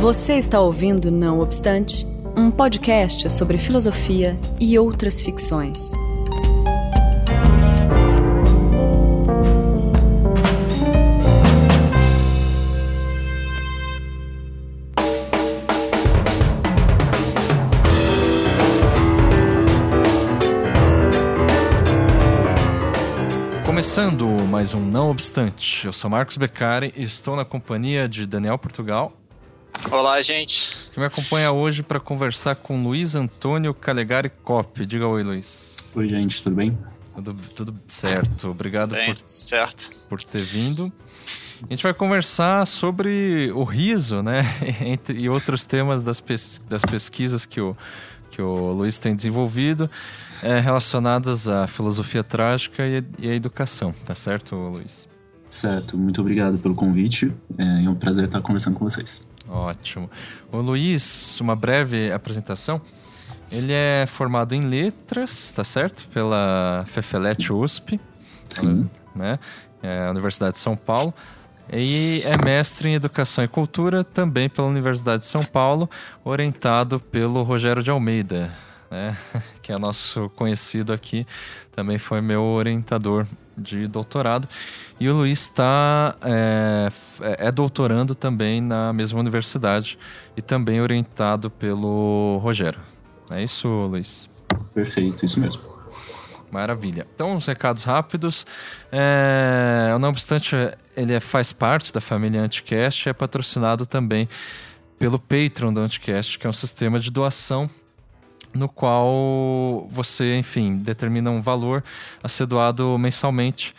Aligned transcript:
Você 0.00 0.36
está 0.36 0.58
ouvindo 0.58 1.10
Não 1.10 1.40
Obstante, 1.40 2.06
um 2.34 2.50
podcast 2.50 3.30
sobre 3.30 3.58
filosofia 3.58 4.34
e 4.58 4.78
outras 4.78 5.20
ficções. 5.20 5.92
Começando 23.66 24.26
mais 24.48 24.72
um 24.72 24.80
Não 24.80 25.10
Obstante, 25.10 25.84
eu 25.84 25.92
sou 25.92 26.08
Marcos 26.08 26.38
Beccari 26.38 26.90
e 26.96 27.02
estou 27.02 27.36
na 27.36 27.44
companhia 27.44 28.08
de 28.08 28.24
Daniel 28.24 28.56
Portugal. 28.56 29.19
Olá, 29.88 30.20
gente. 30.20 30.76
Que 30.92 31.00
me 31.00 31.06
acompanha 31.06 31.50
hoje 31.52 31.82
para 31.82 31.98
conversar 31.98 32.54
com 32.56 32.82
Luiz 32.82 33.14
Antônio 33.14 33.72
Calegari 33.72 34.28
Cop. 34.28 34.84
Diga 34.84 35.06
oi, 35.06 35.22
Luiz. 35.22 35.90
Oi, 35.94 36.08
gente, 36.08 36.42
tudo 36.42 36.56
bem? 36.56 36.76
Tudo, 37.14 37.34
tudo 37.54 37.74
certo. 37.88 38.48
Obrigado 38.50 38.94
Bem, 38.94 39.14
por, 39.14 39.22
certo. 39.26 39.90
por 40.08 40.22
ter 40.22 40.42
vindo. 40.42 40.92
A 41.68 41.72
gente 41.72 41.82
vai 41.82 41.92
conversar 41.92 42.66
sobre 42.66 43.50
o 43.54 43.64
riso, 43.64 44.22
né? 44.22 44.42
Entre, 44.80 45.18
e 45.18 45.28
outros 45.28 45.64
temas 45.64 46.04
das, 46.04 46.20
pes, 46.20 46.60
das 46.68 46.82
pesquisas 46.82 47.44
que 47.44 47.60
o, 47.60 47.76
que 48.30 48.40
o 48.40 48.72
Luiz 48.72 48.98
tem 48.98 49.14
desenvolvido 49.14 49.90
é, 50.42 50.60
relacionadas 50.60 51.48
à 51.48 51.66
filosofia 51.66 52.22
trágica 52.22 52.86
e, 52.86 53.04
e 53.18 53.30
à 53.30 53.34
educação, 53.34 53.92
tá 54.04 54.14
certo, 54.14 54.54
Luiz? 54.54 55.08
Certo, 55.48 55.98
muito 55.98 56.20
obrigado 56.20 56.58
pelo 56.58 56.76
convite. 56.76 57.32
É 57.58 57.88
um 57.88 57.94
prazer 57.94 58.26
estar 58.26 58.40
conversando 58.40 58.78
com 58.78 58.84
vocês. 58.88 59.28
Ótimo. 59.50 60.08
O 60.52 60.58
Luiz, 60.58 61.40
uma 61.40 61.56
breve 61.56 62.12
apresentação. 62.12 62.80
Ele 63.50 63.72
é 63.72 64.06
formado 64.06 64.54
em 64.54 64.60
letras, 64.60 65.52
tá 65.52 65.64
certo? 65.64 66.08
Pela 66.08 66.84
Fefelete 66.86 67.52
USP, 67.52 68.00
Sim. 68.48 68.88
né? 69.14 69.40
É 69.82 70.08
Universidade 70.08 70.52
de 70.52 70.60
São 70.60 70.76
Paulo. 70.76 71.12
E 71.72 72.22
é 72.24 72.44
mestre 72.44 72.88
em 72.88 72.94
Educação 72.94 73.42
e 73.42 73.48
Cultura 73.48 74.04
também 74.04 74.48
pela 74.48 74.68
Universidade 74.68 75.22
de 75.22 75.26
São 75.26 75.44
Paulo, 75.44 75.90
orientado 76.24 77.00
pelo 77.00 77.42
Rogério 77.42 77.82
de 77.82 77.90
Almeida, 77.90 78.50
né? 78.90 79.16
que 79.62 79.72
é 79.72 79.78
nosso 79.78 80.28
conhecido 80.30 80.92
aqui, 80.92 81.26
também 81.72 81.98
foi 81.98 82.20
meu 82.20 82.42
orientador 82.42 83.26
de 83.60 83.86
doutorado. 83.86 84.48
E 84.98 85.08
o 85.08 85.14
Luiz 85.14 85.40
está 85.42 86.16
é, 86.22 86.88
é 87.38 87.52
doutorando 87.52 88.14
também 88.14 88.60
na 88.60 88.92
mesma 88.92 89.20
universidade 89.20 89.98
e 90.36 90.42
também 90.42 90.80
orientado 90.80 91.50
pelo 91.50 92.38
Rogério. 92.42 92.80
É 93.30 93.42
isso, 93.42 93.68
Luiz? 93.68 94.28
Perfeito, 94.74 95.24
isso 95.24 95.38
mesmo. 95.38 95.62
Maravilha. 96.50 97.06
Então, 97.14 97.34
uns 97.34 97.46
recados 97.46 97.84
rápidos. 97.84 98.44
É, 98.90 99.96
não 100.00 100.08
obstante, 100.08 100.56
ele 100.96 101.12
é, 101.12 101.20
faz 101.20 101.52
parte 101.52 101.92
da 101.92 102.00
família 102.00 102.40
Anticast 102.40 103.08
é 103.08 103.12
patrocinado 103.12 103.86
também 103.86 104.28
pelo 104.98 105.18
Patreon 105.18 105.72
do 105.72 105.80
Anticast, 105.80 106.38
que 106.38 106.46
é 106.46 106.50
um 106.50 106.52
sistema 106.52 106.98
de 106.98 107.10
doação 107.10 107.70
no 108.52 108.68
qual 108.68 109.88
você, 109.90 110.36
enfim, 110.36 110.76
determina 110.76 111.30
um 111.30 111.40
valor 111.40 111.82
a 112.22 112.28
ser 112.28 112.46
doado 112.46 112.98
mensalmente 112.98 113.74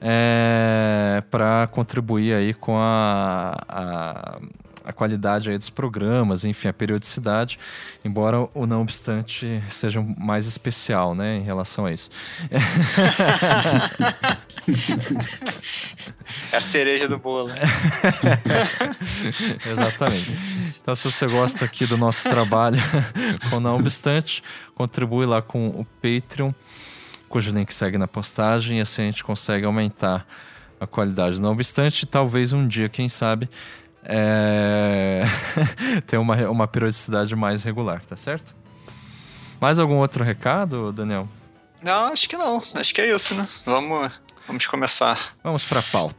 é, 0.00 1.22
para 1.30 1.66
contribuir 1.68 2.34
aí 2.34 2.54
com 2.54 2.76
a, 2.78 3.56
a, 3.68 4.38
a, 4.86 4.92
qualidade 4.92 5.50
aí 5.50 5.58
dos 5.58 5.68
programas, 5.68 6.44
enfim, 6.44 6.68
a 6.68 6.72
periodicidade, 6.72 7.58
embora 8.04 8.48
o 8.54 8.66
não 8.66 8.80
obstante 8.80 9.62
seja 9.68 10.00
mais 10.18 10.46
especial, 10.46 11.14
né, 11.14 11.36
em 11.36 11.42
relação 11.42 11.84
a 11.84 11.92
isso. 11.92 12.10
É 16.52 16.56
a 16.56 16.60
cereja 16.60 17.08
do 17.08 17.18
bolo. 17.18 17.50
Exatamente. 19.66 20.32
Então, 20.80 20.94
se 20.94 21.04
você 21.04 21.26
gosta 21.26 21.64
aqui 21.64 21.86
do 21.86 21.96
nosso 21.96 22.28
trabalho 22.28 22.78
com 23.50 23.60
Não 23.60 23.76
Obstante, 23.76 24.42
contribui 24.74 25.26
lá 25.26 25.40
com 25.42 25.68
o 25.68 25.86
Patreon, 26.02 26.52
cujo 27.28 27.52
link 27.52 27.72
segue 27.72 27.98
na 27.98 28.08
postagem, 28.08 28.78
e 28.78 28.80
assim 28.80 29.02
a 29.02 29.06
gente 29.06 29.24
consegue 29.24 29.64
aumentar 29.64 30.26
a 30.80 30.86
qualidade. 30.86 31.40
Não 31.40 31.52
obstante, 31.52 32.06
talvez 32.06 32.52
um 32.52 32.66
dia, 32.66 32.88
quem 32.88 33.08
sabe, 33.08 33.48
é... 34.02 35.22
ter 36.06 36.16
uma, 36.16 36.34
uma 36.48 36.66
periodicidade 36.66 37.36
mais 37.36 37.62
regular, 37.62 38.04
tá 38.04 38.16
certo? 38.16 38.54
Mais 39.60 39.78
algum 39.78 39.96
outro 39.96 40.24
recado, 40.24 40.90
Daniel? 40.90 41.28
Não, 41.82 42.06
acho 42.06 42.28
que 42.28 42.36
não. 42.36 42.62
Acho 42.74 42.94
que 42.94 43.00
é 43.00 43.14
isso, 43.14 43.34
né? 43.34 43.46
Vamos, 43.64 44.10
vamos 44.50 44.66
começar. 44.66 45.36
Vamos 45.44 45.64
para 45.64 45.78
a 45.78 45.82
pauta. 45.82 46.18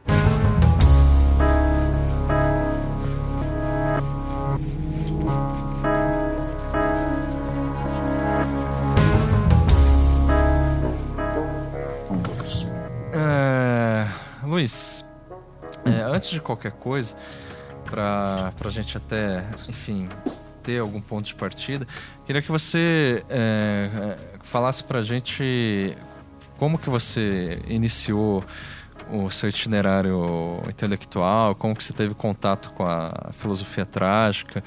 É, 13.12 14.08
Luiz, 14.42 15.04
é, 15.84 15.90
antes 16.02 16.30
de 16.30 16.40
qualquer 16.40 16.72
coisa, 16.72 17.14
para 17.84 18.50
a 18.64 18.70
gente 18.70 18.96
até, 18.96 19.44
enfim, 19.68 20.08
ter 20.62 20.78
algum 20.78 21.02
ponto 21.02 21.26
de 21.26 21.34
partida, 21.34 21.86
queria 22.24 22.40
que 22.40 22.50
você 22.50 23.22
é, 23.28 24.16
falasse 24.42 24.82
para 24.82 25.00
a 25.00 25.02
gente 25.02 25.94
como 26.62 26.78
que 26.78 26.88
você 26.88 27.60
iniciou 27.66 28.44
o 29.10 29.28
seu 29.32 29.48
itinerário 29.48 30.62
intelectual, 30.68 31.56
como 31.56 31.74
que 31.74 31.82
você 31.82 31.92
teve 31.92 32.14
contato 32.14 32.72
com 32.74 32.84
a 32.86 33.30
filosofia 33.32 33.84
trágica 33.84 34.62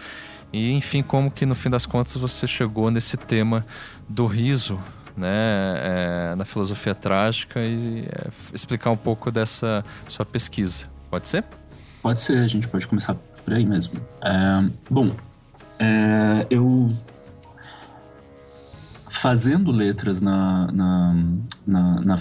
e, 0.51 0.73
enfim, 0.73 1.01
como 1.01 1.31
que 1.31 1.45
no 1.45 1.55
fim 1.55 1.69
das 1.69 1.85
contas 1.85 2.17
você 2.17 2.45
chegou 2.47 2.91
nesse 2.91 3.16
tema 3.16 3.66
do 4.09 4.25
riso, 4.25 4.78
né, 5.16 5.29
é, 5.31 6.35
na 6.35 6.44
filosofia 6.44 6.94
trágica 6.94 7.61
e 7.61 8.01
é, 8.01 8.28
explicar 8.53 8.91
um 8.91 8.97
pouco 8.97 9.31
dessa 9.31 9.81
sua 10.05 10.25
pesquisa. 10.25 10.88
Pode 11.09 11.29
ser? 11.29 11.45
Pode 12.01 12.19
ser, 12.19 12.39
a 12.39 12.47
gente 12.50 12.67
pode 12.67 12.85
começar 12.89 13.13
por 13.13 13.53
aí 13.53 13.66
mesmo. 13.66 14.01
É, 14.22 14.69
bom, 14.91 15.16
eu 16.50 16.89
fazendo 19.15 19.71
letras 19.71 20.21
na, 20.21 20.71
na, 20.71 21.15
na, 21.65 22.01
na 22.01 22.17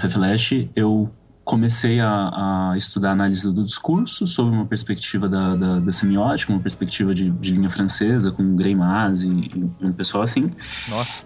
eu 0.75 1.11
comecei 1.45 2.01
a, 2.01 2.71
a, 2.73 2.77
estudar 2.77 3.11
análise 3.11 3.53
do 3.53 3.63
discurso 3.63 4.27
sob 4.27 4.51
uma 4.51 4.65
perspectiva 4.65 5.29
da, 5.29 5.55
da, 5.55 5.79
da 5.79 5.93
semiótica, 5.93 6.53
uma 6.53 6.61
perspectiva 6.61 7.15
de, 7.15 7.31
de, 7.31 7.53
linha 7.53 7.69
francesa, 7.69 8.33
com 8.33 8.57
Greimas 8.57 9.23
e, 9.23 9.29
e, 9.29 9.71
um 9.85 9.93
pessoal 9.93 10.23
assim. 10.23 10.51
Nossa! 10.89 11.25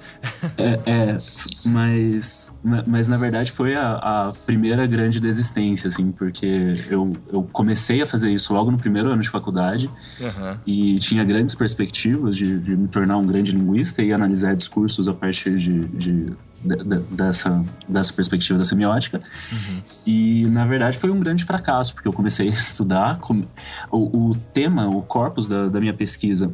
é, 0.58 0.80
é, 0.84 1.18
mas, 1.64 2.52
mas 2.86 3.08
na 3.08 3.16
verdade 3.16 3.52
foi 3.52 3.76
a, 3.76 3.92
a, 3.92 4.32
primeira 4.44 4.86
grande 4.86 5.20
desistência, 5.20 5.86
assim, 5.86 6.10
porque 6.10 6.74
eu, 6.90 7.12
eu 7.32 7.48
comecei 7.52 8.02
a 8.02 8.06
fazer 8.06 8.30
isso 8.30 8.52
logo 8.52 8.70
no 8.70 8.78
primeiro 8.78 9.10
ano 9.10 9.22
de 9.22 9.28
faculdade 9.28 9.88
uhum. 10.20 10.58
e 10.66 10.98
tinha 10.98 11.24
grandes 11.24 11.54
perspectivas 11.54 12.36
de, 12.36 12.58
de, 12.58 12.76
me 12.76 12.88
tornar 12.88 13.18
um 13.18 13.26
grande 13.26 13.52
linguista 13.52 14.02
e 14.02 14.12
analisar 14.12 14.56
discursos 14.56 15.08
a 15.08 15.14
partir 15.14 15.56
de, 15.56 15.84
de 15.88 16.32
dessa, 16.62 17.64
dessa 17.88 18.12
perspectiva 18.12 18.58
da 18.58 18.64
semiótica. 18.64 19.22
Uhum. 19.52 19.80
E, 20.06 20.46
na 20.46 20.66
verdade, 20.66 20.98
foi 20.98 21.10
um 21.10 21.20
grande 21.20 21.44
fracasso, 21.44 21.94
porque 21.94 22.08
eu 22.08 22.12
comecei 22.12 22.48
a 22.48 22.50
estudar 22.52 23.18
com, 23.18 23.44
o, 23.90 24.30
o, 24.30 24.34
tema, 24.52 24.88
o 24.88 25.02
corpus 25.02 25.46
da, 25.46 25.68
da 25.68 25.80
minha 25.80 25.94
pesquisa, 25.94 26.50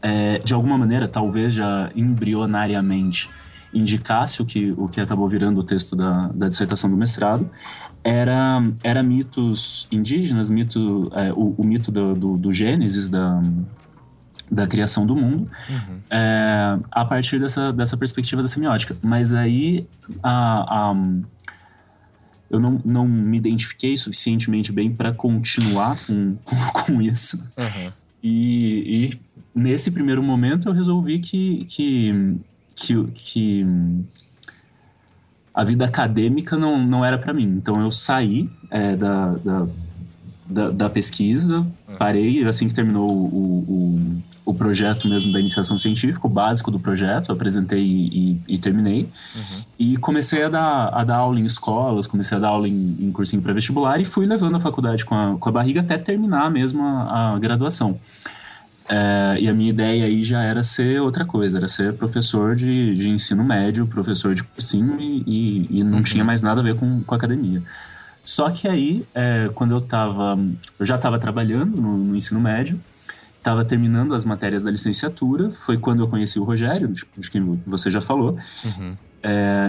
é, 0.00 0.38
de 0.38 0.54
alguma 0.54 0.78
maneira, 0.78 1.08
talvez 1.08 1.54
já 1.54 1.90
embrionariamente, 1.94 3.28
indicasse 3.74 4.40
o 4.40 4.44
que, 4.44 4.72
o 4.78 4.88
que 4.88 5.00
acabou 5.00 5.28
virando 5.28 5.60
o 5.60 5.62
texto 5.62 5.94
da, 5.94 6.28
da 6.28 6.48
dissertação 6.48 6.88
do 6.88 6.96
mestrado, 6.96 7.50
era, 8.02 8.62
era 8.82 9.02
mitos 9.02 9.86
indígenas, 9.90 10.48
mito, 10.48 11.10
é, 11.14 11.32
o, 11.32 11.54
o, 11.58 11.64
mito 11.64 11.90
do, 11.90 12.14
do, 12.14 12.36
do 12.36 12.52
Gênesis, 12.52 13.08
da, 13.08 13.42
da 14.50 14.66
criação 14.66 15.06
do 15.06 15.14
mundo 15.14 15.50
uhum. 15.68 15.98
é, 16.10 16.78
a 16.90 17.04
partir 17.04 17.38
dessa, 17.38 17.72
dessa 17.72 17.96
perspectiva 17.96 18.42
da 18.42 18.48
semiótica. 18.48 18.96
Mas 19.02 19.32
aí 19.34 19.86
a, 20.22 20.90
a, 20.90 20.96
eu 22.50 22.58
não, 22.58 22.80
não 22.84 23.06
me 23.06 23.36
identifiquei 23.36 23.96
suficientemente 23.96 24.72
bem 24.72 24.90
para 24.90 25.12
continuar 25.12 25.98
com, 26.06 26.36
com, 26.44 26.56
com 26.56 27.02
isso. 27.02 27.44
Uhum. 27.56 27.92
E, 28.22 29.12
e, 29.14 29.20
nesse 29.54 29.90
primeiro 29.90 30.22
momento 30.22 30.68
eu 30.68 30.72
resolvi 30.72 31.18
que, 31.18 31.64
que, 31.66 32.36
que, 32.74 33.04
que 33.14 33.66
a 35.52 35.64
vida 35.64 35.84
acadêmica 35.84 36.56
não, 36.56 36.84
não 36.84 37.04
era 37.04 37.18
para 37.18 37.32
mim. 37.32 37.54
Então 37.56 37.80
eu 37.80 37.90
saí 37.90 38.48
é, 38.70 38.96
da, 38.96 39.34
da, 39.34 39.66
da, 40.46 40.70
da 40.70 40.90
pesquisa, 40.90 41.58
uhum. 41.58 41.96
parei 41.98 42.44
assim 42.46 42.66
que 42.66 42.74
terminou 42.74 43.10
o, 43.10 43.64
o, 43.68 44.22
o, 44.50 44.54
projeto 44.54 45.08
mesmo 45.08 45.32
da 45.32 45.40
iniciação 45.40 45.76
científica, 45.76 46.26
o 46.26 46.30
básico 46.30 46.70
do 46.70 46.78
projeto, 46.78 47.32
apresentei 47.32 47.82
e, 47.82 48.40
e 48.48 48.58
terminei. 48.58 49.08
Uhum. 49.34 49.62
E 49.78 49.96
comecei 49.96 50.44
a 50.44 50.48
dar, 50.48 50.88
a 50.88 51.04
dar 51.04 51.16
aula 51.16 51.38
em 51.38 51.44
escolas, 51.44 52.06
comecei 52.06 52.36
a 52.36 52.40
dar 52.40 52.48
aula 52.48 52.68
em, 52.68 52.96
em 53.00 53.12
cursinho 53.12 53.42
pré-vestibular 53.42 54.00
e 54.00 54.04
fui 54.04 54.26
levando 54.26 54.56
a 54.56 54.60
faculdade 54.60 55.04
com 55.04 55.14
a, 55.14 55.36
com 55.38 55.48
a 55.48 55.52
barriga 55.52 55.80
até 55.80 55.98
terminar 55.98 56.50
mesmo 56.50 56.82
a, 56.82 57.34
a 57.34 57.38
graduação. 57.38 57.98
É, 58.88 59.36
e 59.38 59.48
a 59.48 59.52
minha 59.52 59.68
ideia 59.68 60.06
aí 60.06 60.24
já 60.24 60.42
era 60.42 60.62
ser 60.62 61.00
outra 61.02 61.24
coisa, 61.24 61.58
era 61.58 61.68
ser 61.68 61.92
professor 61.92 62.56
de, 62.56 62.94
de 62.94 63.10
ensino 63.10 63.44
médio, 63.44 63.86
professor 63.86 64.34
de 64.34 64.42
cursinho 64.42 64.98
e, 64.98 65.22
e, 65.26 65.78
e 65.80 65.84
não 65.84 65.98
uhum. 65.98 66.02
tinha 66.02 66.24
mais 66.24 66.40
nada 66.40 66.60
a 66.60 66.64
ver 66.64 66.74
com, 66.74 67.02
com 67.02 67.14
academia. 67.14 67.62
Só 68.28 68.50
que 68.50 68.68
aí, 68.68 69.06
é, 69.14 69.50
quando 69.54 69.72
eu 69.74 69.80
tava. 69.80 70.38
Eu 70.78 70.84
já 70.84 70.96
estava 70.96 71.18
trabalhando 71.18 71.80
no, 71.80 71.96
no, 71.96 72.16
ensino 72.16 72.38
médio, 72.38 72.78
estava 73.48 73.64
terminando 73.64 74.14
as 74.14 74.26
matérias 74.26 74.62
da 74.62 74.70
licenciatura, 74.70 75.50
foi 75.50 75.78
quando 75.78 76.00
eu 76.00 76.08
conheci 76.08 76.38
o 76.38 76.44
Rogério, 76.44 76.88
de, 76.88 77.02
de 77.16 77.30
quem 77.30 77.60
você 77.66 77.90
já 77.90 78.00
falou. 78.00 78.38
Uhum. 78.62 78.94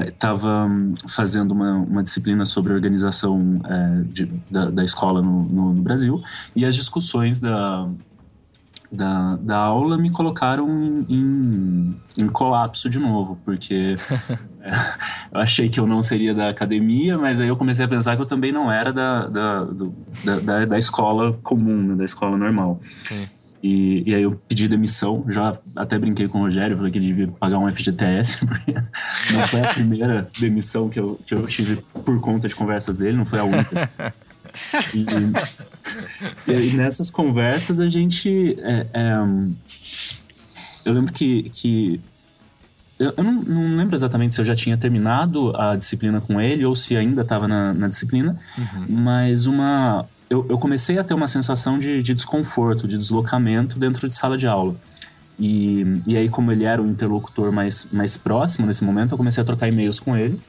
Estava 0.05 0.69
é, 0.69 1.07
fazendo 1.07 1.51
uma, 1.51 1.75
uma 1.75 2.03
disciplina 2.03 2.45
sobre 2.45 2.73
organização 2.73 3.61
é, 3.63 4.03
de, 4.03 4.25
da, 4.51 4.69
da, 4.69 4.83
escola 4.83 5.21
no, 5.21 5.43
no, 5.43 5.73
no 5.73 5.81
Brasil 5.81 6.21
e 6.55 6.65
as 6.65 6.75
discussões 6.75 7.39
da, 7.39 7.89
da, 8.91 9.37
da 9.37 9.57
aula 9.57 9.97
me 9.97 10.11
colocaram 10.11 11.05
em, 11.09 11.95
em 12.17 12.27
colapso 12.27 12.89
de 12.89 12.99
novo, 12.99 13.39
porque 13.43 13.95
é, 14.61 14.71
eu 15.31 15.39
achei 15.39 15.69
que 15.69 15.79
eu 15.79 15.87
não 15.87 16.01
seria 16.01 16.35
da 16.35 16.49
academia, 16.49 17.17
mas 17.17 17.39
aí 17.41 17.47
eu 17.47 17.55
comecei 17.55 17.85
a 17.85 17.87
pensar 17.87 18.15
que 18.15 18.21
eu 18.21 18.27
também 18.27 18.51
não 18.51 18.71
era 18.71 18.91
da, 18.91 19.27
da, 19.27 19.63
do, 19.63 19.95
da, 20.43 20.65
da, 20.65 20.77
escola 20.77 21.33
comum, 21.41 21.81
né, 21.81 21.95
da 21.95 22.03
escola 22.03 22.37
normal. 22.37 22.79
Sim. 22.97 23.27
E, 23.61 24.03
e 24.09 24.15
aí 24.15 24.23
eu 24.23 24.39
pedi 24.47 24.67
demissão, 24.67 25.25
já 25.27 25.57
até 25.75 26.00
brinquei 26.00 26.27
com 26.27 26.38
o 26.38 26.41
Rogério, 26.41 26.77
falei 26.77 26.91
que 26.91 26.97
ele 26.97 27.07
devia 27.07 27.27
pagar 27.27 27.59
um 27.59 27.69
FGTS, 27.69 28.39
porque 28.47 28.73
não 29.33 29.47
foi 29.47 29.61
a 29.61 29.73
primeira 29.73 30.27
demissão 30.39 30.88
que 30.88 31.00
eu, 31.00 31.19
que 31.25 31.33
eu 31.33 31.45
tive 31.45 31.83
por 32.06 32.19
conta 32.21 32.47
de 32.47 32.56
conversas 32.56 32.95
dele, 32.95 33.17
não 33.17 33.25
foi 33.25 33.39
a 33.39 33.44
única. 33.44 34.13
E, 34.94 36.51
e 36.51 36.73
nessas 36.73 37.11
conversas 37.11 37.79
a 37.79 37.88
gente. 37.88 38.57
É, 38.61 38.88
é, 38.94 39.13
eu 40.85 40.94
lembro 40.94 41.13
que. 41.13 41.50
que 41.50 42.01
eu, 42.97 43.13
eu 43.15 43.23
não, 43.23 43.33
não, 43.44 43.77
lembro 43.77 43.95
exatamente 43.95 44.35
se 44.35 44.41
eu 44.41 44.45
já 44.45 44.55
tinha 44.55 44.77
terminado 44.77 45.55
a 45.55 45.75
disciplina 45.75 46.19
com 46.19 46.39
ele 46.39 46.65
ou 46.65 46.75
se 46.75 46.97
ainda 46.97 47.21
estava 47.21 47.47
na, 47.47 47.73
na, 47.73 47.88
disciplina, 47.88 48.39
uhum. 48.57 48.85
mas 48.89 49.45
uma. 49.45 50.05
Eu, 50.29 50.45
eu, 50.47 50.57
comecei 50.57 50.99
a 50.99 51.03
ter 51.03 51.13
uma 51.13 51.27
sensação 51.27 51.77
de, 51.77 52.03
de, 52.03 52.13
desconforto, 52.13 52.87
de 52.87 52.97
deslocamento 52.97 53.79
dentro 53.79 54.07
de 54.07 54.15
sala 54.15 54.37
de 54.37 54.45
aula. 54.45 54.75
E, 55.39 55.83
e 56.07 56.15
aí, 56.15 56.29
como 56.29 56.51
ele 56.51 56.65
era 56.65 56.81
o 56.81 56.87
interlocutor 56.87 57.51
mais, 57.51 57.87
mais 57.91 58.15
próximo 58.15 58.67
nesse 58.67 58.83
momento, 58.83 59.13
eu 59.13 59.17
comecei 59.17 59.41
a 59.41 59.45
trocar 59.45 59.67
e-mails 59.67 59.99
com 59.99 60.15
ele. 60.15 60.39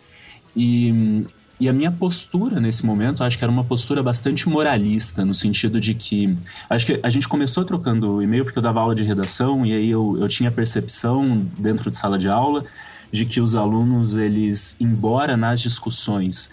E, 0.55 1.25
e 1.61 1.69
a 1.69 1.73
minha 1.73 1.93
postura 1.93 2.61
nesse 2.61 2.85
momento, 2.85 3.23
acho 3.23 3.39
que 3.39 3.45
era 3.45 3.53
uma 3.53 3.65
postura 3.65 4.03
bastante 4.03 4.49
moralista, 4.49 5.25
no 5.25 5.35
sentido 5.35 5.79
de 5.79 5.95
que. 5.95 6.37
Acho 6.69 6.87
que 6.87 7.01
a 7.03 7.09
gente 7.09 7.29
começou 7.29 7.65
trocando 7.65 8.23
e-mail 8.23 8.45
porque 8.45 8.59
eu 8.59 8.63
dava 8.63 8.81
aula 8.81 8.95
de 8.95 9.05
redação 9.05 9.65
e 9.65 9.73
aí 9.73 9.91
eu, 9.91 10.17
eu 10.19 10.27
tinha 10.27 10.51
percepção 10.51 11.47
dentro 11.59 11.91
de 11.91 11.97
sala 11.97 12.19
de 12.19 12.29
aula 12.29 12.65
de 13.13 13.27
que 13.27 13.41
os 13.41 13.55
alunos, 13.55 14.15
eles, 14.17 14.77
embora 14.81 15.37
nas 15.37 15.61
discussões 15.61 16.49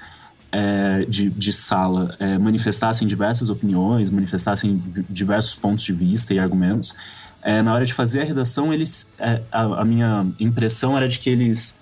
é, 0.51 1.05
de, 1.07 1.29
de 1.29 1.51
sala 1.53 2.15
é, 2.19 2.37
manifestassem 2.37 3.07
diversas 3.07 3.49
opiniões, 3.49 4.09
manifestassem 4.09 4.81
diversos 5.09 5.55
pontos 5.55 5.83
de 5.83 5.93
vista 5.93 6.33
e 6.33 6.39
argumentos, 6.39 6.95
é, 7.41 7.61
na 7.61 7.73
hora 7.73 7.85
de 7.85 7.93
fazer 7.93 8.21
a 8.21 8.25
redação, 8.25 8.73
eles. 8.73 9.09
É, 9.17 9.41
a, 9.51 9.81
a 9.81 9.85
minha 9.85 10.27
impressão 10.39 10.97
era 10.97 11.07
de 11.07 11.19
que 11.19 11.29
eles 11.29 11.79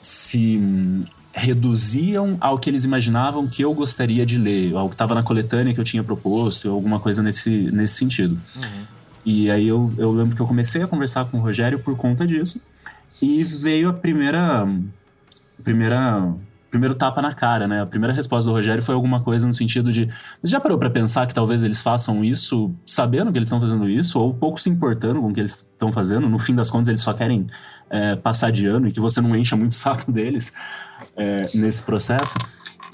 se 0.00 0.60
reduziam 1.32 2.36
ao 2.40 2.58
que 2.58 2.68
eles 2.68 2.84
imaginavam 2.84 3.46
que 3.46 3.62
eu 3.62 3.72
gostaria 3.72 4.26
de 4.26 4.36
ler, 4.36 4.74
ao 4.76 4.88
que 4.88 4.94
estava 4.94 5.14
na 5.14 5.22
coletânea 5.22 5.72
que 5.72 5.80
eu 5.80 5.84
tinha 5.84 6.04
proposto, 6.04 6.70
alguma 6.70 7.00
coisa 7.00 7.22
nesse, 7.22 7.50
nesse 7.72 7.94
sentido. 7.94 8.38
Uhum. 8.54 8.84
E 9.24 9.50
aí 9.50 9.66
eu, 9.66 9.92
eu 9.96 10.12
lembro 10.12 10.36
que 10.36 10.42
eu 10.42 10.46
comecei 10.46 10.82
a 10.82 10.86
conversar 10.86 11.24
com 11.26 11.38
o 11.38 11.40
Rogério 11.40 11.78
por 11.78 11.96
conta 11.96 12.26
disso, 12.26 12.60
e 13.20 13.42
veio 13.44 13.88
a 13.88 13.92
primeira. 13.92 14.68
primeira 15.62 16.34
primeiro 16.72 16.94
tapa 16.94 17.20
na 17.20 17.34
cara, 17.34 17.68
né? 17.68 17.82
A 17.82 17.86
primeira 17.86 18.14
resposta 18.14 18.48
do 18.48 18.56
Rogério 18.56 18.82
foi 18.82 18.94
alguma 18.94 19.20
coisa 19.20 19.46
no 19.46 19.52
sentido 19.52 19.92
de. 19.92 20.08
Você 20.42 20.50
já 20.50 20.58
parou 20.58 20.78
para 20.78 20.88
pensar 20.88 21.26
que 21.26 21.34
talvez 21.34 21.62
eles 21.62 21.82
façam 21.82 22.24
isso 22.24 22.74
sabendo 22.84 23.30
que 23.30 23.36
eles 23.36 23.48
estão 23.48 23.60
fazendo 23.60 23.88
isso, 23.88 24.18
ou 24.18 24.32
pouco 24.32 24.58
se 24.58 24.70
importando 24.70 25.20
com 25.20 25.28
o 25.28 25.32
que 25.32 25.40
eles 25.40 25.66
estão 25.70 25.92
fazendo? 25.92 26.28
No 26.30 26.38
fim 26.38 26.54
das 26.54 26.70
contas, 26.70 26.88
eles 26.88 27.02
só 27.02 27.12
querem 27.12 27.46
é, 27.90 28.16
passar 28.16 28.50
de 28.50 28.66
ano 28.66 28.88
e 28.88 28.90
que 28.90 28.98
você 28.98 29.20
não 29.20 29.36
encha 29.36 29.54
muito 29.54 29.72
o 29.72 29.74
saco 29.74 30.10
deles 30.10 30.52
é, 31.14 31.50
nesse 31.54 31.82
processo. 31.82 32.34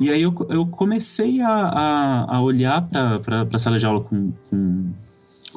E 0.00 0.10
aí 0.10 0.22
eu, 0.22 0.34
eu 0.50 0.66
comecei 0.66 1.40
a, 1.40 1.48
a, 1.48 2.36
a 2.36 2.40
olhar 2.42 2.82
para 3.22 3.46
a 3.52 3.58
sala 3.60 3.78
de 3.78 3.86
aula 3.86 4.00
com, 4.00 4.32
com, 4.50 4.92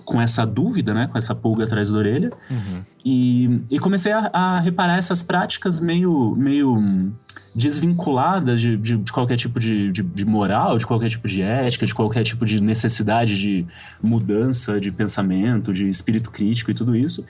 com, 0.06 0.22
essa 0.22 0.46
dúvida, 0.46 0.94
né? 0.94 1.08
Com 1.12 1.18
essa 1.18 1.34
pulga 1.34 1.64
atrás 1.64 1.92
da 1.92 1.98
orelha. 1.98 2.32
Uhum. 2.50 2.82
E, 3.04 3.62
e 3.72 3.80
comecei 3.80 4.12
a, 4.12 4.30
a, 4.32 4.60
reparar 4.60 4.98
essas 4.98 5.24
práticas 5.24 5.80
meio, 5.80 6.36
meio 6.36 7.12
desvinculadas 7.54 8.62
de, 8.62 8.78
de, 8.78 8.98
de 8.98 9.12
qualquer 9.12 9.36
tipo 9.36 9.60
de, 9.60 9.92
de, 9.92 10.02
de, 10.02 10.26
moral, 10.26 10.78
de 10.78 10.86
qualquer 10.86 11.10
tipo 11.10 11.28
de 11.28 11.42
ética, 11.42 11.86
de 11.86 11.94
qualquer 11.94 12.24
tipo 12.24 12.46
de 12.46 12.62
necessidade 12.62 13.36
de 13.36 13.66
mudança 14.02 14.80
de 14.80 14.92
pensamento, 14.92 15.74
de 15.74 15.88
espírito 15.88 16.32
crítico 16.32 16.72
e 16.72 16.74
tudo 16.74 16.96
isso. 16.96 17.26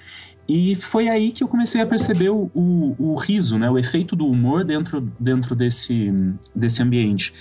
E 0.48 0.76
foi 0.76 1.08
aí 1.08 1.32
que 1.32 1.44
eu 1.44 1.48
comecei 1.48 1.82
a 1.82 1.86
perceber 1.86 2.30
o, 2.30 2.52
o, 2.54 2.96
o 3.00 3.16
riso, 3.16 3.58
né? 3.58 3.70
O 3.70 3.78
efeito 3.78 4.16
do 4.16 4.28
humor 4.28 4.64
dentro, 4.64 5.02
dentro 5.20 5.56
desse, 5.56 6.12
desse 6.54 6.84
ambiente. 6.84 7.34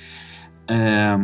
É, 0.69 1.19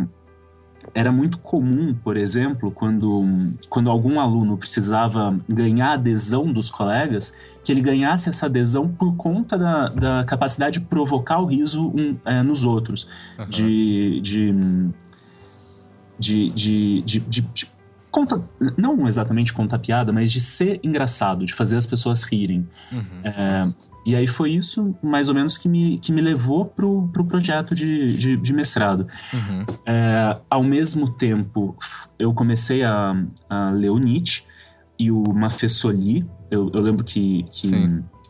era 0.95 1.13
muito 1.13 1.39
comum, 1.39 1.95
por 1.95 2.17
exemplo, 2.17 2.71
quando, 2.71 3.53
quando 3.69 3.91
algum 3.91 4.19
aluno 4.19 4.57
precisava 4.57 5.39
ganhar 5.49 5.93
adesão 5.93 6.53
dos 6.53 6.71
colegas, 6.71 7.33
que 7.65 7.73
ele 7.73 7.81
ganhasse 7.81 8.29
essa 8.29 8.47
adesão 8.47 8.89
por 8.89 9.15
conta 9.17 9.59
da, 9.59 9.89
da 9.89 10.25
capacidade 10.25 10.79
de 10.79 10.87
provocar 10.87 11.39
o 11.39 11.47
riso 11.47 11.89
um, 11.89 12.17
é, 12.25 12.43
nos 12.43 12.65
outros, 12.65 13.07
uhum. 13.39 13.45
de, 13.47 14.21
de, 14.21 14.55
de, 16.19 16.51
de, 16.51 17.03
de, 17.03 17.41
de 17.41 17.77
conta, 18.11 18.43
não 18.79 19.07
exatamente 19.07 19.53
contar 19.53 19.79
piada, 19.79 20.11
mas 20.11 20.33
de 20.33 20.41
ser 20.41 20.81
engraçado, 20.83 21.45
de 21.45 21.53
fazer 21.53 21.77
as 21.77 21.85
pessoas 21.85 22.23
rirem. 22.23 22.67
Uhum. 22.91 23.03
É, 23.23 23.73
e 24.07 24.15
aí 24.15 24.29
foi 24.29 24.53
isso, 24.53 24.95
mais 25.03 25.29
ou 25.29 25.35
menos, 25.35 25.59
que 25.59 25.69
me, 25.69 25.99
que 25.99 26.13
me 26.13 26.21
levou 26.21 26.65
pro, 26.65 27.09
pro 27.09 27.25
projeto 27.25 27.75
de, 27.75 28.17
de, 28.17 28.37
de 28.37 28.53
mestrado. 28.53 29.05
Uhum. 29.35 29.65
É, 29.85 30.39
ao 30.49 30.63
mesmo 30.63 31.11
tempo, 31.11 31.77
eu 32.17 32.33
comecei 32.33 32.85
a, 32.85 33.21
a 33.51 33.71
ler 33.71 33.91
o 33.91 33.99
Nietzsche 33.99 34.45
e 34.97 35.11
o 35.11 35.25
Mafessoli. 35.35 36.25
Eu, 36.49 36.71
eu 36.73 36.81
lembro 36.81 37.05
que, 37.05 37.45
que, 37.51 37.69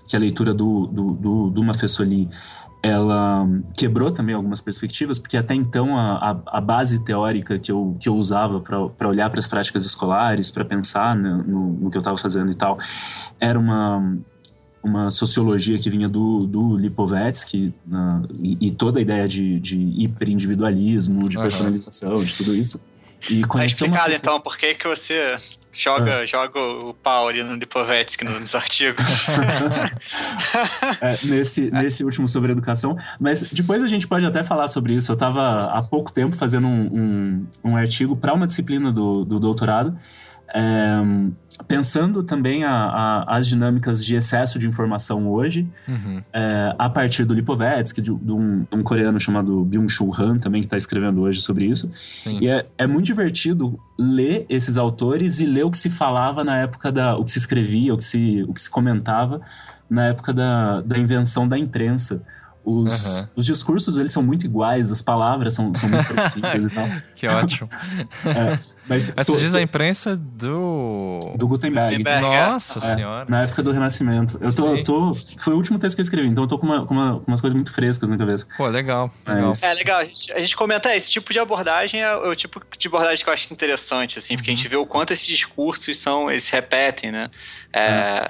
que, 0.08 0.16
a 0.16 0.18
leitura 0.18 0.54
do, 0.54 0.86
do, 0.86 1.12
do, 1.12 1.50
do 1.50 1.62
Mafessoli 1.62 2.30
ela 2.82 3.46
quebrou 3.76 4.10
também 4.10 4.34
algumas 4.34 4.60
perspectivas, 4.60 5.18
porque 5.18 5.36
até 5.36 5.54
então 5.54 5.98
a, 5.98 6.30
a, 6.30 6.58
a 6.58 6.60
base 6.60 7.00
teórica 7.00 7.58
que 7.58 7.70
eu, 7.70 7.96
que 8.00 8.08
eu 8.08 8.14
usava 8.14 8.60
para 8.60 9.08
olhar 9.08 9.28
para 9.28 9.40
as 9.40 9.46
práticas 9.46 9.84
escolares, 9.84 10.50
para 10.50 10.64
pensar 10.64 11.16
no, 11.16 11.42
no, 11.42 11.72
no, 11.72 11.90
que 11.90 11.96
eu 11.96 12.00
estava 12.00 12.16
fazendo 12.16 12.50
e 12.50 12.54
tal, 12.54 12.78
era 13.40 13.58
uma, 13.58 14.16
uma 14.86 15.10
sociologia 15.10 15.78
que 15.78 15.90
vinha 15.90 16.08
do, 16.08 16.46
do 16.46 16.76
Lipovetsky 16.76 17.74
e, 18.40 18.66
e, 18.66 18.70
toda 18.70 19.00
a 19.00 19.02
ideia 19.02 19.26
de, 19.26 19.58
de 19.58 19.78
hiperindividualismo, 20.02 21.28
de 21.28 21.36
personalização, 21.36 22.14
uhum. 22.14 22.24
de 22.24 22.36
tudo 22.36 22.54
isso. 22.54 22.80
E 23.28 23.42
tá 23.42 23.66
explicado 23.66 24.10
pessoa... 24.10 24.16
então 24.16 24.40
por 24.40 24.56
que, 24.56 24.74
que 24.74 24.86
você 24.86 25.36
joga, 25.72 26.22
é. 26.22 26.26
joga 26.26 26.60
o 26.60 26.94
pau 26.94 27.28
ali 27.28 27.42
no 27.42 27.54
Lipovetsky 27.54 28.24
nos 28.24 28.54
artigos. 28.54 29.04
é, 31.02 31.18
nesse, 31.24 31.70
nesse 31.70 32.04
último 32.04 32.28
sobre 32.28 32.52
educação. 32.52 32.96
Mas 33.18 33.42
depois 33.42 33.82
a 33.82 33.86
gente 33.86 34.06
pode 34.06 34.24
até 34.24 34.42
falar 34.42 34.68
sobre 34.68 34.94
isso. 34.94 35.10
Eu 35.10 35.14
estava 35.14 35.66
há 35.66 35.82
pouco 35.82 36.12
tempo 36.12 36.36
fazendo 36.36 36.68
um, 36.68 36.86
um, 36.92 37.46
um 37.64 37.76
artigo 37.76 38.14
para 38.16 38.32
uma 38.32 38.46
disciplina 38.46 38.92
do, 38.92 39.24
do 39.24 39.40
doutorado 39.40 39.98
é, 40.54 41.02
pensando 41.66 42.22
também 42.22 42.64
a, 42.64 42.72
a, 42.72 43.36
as 43.36 43.46
dinâmicas 43.46 44.04
de 44.04 44.14
excesso 44.14 44.58
de 44.58 44.66
informação 44.66 45.28
hoje, 45.28 45.68
uhum. 45.88 46.22
é, 46.32 46.74
a 46.78 46.88
partir 46.88 47.24
do 47.24 47.34
Lipovetsky, 47.34 48.00
de, 48.00 48.14
de, 48.14 48.32
um, 48.32 48.66
de, 48.70 48.76
um, 48.76 48.82
coreano 48.82 49.18
chamado 49.18 49.64
Byung-Chul 49.64 50.12
Han, 50.18 50.38
também 50.38 50.60
que 50.60 50.66
está 50.66 50.76
escrevendo 50.76 51.22
hoje 51.22 51.40
sobre 51.40 51.66
isso. 51.66 51.90
Sim. 52.18 52.38
E 52.40 52.48
é, 52.48 52.66
é, 52.78 52.86
muito 52.86 53.06
divertido 53.06 53.78
ler 53.98 54.46
esses 54.48 54.76
autores 54.76 55.40
e 55.40 55.46
ler 55.46 55.64
o 55.64 55.70
que 55.70 55.78
se 55.78 55.90
falava 55.90 56.44
na 56.44 56.58
época 56.58 56.92
da... 56.92 57.16
o 57.16 57.24
que 57.24 57.30
se 57.30 57.38
escrevia, 57.38 57.92
o 57.92 57.96
que 57.96 58.04
se, 58.04 58.44
o 58.48 58.52
que 58.52 58.60
se 58.60 58.70
comentava 58.70 59.40
na 59.88 60.06
época 60.06 60.32
da, 60.32 60.80
da 60.80 60.98
invenção 60.98 61.46
da 61.46 61.58
imprensa 61.58 62.22
os, 62.66 63.20
uhum. 63.20 63.28
os 63.36 63.46
discursos, 63.46 63.96
eles 63.96 64.12
são 64.12 64.24
muito 64.24 64.44
iguais, 64.44 64.90
as 64.90 65.00
palavras 65.00 65.54
são, 65.54 65.72
são 65.72 65.88
muito 65.88 66.12
parecidas 66.12 66.64
e 66.64 66.70
tal. 66.70 66.86
Que 67.14 67.28
ótimo. 67.28 67.70
É, 68.26 68.58
mas 68.88 69.16
Essa 69.16 69.32
tô, 69.32 69.38
diz 69.38 69.54
a 69.54 69.62
imprensa 69.62 70.16
do... 70.16 71.20
Do 71.36 71.46
Gutenberg. 71.46 71.92
Gutenberg 71.92 72.26
é. 72.26 72.46
Nossa 72.46 72.78
é, 72.80 72.94
senhora. 72.94 73.24
Na 73.28 73.44
época 73.44 73.62
do 73.62 73.70
Renascimento. 73.70 74.36
Eu 74.40 74.52
tô, 74.52 74.82
tô... 74.82 75.14
Foi 75.38 75.54
o 75.54 75.56
último 75.56 75.78
texto 75.78 75.94
que 75.94 76.00
eu 76.00 76.04
escrevi, 76.04 76.28
então 76.28 76.44
eu 76.44 76.48
tô 76.48 76.58
com, 76.58 76.66
uma, 76.66 76.84
com 76.84 76.92
uma, 76.92 77.22
umas 77.26 77.40
coisas 77.40 77.54
muito 77.54 77.72
frescas 77.72 78.10
na 78.10 78.18
cabeça. 78.18 78.46
Pô, 78.56 78.66
legal. 78.66 79.10
legal. 79.26 79.52
É, 79.62 79.72
legal. 79.72 80.00
A 80.00 80.04
gente, 80.04 80.32
a 80.32 80.38
gente 80.40 80.56
comenta, 80.56 80.94
esse 80.94 81.10
tipo 81.10 81.32
de 81.32 81.38
abordagem 81.38 82.02
é 82.02 82.16
o 82.16 82.34
tipo 82.34 82.60
de 82.76 82.88
abordagem 82.88 83.22
que 83.22 83.30
eu 83.30 83.34
acho 83.34 83.52
interessante, 83.52 84.18
assim, 84.18 84.36
porque 84.36 84.50
uhum. 84.50 84.54
a 84.54 84.56
gente 84.56 84.68
vê 84.68 84.76
o 84.76 84.84
quanto 84.84 85.12
esses 85.12 85.26
discursos 85.26 85.96
são, 85.96 86.28
eles 86.28 86.42
se 86.44 86.52
repetem, 86.52 87.12
né? 87.12 87.30
É... 87.72 88.28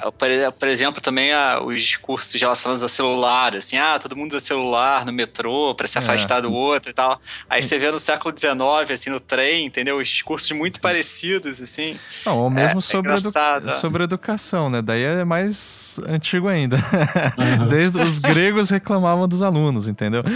é 0.00 0.50
por 0.50 0.68
exemplo, 0.68 1.00
também 1.00 1.32
ah, 1.32 1.60
os 1.62 1.82
discursos 1.82 2.40
relacionados 2.40 2.82
ao 2.82 2.88
celular, 2.88 3.56
assim, 3.56 3.76
ah, 3.76 3.98
todo 3.98 4.16
mundo 4.16 4.32
usa 4.32 4.40
celular 4.40 5.04
no 5.04 5.12
metrô 5.12 5.74
para 5.74 5.86
se 5.86 5.98
é, 5.98 6.00
afastar 6.00 6.38
é, 6.38 6.42
do 6.42 6.52
outro 6.52 6.90
e 6.90 6.94
tal. 6.94 7.20
Aí 7.48 7.62
você 7.62 7.78
vê 7.78 7.90
no 7.90 7.98
século 7.98 8.34
XIX, 8.36 8.90
assim, 8.92 9.10
no 9.10 9.20
trem, 9.20 9.66
entendeu? 9.66 9.98
Os 9.98 10.08
discursos 10.08 10.50
muito 10.52 10.76
sim. 10.76 10.80
parecidos, 10.80 11.60
assim. 11.60 11.98
Não, 12.24 12.38
ou 12.38 12.50
mesmo 12.50 12.78
é, 12.78 12.82
sobre, 12.82 13.12
é 13.12 13.14
edu 13.14 13.72
sobre 13.72 14.04
educação, 14.04 14.70
né? 14.70 14.82
Daí 14.82 15.02
é 15.02 15.24
mais 15.24 16.00
antigo 16.08 16.48
ainda. 16.48 16.76
Uhum. 16.76 17.66
Desde 17.68 18.00
os 18.00 18.18
gregos 18.18 18.70
reclamavam 18.70 19.26
dos 19.26 19.42
alunos, 19.42 19.88
entendeu? 19.88 20.22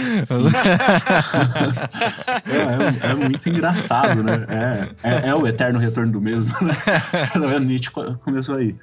É, 2.45 3.07
é, 3.07 3.11
é, 3.11 3.15
muito 3.15 3.47
engraçado, 3.47 4.23
né? 4.23 4.45
É, 5.03 5.29
é, 5.29 5.35
o 5.35 5.47
eterno 5.47 5.79
retorno 5.79 6.11
do 6.11 6.21
mesmo, 6.21 6.53
né? 6.61 6.73
Nietzsche 7.59 7.91
começou 7.91 8.57
aí 8.57 8.75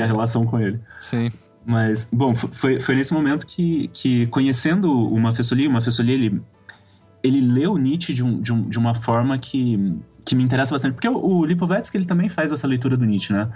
minha 0.00 0.12
relação 0.12 0.44
com 0.44 0.58
ele. 0.58 0.80
Sim. 0.98 1.30
Mas, 1.64 2.08
bom, 2.12 2.34
foi, 2.34 2.80
foi 2.80 2.94
nesse 2.94 3.12
momento 3.12 3.46
que, 3.46 3.88
que 3.92 4.26
conhecendo 4.28 4.90
o 4.90 5.18
Mafessoli, 5.20 5.68
o 5.68 5.70
Mafessoli, 5.70 6.12
ele, 6.12 6.42
ele 7.22 7.40
leu 7.40 7.76
Nietzsche 7.76 8.14
de, 8.14 8.24
um, 8.24 8.40
de, 8.40 8.52
um, 8.52 8.62
de 8.62 8.78
uma 8.78 8.94
forma 8.94 9.38
que, 9.38 9.94
que 10.24 10.34
me 10.34 10.42
interessa 10.42 10.74
bastante. 10.74 10.94
Porque 10.94 11.08
o, 11.08 11.16
o 11.16 11.44
Lipovetsky, 11.44 11.96
ele 11.96 12.06
também 12.06 12.28
faz 12.28 12.50
essa 12.50 12.66
leitura 12.66 12.96
do 12.96 13.04
Nietzsche, 13.04 13.32
né? 13.32 13.48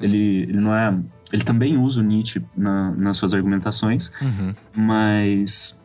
Ele, 0.00 0.42
ele 0.42 0.60
não 0.60 0.74
é... 0.74 0.98
Ele 1.32 1.44
também 1.44 1.78
usa 1.78 2.00
o 2.00 2.04
Nietzsche 2.04 2.44
na, 2.54 2.90
nas 2.90 3.16
suas 3.16 3.32
argumentações, 3.32 4.10
uhum. 4.20 4.54
mas 4.74 5.80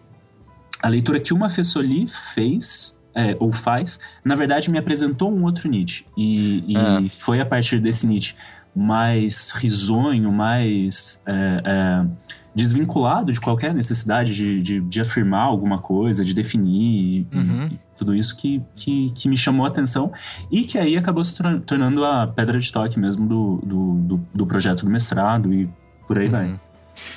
a 0.84 0.90
leitura 0.90 1.22
que 1.22 1.34
o 1.34 1.38
Mafessoli 1.38 2.06
fez 2.10 3.00
é, 3.16 3.36
ou 3.40 3.52
faz, 3.52 4.00
na 4.24 4.36
verdade 4.36 4.70
me 4.70 4.78
apresentou 4.78 5.34
um 5.34 5.44
outro 5.44 5.70
Nietzsche. 5.70 6.06
E, 6.18 6.64
e 6.68 6.78
é. 6.78 7.10
foi 7.10 7.40
a 7.40 7.46
partir 7.46 7.80
desse 7.80 8.06
Nietzsche 8.06 8.36
mais 8.78 9.52
risonho, 9.52 10.32
mais 10.32 11.22
é, 11.26 11.62
é, 11.66 12.06
desvinculado 12.54 13.32
de 13.32 13.40
qualquer 13.40 13.74
necessidade 13.74 14.36
de, 14.36 14.62
de, 14.62 14.80
de, 14.80 15.02
afirmar 15.02 15.46
alguma 15.46 15.80
coisa, 15.80 16.24
de 16.24 16.34
definir 16.34 17.26
uhum. 17.34 17.70
tudo 17.96 18.16
isso 18.16 18.36
que, 18.38 18.62
que, 18.76 19.12
que, 19.12 19.28
me 19.28 19.38
chamou 19.38 19.66
a 19.66 19.70
atenção 19.70 20.12
e 20.52 20.64
que 20.64 20.78
aí 20.78 20.96
acabou 20.96 21.24
se 21.24 21.42
tornando 21.66 22.06
a 22.06 22.28
pedra 22.28 22.60
de 22.60 22.72
toque 22.72 23.00
mesmo 23.00 23.28
do, 23.28 23.60
do, 23.64 23.94
do, 23.96 24.28
do 24.34 24.46
projeto 24.46 24.86
do 24.86 24.92
mestrado 24.92 25.54
e 25.54 25.68
por 26.08 26.18
aí 26.18 26.26
uhum. 26.26 26.32
vai. 26.32 26.60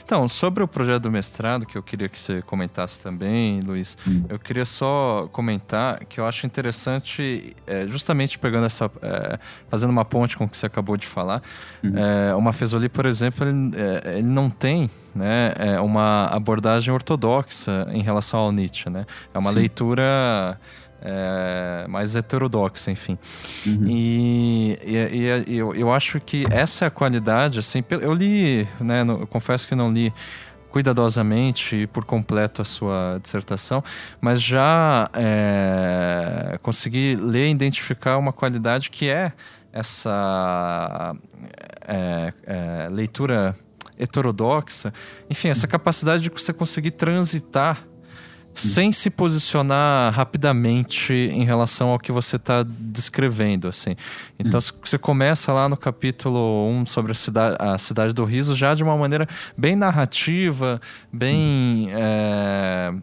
Então, 0.04 0.26
sobre 0.28 0.62
o 0.62 0.68
projeto 0.68 1.04
do 1.04 1.10
mestrado, 1.10 1.66
que 1.66 1.76
eu 1.76 1.82
queria 1.82 2.08
que 2.08 2.18
você 2.18 2.42
comentasse 2.42 3.00
também, 3.00 3.60
Luiz, 3.60 3.96
hum. 4.06 4.24
eu 4.28 4.38
queria 4.38 4.64
só 4.64 5.28
comentar 5.32 6.04
que 6.04 6.20
eu 6.20 6.26
acho 6.26 6.46
interessante, 6.46 7.56
é, 7.66 7.86
justamente 7.86 8.38
pegando 8.38 8.66
essa. 8.66 8.90
É, 9.02 9.38
fazendo 9.68 9.90
uma 9.90 10.04
ponte 10.04 10.36
com 10.36 10.44
o 10.44 10.48
que 10.48 10.56
você 10.56 10.66
acabou 10.66 10.96
de 10.96 11.06
falar, 11.06 11.42
hum. 11.82 11.92
é, 11.96 12.34
o 12.34 12.40
Mafezoli, 12.40 12.88
por 12.88 13.06
exemplo, 13.06 13.46
ele, 13.46 13.70
é, 13.76 14.18
ele 14.18 14.28
não 14.28 14.50
tem 14.50 14.90
né, 15.14 15.52
é, 15.58 15.80
uma 15.80 16.26
abordagem 16.26 16.92
ortodoxa 16.92 17.86
em 17.90 18.02
relação 18.02 18.40
ao 18.40 18.52
Nietzsche. 18.52 18.88
Né? 18.88 19.06
É 19.32 19.38
uma 19.38 19.50
Sim. 19.50 19.58
leitura 19.58 20.58
é, 21.02 21.86
mais 21.88 22.14
heterodoxa, 22.14 22.90
enfim. 22.90 23.18
Uhum. 23.66 23.86
E, 23.86 24.78
e, 24.84 25.44
e 25.48 25.58
eu, 25.58 25.74
eu, 25.74 25.92
acho 25.92 26.20
que 26.20 26.46
essa 26.50 26.84
é 26.84 26.88
a 26.88 26.90
qualidade, 26.90 27.58
assim, 27.58 27.82
eu 27.90 28.12
li, 28.12 28.68
né, 28.80 29.02
no, 29.02 29.20
eu 29.20 29.26
confesso 29.26 29.66
que 29.66 29.74
não 29.74 29.92
li 29.92 30.12
cuidadosamente 30.70 31.74
e 31.74 31.86
por 31.86 32.04
completo 32.04 32.62
a 32.62 32.64
sua 32.64 33.18
dissertação, 33.20 33.82
mas 34.20 34.40
já 34.40 35.10
é, 35.14 36.58
consegui 36.62 37.16
ler 37.16 37.48
e 37.48 37.50
identificar 37.50 38.16
uma 38.18 38.32
qualidade 38.32 38.88
que 38.90 39.08
é 39.08 39.32
essa 39.72 41.14
é, 41.86 42.32
é, 42.46 42.88
leitura 42.90 43.56
heterodoxa, 43.98 44.92
enfim, 45.28 45.48
essa 45.48 45.66
capacidade 45.66 46.22
de 46.22 46.30
você 46.30 46.52
conseguir 46.52 46.92
transitar 46.92 47.86
sem 48.54 48.92
se 48.92 49.10
posicionar 49.10 50.12
rapidamente 50.12 51.12
em 51.12 51.44
relação 51.44 51.88
ao 51.90 51.98
que 51.98 52.12
você 52.12 52.36
está 52.36 52.64
descrevendo, 52.66 53.68
assim. 53.68 53.96
Então, 54.38 54.58
hum. 54.58 54.78
você 54.84 54.98
começa 54.98 55.52
lá 55.52 55.68
no 55.68 55.76
capítulo 55.76 56.68
1 56.70 56.86
sobre 56.86 57.12
a 57.12 57.14
cidade, 57.14 57.56
a 57.58 57.78
cidade 57.78 58.12
do 58.12 58.24
riso 58.24 58.54
já 58.54 58.74
de 58.74 58.82
uma 58.82 58.96
maneira 58.96 59.28
bem 59.56 59.76
narrativa, 59.76 60.80
bem... 61.12 61.88
Hum. 61.88 61.92
É, 61.94 62.94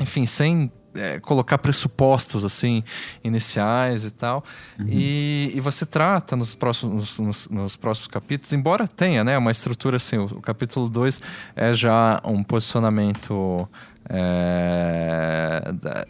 enfim, 0.00 0.26
sem 0.26 0.70
é, 0.94 1.18
colocar 1.18 1.58
pressupostos 1.58 2.44
assim 2.44 2.82
iniciais 3.22 4.04
e 4.04 4.10
tal 4.10 4.44
uhum. 4.78 4.86
e, 4.88 5.52
e, 5.54 5.60
você 5.60 5.84
trata 5.84 6.36
nos 6.36 6.54
próximos 6.54 7.18
nos, 7.18 7.48
nos, 7.48 7.76
próximos 7.76 8.06
capítulos 8.06 8.52
embora 8.52 8.86
tenha 8.86 9.24
né 9.24 9.36
uma 9.36 9.50
estrutura 9.50 9.96
assim 9.96 10.16
o, 10.16 10.26
o 10.26 10.40
capítulo 10.40 10.88
2 10.88 11.20
é 11.56 11.74
já 11.74 12.20
um 12.24 12.42
posicionamento 12.42 13.68
é, 14.08 15.72
da, 15.80 16.04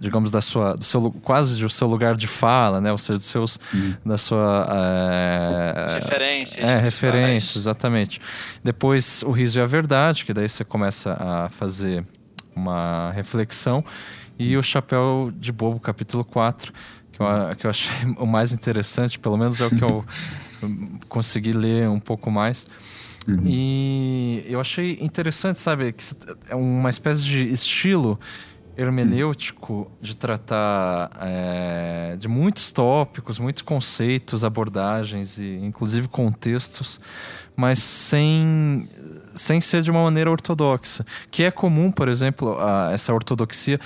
digamos 0.00 0.30
da 0.30 0.40
sua 0.40 0.74
do 0.74 0.82
seu, 0.82 1.12
quase 1.22 1.58
do 1.58 1.70
seu 1.70 1.86
lugar 1.86 2.16
de 2.16 2.26
fala 2.26 2.80
né? 2.80 2.90
Ou 2.90 2.98
seja 2.98 3.18
dos 3.18 3.26
seus 3.26 3.58
uhum. 3.72 3.94
da 4.04 4.18
sua 4.18 4.66
é, 5.76 5.94
referências 5.94 6.68
é 6.68 6.78
referências 6.78 7.56
exatamente. 7.56 8.20
Depois 8.64 9.22
o 9.22 9.30
riso 9.30 9.58
e 9.58 9.62
a 9.62 9.66
verdade 9.66 10.24
que 10.24 10.34
daí 10.34 10.48
você 10.48 10.64
começa 10.64 11.16
a 11.18 11.48
fazer 11.50 12.04
uma 12.54 13.12
reflexão. 13.12 13.84
E 14.38 14.56
o 14.56 14.62
chapéu 14.62 15.30
de 15.36 15.52
bobo 15.52 15.78
capítulo 15.78 16.24
4 16.24 16.72
que 17.12 17.20
eu, 17.20 17.26
que 17.56 17.66
eu 17.66 17.70
achei 17.70 17.92
o 18.18 18.26
mais 18.26 18.52
interessante 18.52 19.18
pelo 19.18 19.36
menos 19.36 19.60
é 19.60 19.66
o 19.66 19.70
que 19.70 19.82
eu 19.82 20.04
consegui 21.08 21.52
ler 21.52 21.88
um 21.88 22.00
pouco 22.00 22.30
mais 22.30 22.66
Uhum. 23.28 23.42
E 23.44 24.44
eu 24.48 24.60
achei 24.60 24.98
interessante, 25.00 25.60
sabe, 25.60 25.92
que 25.92 26.04
é 26.48 26.54
uma 26.54 26.90
espécie 26.90 27.22
de 27.22 27.52
estilo 27.52 28.18
hermenêutico 28.76 29.90
de 30.00 30.16
tratar 30.16 31.10
é, 31.20 32.16
de 32.18 32.26
muitos 32.28 32.70
tópicos, 32.70 33.38
muitos 33.38 33.62
conceitos, 33.62 34.42
abordagens 34.42 35.38
e 35.38 35.58
inclusive 35.62 36.08
contextos, 36.08 36.98
mas 37.54 37.78
sem, 37.80 38.88
sem 39.34 39.60
ser 39.60 39.82
de 39.82 39.90
uma 39.90 40.02
maneira 40.02 40.30
ortodoxa, 40.30 41.04
que 41.30 41.42
é 41.42 41.50
comum, 41.50 41.92
por 41.92 42.08
exemplo, 42.08 42.58
a, 42.58 42.90
essa 42.92 43.12
ortodoxia 43.12 43.78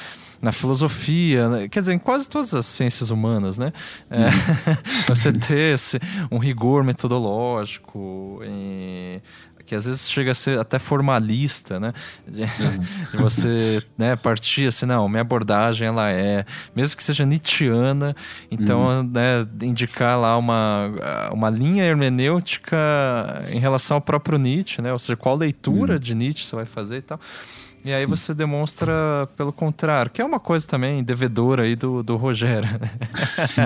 na 0.45 0.53
filosofia, 0.53 1.49
né? 1.49 1.69
quer 1.69 1.81
dizer, 1.81 1.95
em 1.95 1.99
quase 1.99 2.29
todas 2.29 2.55
as 2.55 2.67
ciências 2.67 3.11
humanas, 3.11 3.57
né? 3.57 3.73
É, 4.11 4.29
você 5.09 5.33
ter 5.33 5.75
esse, 5.75 5.99
um 6.31 6.37
rigor 6.37 6.85
metodológico, 6.85 8.41
em, 8.45 9.23
que 9.65 9.75
às 9.75 9.87
vezes 9.87 10.11
chega 10.11 10.33
a 10.33 10.35
ser 10.35 10.61
até 10.61 10.79
formalista, 10.79 11.81
né? 11.81 11.95
De, 12.29 12.43
uhum. 12.43 13.23
você 13.23 13.83
né, 13.97 14.15
partir 14.17 14.69
assim, 14.69 14.85
não, 14.85 15.09
minha 15.09 15.23
abordagem 15.23 15.89
ela 15.89 16.11
é, 16.11 16.45
mesmo 16.77 16.95
que 16.95 17.03
seja 17.03 17.25
nietzschiana, 17.25 18.15
então 18.51 18.83
uhum. 18.83 19.03
né, 19.03 19.47
indicar 19.63 20.21
lá 20.21 20.37
uma, 20.37 20.93
uma 21.33 21.49
linha 21.49 21.85
hermenêutica 21.85 22.77
em 23.51 23.59
relação 23.59 23.97
ao 23.97 24.01
próprio 24.03 24.39
Nietzsche, 24.39 24.83
né? 24.83 24.93
Ou 24.93 24.99
seja, 24.99 25.17
qual 25.17 25.37
leitura 25.37 25.95
uhum. 25.95 25.99
de 25.99 26.15
Nietzsche 26.15 26.47
você 26.47 26.55
vai 26.55 26.67
fazer 26.67 26.99
e 26.99 27.03
tal. 27.03 27.19
E 27.85 27.93
aí 27.93 28.05
Sim. 28.05 28.11
você 28.11 28.33
demonstra 28.33 29.29
pelo 29.37 29.53
contrário, 29.53 30.11
que 30.11 30.23
é 30.23 30.25
uma 30.25 30.41
coisa 30.41 30.67
também 30.67 31.05
devedora 31.05 31.65
aí 31.65 31.77
do, 31.77 32.03
do 32.03 32.17
Rogério. 32.17 32.67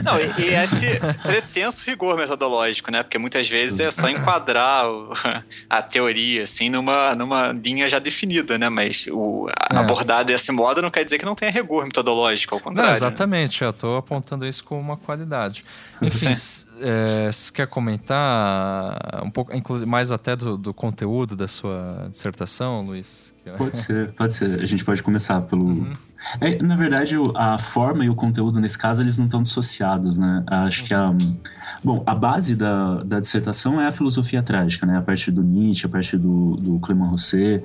Não, 0.02 0.18
e, 0.18 0.42
e, 0.42 0.54
esse 0.54 0.98
pretenso 1.22 1.84
rigor 1.86 2.16
metodológico, 2.16 2.90
né? 2.90 3.04
Porque 3.04 3.16
muitas 3.16 3.48
vezes 3.48 3.78
é 3.78 3.92
só 3.92 4.08
enquadrar 4.08 4.90
o, 4.90 5.12
a 5.70 5.82
teoria, 5.82 6.42
assim, 6.42 6.68
numa, 6.68 7.14
numa 7.14 7.52
linha 7.52 7.88
já 7.88 8.00
definida, 8.00 8.58
né? 8.58 8.68
Mas 8.68 9.06
o, 9.08 9.48
é. 9.48 9.76
abordar 9.76 10.24
desse 10.24 10.50
modo 10.50 10.82
não 10.82 10.90
quer 10.90 11.04
dizer 11.04 11.18
que 11.18 11.24
não 11.24 11.36
tenha 11.36 11.52
rigor 11.52 11.84
metodológico, 11.84 12.56
ao 12.56 12.60
contrário. 12.60 12.90
Não, 12.90 12.96
exatamente, 12.96 13.60
né? 13.60 13.68
eu 13.68 13.70
estou 13.70 13.98
apontando 13.98 14.44
isso 14.44 14.64
como 14.64 14.80
uma 14.80 14.96
qualidade. 14.96 15.64
Enfim, 16.02 16.32
é, 16.80 17.30
se 17.32 17.52
quer 17.52 17.68
comentar 17.68 18.98
um 19.22 19.30
pouco, 19.30 19.54
inclusive 19.54 19.88
mais 19.88 20.10
até 20.10 20.34
do, 20.34 20.56
do 20.56 20.74
conteúdo 20.74 21.36
da 21.36 21.46
sua 21.46 22.08
dissertação, 22.10 22.84
Luiz? 22.84 23.32
Pode 23.56 23.76
ser, 23.76 24.10
pode 24.12 24.34
ser. 24.34 24.60
A 24.60 24.66
gente 24.66 24.84
pode 24.84 25.02
começar 25.02 25.40
pelo, 25.42 25.64
uhum. 25.64 25.92
É, 26.40 26.62
na 26.62 26.76
verdade, 26.76 27.14
a 27.34 27.58
forma 27.58 28.04
e 28.04 28.10
o 28.10 28.14
conteúdo, 28.14 28.60
nesse 28.60 28.76
caso, 28.76 29.00
eles 29.02 29.16
não 29.16 29.26
estão 29.26 29.42
dissociados, 29.42 30.18
né? 30.18 30.44
Acho 30.46 30.84
que 30.84 30.92
a... 30.92 31.06
Bom, 31.82 32.02
a 32.04 32.14
base 32.14 32.54
da, 32.54 33.02
da 33.04 33.20
dissertação 33.20 33.80
é 33.80 33.86
a 33.86 33.92
filosofia 33.92 34.42
trágica, 34.42 34.84
né? 34.84 34.98
A 34.98 35.02
partir 35.02 35.30
do 35.30 35.42
Nietzsche, 35.42 35.86
a 35.86 35.88
partir 35.88 36.18
do, 36.18 36.56
do 36.56 36.78
Clément 36.80 37.10
Rosset, 37.10 37.62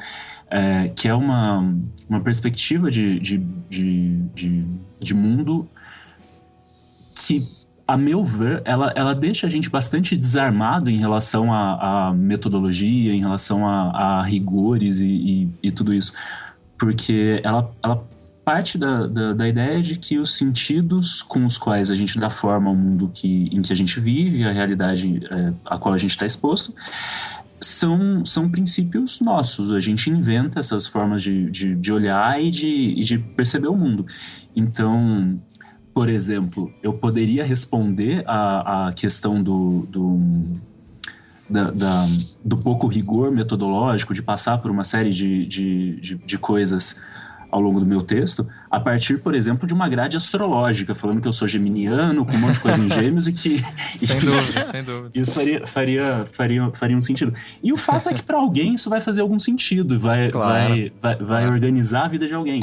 é, 0.50 0.90
que 0.90 1.08
é 1.08 1.16
uma, 1.16 1.74
uma 2.08 2.22
perspectiva 2.22 2.90
de, 2.90 3.20
de, 3.20 3.38
de, 3.70 4.18
de, 4.34 4.66
de 5.00 5.14
mundo 5.14 5.68
que 7.26 7.48
a 7.88 7.98
meu 7.98 8.24
ver, 8.24 8.62
ela, 8.64 8.94
ela 8.96 9.14
deixa 9.14 9.48
a 9.48 9.50
gente 9.50 9.70
bastante 9.70 10.16
desarmado 10.16 10.90
em 10.90 10.98
relação 10.98 11.54
à, 11.54 12.14
metodologia, 12.16 13.14
em 13.14 13.22
relação 13.22 13.68
a, 13.68 14.20
a 14.20 14.24
rigores 14.24 15.00
e, 15.00 15.08
e, 15.08 15.50
e, 15.64 15.72
tudo 15.72 15.94
isso. 15.94 16.14
Porque 16.78 17.42
ela, 17.44 17.70
ela 17.84 18.04
parte 18.44 18.78
da, 18.78 19.08
da, 19.08 19.34
da, 19.34 19.48
ideia 19.48 19.82
de 19.82 19.98
que 19.98 20.18
os 20.18 20.36
sentidos 20.36 21.22
com 21.22 21.46
os 21.46 21.58
quais 21.58 21.90
a 21.90 21.96
gente 21.96 22.20
dá 22.20 22.30
forma 22.30 22.70
ao 22.70 22.76
mundo 22.76 23.10
que, 23.14 23.50
em 23.52 23.62
que 23.62 23.72
a 23.72 23.76
gente 23.76 24.00
vive, 24.00 24.44
a 24.44 24.52
realidade 24.52 25.22
é, 25.30 25.54
a 25.66 25.78
qual 25.78 25.94
a 25.94 25.98
gente 25.98 26.12
está 26.12 26.26
exposto, 26.26 26.74
são, 27.60 28.26
são 28.26 28.50
princípios 28.50 29.22
nossos. 29.22 29.72
A 29.72 29.80
gente 29.80 30.10
inventa 30.10 30.60
essas 30.60 30.86
formas 30.86 31.22
de, 31.22 31.50
de, 31.50 31.76
de 31.76 31.92
olhar 31.92 32.42
e 32.42 32.52
de, 32.52 32.68
e 32.68 33.04
de 33.04 33.18
perceber 33.18 33.68
o 33.68 33.76
mundo. 33.76 34.06
Então, 34.56 35.40
por 35.94 36.10
exemplo, 36.10 36.74
eu 36.82 36.94
poderia 36.94 37.46
responder 37.46 38.24
a, 38.26 38.88
a 38.88 38.94
questão 38.94 39.42
do, 39.42 39.86
do, 39.88 40.20
da, 41.50 41.70
da, 41.70 42.08
do 42.44 42.58
pouco 42.58 42.88
rigor 42.88 43.32
metodológico, 43.32 44.14
de 44.14 44.22
passar 44.24 44.58
por 44.58 44.72
uma 44.72 44.84
série 44.84 45.12
de, 45.12 45.46
de, 45.46 45.96
de, 46.00 46.16
de 46.16 46.38
coisas 46.38 47.00
ao 47.52 47.62
longo 47.62 47.80
do 47.80 47.86
meu 47.86 48.02
texto, 48.02 48.48
a 48.72 48.80
partir, 48.80 49.20
por 49.20 49.36
exemplo, 49.36 49.68
de 49.68 49.76
uma 49.76 49.88
grade 49.88 50.18
astrológica, 50.18 50.96
falando 50.96 51.22
que 51.22 51.28
eu 51.28 51.34
sou 51.34 51.48
geminiano, 51.48 52.26
com 52.26 52.34
um 52.34 52.40
monte 52.40 52.56
de 52.56 52.60
coisa 52.62 52.84
em 52.84 52.90
gêmeos 52.90 53.28
e 53.28 53.34
que. 53.34 53.62
sem 53.96 54.20
dúvida, 54.20 54.64
sem 54.66 54.84
dúvida. 54.84 55.12
Isso 55.14 55.32
faria, 55.32 55.68
faria, 55.68 56.26
faria, 56.26 56.72
faria 56.74 56.98
um 56.98 57.02
sentido. 57.02 57.32
E 57.62 57.72
o 57.72 57.78
fato 57.78 58.10
é 58.10 58.14
que 58.14 58.24
para 58.24 58.38
alguém 58.38 58.74
isso 58.74 58.90
vai 58.90 59.00
fazer 59.00 59.22
algum 59.22 59.38
sentido, 59.38 60.00
vai, 60.00 60.32
claro. 60.32 60.70
vai, 60.70 60.92
vai, 61.00 61.16
vai 61.18 61.48
organizar 61.48 62.06
a 62.06 62.08
vida 62.08 62.26
de 62.26 62.34
alguém. 62.34 62.62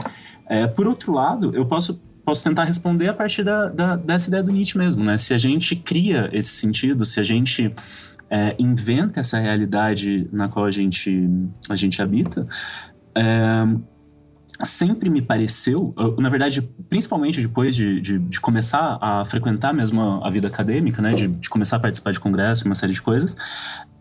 É, 0.48 0.66
por 0.66 0.88
outro 0.88 1.12
lado, 1.12 1.54
eu 1.54 1.64
posso 1.64 2.00
posso 2.30 2.44
tentar 2.44 2.62
responder 2.62 3.08
a 3.08 3.12
partir 3.12 3.42
da, 3.42 3.66
da, 3.68 3.96
dessa 3.96 4.28
ideia 4.28 4.40
do 4.40 4.52
Nietzsche 4.52 4.78
mesmo, 4.78 5.02
né? 5.02 5.18
Se 5.18 5.34
a 5.34 5.38
gente 5.38 5.74
cria 5.74 6.30
esse 6.32 6.50
sentido, 6.50 7.04
se 7.04 7.18
a 7.18 7.24
gente 7.24 7.74
é, 8.30 8.54
inventa 8.56 9.18
essa 9.18 9.36
realidade 9.36 10.28
na 10.32 10.48
qual 10.48 10.64
a 10.64 10.70
gente, 10.70 11.28
a 11.68 11.74
gente 11.74 12.00
habita, 12.00 12.46
é, 13.16 13.66
sempre 14.64 15.10
me 15.10 15.20
pareceu, 15.20 15.92
na 16.20 16.28
verdade, 16.28 16.62
principalmente 16.88 17.42
depois 17.42 17.74
de, 17.74 18.00
de, 18.00 18.20
de, 18.20 18.40
começar 18.40 18.96
a 19.00 19.24
frequentar 19.24 19.74
mesmo 19.74 20.00
a, 20.22 20.30
vida 20.30 20.46
acadêmica, 20.46 21.02
né, 21.02 21.12
de, 21.12 21.26
de, 21.26 21.50
começar 21.50 21.78
a 21.78 21.80
participar 21.80 22.12
de 22.12 22.20
congresso, 22.20 22.64
uma 22.64 22.76
série 22.76 22.92
de 22.92 23.02
coisas, 23.02 23.36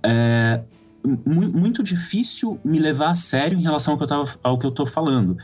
é 0.03 0.61
muito 1.25 1.81
difícil 1.81 2.59
me 2.63 2.77
levar 2.77 3.09
a 3.09 3.15
sério 3.15 3.57
em 3.57 3.63
relação 3.63 3.97
ao 4.43 4.59
que 4.59 4.65
eu, 4.67 4.71
tô 4.71 4.85
falando. 4.85 5.35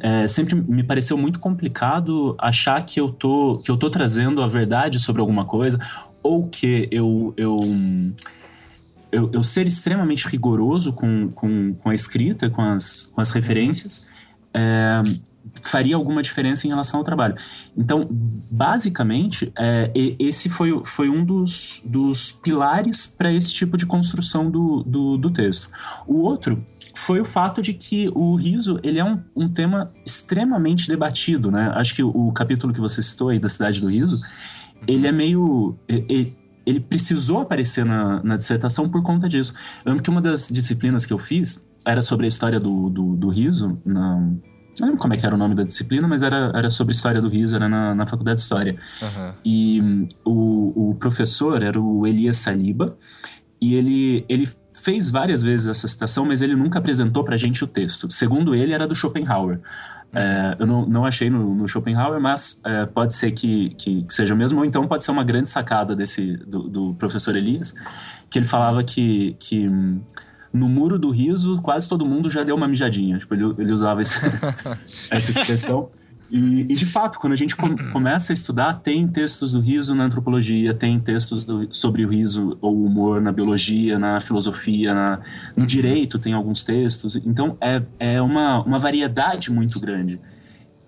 É, 0.00 0.26
sempre 0.26 0.54
me 0.54 0.82
pareceu 0.82 1.16
muito 1.16 1.38
complicado 1.38 2.34
achar 2.38 2.80
que 2.84 2.98
eu 2.98 3.10
tô 3.10 3.58
que 3.58 3.70
eu 3.70 3.76
tô 3.76 3.90
trazendo 3.90 4.42
a 4.42 4.48
verdade 4.48 4.98
sobre 4.98 5.20
alguma 5.20 5.44
coisa 5.44 5.78
ou 6.22 6.48
que 6.48 6.88
eu, 6.90 7.34
eu 7.36 7.60
eu, 9.12 9.30
eu, 9.32 9.42
ser 9.44 9.68
extremamente 9.68 10.26
rigoroso 10.26 10.92
com, 10.92 11.30
com, 11.30 11.74
com 11.74 11.90
a 11.90 11.94
escrita, 11.94 12.50
com 12.50 12.62
as, 12.62 13.04
com 13.04 13.20
as 13.20 13.30
referências, 13.30 14.04
é, 14.52 15.02
faria 15.62 15.96
alguma 15.96 16.22
diferença 16.22 16.66
em 16.66 16.70
relação 16.70 16.98
ao 16.98 17.04
trabalho. 17.04 17.36
Então, 17.76 18.08
basicamente, 18.10 19.52
é, 19.56 19.90
esse 20.18 20.48
foi, 20.48 20.82
foi 20.84 21.08
um 21.08 21.24
dos, 21.24 21.80
dos 21.84 22.32
pilares 22.32 23.06
para 23.06 23.32
esse 23.32 23.52
tipo 23.52 23.76
de 23.76 23.86
construção 23.86 24.50
do, 24.50 24.82
do, 24.82 25.16
do, 25.16 25.30
texto. 25.30 25.70
O 26.06 26.20
outro 26.20 26.58
foi 26.94 27.20
o 27.20 27.24
fato 27.24 27.60
de 27.60 27.74
que 27.74 28.10
o 28.14 28.34
riso 28.36 28.78
ele 28.82 28.98
é 28.98 29.04
um, 29.04 29.20
um 29.34 29.48
tema 29.48 29.92
extremamente 30.06 30.88
debatido, 30.88 31.50
né? 31.50 31.72
Acho 31.74 31.94
que 31.94 32.02
o, 32.02 32.08
o, 32.08 32.32
capítulo 32.32 32.72
que 32.72 32.80
você 32.80 33.02
citou 33.02 33.28
aí 33.28 33.38
da 33.38 33.48
Cidade 33.48 33.80
do 33.80 33.88
Riso, 33.88 34.20
ele 34.86 35.06
é 35.06 35.12
meio... 35.12 35.76
Ele, 35.88 36.36
ele 36.66 36.80
precisou 36.80 37.40
aparecer 37.40 37.84
na, 37.84 38.22
na 38.22 38.36
dissertação 38.36 38.88
por 38.88 39.02
conta 39.02 39.28
disso. 39.28 39.52
Eu 39.84 39.90
lembro 39.90 40.02
que 40.02 40.08
uma 40.08 40.22
das 40.22 40.48
disciplinas 40.48 41.04
que 41.04 41.12
eu 41.12 41.18
fiz 41.18 41.66
era 41.84 42.00
sobre 42.00 42.24
a 42.24 42.28
história 42.28 42.58
do, 42.58 42.88
do, 42.88 43.16
do 43.16 43.28
riso, 43.28 43.78
na, 43.84 44.16
não 44.80 44.88
lembro 44.88 44.96
como 44.96 45.14
é 45.14 45.16
que 45.16 45.26
era 45.26 45.34
o 45.34 45.38
nome 45.38 45.54
da 45.54 45.62
disciplina, 45.62 46.08
mas 46.08 46.22
era, 46.22 46.50
era 46.54 46.70
sobre 46.70 46.94
história 46.94 47.20
do 47.20 47.28
riso, 47.28 47.54
era 47.54 47.68
na, 47.68 47.94
na 47.94 48.06
faculdade 48.06 48.38
de 48.38 48.42
história. 48.42 48.76
Uhum. 49.02 49.32
E 49.44 49.80
um, 49.80 50.08
o, 50.24 50.90
o 50.90 50.94
professor 50.94 51.62
era 51.62 51.80
o 51.80 52.06
Elias 52.06 52.38
Saliba, 52.38 52.96
e 53.60 53.74
ele, 53.74 54.24
ele 54.28 54.48
fez 54.84 55.08
várias 55.08 55.42
vezes 55.42 55.66
essa 55.66 55.88
citação, 55.88 56.26
mas 56.26 56.42
ele 56.42 56.54
nunca 56.54 56.78
apresentou 56.78 57.24
pra 57.24 57.38
gente 57.38 57.64
o 57.64 57.66
texto. 57.66 58.10
Segundo 58.12 58.54
ele, 58.54 58.74
era 58.74 58.86
do 58.86 58.94
Schopenhauer. 58.94 59.56
Uhum. 59.56 60.20
É, 60.20 60.56
eu 60.58 60.66
não, 60.66 60.86
não 60.86 61.06
achei 61.06 61.30
no, 61.30 61.54
no 61.54 61.66
Schopenhauer, 61.66 62.20
mas 62.20 62.60
é, 62.64 62.84
pode 62.84 63.14
ser 63.14 63.32
que, 63.32 63.70
que, 63.70 64.02
que, 64.02 64.14
seja 64.14 64.34
mesmo, 64.34 64.58
ou 64.58 64.64
então 64.64 64.86
pode 64.86 65.02
ser 65.02 65.10
uma 65.10 65.24
grande 65.24 65.48
sacada 65.48 65.96
desse, 65.96 66.36
do, 66.36 66.68
do 66.68 66.94
professor 66.94 67.34
Elias, 67.34 67.74
que 68.28 68.38
ele 68.38 68.46
falava 68.46 68.84
que, 68.84 69.34
que 69.40 69.66
hum, 69.66 70.02
no 70.52 70.68
muro 70.68 70.98
do 70.98 71.08
riso, 71.10 71.60
quase 71.62 71.88
todo 71.88 72.04
mundo 72.04 72.28
já 72.28 72.42
deu 72.42 72.54
uma 72.54 72.68
mijadinha. 72.68 73.16
Tipo, 73.16 73.34
ele, 73.34 73.54
ele 73.58 73.72
usava 73.72 74.02
esse, 74.02 74.18
essa 75.10 75.30
expressão. 75.30 75.88
E, 76.36 76.62
e, 76.62 76.74
de 76.74 76.84
fato, 76.84 77.20
quando 77.20 77.32
a 77.32 77.36
gente 77.36 77.54
com, 77.54 77.76
começa 77.92 78.32
a 78.32 78.34
estudar, 78.34 78.80
tem 78.80 79.06
textos 79.06 79.52
do 79.52 79.60
riso 79.60 79.94
na 79.94 80.02
antropologia, 80.06 80.74
tem 80.74 80.98
textos 80.98 81.44
do, 81.44 81.72
sobre 81.72 82.04
o 82.04 82.08
riso 82.08 82.58
ou 82.60 82.74
o 82.74 82.86
humor 82.86 83.20
na 83.20 83.30
biologia, 83.30 84.00
na 84.00 84.20
filosofia, 84.20 84.92
na, 84.92 85.20
no 85.56 85.64
direito 85.64 86.18
tem 86.18 86.32
alguns 86.32 86.64
textos. 86.64 87.14
Então, 87.14 87.56
é, 87.60 87.80
é 88.00 88.20
uma, 88.20 88.64
uma 88.64 88.78
variedade 88.80 89.48
muito 89.48 89.78
grande. 89.78 90.20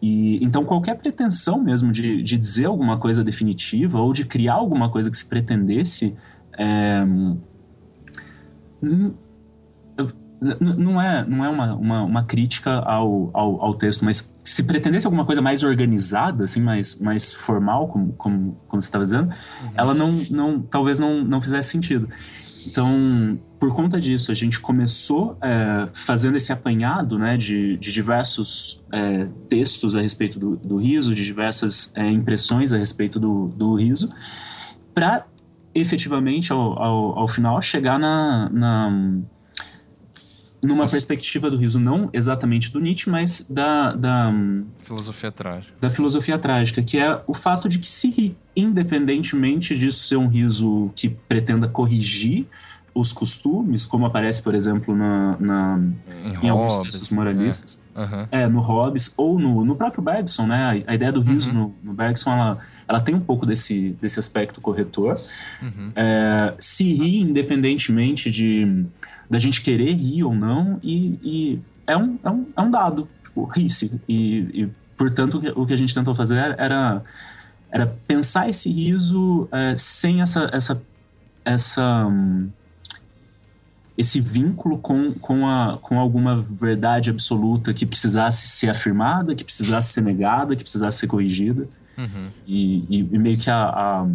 E, 0.02 0.44
então, 0.44 0.64
qualquer 0.64 0.96
pretensão 0.96 1.62
mesmo 1.62 1.92
de, 1.92 2.24
de 2.24 2.36
dizer 2.36 2.64
alguma 2.64 2.98
coisa 2.98 3.22
definitiva 3.22 4.00
ou 4.00 4.12
de 4.12 4.24
criar 4.24 4.54
alguma 4.54 4.90
coisa 4.90 5.08
que 5.08 5.16
se 5.16 5.26
pretendesse 5.26 6.12
é, 6.58 7.06
não 10.60 11.00
é, 11.00 11.24
não 11.24 11.44
é 11.44 11.48
uma, 11.48 11.74
uma, 11.74 12.02
uma 12.02 12.24
crítica 12.24 12.78
ao, 12.80 13.30
ao, 13.32 13.62
ao, 13.62 13.74
texto, 13.74 14.04
mas 14.04 14.34
se 14.46 14.62
pretendesse 14.62 15.06
alguma 15.06 15.24
coisa 15.24 15.42
mais 15.42 15.64
organizada, 15.64 16.44
assim, 16.44 16.60
mais, 16.60 16.98
mais 17.00 17.32
formal, 17.32 17.88
como, 17.88 18.12
como, 18.12 18.60
como 18.68 18.80
você 18.80 18.88
estava 18.88 19.04
dizendo, 19.04 19.28
uhum. 19.28 19.70
ela 19.74 19.92
não, 19.92 20.12
não, 20.30 20.60
talvez 20.62 20.98
não, 20.98 21.24
não 21.24 21.40
fizesse 21.40 21.70
sentido. 21.70 22.08
Então, 22.64 23.38
por 23.58 23.74
conta 23.74 24.00
disso, 24.00 24.30
a 24.30 24.34
gente 24.34 24.60
começou 24.60 25.36
é, 25.40 25.88
fazendo 25.92 26.36
esse 26.36 26.52
apanhado 26.52 27.18
né, 27.18 27.36
de, 27.36 27.76
de 27.76 27.92
diversos 27.92 28.84
é, 28.92 29.28
textos 29.48 29.94
a 29.96 30.00
respeito 30.00 30.38
do, 30.38 30.56
do 30.56 30.76
riso, 30.76 31.14
de 31.14 31.24
diversas 31.24 31.92
é, 31.94 32.08
impressões 32.08 32.72
a 32.72 32.76
respeito 32.76 33.18
do, 33.18 33.48
do 33.48 33.74
riso, 33.74 34.12
para 34.94 35.26
efetivamente, 35.74 36.52
ao, 36.52 36.82
ao, 36.82 37.18
ao, 37.18 37.28
final, 37.28 37.60
chegar 37.60 37.98
na, 37.98 38.48
na 38.48 39.20
numa 40.66 40.82
Nossa. 40.82 40.92
perspectiva 40.92 41.50
do 41.50 41.56
riso, 41.56 41.78
não 41.78 42.10
exatamente 42.12 42.72
do 42.72 42.80
Nietzsche, 42.80 43.08
mas 43.08 43.46
da, 43.48 43.92
da. 43.92 44.32
Filosofia 44.80 45.30
trágica. 45.30 45.74
Da 45.80 45.88
filosofia 45.88 46.38
trágica, 46.38 46.82
que 46.82 46.98
é 46.98 47.20
o 47.26 47.34
fato 47.34 47.68
de 47.68 47.78
que 47.78 47.88
se 47.88 48.10
ri, 48.10 48.36
independentemente 48.54 49.76
disso 49.76 50.06
ser 50.06 50.16
um 50.16 50.28
riso 50.28 50.90
que 50.94 51.08
pretenda 51.08 51.68
corrigir 51.68 52.46
os 52.96 53.12
costumes, 53.12 53.84
como 53.84 54.06
aparece, 54.06 54.42
por 54.42 54.54
exemplo, 54.54 54.96
na, 54.96 55.36
na 55.38 55.80
em, 56.24 56.46
em 56.46 56.48
alguns 56.48 56.78
textos 56.78 57.10
moralistas. 57.10 57.78
É. 57.94 58.00
Uhum. 58.00 58.26
é, 58.30 58.48
no 58.48 58.60
Hobbes, 58.60 59.12
ou 59.16 59.38
no, 59.38 59.64
no 59.64 59.74
próprio 59.76 60.02
Bergson, 60.02 60.46
né? 60.46 60.84
A, 60.86 60.90
a 60.92 60.94
ideia 60.94 61.12
do 61.12 61.20
riso 61.20 61.50
uhum. 61.50 61.74
no, 61.82 61.90
no 61.90 61.92
Bergson, 61.94 62.30
ela, 62.30 62.58
ela 62.88 63.00
tem 63.00 63.14
um 63.14 63.20
pouco 63.20 63.44
desse, 63.44 63.96
desse 64.00 64.18
aspecto 64.18 64.60
corretor. 64.60 65.20
Uhum. 65.62 65.92
É, 65.94 66.54
se 66.58 66.92
ri 66.94 67.20
independentemente 67.20 68.30
de 68.30 68.86
da 69.28 69.38
gente 69.38 69.60
querer 69.60 69.92
rir 69.92 70.24
ou 70.24 70.34
não, 70.34 70.78
e, 70.82 71.18
e 71.22 71.60
é, 71.86 71.96
um, 71.96 72.18
é, 72.22 72.30
um, 72.30 72.46
é 72.56 72.62
um 72.62 72.70
dado, 72.70 73.08
tipo, 73.24 73.44
ri-se. 73.44 74.00
E, 74.08 74.62
e, 74.62 74.70
portanto, 74.96 75.40
o 75.56 75.66
que 75.66 75.72
a 75.72 75.76
gente 75.76 75.94
tentou 75.94 76.14
fazer 76.14 76.38
era, 76.58 77.02
era 77.70 77.86
pensar 78.06 78.48
esse 78.48 78.70
riso 78.70 79.48
é, 79.52 79.74
sem 79.76 80.20
essa, 80.20 80.48
essa, 80.52 80.82
essa 81.44 82.08
esse 83.96 84.20
vínculo 84.20 84.78
com, 84.78 85.14
com, 85.14 85.48
a, 85.48 85.78
com 85.80 85.98
alguma 85.98 86.36
verdade 86.36 87.08
absoluta 87.08 87.72
que 87.72 87.86
precisasse 87.86 88.46
ser 88.46 88.68
afirmada, 88.68 89.34
que 89.34 89.42
precisasse 89.42 89.92
ser 89.92 90.02
negada, 90.02 90.54
que 90.54 90.62
precisasse 90.62 90.98
ser 90.98 91.06
corrigida. 91.06 91.66
Uhum. 91.96 92.28
E, 92.46 92.84
e, 92.90 93.08
e, 93.12 93.18
meio 93.18 93.38
que 93.38 93.48
a, 93.48 93.56
a, 93.56 94.06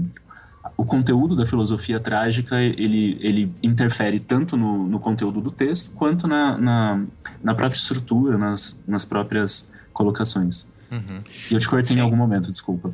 o 0.82 0.86
conteúdo 0.86 1.36
da 1.36 1.46
filosofia 1.46 2.00
trágica 2.00 2.60
ele, 2.60 3.16
ele 3.22 3.54
interfere 3.62 4.20
tanto 4.20 4.58
no, 4.58 4.88
no 4.88 5.00
conteúdo 5.00 5.40
do 5.40 5.52
texto 5.52 5.92
quanto 5.92 6.28
na, 6.28 6.58
na, 6.58 7.04
na 7.44 7.54
própria 7.54 7.78
estrutura, 7.78 8.36
nas, 8.36 8.82
nas 8.88 9.06
próprias 9.06 9.70
colocações. 9.94 10.68
Uhum. 10.90 11.24
E 11.52 11.54
eu 11.54 11.60
te 11.60 11.70
cortei 11.70 11.94
Sim. 11.94 12.00
em 12.00 12.02
algum 12.02 12.16
momento, 12.16 12.50
desculpa. 12.50 12.92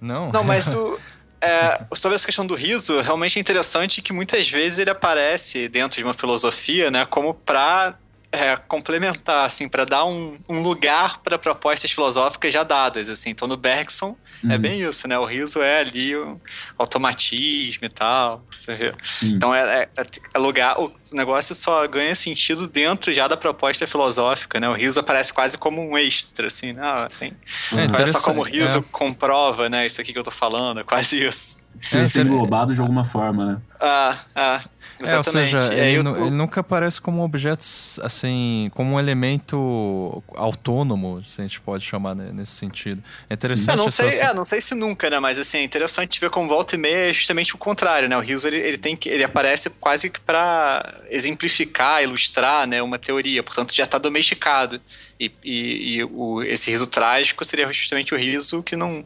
Não. 0.00 0.32
Não, 0.32 0.42
mas 0.42 0.74
o, 0.74 0.98
é, 1.40 1.80
sobre 1.94 2.16
essa 2.16 2.26
questão 2.26 2.44
do 2.44 2.56
riso, 2.56 3.00
realmente 3.00 3.38
é 3.38 3.40
interessante 3.40 4.02
que 4.02 4.12
muitas 4.12 4.50
vezes 4.50 4.80
ele 4.80 4.90
aparece 4.90 5.68
dentro 5.68 5.96
de 5.96 6.04
uma 6.04 6.14
filosofia, 6.14 6.90
né, 6.90 7.06
como 7.06 7.34
para 7.34 7.94
é, 8.30 8.56
complementar, 8.56 9.46
assim, 9.46 9.68
para 9.68 9.84
dar 9.84 10.04
um, 10.04 10.36
um 10.48 10.60
lugar 10.60 11.18
para 11.18 11.38
propostas 11.38 11.90
filosóficas 11.90 12.52
já 12.52 12.62
dadas, 12.62 13.08
assim. 13.08 13.30
Então, 13.30 13.48
no 13.48 13.56
Bergson 13.56 14.16
é 14.44 14.54
uhum. 14.54 14.58
bem 14.58 14.82
isso, 14.82 15.08
né? 15.08 15.18
O 15.18 15.24
riso 15.24 15.62
é 15.62 15.80
ali 15.80 16.14
o 16.14 16.38
automatismo 16.76 17.86
e 17.86 17.88
tal, 17.88 18.44
você 18.56 18.74
vê. 18.74 18.92
Sim. 19.02 19.34
Então, 19.34 19.54
é, 19.54 19.88
é, 19.96 20.02
é, 20.34 20.38
lugar, 20.38 20.78
o 20.78 20.92
negócio 21.12 21.54
só 21.54 21.86
ganha 21.88 22.14
sentido 22.14 22.68
dentro 22.68 23.12
já 23.12 23.26
da 23.26 23.36
proposta 23.36 23.86
filosófica, 23.86 24.60
né? 24.60 24.68
O 24.68 24.74
riso 24.74 25.00
aparece 25.00 25.32
quase 25.32 25.56
como 25.56 25.80
um 25.80 25.96
extra, 25.96 26.48
assim, 26.48 26.74
né? 26.74 26.82
Ah, 26.82 27.08
tem, 27.18 27.32
é, 27.72 27.96
olha 27.96 28.06
só 28.08 28.20
como 28.20 28.40
o 28.40 28.44
riso 28.44 28.78
é. 28.78 28.84
comprova, 28.92 29.68
né? 29.68 29.86
Isso 29.86 30.00
aqui 30.00 30.12
que 30.12 30.18
eu 30.18 30.24
tô 30.24 30.30
falando, 30.30 30.80
é 30.80 30.84
quase 30.84 31.24
isso. 31.24 31.58
Ser, 31.82 32.08
ser 32.08 32.26
englobado 32.26 32.74
de 32.74 32.80
alguma 32.80 33.04
forma, 33.04 33.44
né? 33.44 33.58
Ah, 33.80 34.18
ah. 34.34 34.64
É, 35.06 35.16
ou 35.16 35.22
seja, 35.22 35.72
ele, 35.72 35.96
eu... 35.96 36.26
ele, 36.26 36.30
nunca 36.30 36.60
aparece 36.60 37.00
como 37.00 37.22
objeto, 37.22 37.64
assim, 38.02 38.68
como 38.74 38.94
um 38.94 38.98
elemento 38.98 40.22
autônomo, 40.34 41.22
se 41.24 41.40
a 41.40 41.44
gente 41.44 41.60
pode 41.60 41.84
chamar 41.84 42.16
né, 42.16 42.30
nesse 42.32 42.52
sentido. 42.52 43.02
É 43.30 43.34
interessante. 43.34 43.70
Eu 43.70 43.76
não 43.76 43.90
sei, 43.90 44.18
é, 44.18 44.34
não 44.34 44.44
sei 44.44 44.60
se 44.60 44.74
nunca, 44.74 45.08
né? 45.08 45.20
Mas 45.20 45.38
assim, 45.38 45.58
é 45.58 45.62
interessante 45.62 46.20
ver 46.20 46.30
como 46.30 46.48
volta 46.48 46.74
e 46.74 46.78
meia 46.78 47.10
é 47.10 47.14
justamente 47.14 47.54
o 47.54 47.58
contrário, 47.58 48.08
né? 48.08 48.16
O 48.16 48.20
Rios 48.20 48.44
ele, 48.44 48.56
ele 48.56 48.78
tem 48.78 48.96
que, 48.96 49.08
ele 49.08 49.22
aparece 49.22 49.70
quase 49.70 50.10
que 50.10 50.20
para 50.20 51.00
exemplificar, 51.08 52.02
ilustrar, 52.02 52.66
né, 52.66 52.82
uma 52.82 52.98
teoria. 52.98 53.42
Portanto, 53.42 53.74
já 53.74 53.84
está 53.84 53.98
domesticado. 53.98 54.80
E, 55.18 55.32
e, 55.44 55.96
e 55.96 56.04
o, 56.04 56.42
esse 56.42 56.70
riso 56.70 56.86
trágico 56.86 57.44
seria 57.44 57.70
justamente 57.72 58.14
o 58.14 58.16
riso 58.16 58.62
que 58.62 58.76
não 58.76 59.04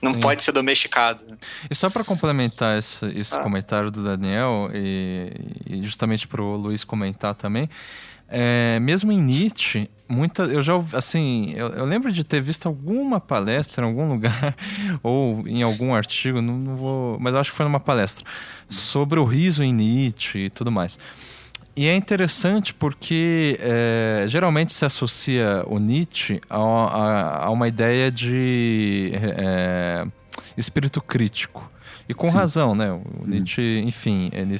não 0.00 0.14
Sim. 0.14 0.20
pode 0.20 0.42
ser 0.42 0.52
domesticado. 0.52 1.24
E 1.68 1.74
só 1.74 1.90
para 1.90 2.04
complementar 2.04 2.78
esse, 2.78 3.04
esse 3.18 3.36
ah. 3.36 3.40
comentário 3.40 3.90
do 3.90 4.02
Daniel, 4.02 4.70
e, 4.72 5.32
e 5.68 5.84
justamente 5.84 6.26
para 6.26 6.40
o 6.40 6.56
Luiz 6.56 6.84
comentar 6.84 7.34
também, 7.34 7.68
é, 8.28 8.78
mesmo 8.80 9.10
em 9.10 9.20
Nietzsche, 9.20 9.90
muita, 10.06 10.42
eu 10.42 10.60
já 10.60 10.74
assim, 10.92 11.54
eu, 11.56 11.68
eu, 11.68 11.84
lembro 11.86 12.12
de 12.12 12.22
ter 12.22 12.42
visto 12.42 12.66
alguma 12.66 13.18
palestra 13.18 13.84
em 13.84 13.88
algum 13.88 14.06
lugar 14.12 14.54
ou 15.02 15.46
em 15.48 15.62
algum 15.62 15.94
artigo, 15.94 16.42
não, 16.42 16.58
não 16.58 16.76
vou, 16.76 17.18
mas 17.18 17.34
acho 17.34 17.50
que 17.50 17.56
foi 17.56 17.64
numa 17.64 17.80
palestra 17.80 18.26
sobre 18.68 19.18
o 19.18 19.24
riso 19.24 19.62
em 19.62 19.72
Nietzsche 19.72 20.44
e 20.44 20.50
tudo 20.50 20.70
mais. 20.70 20.98
E 21.78 21.86
é 21.86 21.94
interessante 21.94 22.74
porque 22.74 23.56
é, 23.60 24.24
geralmente 24.26 24.72
se 24.72 24.84
associa 24.84 25.62
o 25.64 25.78
Nietzsche 25.78 26.40
a, 26.50 26.56
a, 26.56 27.44
a 27.44 27.50
uma 27.50 27.68
ideia 27.68 28.10
de 28.10 29.12
é, 29.14 30.04
espírito 30.56 31.00
crítico. 31.00 31.70
E 32.08 32.14
com 32.14 32.30
Sim. 32.30 32.38
razão, 32.38 32.74
né? 32.74 32.90
O 32.90 33.26
Nietzsche, 33.26 33.82
enfim, 33.84 34.30
ele, 34.32 34.58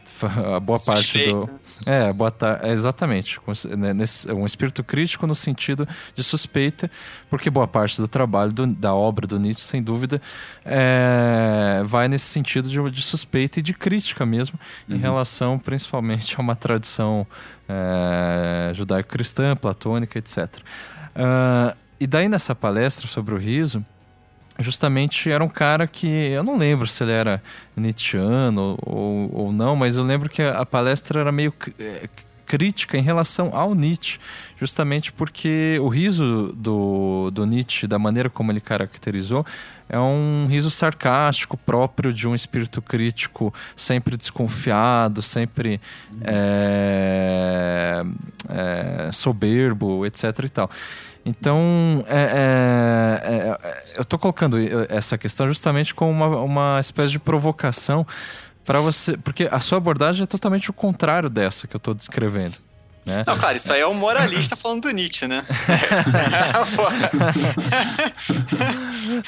a 0.54 0.60
boa 0.60 0.78
parte 0.78 1.32
do. 1.32 1.48
É, 1.86 2.12
boa 2.12 2.30
é, 2.62 2.72
exatamente. 2.72 3.40
Né, 3.74 3.94
nesse, 3.94 4.30
um 4.30 4.44
espírito 4.44 4.84
crítico 4.84 5.26
no 5.26 5.34
sentido 5.34 5.88
de 6.14 6.22
suspeita, 6.22 6.90
porque 7.30 7.48
boa 7.48 7.66
parte 7.66 7.98
do 8.02 8.06
trabalho, 8.06 8.52
do, 8.52 8.66
da 8.66 8.92
obra 8.94 9.26
do 9.26 9.38
Nietzsche, 9.38 9.64
sem 9.64 9.82
dúvida, 9.82 10.20
é, 10.62 11.82
vai 11.86 12.06
nesse 12.06 12.26
sentido 12.26 12.68
de, 12.68 12.90
de, 12.90 13.00
suspeita 13.00 13.60
e 13.60 13.62
de 13.62 13.72
crítica 13.72 14.26
mesmo, 14.26 14.60
uhum. 14.86 14.96
em 14.96 14.98
relação 14.98 15.58
principalmente 15.58 16.36
a 16.36 16.40
uma 16.40 16.54
tradição 16.54 17.26
é, 17.66 18.72
judaico-cristã, 18.74 19.56
platônica, 19.56 20.18
etc. 20.18 20.58
Uh, 21.16 21.74
e 21.98 22.06
daí 22.06 22.28
nessa 22.28 22.54
palestra 22.54 23.08
sobre 23.08 23.34
o 23.34 23.38
riso 23.38 23.84
justamente 24.58 25.30
era 25.30 25.42
um 25.42 25.48
cara 25.48 25.86
que 25.86 26.06
eu 26.06 26.42
não 26.42 26.56
lembro 26.56 26.86
se 26.86 27.02
ele 27.04 27.12
era 27.12 27.42
Nietzscheano 27.76 28.78
ou, 28.84 29.30
ou 29.32 29.52
não, 29.52 29.76
mas 29.76 29.96
eu 29.96 30.02
lembro 30.02 30.28
que 30.28 30.42
a 30.42 30.66
palestra 30.66 31.20
era 31.20 31.30
meio 31.30 31.52
é, 31.78 32.08
crítica 32.48 32.96
em 32.96 33.02
relação 33.02 33.50
ao 33.54 33.74
Nietzsche, 33.74 34.18
justamente 34.56 35.12
porque 35.12 35.78
o 35.82 35.88
riso 35.88 36.52
do, 36.56 37.30
do 37.30 37.44
Nietzsche, 37.44 37.86
da 37.86 37.98
maneira 37.98 38.30
como 38.30 38.50
ele 38.50 38.60
caracterizou, 38.60 39.44
é 39.86 39.98
um 39.98 40.46
riso 40.48 40.70
sarcástico 40.70 41.56
próprio 41.58 42.12
de 42.12 42.26
um 42.26 42.34
espírito 42.34 42.80
crítico 42.80 43.52
sempre 43.76 44.16
desconfiado, 44.16 45.22
sempre 45.22 45.78
é, 46.22 48.02
é, 48.48 49.10
soberbo, 49.12 50.06
etc. 50.06 50.24
e 50.44 50.48
tal. 50.48 50.70
Então, 51.24 52.04
é, 52.06 52.18
é, 52.18 53.68
é, 53.68 53.82
eu 53.96 54.02
estou 54.02 54.18
colocando 54.18 54.56
essa 54.88 55.18
questão 55.18 55.46
justamente 55.46 55.94
como 55.94 56.10
uma, 56.10 56.40
uma 56.40 56.80
espécie 56.80 57.10
de 57.10 57.18
provocação 57.18 58.06
para 58.64 58.80
você, 58.80 59.16
porque 59.16 59.48
a 59.50 59.60
sua 59.60 59.78
abordagem 59.78 60.24
é 60.24 60.26
totalmente 60.26 60.70
o 60.70 60.72
contrário 60.72 61.30
dessa 61.30 61.66
que 61.66 61.74
eu 61.74 61.78
estou 61.78 61.94
descrevendo. 61.94 62.56
Né? 63.08 63.24
Não, 63.26 63.36
cara, 63.38 63.56
isso 63.56 63.72
aí 63.72 63.80
é 63.80 63.86
um 63.86 63.94
moralista 63.94 64.54
falando 64.54 64.82
do 64.82 64.90
Nietzsche, 64.90 65.26
né? 65.26 65.42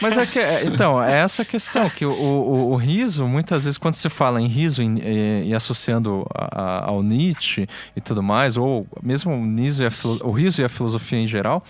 Mas 0.03 0.19
é 0.19 0.27
que, 0.27 0.39
é, 0.39 0.67
então, 0.67 1.03
é 1.03 1.21
essa 1.21 1.47
questão, 1.47 1.89
que 1.89 2.05
o, 2.05 2.13
o, 2.13 2.73
o, 2.73 2.77
riso, 2.77 3.27
muitas 3.27 3.65
vezes, 3.65 3.79
quando 3.79 3.95
se 3.95 4.11
fala 4.11 4.39
em 4.41 4.47
riso 4.47 4.83
e, 4.83 5.49
e 5.49 5.55
associando 5.55 6.27
a, 6.35 6.61
a, 6.61 6.91
ao 6.91 7.03
Nietzsche 7.03 7.67
e 7.97 8.01
tudo 8.03 8.23
mais, 8.23 8.59
ou 8.59 8.87
mesmo 9.03 9.33
o 9.33 9.57
riso 9.57 9.83
e 9.83 9.87
a, 9.87 9.91
o 10.23 10.31
riso 10.31 10.61
e 10.61 10.65
a 10.65 10.69
filosofia 10.69 11.19
em 11.19 11.27
geral, 11.27 11.65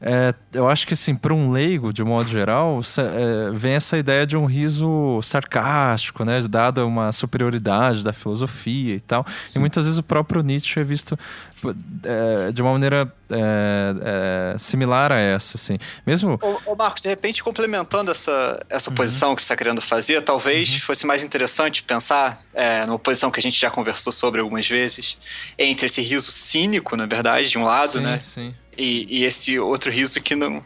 é, 0.00 0.34
eu 0.52 0.68
acho 0.68 0.86
que 0.86 0.94
assim, 0.94 1.14
para 1.14 1.32
um 1.32 1.50
leigo, 1.50 1.92
de 1.92 2.04
modo 2.04 2.28
geral, 2.28 2.80
é, 2.98 3.50
vem 3.52 3.74
essa 3.74 3.96
ideia 3.96 4.26
de 4.26 4.36
um 4.36 4.44
riso 4.44 5.20
sarcástico, 5.22 6.24
né? 6.24 6.42
Dada 6.48 6.84
uma 6.84 7.12
superioridade 7.12 8.04
da 8.04 8.12
filosofia 8.12 8.94
e 8.94 9.00
tal. 9.00 9.24
Sim. 9.28 9.52
E 9.56 9.58
muitas 9.58 9.84
vezes 9.84 9.98
o 9.98 10.02
próprio 10.02 10.42
Nietzsche 10.42 10.80
é 10.80 10.84
visto 10.84 11.18
é, 12.04 12.52
de 12.52 12.60
uma 12.60 12.72
maneira 12.72 13.10
é, 13.30 14.54
é, 14.54 14.58
similar 14.58 15.10
a 15.12 15.18
essa, 15.18 15.56
assim. 15.56 15.78
Mesmo... 16.06 16.38
Ô, 16.42 16.72
ô, 16.72 16.76
Marcos, 16.76 17.02
de 17.02 17.08
repente, 17.08 17.42
complementando 17.42 18.10
essa, 18.10 18.64
essa 18.68 18.90
uhum. 18.90 18.96
posição 18.96 19.34
que 19.34 19.40
você 19.40 19.46
está 19.46 19.56
querendo 19.56 19.80
fazer, 19.80 20.22
talvez 20.22 20.74
uhum. 20.74 20.80
fosse 20.80 21.06
mais 21.06 21.24
interessante 21.24 21.82
pensar 21.82 22.44
é, 22.52 22.84
numa 22.84 22.98
posição 22.98 23.30
que 23.30 23.40
a 23.40 23.42
gente 23.42 23.58
já 23.58 23.70
conversou 23.70 24.12
sobre 24.12 24.40
algumas 24.40 24.68
vezes, 24.68 25.16
entre 25.58 25.86
esse 25.86 26.02
riso 26.02 26.30
cínico, 26.30 26.96
na 26.96 27.06
verdade, 27.06 27.48
de 27.48 27.58
um 27.58 27.64
lado, 27.64 27.92
sim, 27.92 28.00
né? 28.00 28.20
Sim 28.22 28.54
e, 28.76 29.20
e 29.20 29.24
esse 29.24 29.58
outro 29.58 29.90
riso 29.90 30.20
que 30.20 30.34
não 30.34 30.62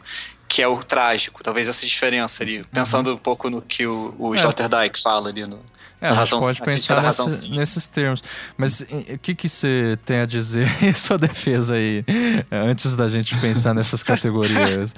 que 0.47 0.61
é 0.61 0.67
o 0.67 0.83
trágico, 0.83 1.41
talvez 1.41 1.69
essa 1.69 1.85
diferença 1.85 2.43
ali, 2.43 2.65
pensando 2.73 3.07
uhum. 3.07 3.15
um 3.15 3.17
pouco 3.17 3.49
no 3.49 3.61
que 3.61 3.87
o, 3.87 4.13
o 4.19 4.35
é. 4.35 4.91
fala 5.01 5.29
ali 5.29 5.47
no 5.47 5.61
é, 6.01 6.09
a 6.09 6.13
razão, 6.13 6.39
pode 6.39 6.59
pensar 6.61 6.99
nesse, 7.03 7.49
nesses 7.51 7.87
termos. 7.87 8.23
Mas 8.57 8.81
o 8.81 9.19
que, 9.19 9.35
que 9.35 9.47
você 9.47 9.99
tem 10.03 10.21
a 10.21 10.25
dizer 10.25 10.67
em 10.83 10.93
sua 10.93 11.15
defesa 11.15 11.75
aí, 11.75 12.03
antes 12.51 12.95
da 12.95 13.07
gente 13.07 13.37
pensar 13.37 13.75
nessas 13.75 14.01
categorias? 14.01 14.95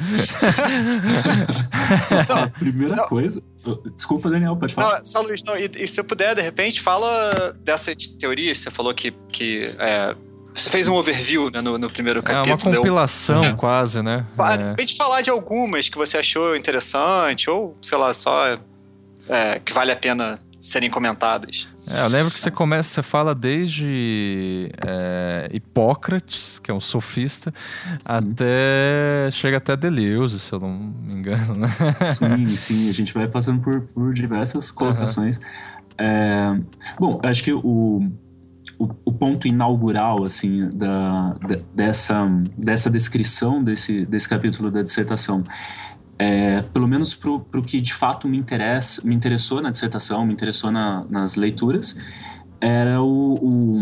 Não, 2.29 2.37
a 2.37 2.47
primeira 2.57 2.95
não. 2.95 3.07
coisa. 3.09 3.43
Desculpa, 3.93 4.29
Daniel, 4.29 4.55
pode 4.55 4.73
falar. 4.73 4.99
Não, 4.99 5.05
só 5.05 5.21
Luiz, 5.21 5.43
não, 5.43 5.57
e, 5.57 5.69
e, 5.75 5.87
se 5.89 5.99
eu 5.99 6.05
puder, 6.05 6.35
de 6.35 6.41
repente, 6.41 6.79
fala 6.81 7.53
dessa 7.59 7.93
teoria. 8.17 8.55
Você 8.55 8.71
falou 8.71 8.93
que, 8.93 9.11
que 9.29 9.75
é, 9.77 10.15
você 10.53 10.69
fez 10.69 10.87
um 10.87 10.93
overview 10.93 11.49
né, 11.49 11.61
no, 11.61 11.77
no, 11.77 11.89
primeiro 11.89 12.21
capítulo. 12.21 12.49
É 12.49 12.53
uma 12.53 12.77
compilação, 12.77 13.41
deu... 13.41 13.55
quase, 13.55 14.01
né? 14.01 14.25
De 14.57 14.65
repente 14.65 14.95
falar 14.95 15.21
de 15.21 15.29
algumas 15.29 15.89
que 15.89 15.97
você 15.97 16.17
achou 16.17 16.55
interessante, 16.55 17.49
ou, 17.49 17.75
sei 17.81 17.97
lá, 17.97 18.13
só 18.13 18.57
é, 19.27 19.59
que 19.59 19.73
vale 19.73 19.91
a 19.91 19.95
pena 19.95 20.39
serem 20.59 20.89
comentadas. 20.89 21.67
É, 21.85 22.01
eu 22.01 22.07
lembro 22.07 22.31
que 22.31 22.39
você 22.39 22.49
começa, 22.49 22.89
você 22.89 23.03
fala 23.03 23.35
desde 23.35 24.71
é, 24.87 25.49
Hipócrates, 25.51 26.57
que 26.59 26.71
é 26.71 26.73
um 26.73 26.79
sofista, 26.79 27.53
sim. 27.85 27.97
até. 28.05 29.29
chega 29.31 29.57
até 29.57 29.75
Deleuze, 29.75 30.39
se 30.39 30.53
eu 30.53 30.59
não 30.59 30.69
me 30.71 31.13
engano, 31.13 31.55
né? 31.55 31.67
Sim, 32.15 32.47
sim, 32.55 32.89
a 32.89 32.93
gente 32.93 33.13
vai 33.13 33.27
passando 33.27 33.59
por, 33.61 33.81
por 33.93 34.13
diversas 34.13 34.71
colocações. 34.71 35.37
Uhum. 35.37 35.43
É, 35.97 36.59
bom, 36.97 37.19
acho 37.23 37.43
que 37.43 37.51
o, 37.51 38.09
o, 38.77 38.89
o, 39.05 39.11
ponto 39.11 39.47
inaugural 39.47 40.23
assim 40.23 40.69
da, 40.69 41.33
da, 41.33 41.57
dessa 41.73 42.25
dessa 42.57 42.89
descrição 42.89 43.63
desse 43.63 44.05
desse 44.05 44.27
capítulo 44.27 44.71
da 44.71 44.81
dissertação 44.81 45.43
é, 46.17 46.61
pelo 46.61 46.87
menos 46.87 47.13
para 47.13 47.31
o 47.31 47.63
que 47.63 47.81
de 47.81 47.93
fato 47.93 48.27
me 48.27 48.37
interessa 48.37 49.01
me 49.05 49.13
interessou 49.15 49.61
na 49.61 49.71
dissertação 49.71 50.25
me 50.25 50.33
interessou 50.33 50.71
na, 50.71 51.05
nas 51.09 51.35
leituras 51.35 51.97
era 52.63 53.01
o, 53.01 53.33
o, 53.33 53.81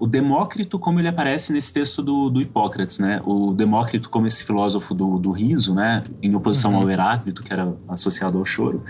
o, 0.00 0.06
Demócrito 0.06 0.78
como 0.78 1.00
ele 1.00 1.08
aparece 1.08 1.50
nesse 1.50 1.72
texto 1.72 2.02
do, 2.02 2.28
do 2.28 2.42
Hipócrates, 2.42 2.98
né? 2.98 3.22
O 3.24 3.54
Demócrito 3.54 4.10
como 4.10 4.26
esse 4.26 4.44
filósofo 4.44 4.92
do, 4.94 5.18
do 5.18 5.30
riso, 5.30 5.74
né? 5.74 6.04
Em 6.22 6.34
oposição 6.34 6.74
uhum. 6.74 6.82
ao 6.82 6.90
Heráclito, 6.90 7.42
que 7.42 7.50
era 7.50 7.74
associado 7.88 8.36
ao 8.36 8.44
choro. 8.44 8.84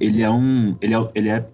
Ele 0.00 0.22
é 0.22 0.30
um... 0.30 0.74
Ele 0.80 0.94
é, 0.94 1.10
ele 1.14 1.28
é 1.28 1.46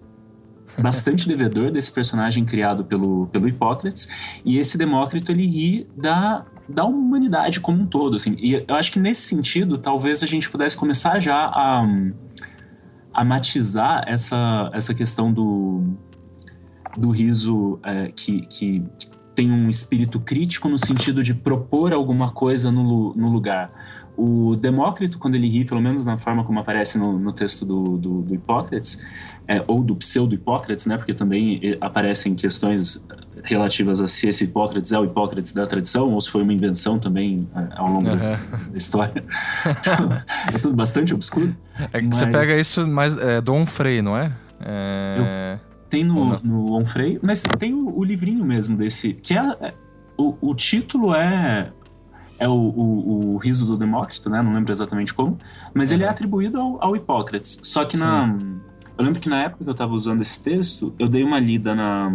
bastante 0.77 1.27
devedor 1.27 1.71
desse 1.71 1.91
personagem 1.91 2.45
criado 2.45 2.83
pelo, 2.83 3.27
pelo 3.27 3.47
Hipócrates, 3.47 4.07
e 4.43 4.57
esse 4.57 4.77
Demócrito 4.77 5.31
ele 5.31 5.45
ri 5.45 5.87
da 5.95 6.45
da 6.67 6.85
humanidade 6.85 7.59
como 7.59 7.81
um 7.81 7.85
todo, 7.85 8.15
assim. 8.15 8.35
E 8.39 8.53
eu 8.53 8.75
acho 8.75 8.91
que 8.91 8.99
nesse 8.99 9.21
sentido, 9.23 9.77
talvez 9.77 10.23
a 10.23 10.25
gente 10.25 10.49
pudesse 10.49 10.77
começar 10.77 11.19
já 11.19 11.45
a, 11.45 11.85
a 13.13 13.23
matizar 13.23 14.03
essa, 14.07 14.71
essa 14.73 14.93
questão 14.93 15.31
do, 15.31 15.83
do 16.97 17.09
riso 17.09 17.79
é, 17.83 18.11
que, 18.15 18.45
que 18.47 18.83
tem 19.35 19.51
um 19.51 19.69
espírito 19.69 20.19
crítico 20.19 20.69
no 20.69 20.77
sentido 20.77 21.23
de 21.23 21.33
propor 21.33 21.93
alguma 21.93 22.29
coisa 22.29 22.71
no, 22.71 23.13
no 23.13 23.29
lugar. 23.29 23.71
O 24.15 24.55
Demócrito, 24.55 25.17
quando 25.17 25.35
ele 25.35 25.47
ri, 25.47 25.65
pelo 25.65 25.81
menos 25.81 26.05
na 26.05 26.17
forma 26.17 26.43
como 26.43 26.59
aparece 26.59 26.97
no, 26.97 27.17
no 27.17 27.33
texto 27.33 27.65
do, 27.65 27.97
do, 27.97 28.21
do 28.21 28.35
Hipócrates, 28.35 29.01
é, 29.47 29.63
ou 29.67 29.83
do 29.83 29.95
pseudo-Hipócrates, 29.95 30.85
né, 30.85 30.97
porque 30.97 31.13
também 31.13 31.59
aparecem 31.81 32.35
questões 32.35 33.03
relativas 33.43 33.99
a 33.99 34.07
se 34.07 34.27
esse 34.27 34.45
Hipócrates 34.45 34.93
é 34.93 34.99
o 34.99 35.03
Hipócrates 35.03 35.51
da 35.53 35.67
tradição 35.67 36.11
ou 36.11 36.21
se 36.21 36.29
foi 36.29 36.41
uma 36.43 36.53
invenção 36.53 36.97
também 36.97 37.47
é, 37.55 37.67
ao 37.75 37.87
longo 37.87 38.07
uhum. 38.07 38.17
da 38.17 38.77
história. 38.77 39.23
é 40.53 40.57
tudo 40.59 40.75
bastante 40.75 41.13
obscuro. 41.13 41.55
É 41.91 41.99
que 41.99 42.07
mas... 42.07 42.17
você 42.17 42.27
pega 42.27 42.55
isso 42.55 42.87
mais 42.87 43.17
é, 43.17 43.41
do 43.41 43.53
Onfray, 43.53 44.01
não 44.01 44.17
é? 44.17 44.31
é... 44.61 45.59
Eu... 45.59 45.73
Tem 45.89 46.03
no, 46.03 46.39
no 46.39 46.73
Onfray, 46.73 47.19
mas 47.21 47.43
tem 47.59 47.71
o, 47.71 47.95
o, 47.95 48.03
livrinho 48.03 48.43
mesmo 48.43 48.75
desse, 48.75 49.13
que 49.13 49.37
é, 49.37 49.41
é 49.61 49.73
o, 50.17 50.35
o 50.41 50.55
título 50.55 51.13
é 51.13 51.71
é 52.43 52.47
o, 52.47 52.51
o, 52.51 53.33
o, 53.33 53.37
riso 53.37 53.65
do 53.65 53.77
Demócrito, 53.77 54.29
né? 54.29 54.41
Não 54.41 54.53
lembro 54.53 54.71
exatamente 54.71 55.13
como, 55.13 55.37
mas 55.73 55.89
uhum. 55.89 55.97
ele 55.97 56.03
é 56.03 56.09
atribuído 56.09 56.59
ao, 56.59 56.83
ao 56.83 56.95
Hipócrates. 56.95 57.59
Só 57.63 57.85
que 57.85 57.97
na 57.97 58.37
eu 58.97 59.03
lembro 59.03 59.19
que 59.19 59.29
na 59.29 59.43
época 59.43 59.63
que 59.63 59.69
eu 59.69 59.73
estava 59.73 59.93
usando 59.93 60.21
esse 60.21 60.41
texto, 60.43 60.93
eu 60.99 61.07
dei 61.07 61.23
uma 61.23 61.39
lida 61.39 61.73
na 61.73 62.11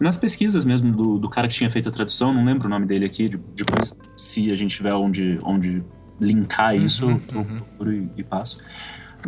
nas 0.00 0.16
pesquisas 0.16 0.64
mesmo 0.64 0.90
do, 0.90 1.18
do 1.18 1.28
cara 1.28 1.46
que 1.46 1.54
tinha 1.54 1.70
feito 1.70 1.88
a 1.88 1.92
tradução, 1.92 2.32
não 2.32 2.44
lembro 2.44 2.66
o 2.66 2.70
nome 2.70 2.84
dele 2.84 3.06
aqui, 3.06 3.28
depois 3.28 3.96
se 4.16 4.50
a 4.50 4.56
gente 4.56 4.76
tiver 4.76 4.92
onde, 4.92 5.38
onde 5.42 5.84
linkar 6.20 6.74
uhum, 6.74 6.84
isso, 6.84 7.06
uhum, 7.06 7.12
eu 7.12 7.44
procuro 7.44 7.92
e, 7.92 8.10
e 8.16 8.22
passo. 8.22 8.58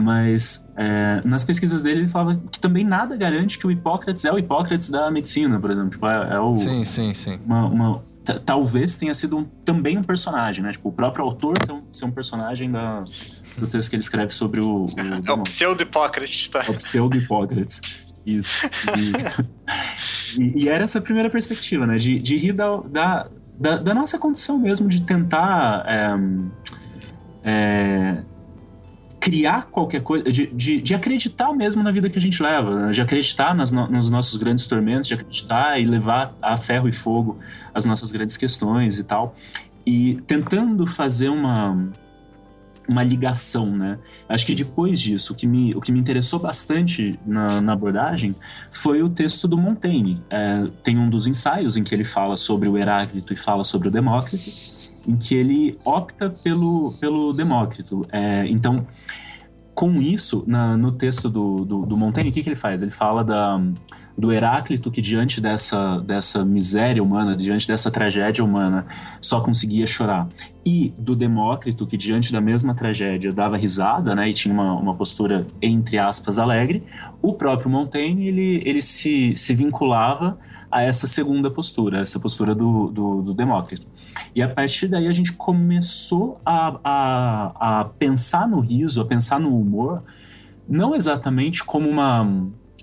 Mas 0.02 0.66
é, 0.76 1.20
nas 1.24 1.44
pesquisas 1.44 1.82
dele 1.82 2.00
ele 2.00 2.08
falava 2.08 2.38
que 2.50 2.60
também 2.60 2.84
nada 2.84 3.16
garante 3.16 3.58
que 3.58 3.66
o 3.66 3.70
Hipócrates 3.70 4.24
é 4.24 4.32
o 4.32 4.38
Hipócrates 4.38 4.90
da 4.90 5.10
medicina, 5.10 5.58
por 5.58 5.70
exemplo. 5.70 5.90
Tipo, 5.90 6.06
é, 6.06 6.34
é 6.34 6.40
o, 6.40 6.58
sim, 6.58 6.84
sim, 6.84 7.14
sim. 7.14 7.38
Uma, 7.46 7.66
uma 7.66 8.02
talvez 8.44 8.96
tenha 8.96 9.14
sido 9.14 9.38
um, 9.38 9.44
também 9.44 9.96
um 9.96 10.02
personagem, 10.02 10.64
né? 10.64 10.72
Tipo, 10.72 10.88
o 10.88 10.92
próprio 10.92 11.24
autor 11.24 11.54
ser 11.64 11.72
um, 11.72 11.82
ser 11.92 12.04
um 12.04 12.10
personagem 12.10 12.70
da, 12.70 13.04
do 13.56 13.66
texto 13.66 13.90
que 13.90 13.96
ele 13.96 14.02
escreve 14.02 14.30
sobre 14.30 14.60
o. 14.60 14.86
o 14.86 15.28
é 15.28 15.32
o 15.32 15.42
pseudo-Hipócrates, 15.42 16.48
tá? 16.48 16.64
É 16.66 16.70
o 16.70 16.74
pseudo-Hipócrates. 16.74 17.80
Isso. 18.24 18.54
E, 18.96 20.40
e, 20.40 20.64
e, 20.64 20.68
era 20.68 20.84
essa 20.84 20.98
a 20.98 21.02
primeira 21.02 21.30
perspectiva, 21.30 21.86
né? 21.86 21.96
De, 21.96 22.18
de 22.18 22.36
rir 22.36 22.52
da, 22.52 22.76
da, 22.78 23.28
da, 23.58 23.76
da 23.78 23.94
nossa 23.94 24.18
condição 24.18 24.58
mesmo, 24.58 24.88
de 24.88 25.02
tentar. 25.02 25.84
É, 25.86 26.16
é, 27.44 28.22
criar 29.26 29.66
qualquer 29.72 30.02
coisa, 30.02 30.30
de, 30.30 30.46
de, 30.46 30.80
de, 30.80 30.94
acreditar 30.94 31.52
mesmo 31.52 31.82
na 31.82 31.90
vida 31.90 32.08
que 32.08 32.16
a 32.16 32.20
gente 32.20 32.40
leva, 32.40 32.70
né? 32.70 32.92
de 32.92 33.02
acreditar 33.02 33.56
nas 33.56 33.72
no, 33.72 33.88
nos 33.88 34.08
nossos 34.08 34.36
grandes 34.36 34.68
tormentos, 34.68 35.08
de 35.08 35.14
acreditar 35.14 35.80
e 35.80 35.84
levar 35.84 36.32
a 36.40 36.56
ferro 36.56 36.88
e 36.88 36.92
fogo 36.92 37.36
as 37.74 37.84
nossas 37.84 38.12
grandes 38.12 38.36
questões 38.36 39.00
e 39.00 39.02
tal. 39.02 39.34
E 39.84 40.22
tentando 40.28 40.86
fazer 40.86 41.28
uma, 41.28 41.76
uma 42.88 43.02
ligação, 43.02 43.66
né? 43.76 43.98
Acho 44.28 44.46
que 44.46 44.54
depois 44.54 45.00
disso, 45.00 45.32
o 45.32 45.36
que 45.36 45.44
me, 45.48 45.74
o 45.74 45.80
que 45.80 45.90
me 45.90 45.98
interessou 45.98 46.38
bastante 46.38 47.18
na, 47.26 47.60
na 47.60 47.72
abordagem 47.72 48.36
foi 48.70 49.02
o 49.02 49.08
texto 49.08 49.48
do 49.48 49.58
Montaigne. 49.58 50.22
É, 50.30 50.68
tem 50.84 50.96
um 50.96 51.10
dos 51.10 51.26
ensaios 51.26 51.76
em 51.76 51.82
que 51.82 51.92
ele 51.92 52.04
fala 52.04 52.36
sobre 52.36 52.68
o 52.68 52.78
Heráclito 52.78 53.34
e 53.34 53.36
fala 53.36 53.64
sobre 53.64 53.88
o 53.88 53.90
Demócrito, 53.90 54.75
em 55.06 55.16
que 55.16 55.34
ele 55.34 55.78
opta 55.84 56.28
pelo, 56.30 56.92
pelo 57.00 57.32
Demócrito. 57.32 58.06
É, 58.10 58.46
então, 58.46 58.86
com 59.74 60.00
isso, 60.00 60.42
na, 60.46 60.76
no 60.76 60.90
texto 60.92 61.28
do, 61.28 61.64
do, 61.64 61.86
do 61.86 61.96
Montaigne, 61.96 62.30
o 62.30 62.32
que, 62.32 62.42
que 62.42 62.48
ele 62.48 62.56
faz? 62.56 62.82
Ele 62.82 62.90
fala 62.90 63.22
da 63.22 63.60
do 64.16 64.32
Heráclito, 64.32 64.90
que 64.90 65.02
diante 65.02 65.40
dessa, 65.40 65.98
dessa 65.98 66.44
miséria 66.44 67.02
humana, 67.02 67.36
diante 67.36 67.68
dessa 67.68 67.90
tragédia 67.90 68.42
humana, 68.42 68.86
só 69.20 69.40
conseguia 69.40 69.86
chorar. 69.86 70.26
E 70.64 70.92
do 70.98 71.14
Demócrito, 71.14 71.86
que 71.86 71.96
diante 71.96 72.32
da 72.32 72.40
mesma 72.40 72.74
tragédia 72.74 73.32
dava 73.32 73.58
risada, 73.58 74.14
né, 74.14 74.30
e 74.30 74.32
tinha 74.32 74.54
uma, 74.54 74.72
uma 74.72 74.94
postura, 74.94 75.46
entre 75.60 75.98
aspas, 75.98 76.38
alegre, 76.38 76.82
o 77.20 77.34
próprio 77.34 77.68
Montaigne, 77.68 78.26
ele, 78.26 78.62
ele 78.64 78.80
se, 78.80 79.34
se 79.36 79.54
vinculava 79.54 80.38
a 80.70 80.82
essa 80.82 81.06
segunda 81.06 81.50
postura, 81.50 82.00
essa 82.00 82.18
postura 82.18 82.54
do, 82.54 82.88
do, 82.88 83.22
do 83.22 83.34
Demócrito. 83.34 83.86
E 84.34 84.42
a 84.42 84.48
partir 84.48 84.88
daí 84.88 85.06
a 85.08 85.12
gente 85.12 85.32
começou 85.32 86.40
a, 86.44 86.78
a, 86.84 87.80
a 87.80 87.84
pensar 87.84 88.48
no 88.48 88.60
riso, 88.60 89.00
a 89.00 89.04
pensar 89.04 89.40
no 89.40 89.58
humor, 89.58 90.02
não 90.68 90.94
exatamente 90.94 91.64
como 91.64 91.88
uma 91.88 92.26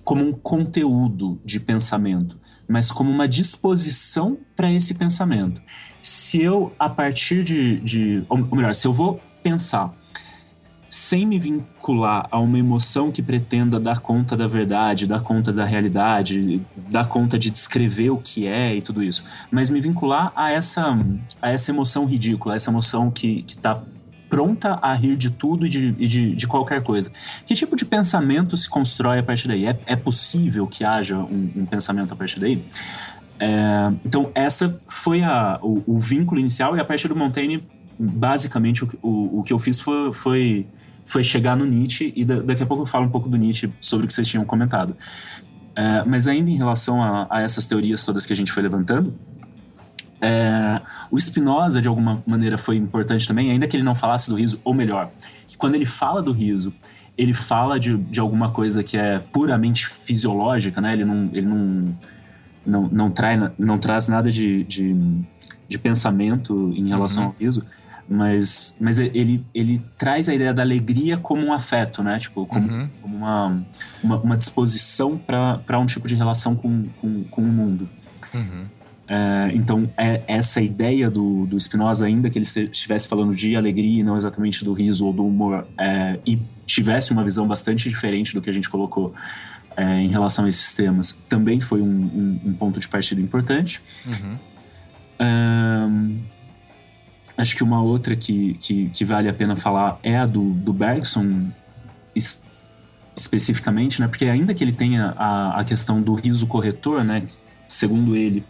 como 0.04 0.22
um 0.22 0.34
conteúdo 0.34 1.39
de 1.46 1.60
pensamento, 1.60 2.38
mas 2.67 2.91
como 2.91 3.10
uma 3.10 3.28
disposição 3.28 4.38
para 4.56 4.72
esse 4.72 4.96
pensamento. 4.96 5.62
Se 6.02 6.41
eu, 6.41 6.74
a 6.78 6.89
partir 6.89 7.43
de, 7.43 7.80
de. 7.80 8.24
Ou 8.28 8.38
melhor, 8.38 8.76
se 8.76 8.86
eu 8.86 8.91
vou 8.91 9.22
pensar 9.41 9.93
sem 10.93 11.25
me 11.25 11.39
vincular 11.39 12.27
a 12.29 12.38
uma 12.38 12.60
emoção 12.60 13.12
que 13.12 13.19
pretenda 13.19 13.79
dar 13.79 13.97
conta 13.97 14.38
da 14.38 14.45
verdade, 14.45 15.08
dar 15.08 15.21
conta 15.21 15.51
da 15.51 15.65
realidade, 15.65 16.62
dar 16.91 17.08
conta 17.08 17.39
de 17.39 17.49
descrever 17.49 18.12
o 18.12 18.17
que 18.17 18.45
é 18.45 18.75
e 18.75 18.79
tudo 18.79 19.01
isso, 19.01 19.23
mas 19.49 19.71
me 19.71 19.82
vincular 19.82 20.32
a 20.36 20.51
essa, 20.51 20.95
a 21.41 21.49
essa 21.49 21.71
emoção 21.71 22.06
ridícula, 22.06 22.53
a 22.53 22.58
essa 22.58 22.69
emoção 22.69 23.10
que 23.10 23.43
está 23.47 23.82
pronta 24.29 24.77
a 24.84 24.93
rir 24.93 25.17
de 25.17 25.32
tudo 25.32 25.65
e 25.65 25.69
de, 25.69 25.91
de, 25.93 26.36
de, 26.36 26.47
qualquer 26.47 26.84
coisa. 26.84 27.12
Que 27.43 27.56
tipo 27.56 27.75
de 27.75 27.86
pensamento 27.86 28.56
se 28.56 28.69
constrói 28.69 29.17
a 29.17 29.23
partir 29.23 29.47
daí? 29.47 29.65
É, 29.65 29.79
é 29.88 29.95
possível 29.95 30.67
que 30.67 30.84
haja 30.84 31.17
um, 31.17 31.51
um 31.56 31.65
pensamento 31.65 32.13
a 32.13 32.15
partir 32.15 32.39
daí? 32.39 32.63
É, 33.39 33.91
então, 34.06 34.29
essa 34.36 34.79
foi 34.88 35.23
a, 35.23 35.58
o, 35.60 35.84
o, 35.88 35.99
vínculo 35.99 36.39
inicial, 36.39 36.77
e 36.77 36.79
a 36.79 36.86
partir 36.86 37.08
do 37.08 37.15
Montaigne, 37.15 37.63
basicamente, 37.97 38.84
o, 38.84 38.89
o, 39.01 39.39
o 39.39 39.43
que 39.43 39.51
eu 39.51 39.60
fiz 39.60 39.79
foi, 39.79 40.13
foi, 40.13 40.67
foi 41.06 41.24
chegar 41.24 41.56
no 41.56 41.66
Nietzsche, 41.66 42.13
e 42.16 42.24
da, 42.24 42.42
daqui 42.42 42.63
a 42.63 42.66
pouco 42.66 42.84
eu 42.84 42.88
falo 42.88 43.06
um 43.06 43.10
pouco 43.10 43.30
do 43.30 43.38
Nietzsche 43.38 43.72
sobre 43.80 44.06
o 44.06 44.08
que 44.08 44.13
vocês 44.13 44.28
tinham 44.28 44.46
comentado. 44.46 44.96
É, 45.76 46.04
mas 46.06 46.28
ainda 46.28 46.50
em 46.50 46.58
relação 46.58 47.02
a, 47.02 47.28
a 47.30 47.42
essas 47.42 47.68
teorias 47.68 48.06
todas 48.06 48.26
que 48.26 48.34
a 48.34 48.36
gente 48.36 48.52
foi 48.52 48.62
levantando, 48.63 49.13
é, 50.22 50.82
o 51.12 51.20
Spinoza, 51.20 51.82
de 51.82 51.88
alguma 51.89 52.24
maneira, 52.26 52.58
foi 52.58 52.78
importante 52.78 53.28
também, 53.28 53.52
ainda 53.52 53.68
que 53.68 53.76
ele 53.76 53.84
não 53.84 53.94
falasse 53.94 54.30
do 54.30 54.38
riso, 54.38 54.58
ou 54.63 54.74
melhor, 54.74 55.12
que 55.46 55.58
quando 55.58 55.76
ele 55.76 55.86
fala 55.86 56.22
do 56.22 56.32
riso, 56.32 56.74
ele 57.18 57.34
fala 57.34 57.78
de, 57.78 57.98
de 57.98 58.22
alguma 58.22 58.50
coisa 58.50 58.82
que 58.84 58.98
é 58.98 59.20
puramente 59.20 59.86
fisiológica, 59.86 60.80
né? 60.80 60.94
Ele 60.94 61.04
não, 61.04 61.30
ele 61.34 61.46
não, 61.46 61.98
não, 62.66 62.89
não, 62.89 63.12
trai, 63.12 63.52
não 63.58 63.78
traz 63.78 64.08
nada 64.08 64.32
de, 64.32 64.63
de, 64.63 64.96
de 65.68 65.78
pensamento 65.78 66.72
em 66.74 66.88
relação 66.88 67.24
uhum. 67.24 67.30
ao 67.30 67.36
riso, 67.38 67.66
mas, 68.13 68.78
mas 68.80 68.99
ele, 68.99 69.43
ele 69.54 69.82
traz 69.97 70.30
a 70.30 70.34
ideia 70.34 70.54
da 70.54 70.62
alegria 70.62 71.17
como 71.17 71.45
um 71.45 71.52
afeto, 71.52 72.04
né? 72.04 72.19
Tipo, 72.19 72.45
como, 72.45 72.71
uhum. 72.71 72.89
como 73.02 73.17
uma, 73.17 73.65
uma, 74.04 74.17
uma 74.17 74.38
disposição 74.38 75.17
para 75.17 75.80
um 75.80 75.86
tipo 75.86 76.08
de 76.08 76.15
relação 76.15 76.56
com, 76.56 76.86
com, 77.02 77.23
com 77.23 77.41
o 77.41 77.45
mundo. 77.45 77.89
Uhum. 78.34 78.65
É, 79.08 79.52
então, 79.54 79.89
é 79.97 80.21
essa 80.28 80.62
ideia 80.62 81.10
do, 81.10 81.45
do 81.45 81.60
Spinoza, 81.60 82.06
ainda 82.06 82.30
que 82.30 82.38
ele 82.38 82.45
estivesse 82.45 83.08
falando 83.08 83.36
de 83.36 83.56
alegria 83.56 83.99
e 83.99 84.04
não 84.04 84.15
exatamente 84.15 84.63
do 84.63 84.73
riso 84.73 85.06
ou 85.06 85.13
do 85.13 85.26
humor, 85.26 85.67
é, 85.78 86.19
e 86.26 86.39
tivesse 86.65 87.12
uma 87.12 87.23
visão 87.23 87.47
bastante 87.47 87.89
diferente 87.89 88.34
do 88.34 88.41
que 88.41 88.49
a 88.49 88.54
gente 88.54 88.69
colocou 88.69 89.13
é, 89.76 89.99
em 89.99 90.10
relação 90.10 90.45
a 90.45 90.49
esses 90.49 90.73
temas, 90.76 91.13
também 91.28 91.60
foi 91.60 91.82
um, 91.82 91.86
um, 91.86 92.39
um 92.45 92.54
ponto 92.54 92.80
de 92.80 92.88
partida 92.88 93.19
importante. 93.19 93.82
Uhum. 94.08 94.38
Acho 97.38 97.56
que 97.56 97.63
uma 97.63 97.82
outra 97.82 98.15
que, 98.15 98.56
que, 98.56 98.89
que, 98.89 99.06
vale 99.06 99.30
a 99.30 99.34
pena 99.34 99.56
falar 99.56 100.00
é 100.04 100.17
a 100.17 100.26
do, 100.26 100.52
do 100.52 100.72
Bergson, 100.72 101.48
es, 102.15 102.41
especificamente, 103.15 104.00
né? 104.02 104.08
porque 104.08 104.26
ainda 104.26 104.54
que 104.54 104.63
ele 104.63 104.72
tenha 104.72 105.13
a, 105.17 105.60
a 105.60 105.63
questão 105.63 106.02
do 106.02 106.13
riso 106.13 106.48
corretor, 106.48 107.04
né? 107.04 107.24
segundo 107.67 108.15
ele, 108.15 108.43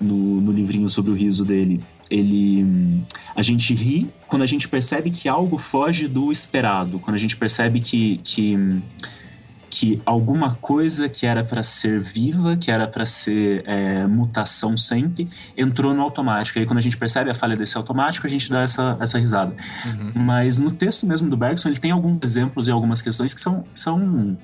no, 0.00 0.40
no 0.40 0.52
livrinho 0.52 0.88
sobre 0.88 1.10
o 1.10 1.14
riso 1.14 1.44
dele. 1.44 1.82
Ele, 2.10 3.02
a 3.36 3.42
gente 3.42 3.72
ri 3.72 4.10
quando 4.26 4.42
a 4.42 4.46
gente 4.46 4.68
percebe 4.68 5.10
que 5.10 5.28
algo 5.28 5.56
foge 5.58 6.08
do 6.08 6.32
esperado, 6.32 6.98
quando 6.98 7.14
a 7.14 7.18
gente 7.18 7.36
percebe 7.36 7.80
que, 7.80 8.20
que, 8.24 8.56
que 9.80 9.98
alguma 10.04 10.56
coisa 10.56 11.08
que 11.08 11.24
era 11.24 11.42
para 11.42 11.62
ser 11.62 11.98
viva, 11.98 12.54
que 12.54 12.70
era 12.70 12.86
para 12.86 13.06
ser 13.06 13.64
é, 13.66 14.06
mutação 14.06 14.76
sempre, 14.76 15.26
entrou 15.56 15.94
no 15.94 16.02
automático. 16.02 16.58
E 16.58 16.60
aí, 16.60 16.66
quando 16.66 16.76
a 16.76 16.82
gente 16.82 16.98
percebe 16.98 17.30
a 17.30 17.34
falha 17.34 17.56
desse 17.56 17.78
automático, 17.78 18.26
a 18.26 18.28
gente 18.28 18.50
dá 18.50 18.60
essa, 18.60 18.98
essa 19.00 19.18
risada. 19.18 19.54
Uhum. 19.86 20.22
Mas 20.22 20.58
no 20.58 20.70
texto 20.70 21.06
mesmo 21.06 21.30
do 21.30 21.36
Bergson, 21.36 21.70
ele 21.70 21.78
tem 21.78 21.92
alguns 21.92 22.20
exemplos 22.22 22.68
e 22.68 22.70
algumas 22.70 23.00
questões 23.00 23.32
que 23.32 23.40
são, 23.40 23.64
são 23.72 24.36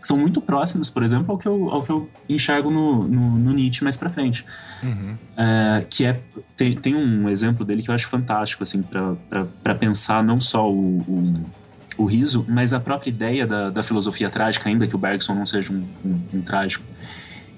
são 0.00 0.18
muito 0.18 0.38
próximos, 0.40 0.90
por 0.90 1.02
exemplo, 1.02 1.32
ao 1.32 1.38
que 1.38 1.48
eu, 1.48 1.70
ao 1.70 1.82
que 1.82 1.90
eu 1.90 2.08
enxergo 2.28 2.70
no, 2.70 3.08
no, 3.08 3.30
no 3.38 3.52
Nietzsche 3.52 3.82
mais 3.82 3.96
para 3.96 4.10
frente. 4.10 4.44
Uhum. 4.82 5.16
É, 5.34 5.84
que 5.88 6.04
é 6.04 6.20
tem, 6.54 6.76
tem 6.76 6.94
um 6.94 7.28
exemplo 7.28 7.64
dele 7.64 7.82
que 7.82 7.90
eu 7.90 7.94
acho 7.94 8.06
fantástico 8.06 8.62
assim 8.62 8.82
para 8.82 9.74
pensar 9.74 10.22
não 10.22 10.40
só 10.40 10.70
o, 10.70 10.98
o, 11.00 11.40
o, 11.98 12.04
riso, 12.06 12.44
mas 12.48 12.72
a 12.72 12.80
própria 12.80 13.10
ideia 13.10 13.46
da, 13.46 13.70
da 13.70 13.82
filosofia 13.82 14.30
trágica, 14.30 14.68
ainda 14.68 14.86
que 14.86 14.94
o 14.94 14.98
Bergson 14.98 15.34
não 15.34 15.44
seja 15.44 15.72
um, 15.72 15.84
um, 16.04 16.20
um 16.34 16.40
trágico. 16.40 16.84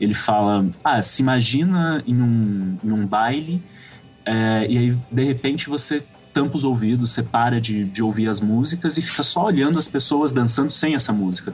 Ele 0.00 0.14
fala: 0.14 0.66
ah, 0.82 1.00
se 1.02 1.22
imagina 1.22 2.02
em 2.06 2.20
um, 2.20 2.78
em 2.82 2.92
um 2.92 3.06
baile 3.06 3.62
é, 4.24 4.66
e 4.68 4.78
aí 4.78 4.98
de 5.10 5.24
repente 5.24 5.68
você 5.68 6.02
tampa 6.32 6.56
os 6.56 6.64
ouvidos, 6.64 7.10
você 7.10 7.22
para 7.22 7.60
de, 7.60 7.84
de 7.84 8.02
ouvir 8.02 8.28
as 8.28 8.40
músicas 8.40 8.96
e 8.96 9.02
fica 9.02 9.22
só 9.22 9.46
olhando 9.46 9.78
as 9.78 9.88
pessoas 9.88 10.32
dançando 10.32 10.70
sem 10.70 10.94
essa 10.94 11.12
música. 11.12 11.52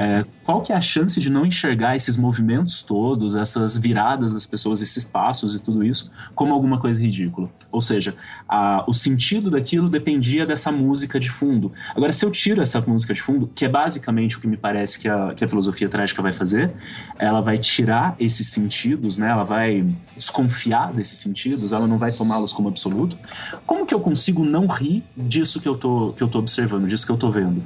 É, 0.00 0.24
qual 0.44 0.62
que 0.62 0.72
é 0.72 0.76
a 0.76 0.80
chance 0.80 1.18
de 1.18 1.28
não 1.28 1.44
enxergar 1.44 1.96
esses 1.96 2.16
movimentos 2.16 2.82
todos, 2.82 3.34
essas 3.34 3.76
viradas 3.76 4.32
das 4.32 4.46
pessoas, 4.46 4.80
esses 4.80 5.02
passos 5.02 5.56
e 5.56 5.60
tudo 5.60 5.84
isso, 5.84 6.08
como 6.36 6.54
alguma 6.54 6.78
coisa 6.78 7.02
ridícula? 7.02 7.50
Ou 7.72 7.80
seja, 7.80 8.14
a, 8.48 8.84
o 8.86 8.94
sentido 8.94 9.50
daquilo 9.50 9.88
dependia 9.88 10.46
dessa 10.46 10.70
música 10.70 11.18
de 11.18 11.28
fundo. 11.28 11.72
Agora, 11.96 12.12
se 12.12 12.24
eu 12.24 12.30
tiro 12.30 12.62
essa 12.62 12.80
música 12.80 13.12
de 13.12 13.20
fundo, 13.20 13.50
que 13.52 13.64
é 13.64 13.68
basicamente 13.68 14.36
o 14.36 14.40
que 14.40 14.46
me 14.46 14.56
parece 14.56 15.00
que 15.00 15.08
a, 15.08 15.34
que 15.34 15.44
a 15.44 15.48
filosofia 15.48 15.88
trágica 15.88 16.22
vai 16.22 16.32
fazer, 16.32 16.72
ela 17.18 17.40
vai 17.40 17.58
tirar 17.58 18.14
esses 18.20 18.46
sentidos, 18.50 19.18
né? 19.18 19.28
ela 19.28 19.42
vai 19.42 19.84
desconfiar 20.14 20.92
desses 20.92 21.18
sentidos, 21.18 21.72
ela 21.72 21.88
não 21.88 21.98
vai 21.98 22.12
tomá-los 22.12 22.52
como 22.52 22.68
absoluto. 22.68 23.18
Como 23.66 23.84
que 23.84 23.92
eu 23.92 23.98
consigo 23.98 24.44
não 24.44 24.68
rir 24.68 25.02
disso 25.16 25.58
que 25.58 25.68
eu 25.68 25.74
tô, 25.74 26.12
que 26.12 26.22
eu 26.22 26.28
tô 26.28 26.38
observando, 26.38 26.86
disso 26.86 27.04
que 27.04 27.10
eu 27.10 27.16
tô 27.16 27.32
vendo? 27.32 27.64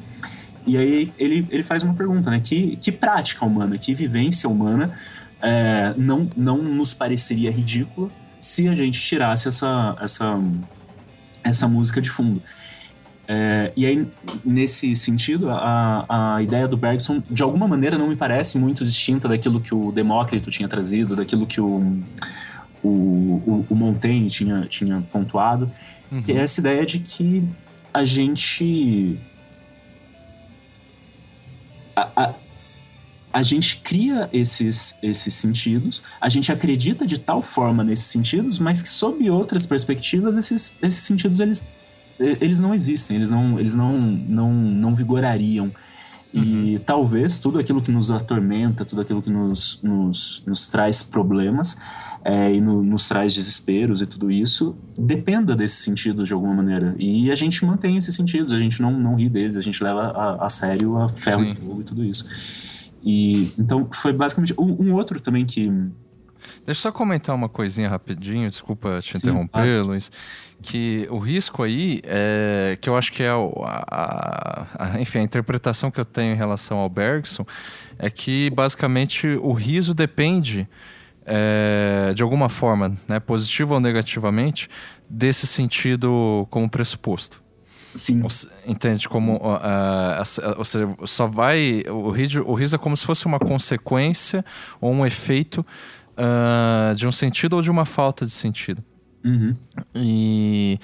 E 0.66 0.76
aí 0.76 1.12
ele, 1.18 1.46
ele 1.50 1.62
faz 1.62 1.82
uma 1.82 1.94
pergunta, 1.94 2.30
né? 2.30 2.40
Que, 2.40 2.76
que 2.76 2.92
prática 2.92 3.44
humana, 3.44 3.76
que 3.78 3.94
vivência 3.94 4.48
humana 4.48 4.92
é, 5.40 5.92
não, 5.96 6.28
não 6.36 6.58
nos 6.58 6.94
pareceria 6.94 7.50
ridícula 7.50 8.10
se 8.40 8.68
a 8.68 8.74
gente 8.74 9.00
tirasse 9.00 9.48
essa, 9.48 9.96
essa, 10.00 10.40
essa 11.44 11.68
música 11.68 12.00
de 12.00 12.10
fundo. 12.10 12.42
É, 13.26 13.72
e 13.76 13.86
aí, 13.86 14.06
nesse 14.44 14.94
sentido, 14.96 15.48
a, 15.48 16.34
a 16.36 16.42
ideia 16.42 16.66
do 16.66 16.76
Bergson, 16.76 17.22
de 17.30 17.42
alguma 17.42 17.68
maneira, 17.68 17.96
não 17.96 18.08
me 18.08 18.16
parece 18.16 18.58
muito 18.58 18.84
distinta 18.84 19.28
daquilo 19.28 19.60
que 19.60 19.74
o 19.74 19.92
Demócrito 19.92 20.50
tinha 20.50 20.68
trazido, 20.68 21.14
daquilo 21.14 21.46
que 21.46 21.60
o, 21.60 22.02
o, 22.82 22.88
o, 22.88 23.66
o 23.70 23.74
Montaigne 23.74 24.28
tinha, 24.28 24.66
tinha 24.66 25.02
pontuado, 25.12 25.70
uhum. 26.10 26.20
que 26.20 26.32
é 26.32 26.38
essa 26.38 26.60
ideia 26.60 26.84
de 26.84 26.98
que 26.98 27.44
a 27.94 28.04
gente 28.04 29.18
a, 31.94 32.08
a, 32.16 32.34
a 33.32 33.42
gente 33.42 33.80
cria 33.82 34.28
esses, 34.32 34.96
esses 35.02 35.34
sentidos, 35.34 36.02
a 36.20 36.28
gente 36.28 36.52
acredita 36.52 37.06
de 37.06 37.18
tal 37.18 37.40
forma 37.40 37.82
nesses 37.82 38.06
sentidos, 38.06 38.58
mas 38.58 38.82
que 38.82 38.88
sob 38.88 39.28
outras 39.30 39.64
perspectivas 39.64 40.36
esses, 40.36 40.76
esses 40.82 41.02
sentidos 41.02 41.40
eles, 41.40 41.68
eles 42.18 42.60
não 42.60 42.74
existem, 42.74 43.16
eles 43.16 43.30
não, 43.30 43.58
eles 43.58 43.74
não, 43.74 43.98
não, 43.98 44.52
não 44.52 44.94
vigorariam. 44.94 45.72
E 46.34 46.76
uhum. 46.76 46.78
talvez 46.84 47.38
tudo 47.38 47.58
aquilo 47.58 47.82
que 47.82 47.92
nos 47.92 48.10
atormenta, 48.10 48.86
tudo 48.86 49.02
aquilo 49.02 49.20
que 49.20 49.30
nos, 49.30 49.78
nos, 49.82 50.42
nos 50.46 50.68
traz 50.68 51.02
problemas 51.02 51.76
é, 52.24 52.52
e 52.52 52.60
no, 52.60 52.82
nos 52.82 53.08
traz 53.08 53.34
desesperos 53.34 54.00
e 54.00 54.06
tudo 54.06 54.30
isso, 54.30 54.76
dependa 54.96 55.56
desses 55.56 55.78
sentidos 55.78 56.28
de 56.28 56.34
alguma 56.34 56.54
maneira. 56.54 56.94
E 56.98 57.30
a 57.30 57.34
gente 57.34 57.64
mantém 57.64 57.96
esses 57.96 58.14
sentidos, 58.14 58.52
a 58.52 58.58
gente 58.58 58.80
não, 58.80 58.92
não 58.92 59.16
ri 59.16 59.28
deles, 59.28 59.56
a 59.56 59.60
gente 59.60 59.82
leva 59.82 60.00
a, 60.00 60.46
a 60.46 60.48
sério 60.48 60.96
a 60.96 61.08
ferro 61.08 61.42
Sim. 61.42 61.48
e 61.48 61.54
fogo 61.54 61.80
e 61.80 61.84
tudo 61.84 62.04
isso. 62.04 62.28
E 63.02 63.52
então 63.58 63.88
foi 63.92 64.12
basicamente. 64.12 64.54
Um, 64.56 64.88
um 64.88 64.94
outro 64.94 65.20
também 65.20 65.44
que. 65.44 65.68
Deixa 66.64 66.70
eu 66.70 66.74
só 66.74 66.92
comentar 66.92 67.34
uma 67.34 67.48
coisinha 67.48 67.88
rapidinho, 67.88 68.48
desculpa 68.48 69.00
te 69.00 69.12
Sim, 69.12 69.18
interromper, 69.18 69.80
ah. 69.80 69.82
Luiz. 69.82 70.10
Que 70.60 71.08
o 71.10 71.18
risco 71.18 71.64
aí, 71.64 72.00
é, 72.04 72.78
que 72.80 72.88
eu 72.88 72.96
acho 72.96 73.12
que 73.12 73.22
é 73.22 73.30
a, 73.30 73.36
a, 73.88 74.66
a, 74.78 75.00
enfim, 75.00 75.18
a 75.18 75.22
interpretação 75.22 75.90
que 75.90 75.98
eu 75.98 76.04
tenho 76.04 76.34
em 76.34 76.36
relação 76.36 76.78
ao 76.78 76.88
Bergson, 76.88 77.44
é 77.98 78.08
que 78.08 78.48
basicamente 78.50 79.26
o 79.40 79.52
riso 79.52 79.92
depende 79.92 80.68
é, 81.26 82.12
de 82.14 82.22
alguma 82.22 82.48
forma, 82.48 82.96
né, 83.08 83.20
positiva 83.20 83.74
ou 83.74 83.80
negativamente, 83.80 84.68
desse 85.08 85.46
sentido 85.46 86.46
como 86.50 86.68
pressuposto. 86.68 87.42
Sim. 87.94 88.22
Entende? 88.66 89.08
Como 89.08 89.36
uh, 89.36 90.56
você 90.56 90.78
só 91.04 91.26
vai. 91.26 91.82
O 91.88 92.10
riso, 92.10 92.42
o 92.42 92.54
riso 92.54 92.74
é 92.74 92.78
como 92.78 92.96
se 92.96 93.04
fosse 93.04 93.26
uma 93.26 93.38
consequência 93.38 94.44
ou 94.80 94.90
um 94.92 95.04
efeito 95.04 95.64
uh, 96.12 96.94
de 96.94 97.06
um 97.06 97.12
sentido 97.12 97.54
ou 97.54 97.62
de 97.62 97.70
uma 97.70 97.84
falta 97.84 98.24
de 98.24 98.32
sentido. 98.32 98.82
Uhum. 99.24 99.54
E. 99.94 100.78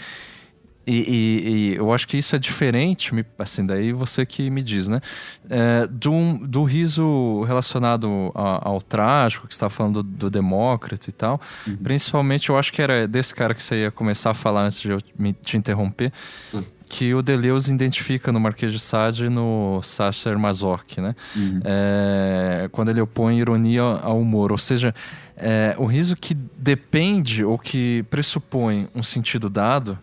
E, 0.89 0.91
e, 0.91 1.49
e, 1.49 1.75
eu 1.75 1.93
acho 1.93 2.09
que 2.09 2.17
isso 2.17 2.35
é 2.35 2.39
diferente, 2.39 3.13
assim, 3.39 3.67
daí 3.67 3.93
você 3.93 4.25
que 4.25 4.49
me 4.49 4.63
diz, 4.63 4.89
né? 4.89 5.03
É, 5.51 5.87
do, 5.87 6.39
do 6.47 6.65
riso 6.65 7.43
relacionado 7.43 8.33
a, 8.35 8.67
ao 8.67 8.81
trágico, 8.81 9.47
que 9.47 9.55
você 9.55 9.59
estava 9.59 9.71
falando 9.71 10.03
do, 10.03 10.17
do, 10.17 10.31
Demócrito 10.31 11.11
e 11.11 11.13
tal. 11.13 11.39
Uhum. 11.67 11.77
Principalmente, 11.77 12.49
eu 12.49 12.57
acho 12.57 12.73
que 12.73 12.81
era 12.81 13.07
desse 13.07 13.35
cara 13.35 13.53
que 13.53 13.63
você 13.63 13.83
ia 13.83 13.91
começar 13.91 14.31
a 14.31 14.35
falar 14.35 14.63
antes 14.63 14.81
de 14.81 14.89
eu 14.89 14.99
me, 15.19 15.35
te 15.35 15.59
interromper. 15.59 16.11
Uhum. 16.55 16.65
Que 16.89 17.13
o 17.13 17.21
Deleuze 17.21 17.71
identifica 17.71 18.33
no 18.33 18.41
Marquês 18.41 18.73
de 18.73 18.79
Sade 18.79 19.27
e 19.27 19.29
no 19.29 19.83
Sacher 19.83 20.39
Mazoch, 20.39 20.99
né? 21.03 21.15
Uhum. 21.37 21.61
É, 21.63 22.67
quando 22.73 22.89
ele 22.89 23.03
opõe 23.03 23.39
ironia 23.39 23.83
ao 23.83 24.19
humor. 24.19 24.53
Ou 24.53 24.57
seja, 24.57 24.95
é, 25.37 25.75
o 25.77 25.85
riso 25.85 26.17
que 26.17 26.33
depende 26.33 27.45
ou 27.45 27.59
que 27.59 28.05
pressupõe 28.05 28.89
um 28.95 29.03
sentido 29.03 29.51
dado 29.51 29.99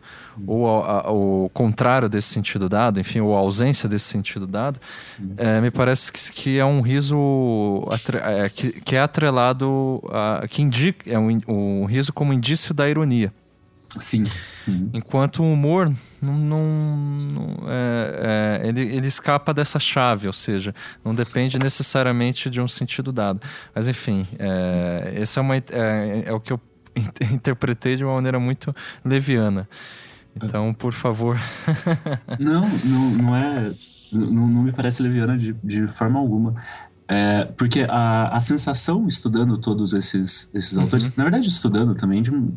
ou 0.45 1.45
o 1.45 1.49
contrário 1.49 2.09
desse 2.09 2.29
sentido 2.29 2.67
dado, 2.67 2.99
enfim, 2.99 3.19
ou 3.19 3.35
a 3.35 3.39
ausência 3.39 3.87
desse 3.87 4.05
sentido 4.05 4.45
dado, 4.45 4.79
é, 5.37 5.61
me 5.61 5.71
parece 5.71 6.11
que, 6.11 6.31
que, 6.31 6.59
é 6.59 6.65
um 6.65 6.81
riso 6.81 7.87
é, 8.23 8.49
que, 8.49 8.71
que, 8.81 8.95
é 8.95 9.01
atrelado, 9.01 10.01
a, 10.11 10.47
que 10.47 10.61
indica, 10.61 11.09
é 11.09 11.17
um, 11.17 11.37
um 11.47 11.85
riso 11.85 12.11
como 12.13 12.33
indício 12.33 12.73
da 12.73 12.89
ironia. 12.89 13.31
Sim. 13.99 14.25
Uhum. 14.67 14.89
Enquanto 14.93 15.43
o 15.43 15.53
humor 15.53 15.91
não, 16.21 16.33
não, 16.33 16.63
não 17.31 17.69
é, 17.69 18.61
é, 18.63 18.67
ele, 18.67 18.81
ele 18.81 19.07
escapa 19.07 19.53
dessa 19.53 19.79
chave, 19.79 20.27
ou 20.27 20.33
seja, 20.33 20.73
não 21.03 21.13
depende 21.13 21.57
necessariamente 21.59 22.49
de 22.49 22.59
um 22.59 22.67
sentido 22.67 23.11
dado. 23.11 23.41
Mas 23.73 23.87
enfim, 23.87 24.27
é, 24.39 25.13
esse 25.21 25.37
é, 25.37 25.41
uma, 25.41 25.55
é, 25.55 26.23
é 26.25 26.33
o 26.33 26.39
que 26.39 26.51
eu 26.51 26.59
interpretei 27.31 27.95
de 27.95 28.03
uma 28.03 28.15
maneira 28.15 28.39
muito 28.39 28.75
leviana. 29.03 29.67
Então, 30.35 30.73
por 30.73 30.93
favor. 30.93 31.37
não, 32.39 32.67
não, 32.85 33.09
não 33.11 33.35
é. 33.35 33.73
Não, 34.11 34.47
não 34.47 34.63
me 34.63 34.71
parece 34.71 35.01
leviana 35.01 35.37
de, 35.37 35.53
de 35.63 35.87
forma 35.87 36.19
alguma. 36.19 36.55
É, 37.07 37.45
porque 37.57 37.85
a, 37.87 38.35
a 38.35 38.39
sensação 38.39 39.07
estudando 39.07 39.57
todos 39.57 39.93
esses, 39.93 40.49
esses 40.53 40.75
uhum. 40.75 40.83
autores, 40.83 41.15
na 41.15 41.23
verdade, 41.23 41.47
estudando 41.47 41.93
também 41.95 42.21
de 42.21 42.33
um. 42.33 42.51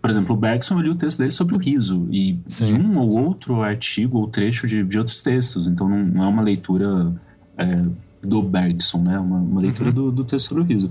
Por 0.00 0.10
exemplo, 0.10 0.36
o 0.36 0.38
Bergson, 0.38 0.74
eu 0.74 0.82
li 0.82 0.90
o 0.90 0.94
texto 0.94 1.18
dele 1.18 1.30
sobre 1.30 1.54
o 1.54 1.58
riso, 1.58 2.06
e, 2.10 2.38
e 2.60 2.72
um 2.74 2.98
ou 2.98 3.24
outro 3.24 3.62
artigo 3.62 4.18
ou 4.18 4.28
trecho 4.28 4.66
de, 4.66 4.84
de 4.84 4.98
outros 4.98 5.22
textos, 5.22 5.66
então 5.66 5.88
não, 5.88 6.04
não 6.04 6.24
é 6.24 6.28
uma 6.28 6.42
leitura 6.42 7.10
é, 7.56 7.82
do 8.22 8.42
Bergson, 8.42 8.98
né? 8.98 9.18
Uma, 9.18 9.38
uma 9.38 9.60
leitura 9.62 9.88
uhum. 9.88 9.94
do, 9.94 10.12
do 10.12 10.24
texto 10.24 10.48
sobre 10.48 10.62
o 10.62 10.66
riso 10.66 10.90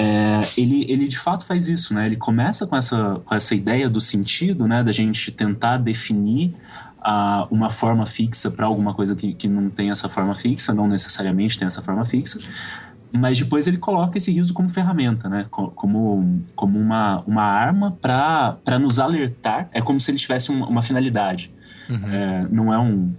é, 0.00 0.48
ele, 0.56 0.90
ele 0.90 1.06
de 1.06 1.18
fato 1.18 1.44
faz 1.44 1.68
isso, 1.68 1.92
né? 1.92 2.06
Ele 2.06 2.16
começa 2.16 2.66
com 2.66 2.74
essa, 2.74 3.20
com 3.22 3.34
essa 3.34 3.54
ideia 3.54 3.86
do 3.86 4.00
sentido, 4.00 4.66
né? 4.66 4.82
Da 4.82 4.92
gente 4.92 5.30
tentar 5.30 5.76
definir 5.76 6.54
uh, 7.00 7.46
uma 7.50 7.68
forma 7.68 8.06
fixa 8.06 8.50
para 8.50 8.64
alguma 8.64 8.94
coisa 8.94 9.14
que, 9.14 9.34
que 9.34 9.46
não 9.46 9.68
tem 9.68 9.90
essa 9.90 10.08
forma 10.08 10.34
fixa, 10.34 10.72
não 10.72 10.88
necessariamente 10.88 11.58
tem 11.58 11.66
essa 11.66 11.82
forma 11.82 12.02
fixa. 12.06 12.40
Mas 13.12 13.38
depois 13.38 13.68
ele 13.68 13.76
coloca 13.76 14.16
esse 14.16 14.32
riso 14.32 14.54
como 14.54 14.70
ferramenta, 14.70 15.28
né? 15.28 15.44
Como, 15.50 15.70
como 16.54 16.78
uma, 16.78 17.22
uma 17.26 17.42
arma 17.42 17.90
para 18.00 18.78
nos 18.78 18.98
alertar. 18.98 19.68
É 19.70 19.82
como 19.82 20.00
se 20.00 20.10
ele 20.10 20.18
tivesse 20.18 20.50
uma, 20.50 20.66
uma 20.66 20.80
finalidade. 20.80 21.52
Uhum. 21.90 22.10
É, 22.10 22.46
não 22.50 22.72
é 22.72 22.78
um 22.78 23.12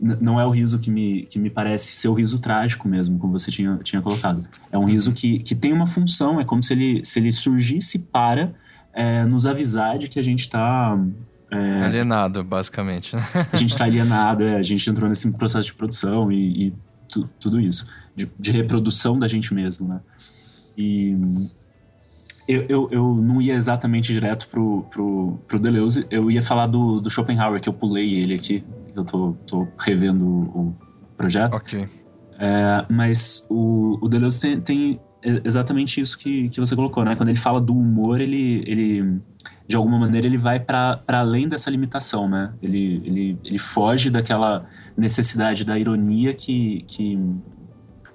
não 0.00 0.40
é 0.40 0.44
o 0.44 0.50
riso 0.50 0.78
que 0.78 0.90
me, 0.90 1.22
que 1.26 1.38
me 1.38 1.48
parece 1.48 1.94
ser 1.94 2.08
o 2.08 2.14
riso 2.14 2.38
trágico 2.40 2.88
mesmo, 2.88 3.18
como 3.18 3.32
você 3.32 3.50
tinha, 3.50 3.78
tinha 3.82 4.02
colocado. 4.02 4.46
É 4.70 4.78
um 4.78 4.84
riso 4.84 5.12
que, 5.12 5.38
que 5.38 5.54
tem 5.54 5.72
uma 5.72 5.86
função, 5.86 6.40
é 6.40 6.44
como 6.44 6.62
se 6.62 6.72
ele, 6.72 7.04
se 7.04 7.18
ele 7.18 7.30
surgisse 7.30 8.00
para 8.00 8.52
é, 8.92 9.24
nos 9.24 9.46
avisar 9.46 9.98
de 9.98 10.08
que 10.08 10.18
a 10.18 10.22
gente 10.22 10.40
está. 10.40 10.98
É, 11.50 11.84
alienado, 11.84 12.42
basicamente. 12.42 13.14
Né? 13.14 13.22
a 13.52 13.56
gente 13.56 13.70
está 13.70 13.84
alienado, 13.84 14.42
é, 14.44 14.56
a 14.56 14.62
gente 14.62 14.88
entrou 14.88 15.08
nesse 15.08 15.30
processo 15.32 15.66
de 15.66 15.74
produção 15.74 16.30
e, 16.30 16.68
e 16.68 16.72
tu, 17.08 17.28
tudo 17.38 17.60
isso, 17.60 17.86
de, 18.14 18.30
de, 18.38 18.50
reprodução 18.50 19.18
da 19.18 19.28
gente 19.28 19.54
mesmo, 19.54 19.86
né? 19.86 20.00
E 20.76 21.16
eu, 22.48 22.66
eu, 22.68 22.88
eu, 22.90 23.14
não 23.14 23.40
ia 23.40 23.54
exatamente 23.54 24.12
direto 24.12 24.48
pro, 24.48 24.82
pro, 24.90 25.38
pro 25.46 25.58
Deleuze, 25.58 26.06
eu 26.10 26.30
ia 26.30 26.42
falar 26.42 26.66
do, 26.66 27.00
do 27.00 27.08
Schopenhauer, 27.08 27.60
que 27.60 27.68
eu 27.68 27.72
pulei 27.72 28.14
ele 28.14 28.34
aqui, 28.34 28.64
eu 28.94 29.04
tô, 29.04 29.32
tô 29.46 29.68
revendo 29.78 30.26
o 30.26 30.74
projeto. 31.16 31.54
Ok. 31.54 31.88
É, 32.38 32.84
mas 32.90 33.46
o, 33.50 33.98
o 34.02 34.08
Deleuze 34.08 34.40
tem, 34.40 34.60
tem 34.60 35.00
exatamente 35.44 36.00
isso 36.00 36.18
que, 36.18 36.48
que 36.50 36.60
você 36.60 36.74
colocou, 36.74 37.04
né? 37.04 37.14
Quando 37.16 37.28
ele 37.28 37.38
fala 37.38 37.60
do 37.60 37.76
humor, 37.76 38.20
ele, 38.20 38.62
ele 38.66 39.20
de 39.66 39.76
alguma 39.76 39.98
maneira, 39.98 40.26
ele 40.26 40.36
vai 40.36 40.60
para 40.60 41.00
além 41.08 41.48
dessa 41.48 41.70
limitação, 41.70 42.28
né? 42.28 42.52
Ele, 42.62 43.02
ele, 43.06 43.38
ele 43.44 43.58
foge 43.58 44.10
daquela 44.10 44.66
necessidade 44.96 45.64
da 45.64 45.78
ironia 45.78 46.34
que, 46.34 46.84
que, 46.86 47.18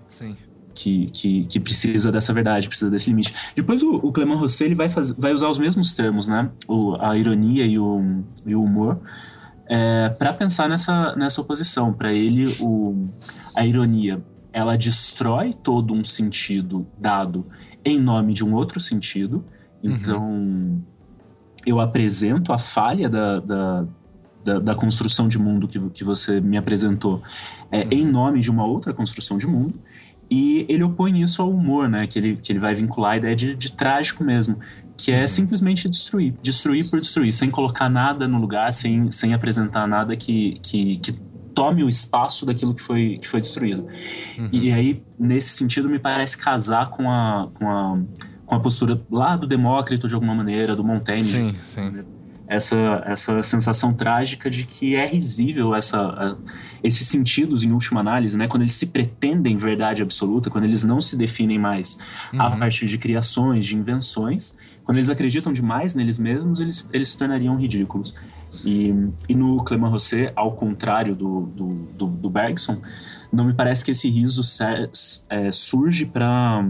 Sim. 0.08 0.38
que, 0.76 1.08
que, 1.08 1.46
que, 1.46 1.60
precisa 1.60 2.12
dessa 2.12 2.32
verdade, 2.34 2.68
precisa 2.68 2.92
desse 2.92 3.10
limite. 3.10 3.34
Depois 3.56 3.82
o, 3.82 3.96
o 3.96 4.12
Clement 4.12 4.36
Rosset 4.36 4.66
ele 4.66 4.76
vai, 4.76 4.90
faz, 4.90 5.12
vai 5.12 5.34
usar 5.34 5.50
os 5.50 5.58
mesmos 5.58 5.96
termos, 5.96 6.28
né? 6.28 6.50
O, 6.68 6.96
a 7.00 7.18
ironia 7.18 7.66
e 7.66 7.80
o, 7.80 8.24
e 8.46 8.54
o 8.54 8.64
humor, 8.64 9.00
é, 9.70 10.10
para 10.10 10.34
pensar 10.34 10.68
nessa, 10.68 11.16
nessa 11.16 11.40
oposição. 11.40 11.94
Para 11.94 12.12
ele, 12.12 12.58
o, 12.60 13.08
a 13.56 13.64
ironia 13.64 14.22
ela 14.52 14.76
destrói 14.76 15.54
todo 15.54 15.94
um 15.94 16.04
sentido 16.04 16.88
dado 16.98 17.46
em 17.86 18.00
nome 18.00 18.34
de 18.34 18.44
um 18.44 18.54
outro 18.56 18.80
sentido. 18.80 19.46
Uhum. 19.84 19.92
Então, 19.92 20.28
uhum. 20.28 20.82
eu 21.66 21.80
apresento 21.80 22.52
a 22.52 22.58
falha 22.58 23.08
da, 23.08 23.40
da, 23.40 23.86
da, 24.44 24.60
da, 24.60 24.76
construção 24.76 25.28
de 25.28 25.38
mundo 25.38 25.68
que, 25.68 25.80
que 25.92 26.04
você 26.04 26.42
me 26.42 26.58
apresentou 26.58 27.22
é, 27.72 27.82
uhum. 27.82 27.88
em 27.92 28.06
nome 28.06 28.40
de 28.40 28.50
uma 28.50 28.66
outra 28.66 28.92
construção 28.92 29.38
de 29.38 29.46
mundo. 29.46 29.80
E 30.32 30.66
ele 30.68 30.84
opõe 30.84 31.22
isso 31.22 31.42
ao 31.42 31.50
humor, 31.52 31.88
né? 31.88 32.06
Que 32.06 32.20
ele, 32.20 32.36
que 32.38 32.52
ele 32.52 32.60
vai 32.60 32.76
vincular 32.76 33.14
a 33.14 33.18
ideia 33.18 33.36
de, 33.36 33.56
de 33.56 33.72
trágico 33.72 34.24
mesmo. 34.24 34.58
Que 35.00 35.14
é 35.14 35.22
uhum. 35.22 35.28
simplesmente 35.28 35.88
destruir. 35.88 36.34
Destruir 36.42 36.90
por 36.90 37.00
destruir, 37.00 37.32
sem 37.32 37.50
colocar 37.50 37.88
nada 37.88 38.28
no 38.28 38.38
lugar, 38.38 38.74
sem, 38.74 39.10
sem 39.12 39.34
apresentar 39.34 39.88
nada 39.88 40.14
que, 40.18 40.60
que, 40.62 40.98
que 40.98 41.14
tome 41.56 41.86
o 41.86 41.90
espaço 41.90 42.46
daquilo 42.46 42.76
que 42.76 42.82
foi, 42.82 43.18
que 43.18 43.28
foi 43.28 43.40
destruído. 43.40 43.88
Uhum. 44.38 44.50
E 44.52 44.74
aí, 44.74 45.02
nesse 45.18 45.50
sentido, 45.50 45.90
me 45.90 46.00
parece 46.00 46.38
casar 46.38 46.90
com 46.90 47.10
a, 47.10 47.50
com 47.54 47.70
a, 47.70 48.00
com 48.46 48.56
a 48.56 48.60
postura 48.60 49.02
lá 49.10 49.38
do 49.38 49.48
Demócrito, 49.48 50.06
de 50.06 50.14
alguma 50.14 50.36
maneira, 50.36 50.76
do 50.76 50.84
Montaigne. 50.84 51.24
Sim, 51.24 51.56
sim. 51.62 52.04
Essa, 52.46 53.04
essa 53.06 53.44
sensação 53.44 53.94
trágica 53.94 54.50
de 54.50 54.66
que 54.66 54.96
é 54.96 55.06
risível 55.06 55.76
essa, 55.76 56.36
esses 56.84 57.08
sentidos, 57.08 57.64
em 57.64 57.72
última 57.72 58.02
análise, 58.02 58.36
né? 58.38 58.48
quando 58.48 58.64
eles 58.64 58.74
se 58.74 58.88
pretendem 58.88 59.56
verdade 59.56 60.02
absoluta, 60.02 60.50
quando 60.50 60.64
eles 60.64 60.84
não 60.84 61.00
se 61.00 61.16
definem 61.16 61.60
mais 61.60 62.00
uhum. 62.34 62.42
a 62.42 62.52
partir 62.52 62.88
de 62.88 62.98
criações, 62.98 63.66
de 63.66 63.78
invenções, 63.78 64.56
quando 64.90 64.98
eles 64.98 65.10
acreditam 65.12 65.54
demais 65.54 65.94
neles 65.94 66.18
mesmos, 66.18 66.60
eles, 66.60 66.84
eles 66.92 67.10
se 67.10 67.18
tornariam 67.20 67.56
ridículos. 67.56 68.16
E, 68.66 68.92
e 69.30 69.36
no 69.36 69.64
Clément 69.64 69.92
Rosset, 69.92 70.34
ao 70.36 70.54
contrário 70.54 71.14
do, 71.14 71.42
do, 71.42 71.68
do, 71.96 72.08
do, 72.08 72.28
Bergson, 72.28 72.82
não 73.32 73.46
me 73.46 73.54
parece 73.54 73.86
que 73.86 73.92
esse 73.92 74.10
riso 74.10 74.42
é, 75.30 75.52
surge 75.52 76.08
para 76.08 76.66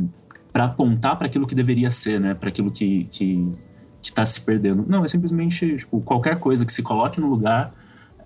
apontar 0.53 1.17
para 1.17 1.27
aquilo 1.27 1.47
que 1.47 1.55
deveria 1.55 1.89
ser, 1.91 2.19
né? 2.19 2.33
para 2.33 2.49
aquilo 2.49 2.69
que 2.69 3.07
está 3.09 3.17
que, 3.17 3.53
que 4.01 4.11
tá 4.11 4.25
se 4.25 4.41
perdendo. 4.41 4.83
Não, 4.85 5.01
é 5.05 5.07
simplesmente 5.07 5.77
tipo, 5.77 6.01
qualquer 6.01 6.39
coisa 6.39 6.65
que 6.65 6.73
se 6.73 6.83
coloque 6.83 7.21
no 7.21 7.29
lugar 7.29 7.73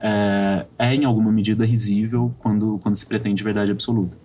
é, 0.02 0.66
é, 0.80 0.96
em 0.96 1.06
alguma 1.06 1.32
medida 1.32 1.64
risível 1.68 2.34
quando, 2.40 2.80
quando 2.82 2.96
se 2.96 3.06
pretende 3.06 3.44
verdade 3.44 3.72
absoluta. 3.72 4.18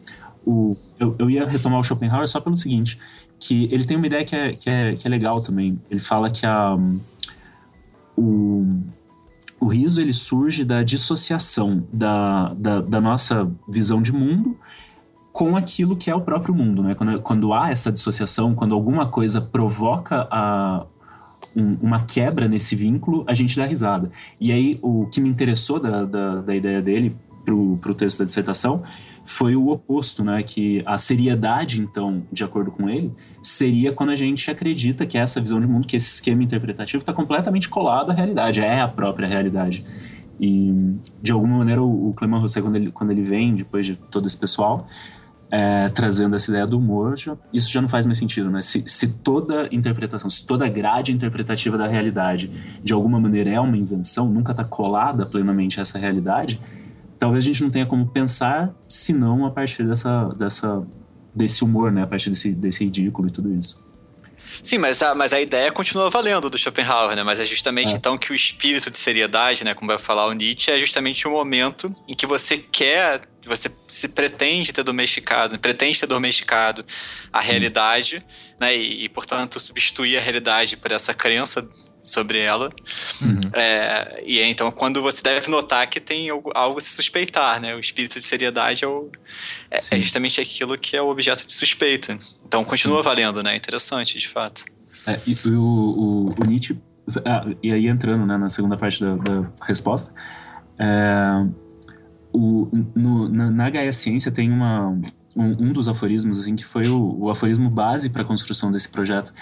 O, 0.47 0.79
eu, 0.99 1.15
eu 1.19 1.29
ia 1.29 1.47
retomar 1.47 1.79
o 1.79 1.83
Schopenhauer 1.83 2.27
só 2.27 2.41
pelo 2.41 2.57
seguinte, 2.57 2.99
que 3.39 3.69
ele 3.73 3.85
tem 3.85 3.97
uma 3.97 4.07
ideia 4.07 4.25
que 4.25 4.35
é, 4.35 4.53
que 4.53 4.69
é, 4.69 4.95
que 4.95 5.07
é 5.07 5.11
legal 5.11 5.43
também. 5.43 5.81
Ele 5.91 6.01
fala 6.01 6.31
que 6.31 6.45
a, 6.45 6.77
o, 8.17 8.67
o 9.61 9.67
riso 9.67 10.01
ele 10.01 10.13
surge 10.13 10.65
da 10.65 10.83
dissociação 10.83 11.87
da, 11.93 12.53
da, 12.55 12.81
da, 12.81 13.01
nossa 13.01 13.51
visão 13.69 14.03
de 14.03 14.13
mundo 14.13 14.57
com 15.33 15.57
aquilo 15.57 15.97
que 15.97 16.11
é 16.11 16.15
o 16.15 16.21
próprio 16.21 16.55
mundo, 16.55 16.83
né? 16.83 16.95
Quando, 16.95 17.21
quando 17.21 17.53
há 17.53 17.71
essa 17.71 17.93
dissociação, 17.93 18.55
quando 18.55 18.75
alguma 18.75 19.07
coisa 19.07 19.41
provoca 19.41 20.27
a, 20.31 20.85
um, 21.55 21.77
uma 21.81 22.01
quebra 22.01 22.49
nesse 22.49 22.75
vínculo, 22.75 23.25
a 23.27 23.35
gente 23.35 23.57
dá 23.57 23.65
risada. 23.65 24.11
E 24.41 24.51
aí, 24.51 24.79
o 24.83 25.07
que 25.07 25.21
me 25.21 25.29
interessou 25.29 25.79
da, 25.79 26.05
da, 26.05 26.41
da 26.41 26.57
ideia 26.57 26.83
dele 26.83 27.17
pro, 27.45 27.79
pro 27.79 27.95
texto 27.95 28.19
da 28.19 28.25
dissertação 28.25 28.83
foi 29.29 29.55
o 29.55 29.69
oposto, 29.69 30.25
né? 30.25 30.43
Que 30.43 30.83
a 30.87 30.97
seriedade, 30.97 31.83
então, 31.83 32.23
de 32.33 32.43
acordo 32.43 32.71
com 32.71 32.89
ele, 32.89 33.13
seria 33.43 33.93
quando 33.93 34.09
a 34.09 34.15
gente 34.15 34.51
acredita 34.51 35.05
que 35.05 35.19
essa 35.19 35.39
visão 35.39 35.61
de 35.61 35.69
mundo, 35.69 35.87
que 35.87 35.97
esse 35.97 36.09
esquema 36.09 36.43
interpretativo 36.43 37.03
está 37.03 37.13
completamente 37.13 37.69
colado 37.69 38.11
à 38.11 38.15
realidade, 38.15 38.63
é 38.63 38.81
a 38.81 38.89
própria 38.89 39.29
realidade. 39.29 39.85
E, 40.41 40.73
de 41.21 41.31
alguma 41.31 41.59
maneira, 41.59 41.83
o, 41.83 42.15
Clement 42.15 42.39
Rosset, 42.39 42.63
quando 42.63 42.77
ele, 42.77 42.91
quando 42.91 43.11
ele 43.11 43.21
vem, 43.21 43.55
depois 43.55 43.85
de 43.85 43.97
todo 43.97 44.27
esse 44.27 44.37
pessoal, 44.37 44.87
é, 45.51 45.91
trazendo 45.91 46.35
essa 46.35 46.51
ideia 46.51 46.67
do 46.67 46.79
humor, 46.79 47.19
já, 47.19 47.37
isso 47.53 47.71
já 47.71 47.83
não 47.83 47.89
faz 47.89 48.07
mais 48.07 48.17
sentido, 48.17 48.51
né? 48.51 48.63
Se, 48.63 48.83
se 48.87 49.19
toda 49.19 49.69
interpretação, 49.71 50.31
se 50.31 50.47
toda 50.47 50.67
grade 50.71 51.13
interpretativa 51.13 51.77
da 51.77 51.87
realidade, 51.87 52.51
de 52.83 52.95
alguma 52.95 53.21
maneira, 53.21 53.51
é 53.51 53.61
uma 53.61 53.77
invenção, 53.77 54.27
nunca 54.31 54.53
está 54.53 54.65
colada 54.65 55.27
plenamente 55.27 55.81
a 55.81 55.83
essa 55.83 55.99
realidade, 55.99 56.59
talvez 57.19 57.45
a 57.45 57.47
gente 57.47 57.63
não 57.63 57.71
tenha 57.71 57.87
como 57.87 58.07
pensar 58.07 58.75
senão 58.89 59.45
a 59.45 59.51
partir 59.51 59.85
dessa, 59.85 60.29
dessa, 60.37 60.87
desse 61.35 61.65
humor, 61.65 61.91
né? 61.91 62.03
A 62.03 62.07
partir 62.07 62.31
desse, 62.31 62.53
desse 62.53 62.85
ridículo 62.85 63.29
e 63.29 63.31
tudo 63.31 63.53
isso. 63.55 63.87
Sim, 64.63 64.79
mas 64.79 65.03
a, 65.03 65.15
mas 65.15 65.33
a 65.33 65.41
ideia 65.41 65.71
continua 65.71 66.11
valendo 66.11 66.51
do 66.51 66.59
Schopenhauer, 66.59 67.15
né? 67.15 67.23
Mas 67.23 67.39
é 67.39 67.45
justamente 67.45 67.93
é. 67.93 67.97
então 67.97 68.17
que 68.19 68.33
o 68.33 68.35
espírito 68.35 68.91
de 68.91 68.97
seriedade, 68.97 69.65
né? 69.65 69.75
Como 69.75 69.89
vai 69.89 69.99
falar 69.99 70.27
o 70.27 70.33
Nietzsche, 70.33 70.71
é 70.71 70.79
justamente 70.79 71.27
o 71.27 71.31
momento 71.31 71.95
em 72.07 72.15
que 72.15 72.27
você 72.27 72.59
quer, 72.59 73.23
você 73.47 73.71
se 73.89 74.09
pretende 74.09 74.73
ter 74.73 74.83
domesticado, 74.83 75.59
pretende 75.59 76.01
ter 76.01 76.07
domesticado 76.07 76.85
a 77.33 77.41
Sim. 77.41 77.51
realidade, 77.51 78.25
né? 78.61 78.77
E, 78.77 79.05
e, 79.05 79.09
portanto, 79.09 79.61
substituir 79.61 80.17
a 80.17 80.21
realidade 80.21 80.77
por 80.77 80.93
essa 80.93 81.15
crença 81.15 81.69
sobre 82.09 82.41
ela. 82.41 82.71
Uhum. 83.21 83.41
É, 83.53 84.23
e 84.27 84.39
é, 84.41 84.49
então, 84.49 84.71
quando 84.71 85.01
você 85.03 85.23
deve 85.23 85.51
notar 85.51 85.89
que 85.89 86.01
tem 86.01 86.31
algo, 86.31 86.51
algo 86.55 86.79
a 86.79 86.81
se 86.81 86.91
suspeitar, 86.91 87.61
né? 87.61 87.75
O 87.75 87.81
espírito 87.81 88.19
de 88.19 88.25
seriedade 88.25 88.85
é, 88.85 88.89
o, 88.89 89.11
é, 89.71 89.79
é, 89.79 90.01
justamente 90.01 90.41
aquilo 90.41 90.77
que 90.79 90.97
é 90.97 91.03
o 91.03 91.09
objeto 91.09 91.47
de 91.47 91.53
suspeita. 91.53 92.19
Então, 92.47 92.65
continua 92.65 92.99
Sim. 92.99 93.05
valendo, 93.05 93.43
né? 93.43 93.57
Interessante, 93.57 94.19
de 94.19 94.29
fato. 94.29 94.65
É, 95.07 95.21
e 95.27 95.35
o, 95.47 95.63
o, 95.63 96.35
o 96.39 96.45
Nietzsche, 96.47 96.79
ah, 97.25 97.47
e 97.63 97.73
aí 97.73 97.87
entrando 97.87 98.27
né, 98.27 98.37
na 98.37 98.49
segunda 98.49 98.77
parte 98.77 99.01
da, 99.03 99.17
da 99.17 99.51
resposta, 99.67 100.13
é, 100.79 101.47
o, 102.33 102.69
no, 102.95 103.29
na, 103.29 103.51
na 103.51 103.93
Ciência 103.93 104.31
tem 104.31 104.51
uma, 104.51 104.91
um, 105.35 105.69
um, 105.69 105.73
dos 105.73 105.89
aforismos 105.89 106.41
assim, 106.41 106.55
que 106.55 106.65
foi 106.65 106.89
o, 106.89 107.17
o 107.19 107.31
aforismo 107.31 107.71
base 107.71 108.11
para 108.11 108.23
a 108.23 108.25
construção 108.25 108.71
desse 108.71 108.89
projeto, 108.89 109.33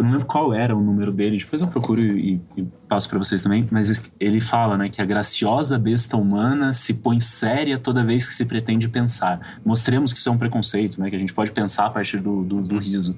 eu 0.00 0.04
não 0.04 0.12
lembro 0.12 0.26
qual 0.26 0.54
era 0.54 0.74
o 0.74 0.80
número 0.80 1.12
dele, 1.12 1.36
depois 1.36 1.60
eu 1.60 1.68
procuro 1.68 2.00
e, 2.00 2.40
e 2.56 2.62
passo 2.88 3.06
para 3.06 3.18
vocês 3.18 3.42
também, 3.42 3.68
mas 3.70 4.10
ele 4.18 4.40
fala, 4.40 4.78
né, 4.78 4.88
que 4.88 5.02
a 5.02 5.04
graciosa 5.04 5.78
besta 5.78 6.16
humana 6.16 6.72
se 6.72 6.94
põe 6.94 7.20
séria 7.20 7.76
toda 7.76 8.02
vez 8.02 8.26
que 8.26 8.32
se 8.32 8.46
pretende 8.46 8.88
pensar. 8.88 9.60
Mostremos 9.62 10.10
que 10.12 10.18
isso 10.18 10.28
é 10.30 10.32
um 10.32 10.38
preconceito, 10.38 10.98
né, 10.98 11.10
que 11.10 11.16
a 11.16 11.18
gente 11.18 11.34
pode 11.34 11.52
pensar 11.52 11.84
a 11.84 11.90
partir 11.90 12.18
do, 12.18 12.42
do, 12.42 12.62
do 12.62 12.78
riso. 12.78 13.14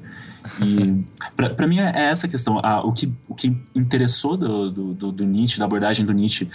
E 0.60 1.04
para 1.54 1.66
mim 1.68 1.78
é 1.78 2.10
essa 2.10 2.26
a 2.26 2.30
questão. 2.30 2.58
Ah, 2.64 2.84
o, 2.84 2.92
que, 2.92 3.12
o 3.28 3.34
que 3.34 3.56
interessou 3.74 4.36
do, 4.36 4.70
do, 4.92 5.12
do 5.12 5.24
Nietzsche, 5.24 5.60
da 5.60 5.64
abordagem 5.64 6.04
do 6.04 6.12
Nietzsche, 6.12 6.50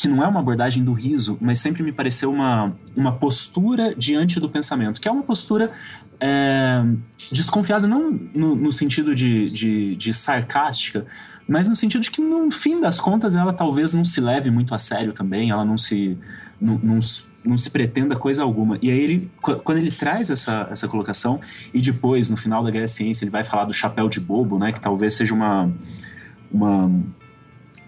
que 0.00 0.08
não 0.08 0.24
é 0.24 0.26
uma 0.26 0.40
abordagem 0.40 0.82
do 0.82 0.94
riso, 0.94 1.36
mas 1.40 1.58
sempre 1.58 1.82
me 1.82 1.92
pareceu 1.92 2.32
uma, 2.32 2.74
uma 2.96 3.12
postura 3.12 3.94
diante 3.94 4.40
do 4.40 4.48
pensamento, 4.48 4.98
que 4.98 5.06
é 5.06 5.10
uma 5.10 5.22
postura 5.22 5.70
é, 6.18 6.82
desconfiada 7.30 7.86
não 7.86 8.10
no, 8.10 8.56
no 8.56 8.72
sentido 8.72 9.14
de, 9.14 9.50
de, 9.50 9.96
de, 9.96 10.14
sarcástica, 10.14 11.04
mas 11.46 11.68
no 11.68 11.76
sentido 11.76 12.00
de 12.00 12.10
que, 12.10 12.22
no 12.22 12.50
fim 12.50 12.80
das 12.80 12.98
contas, 12.98 13.34
ela 13.34 13.52
talvez 13.52 13.92
não 13.92 14.02
se 14.02 14.20
leve 14.20 14.50
muito 14.50 14.74
a 14.74 14.78
sério 14.78 15.12
também, 15.12 15.50
ela 15.50 15.64
não 15.66 15.76
se, 15.76 16.16
não, 16.58 16.78
não, 16.78 16.98
não 17.44 17.56
se 17.58 17.70
pretenda 17.70 18.16
coisa 18.16 18.42
alguma. 18.42 18.78
E 18.80 18.90
aí, 18.90 19.00
ele, 19.00 19.30
quando 19.42 19.78
ele 19.78 19.90
traz 19.90 20.30
essa, 20.30 20.66
essa 20.70 20.88
colocação, 20.88 21.40
e 21.74 21.80
depois, 21.80 22.30
no 22.30 22.36
final 22.36 22.62
da 22.64 22.70
Guerra 22.70 22.88
Ciência, 22.88 23.24
ele 23.24 23.30
vai 23.30 23.44
falar 23.44 23.64
do 23.64 23.74
chapéu 23.74 24.08
de 24.08 24.20
bobo, 24.20 24.58
né, 24.58 24.72
que 24.72 24.80
talvez 24.80 25.14
seja 25.14 25.34
uma, 25.34 25.70
uma 26.50 26.90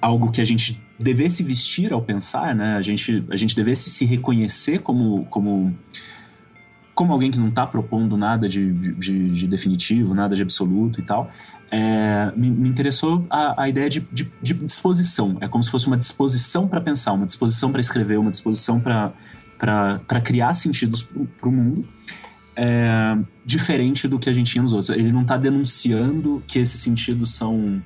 algo 0.02 0.32
que 0.32 0.40
a 0.40 0.44
gente 0.44 0.82
devesse 0.98 1.44
vestir 1.44 1.92
ao 1.92 2.02
pensar, 2.02 2.54
né? 2.54 2.76
A 2.76 2.82
gente, 2.82 3.24
a 3.30 3.36
gente 3.36 3.54
devesse 3.54 3.88
se 3.88 4.04
reconhecer 4.04 4.80
como, 4.80 5.24
como, 5.26 5.74
como 6.92 7.12
alguém 7.12 7.30
que 7.30 7.38
não 7.38 7.48
está 7.48 7.64
propondo 7.64 8.16
nada 8.16 8.48
de, 8.48 8.72
de, 8.72 9.30
de, 9.30 9.46
definitivo, 9.46 10.12
nada 10.12 10.34
de 10.34 10.42
absoluto 10.42 11.00
e 11.00 11.04
tal. 11.04 11.30
É, 11.70 12.32
me, 12.36 12.50
me, 12.50 12.68
interessou 12.68 13.24
a, 13.30 13.62
a 13.62 13.68
ideia 13.68 13.88
de, 13.88 14.00
de, 14.12 14.30
de, 14.42 14.54
disposição. 14.54 15.38
É 15.40 15.46
como 15.46 15.62
se 15.62 15.70
fosse 15.70 15.86
uma 15.86 15.96
disposição 15.96 16.66
para 16.66 16.80
pensar, 16.80 17.12
uma 17.12 17.24
disposição 17.24 17.70
para 17.70 17.80
escrever, 17.80 18.18
uma 18.18 18.30
disposição 18.30 18.80
para 18.80 20.20
criar 20.22 20.52
sentidos 20.52 21.02
para 21.02 21.48
o 21.48 21.52
mundo. 21.52 21.88
É, 22.54 23.16
diferente 23.46 24.06
do 24.06 24.18
que 24.18 24.28
a 24.28 24.32
gente 24.32 24.50
tinha 24.50 24.62
nos 24.62 24.74
outros. 24.74 24.90
Ele 24.90 25.10
não 25.10 25.22
está 25.22 25.38
denunciando 25.38 26.42
que 26.46 26.58
esses 26.58 26.80
sentidos 26.80 27.34
são, 27.34 27.82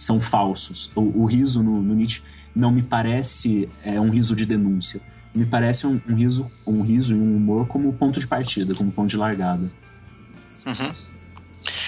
são 0.00 0.20
falsos. 0.20 0.90
O, 0.94 1.22
o 1.22 1.26
riso 1.26 1.62
no, 1.62 1.82
no 1.82 1.94
Nietzsche 1.94 2.22
não 2.54 2.70
me 2.70 2.82
parece 2.82 3.68
é, 3.84 4.00
um 4.00 4.10
riso 4.10 4.34
de 4.34 4.46
denúncia. 4.46 5.00
me 5.34 5.44
parece 5.44 5.86
um, 5.86 6.00
um, 6.08 6.14
riso, 6.14 6.50
um 6.66 6.82
riso 6.82 7.14
e 7.14 7.18
um 7.18 7.36
humor 7.36 7.66
como 7.66 7.92
ponto 7.92 8.18
de 8.18 8.26
partida, 8.26 8.74
como 8.74 8.90
ponto 8.90 9.10
de 9.10 9.16
largada. 9.16 9.70
Uhum. 10.66 10.92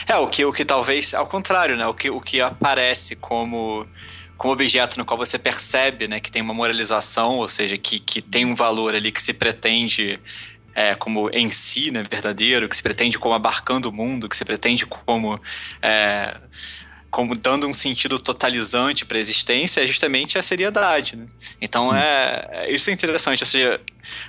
É, 0.06 0.16
o 0.16 0.28
que, 0.28 0.44
o 0.44 0.52
que 0.52 0.64
talvez, 0.64 1.14
ao 1.14 1.26
contrário, 1.26 1.74
né? 1.76 1.86
O 1.86 1.94
que, 1.94 2.10
o 2.10 2.20
que 2.20 2.40
aparece 2.40 3.16
como, 3.16 3.86
como 4.36 4.52
objeto 4.52 4.98
no 4.98 5.04
qual 5.06 5.16
você 5.16 5.38
percebe 5.38 6.06
né, 6.06 6.20
que 6.20 6.30
tem 6.30 6.42
uma 6.42 6.52
moralização, 6.52 7.38
ou 7.38 7.48
seja, 7.48 7.78
que, 7.78 7.98
que 7.98 8.20
tem 8.20 8.44
um 8.44 8.54
valor 8.54 8.94
ali 8.94 9.10
que 9.10 9.22
se 9.22 9.32
pretende 9.32 10.20
é, 10.74 10.94
como 10.94 11.30
em 11.30 11.50
si, 11.50 11.90
né, 11.90 12.02
verdadeiro, 12.08 12.68
que 12.68 12.76
se 12.76 12.82
pretende 12.82 13.18
como 13.18 13.34
abarcando 13.34 13.88
o 13.88 13.92
mundo, 13.92 14.28
que 14.28 14.36
se 14.36 14.44
pretende 14.44 14.84
como. 14.84 15.40
É, 15.80 16.36
como 17.12 17.36
dando 17.36 17.68
um 17.68 17.74
sentido 17.74 18.18
totalizante 18.18 19.04
para 19.04 19.18
a 19.18 19.20
existência 19.20 19.82
é 19.82 19.86
justamente 19.86 20.38
a 20.38 20.42
seriedade. 20.42 21.14
Né? 21.14 21.26
Então 21.60 21.94
é, 21.94 22.48
é, 22.50 22.72
isso 22.72 22.88
é 22.88 22.92
interessante, 22.94 23.42
ou 23.42 23.46
seja, 23.46 23.78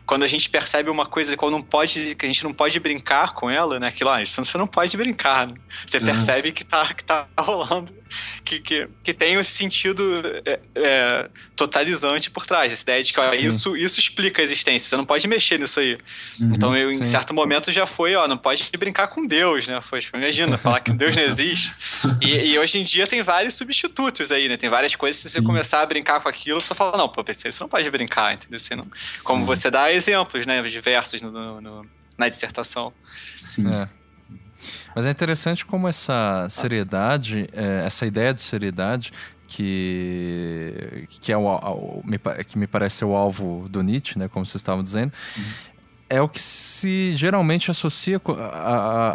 quando 0.05 0.23
a 0.23 0.27
gente 0.27 0.49
percebe 0.49 0.89
uma 0.89 1.05
coisa 1.05 1.35
que 1.35 1.49
não 1.49 1.61
pode, 1.61 2.15
que 2.15 2.25
a 2.25 2.29
gente 2.29 2.43
não 2.43 2.53
pode 2.53 2.79
brincar 2.79 3.33
com 3.33 3.49
ela, 3.49 3.79
né? 3.79 3.87
Aquilo, 3.87 4.09
ah, 4.09 4.21
isso 4.21 4.43
você 4.43 4.57
não 4.57 4.67
pode 4.67 4.95
brincar. 4.97 5.47
Né? 5.47 5.55
Você 5.85 5.97
uhum. 5.97 6.05
percebe 6.05 6.51
que 6.51 6.63
tá, 6.63 6.93
que 6.93 7.03
tá 7.03 7.27
rolando, 7.39 7.93
que, 8.43 8.59
que, 8.59 8.87
que 9.03 9.13
tem 9.13 9.35
esse 9.35 9.51
sentido 9.51 10.03
é, 10.45 10.59
é, 10.75 11.29
totalizante 11.55 12.29
por 12.29 12.45
trás, 12.45 12.71
essa 12.71 12.83
ideia 12.83 13.03
de 13.03 13.13
que 13.13 13.19
ó, 13.19 13.33
isso, 13.33 13.75
isso 13.75 13.99
explica 13.99 14.41
a 14.41 14.43
existência, 14.43 14.89
você 14.89 14.97
não 14.97 15.05
pode 15.05 15.27
mexer 15.27 15.59
nisso 15.59 15.79
aí. 15.79 15.97
Uhum, 16.39 16.53
então, 16.53 16.77
eu, 16.77 16.89
em 16.89 17.03
certo 17.03 17.33
momento 17.33 17.71
já 17.71 17.85
foi, 17.85 18.15
ó, 18.15 18.27
não 18.27 18.37
pode 18.37 18.69
brincar 18.77 19.07
com 19.07 19.25
Deus, 19.25 19.67
né? 19.67 19.79
Foi, 19.81 19.99
tipo, 19.99 20.17
imagina, 20.17 20.57
falar 20.57 20.79
que 20.79 20.91
Deus 20.91 21.15
não 21.15 21.23
existe. 21.23 21.73
E, 22.21 22.51
e, 22.51 22.59
hoje 22.59 22.79
em 22.79 22.83
dia 22.83 23.05
tem 23.05 23.21
vários 23.21 23.55
substitutos 23.55 24.31
aí, 24.31 24.47
né? 24.47 24.55
Tem 24.55 24.69
várias 24.69 24.95
coisas, 24.95 25.21
se 25.21 25.29
você 25.29 25.41
começar 25.41 25.81
a 25.81 25.85
brincar 25.85 26.21
com 26.21 26.29
aquilo, 26.29 26.61
você 26.61 26.73
fala, 26.73 26.97
não, 26.97 27.09
pô, 27.09 27.23
PC, 27.23 27.51
você 27.51 27.61
não 27.61 27.67
pode 27.67 27.89
brincar, 27.89 28.33
entendeu? 28.33 28.59
Você 28.59 28.75
não, 28.75 28.85
como 29.23 29.41
uhum. 29.41 29.45
você 29.45 29.62
dá 29.69 29.91
exemplos, 29.91 30.45
né, 30.45 30.61
diversos 30.63 31.21
no, 31.21 31.31
no, 31.31 31.61
no, 31.61 31.85
na 32.17 32.29
dissertação. 32.29 32.93
Sim. 33.41 33.67
É. 33.67 33.89
Mas 34.95 35.05
é 35.05 35.11
interessante 35.11 35.65
como 35.65 35.87
essa 35.87 36.47
seriedade, 36.49 37.49
é, 37.51 37.85
essa 37.85 38.05
ideia 38.05 38.33
de 38.33 38.39
seriedade, 38.39 39.11
que, 39.47 41.07
que, 41.09 41.31
é 41.31 41.37
o, 41.37 42.03
que 42.47 42.57
me 42.57 42.65
parece 42.65 42.97
ser 42.97 43.05
o 43.05 43.15
alvo 43.15 43.67
do 43.69 43.81
Nietzsche, 43.81 44.17
né, 44.17 44.27
como 44.27 44.45
vocês 44.45 44.55
estavam 44.55 44.81
dizendo, 44.81 45.11
uhum 45.37 45.72
é 46.13 46.21
o 46.21 46.29
que 46.29 46.39
se 46.39 47.17
geralmente 47.17 47.71
associa 47.71 48.21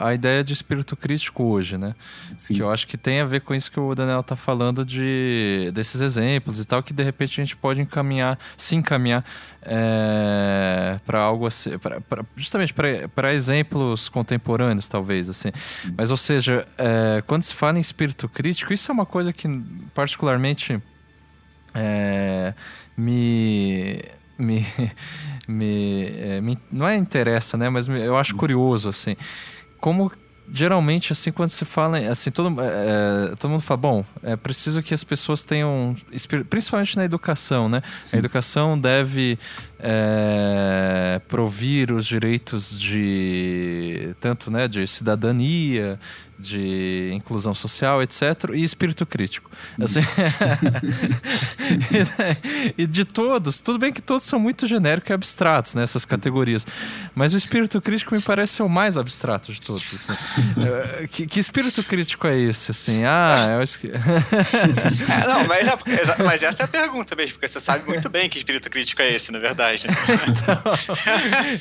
à, 0.02 0.12
ideia 0.12 0.42
de 0.42 0.52
espírito 0.52 0.96
crítico 0.96 1.44
hoje, 1.44 1.78
né? 1.78 1.94
Sim. 2.36 2.54
Que 2.54 2.62
eu 2.62 2.68
acho 2.68 2.88
que 2.88 2.96
tem 2.96 3.20
a 3.20 3.24
ver 3.24 3.42
com 3.42 3.54
isso 3.54 3.70
que 3.70 3.78
o 3.78 3.94
Daniel 3.94 4.18
está 4.18 4.34
falando 4.34 4.84
de 4.84 5.70
desses 5.72 6.00
exemplos 6.00 6.58
e 6.58 6.64
tal, 6.64 6.82
que 6.82 6.92
de 6.92 7.04
repente 7.04 7.40
a 7.40 7.44
gente 7.44 7.56
pode 7.56 7.80
encaminhar, 7.80 8.36
se 8.56 8.74
encaminhar 8.74 9.24
é, 9.62 10.98
para 11.06 11.20
algo 11.20 11.46
assim, 11.46 11.78
pra, 11.78 12.00
pra, 12.00 12.24
justamente 12.36 12.74
para 12.74 13.32
exemplos 13.32 14.08
contemporâneos, 14.08 14.88
talvez, 14.88 15.28
assim. 15.28 15.52
Mas, 15.96 16.10
ou 16.10 16.16
seja, 16.16 16.66
é, 16.76 17.22
quando 17.28 17.42
se 17.42 17.54
fala 17.54 17.78
em 17.78 17.80
espírito 17.80 18.28
crítico, 18.28 18.72
isso 18.72 18.90
é 18.90 18.92
uma 18.92 19.06
coisa 19.06 19.32
que 19.32 19.48
particularmente 19.94 20.82
é, 21.72 22.54
me 22.96 24.02
me, 24.38 24.66
me, 25.48 26.06
é, 26.16 26.40
me, 26.40 26.58
não 26.70 26.88
é 26.88 26.96
interessa, 26.96 27.56
né? 27.56 27.68
Mas 27.68 27.88
eu 27.88 28.16
acho 28.16 28.34
curioso 28.36 28.88
assim, 28.88 29.16
como 29.80 30.10
geralmente 30.52 31.12
assim 31.12 31.30
quando 31.30 31.50
se 31.50 31.64
fala 31.64 31.98
assim 31.98 32.30
todo, 32.30 32.56
é, 32.60 33.34
todo 33.36 33.50
mundo 33.50 33.60
fala 33.60 33.76
bom 33.76 34.04
é 34.22 34.34
preciso 34.34 34.82
que 34.82 34.94
as 34.94 35.04
pessoas 35.04 35.44
tenham 35.44 35.94
principalmente 36.48 36.96
na 36.96 37.04
educação 37.04 37.68
né 37.68 37.82
Sim. 38.00 38.16
a 38.16 38.18
educação 38.18 38.78
deve 38.78 39.38
é, 39.78 41.20
provir 41.28 41.92
os 41.92 42.06
direitos 42.06 42.78
de 42.78 44.14
tanto 44.20 44.50
né 44.50 44.66
de 44.66 44.86
cidadania 44.86 45.98
de 46.38 47.10
inclusão 47.12 47.52
social, 47.52 48.00
etc., 48.02 48.50
e 48.54 48.62
espírito 48.62 49.04
crítico. 49.04 49.50
Assim, 49.82 50.00
e, 52.78 52.86
de 52.86 53.04
todos, 53.04 53.60
tudo 53.60 53.78
bem 53.78 53.92
que 53.92 54.00
todos 54.00 54.24
são 54.24 54.38
muito 54.38 54.66
genéricos 54.66 55.10
e 55.10 55.12
abstratos 55.12 55.74
nessas 55.74 56.04
né, 56.04 56.10
categorias, 56.10 56.66
mas 57.14 57.34
o 57.34 57.36
espírito 57.36 57.78
crítico 57.80 58.14
me 58.14 58.22
parece 58.22 58.54
ser 58.54 58.62
o 58.62 58.68
mais 58.68 58.96
abstrato 58.96 59.52
de 59.52 59.60
todos. 59.60 59.84
Assim. 59.92 60.12
É, 61.02 61.08
que, 61.08 61.26
que, 61.26 61.40
espírito 61.40 61.82
crítico 61.82 62.28
é 62.28 62.38
esse? 62.38 62.70
Assim, 62.70 63.02
ah, 63.04 63.48
é 63.50 63.56
o... 63.56 63.58
é, 63.58 63.64
não, 65.26 65.44
mas, 65.48 65.66
mas, 66.24 66.42
essa 66.44 66.62
é 66.62 66.64
a 66.64 66.68
pergunta 66.68 67.16
mesmo, 67.16 67.32
porque 67.32 67.48
você 67.48 67.58
sabe 67.58 67.84
muito 67.84 68.08
bem 68.08 68.28
que 68.28 68.38
espírito 68.38 68.70
crítico 68.70 69.02
é 69.02 69.12
esse, 69.12 69.32
na 69.32 69.40
verdade. 69.40 69.67
Né? 69.72 69.94
Então, 70.28 70.62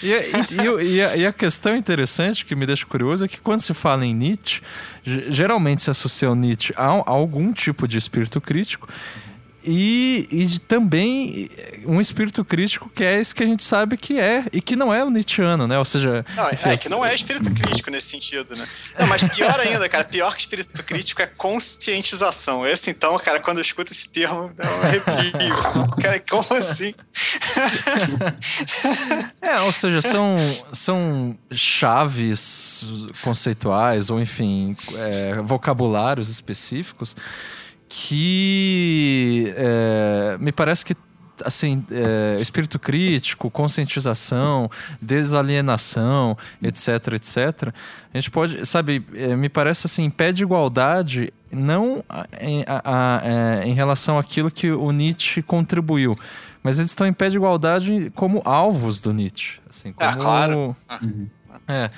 e, 0.04 0.84
e, 0.84 0.96
e, 0.96 1.02
a, 1.02 1.18
e 1.18 1.26
a 1.26 1.34
questão 1.34 1.76
interessante 1.76 2.46
que 2.46 2.56
me 2.56 2.66
deixa 2.66 2.86
curioso 2.86 3.26
é 3.26 3.28
que 3.28 3.40
quando 3.40 3.62
se 3.62 3.74
fala 3.74 4.06
em 4.06 4.14
Nietzsche, 4.14 4.62
geralmente 5.04 5.82
se 5.82 5.90
associa 5.90 6.30
o 6.30 6.36
Nietzsche 6.36 6.74
a, 6.76 6.86
a 6.86 7.04
algum 7.06 7.52
tipo 7.54 7.88
de 7.88 7.98
espírito 7.98 8.40
crítico. 8.42 8.88
E, 9.70 10.28
e, 10.32 10.60
também 10.60 11.50
um 11.86 12.00
espírito 12.00 12.46
crítico 12.46 12.90
que 12.90 13.04
é 13.04 13.20
esse 13.20 13.36
que 13.36 13.44
a 13.44 13.46
gente 13.46 13.64
sabe 13.64 13.98
que 13.98 14.18
é 14.18 14.46
e 14.54 14.62
que 14.62 14.78
não 14.78 14.94
é 14.94 15.04
o 15.04 15.10
Nietzscheano, 15.10 15.68
né? 15.68 15.78
Ou 15.78 15.84
seja. 15.84 16.26
Não, 16.38 16.50
enfim, 16.50 16.70
é 16.70 16.78
que 16.78 16.90
não 16.90 17.06
é 17.06 17.14
espírito 17.14 17.54
crítico 17.54 17.92
nesse 17.92 18.08
sentido, 18.08 18.56
né? 18.56 18.66
Não, 18.98 19.06
mas 19.08 19.22
pior 19.24 19.60
ainda, 19.60 19.90
cara, 19.90 20.06
pior 20.06 20.36
que 20.36 20.42
espírito 20.42 20.82
crítico 20.84 21.22
é 21.22 21.28
conscientização. 21.28 22.66
Esse, 22.66 22.90
então, 22.90 23.18
cara, 23.20 23.42
quando 23.42 23.58
eu 23.58 23.62
escuto 23.62 23.92
esse 23.92 24.08
termo, 24.08 24.54
é 24.58 24.68
um 24.68 24.82
arrepio. 24.82 25.98
cara, 26.02 26.20
como 26.22 26.58
assim? 26.58 26.96
é, 29.42 29.60
ou 29.60 29.74
seja, 29.74 30.02
são, 30.02 30.38
são 30.72 31.38
chaves 31.52 32.88
conceituais, 33.22 34.10
ou 34.10 34.22
enfim, 34.22 34.78
é, 34.96 35.42
vocabulários 35.42 36.30
específicos 36.30 37.18
que 37.90 39.07
é, 39.58 40.38
me 40.40 40.52
parece 40.52 40.86
que 40.86 40.96
assim, 41.46 41.86
é, 41.92 42.40
espírito 42.42 42.80
crítico, 42.80 43.50
conscientização, 43.50 44.70
desalienação, 45.02 46.38
etc, 46.62 47.14
etc. 47.14 47.74
A 48.14 48.18
gente 48.18 48.32
pode, 48.32 48.66
sabe, 48.66 49.06
é, 49.14 49.36
me 49.36 49.50
parece 49.50 49.88
assim, 49.88 50.04
em 50.04 50.10
pé 50.10 50.32
de 50.32 50.44
igualdade, 50.44 51.32
não 51.52 52.04
em, 52.40 52.64
a, 52.68 52.82
a, 52.84 53.22
é, 53.24 53.68
em 53.68 53.74
relação 53.74 54.18
àquilo 54.18 54.50
que 54.50 54.72
o 54.72 54.92
Nietzsche 54.92 55.42
contribuiu, 55.42 56.16
mas 56.64 56.80
eles 56.80 56.92
estão 56.92 57.08
em 57.08 57.14
pé 57.14 57.30
de 57.30 57.38
igualdade 57.38 58.12
como 58.16 58.42
alvos 58.44 59.00
do 59.02 59.14
Nietzsche. 59.14 59.60
Assim, 59.70 59.94
ah, 59.98 60.10
como, 60.10 60.10
ah, 60.10 60.16
claro. 60.16 60.76
Uhum. 61.02 61.28
É. 61.68 61.90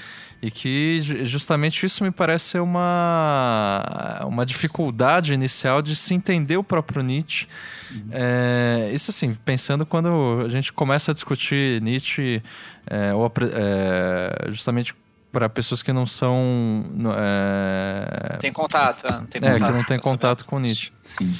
E 0.42 0.50
que 0.50 1.02
justamente 1.26 1.86
isso 1.86 2.02
me 2.02 2.12
parece 2.12 2.46
ser 2.46 2.60
uma, 2.62 4.22
uma 4.26 4.46
dificuldade 4.46 5.34
inicial 5.34 5.82
de 5.82 5.96
se 5.98 6.14
entender 6.14 6.56
o 6.56 6.64
próprio 6.64 7.04
Nietzsche. 7.04 7.46
Uhum. 7.92 8.08
É, 8.12 8.90
isso 8.94 9.12
assim, 9.12 9.34
pensando 9.34 9.86
quando 9.86 10.44
a 10.46 10.48
gente 10.48 10.72
começa 10.72 11.12
a 11.12 11.14
discutir 11.14 11.82
Nietzsche, 11.82 12.42
é, 12.88 13.14
ou, 13.14 13.30
é, 13.54 14.50
justamente 14.50 14.96
para 15.32 15.50
pessoas 15.50 15.84
que 15.84 15.92
não 15.92 16.06
são. 16.06 16.86
É, 17.18 18.38
tem 18.38 18.54
contato, 18.54 19.06
é, 19.08 19.12
tem 19.30 19.42
contato, 19.42 19.64
é, 19.64 19.66
que 19.66 19.74
não 19.74 19.84
tem 19.84 20.00
contato 20.00 20.46
com 20.46 20.60
Nietzsche. 20.60 20.92
Sim. 21.04 21.38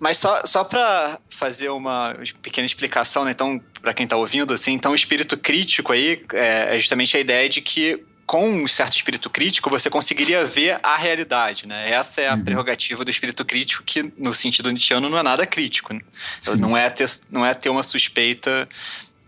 Mas 0.00 0.16
só, 0.16 0.42
só 0.46 0.64
para 0.64 1.20
fazer 1.28 1.68
uma 1.68 2.16
pequena 2.40 2.64
explicação, 2.64 3.24
né? 3.24 3.32
Então, 3.32 3.60
para 3.82 3.92
quem 3.92 4.04
está 4.04 4.16
ouvindo, 4.16 4.54
assim, 4.54 4.72
então 4.72 4.92
o 4.92 4.94
espírito 4.94 5.36
crítico 5.36 5.92
aí 5.92 6.22
é, 6.32 6.74
é 6.76 6.80
justamente 6.80 7.16
a 7.16 7.20
ideia 7.20 7.48
de 7.48 7.60
que 7.60 8.02
com 8.30 8.48
um 8.48 8.68
certo 8.68 8.94
espírito 8.94 9.28
crítico, 9.28 9.68
você 9.68 9.90
conseguiria 9.90 10.44
ver 10.44 10.78
a 10.84 10.96
realidade, 10.96 11.66
né? 11.66 11.90
Essa 11.90 12.20
é 12.20 12.28
a 12.28 12.34
uhum. 12.34 12.44
prerrogativa 12.44 13.04
do 13.04 13.10
espírito 13.10 13.44
crítico, 13.44 13.82
que 13.82 14.12
no 14.16 14.32
sentido 14.32 14.70
nietzscheano 14.70 15.08
não 15.08 15.18
é 15.18 15.22
nada 15.24 15.44
crítico. 15.44 15.92
Né? 15.92 16.00
Não, 16.56 16.76
é 16.76 16.88
ter, 16.88 17.10
não 17.28 17.44
é 17.44 17.52
ter 17.54 17.70
uma 17.70 17.82
suspeita 17.82 18.68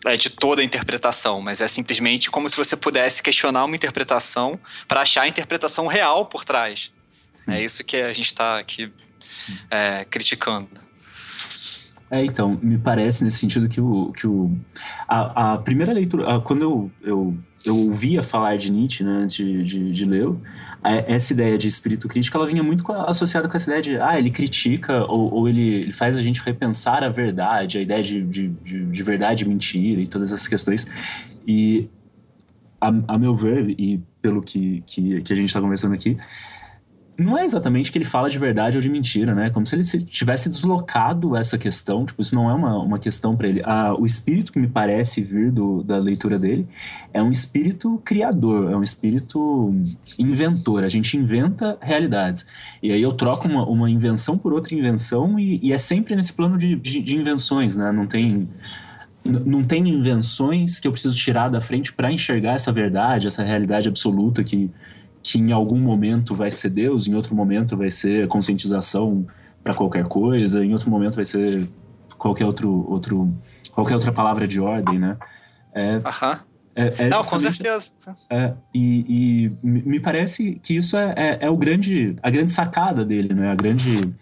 é, 0.07 0.17
de 0.17 0.31
toda 0.31 0.63
a 0.63 0.65
interpretação, 0.65 1.41
mas 1.41 1.61
é 1.61 1.67
simplesmente 1.67 2.31
como 2.31 2.49
se 2.49 2.57
você 2.57 2.77
pudesse 2.77 3.21
questionar 3.21 3.65
uma 3.65 3.75
interpretação 3.75 4.57
para 4.87 5.01
achar 5.01 5.23
a 5.23 5.29
interpretação 5.29 5.89
real 5.89 6.27
por 6.27 6.45
trás. 6.45 6.93
Sim. 7.33 7.55
É 7.55 7.61
isso 7.61 7.83
que 7.83 7.97
a 7.97 8.13
gente 8.13 8.27
está 8.27 8.61
aqui 8.61 8.93
é, 9.71 10.05
criticando. 10.05 10.69
É, 12.11 12.23
então, 12.23 12.59
me 12.63 12.77
parece 12.77 13.25
nesse 13.25 13.39
sentido 13.39 13.69
que 13.69 13.81
o. 13.81 14.13
Que 14.13 14.27
o 14.27 14.55
a, 15.09 15.55
a 15.55 15.57
primeira 15.59 15.93
leitura. 15.95 16.37
A, 16.37 16.41
quando 16.41 16.61
eu, 16.63 16.91
eu, 17.03 17.39
eu 17.65 17.77
ouvia 17.77 18.23
falar 18.23 18.59
de 18.59 18.71
Nietzsche, 18.71 19.03
né, 19.03 19.13
antes 19.23 19.37
de, 19.37 19.63
de, 19.65 19.93
de 19.93 20.05
ler, 20.05 20.29
essa 20.83 21.33
ideia 21.33 21.57
de 21.57 21.69
espírito 21.69 22.09
crítico 22.09 22.37
ela 22.37 22.47
vinha 22.47 22.63
muito 22.63 22.91
associada 22.93 23.49
com 23.49 23.57
essa 23.57 23.71
ideia 23.71 23.83
de 23.83 23.97
ah, 23.99 24.19
ele 24.19 24.31
critica 24.31 25.05
ou, 25.05 25.33
ou 25.33 25.49
ele, 25.49 25.63
ele, 25.63 25.93
faz 25.93 26.19
a 26.19 26.23
gente 26.23 26.43
repensar 26.43 27.05
a 27.05 27.09
verdade, 27.09 27.79
a 27.79 27.81
ideia 27.81 28.03
de, 28.03 28.23
de, 28.25 28.49
de, 28.49 28.85
de 28.85 29.03
verdade 29.03 29.45
e 29.45 29.49
mentira 29.49 30.01
e 30.01 30.07
todas 30.07 30.33
essas 30.33 30.49
questões. 30.49 30.87
E, 31.47 31.89
a, 32.81 32.89
a 33.09 33.19
meu 33.19 33.33
ver, 33.33 33.71
e 33.79 34.03
pelo 34.21 34.43
que, 34.43 34.83
que, 34.87 35.23
que 35.23 35.33
a 35.33 35.37
gente 35.37 35.49
está 35.49 35.61
conversando 35.61 35.95
aqui, 35.95 36.19
não 37.23 37.39
é 37.39 37.45
exatamente 37.45 37.91
que 37.91 37.99
ele 37.99 38.05
fala 38.05 38.29
de 38.29 38.39
verdade 38.39 38.77
ou 38.77 38.83
de 38.83 38.89
mentira, 38.89 39.35
né? 39.35 39.51
Como 39.51 39.67
se 39.67 39.75
ele 39.75 39.85
tivesse 39.85 40.49
deslocado 40.49 41.37
essa 41.37 41.57
questão. 41.57 42.05
Tipo, 42.05 42.23
isso 42.23 42.35
não 42.35 42.51
é 42.51 42.55
uma, 42.55 42.79
uma 42.79 42.99
questão 42.99 43.37
para 43.37 43.49
ele. 43.49 43.63
Ah, 43.65 43.95
o 43.99 44.05
espírito 44.05 44.53
que 44.53 44.59
me 44.59 44.69
parece 44.69 45.23
vir 45.23 45.51
do, 45.51 45.83
da 45.83 45.99
leitura 45.99 46.39
dele 46.39 46.67
é 47.13 47.23
um 47.23 47.31
espírito 47.31 48.01
criador, 48.05 48.73
é 48.73 48.77
um 48.77 48.83
espírito 48.83 49.75
inventor. 50.19 50.85
A 50.85 50.89
gente 50.89 51.17
inventa 51.17 51.77
realidades. 51.81 52.47
E 52.83 52.93
aí 52.93 53.03
eu 53.03 53.13
troco 53.13 53.47
uma, 53.47 53.65
uma 53.65 53.91
invenção 53.91 54.37
por 54.37 54.53
outra 54.53 54.75
invenção 54.75 55.39
e, 55.39 55.61
e 55.63 55.73
é 55.73 55.79
sempre 55.79 56.17
nesse 56.17 56.33
plano 56.33 56.59
de, 56.59 56.75
de, 56.77 57.01
de 57.01 57.17
invenções, 57.17 57.77
né? 57.77 57.93
Não 57.93 58.07
tem 58.07 58.49
não 59.25 59.63
tem 59.63 59.89
invenções 59.89 60.81
que 60.81 60.89
eu 60.89 60.91
preciso 60.91 61.17
tirar 61.17 61.49
da 61.49 61.61
frente 61.61 61.93
para 61.93 62.11
enxergar 62.11 62.55
essa 62.55 62.73
verdade, 62.73 63.29
essa 63.29 63.45
realidade 63.45 63.89
absoluta 63.89 64.43
que, 64.43 64.69
que 65.23 65.39
em 65.39 65.53
algum 65.53 65.79
momento 65.79 66.35
vai 66.35 66.51
ser 66.51 66.71
Deus, 66.71 67.07
em 67.07 67.15
outro 67.15 67.35
momento 67.35 67.77
vai 67.77 67.91
ser 67.91 68.27
conscientização 68.29 69.27
para 69.63 69.75
qualquer 69.75 70.07
coisa, 70.07 70.65
em 70.65 70.73
outro 70.73 70.91
momento 70.91 71.17
vai 71.17 71.25
ser 71.25 71.69
qualquer 72.19 72.45
outro, 72.45 72.85
outro 72.91 73.33
qualquer 73.73 73.95
outra 73.95 74.13
palavra 74.13 74.47
de 74.47 74.61
ordem, 74.61 74.99
né? 74.99 75.17
É, 75.75 76.01
Aham. 76.05 76.41
É, 76.75 77.05
é 77.05 77.09
Não, 77.09 77.23
com 77.23 77.39
certeza. 77.39 77.93
É, 78.31 78.55
e, 78.75 79.51
e, 79.63 79.67
me 79.67 80.01
parece 80.01 80.59
que 80.63 80.77
isso 80.77 80.97
é, 80.97 81.15
é, 81.17 81.39
é, 81.43 81.51
o 81.51 81.57
grande, 81.57 82.17
a 82.23 82.31
grande 82.31 82.51
sacada 82.51 83.05
dele, 83.05 83.35
né? 83.35 83.51
A 83.51 83.55
grande 83.55 84.15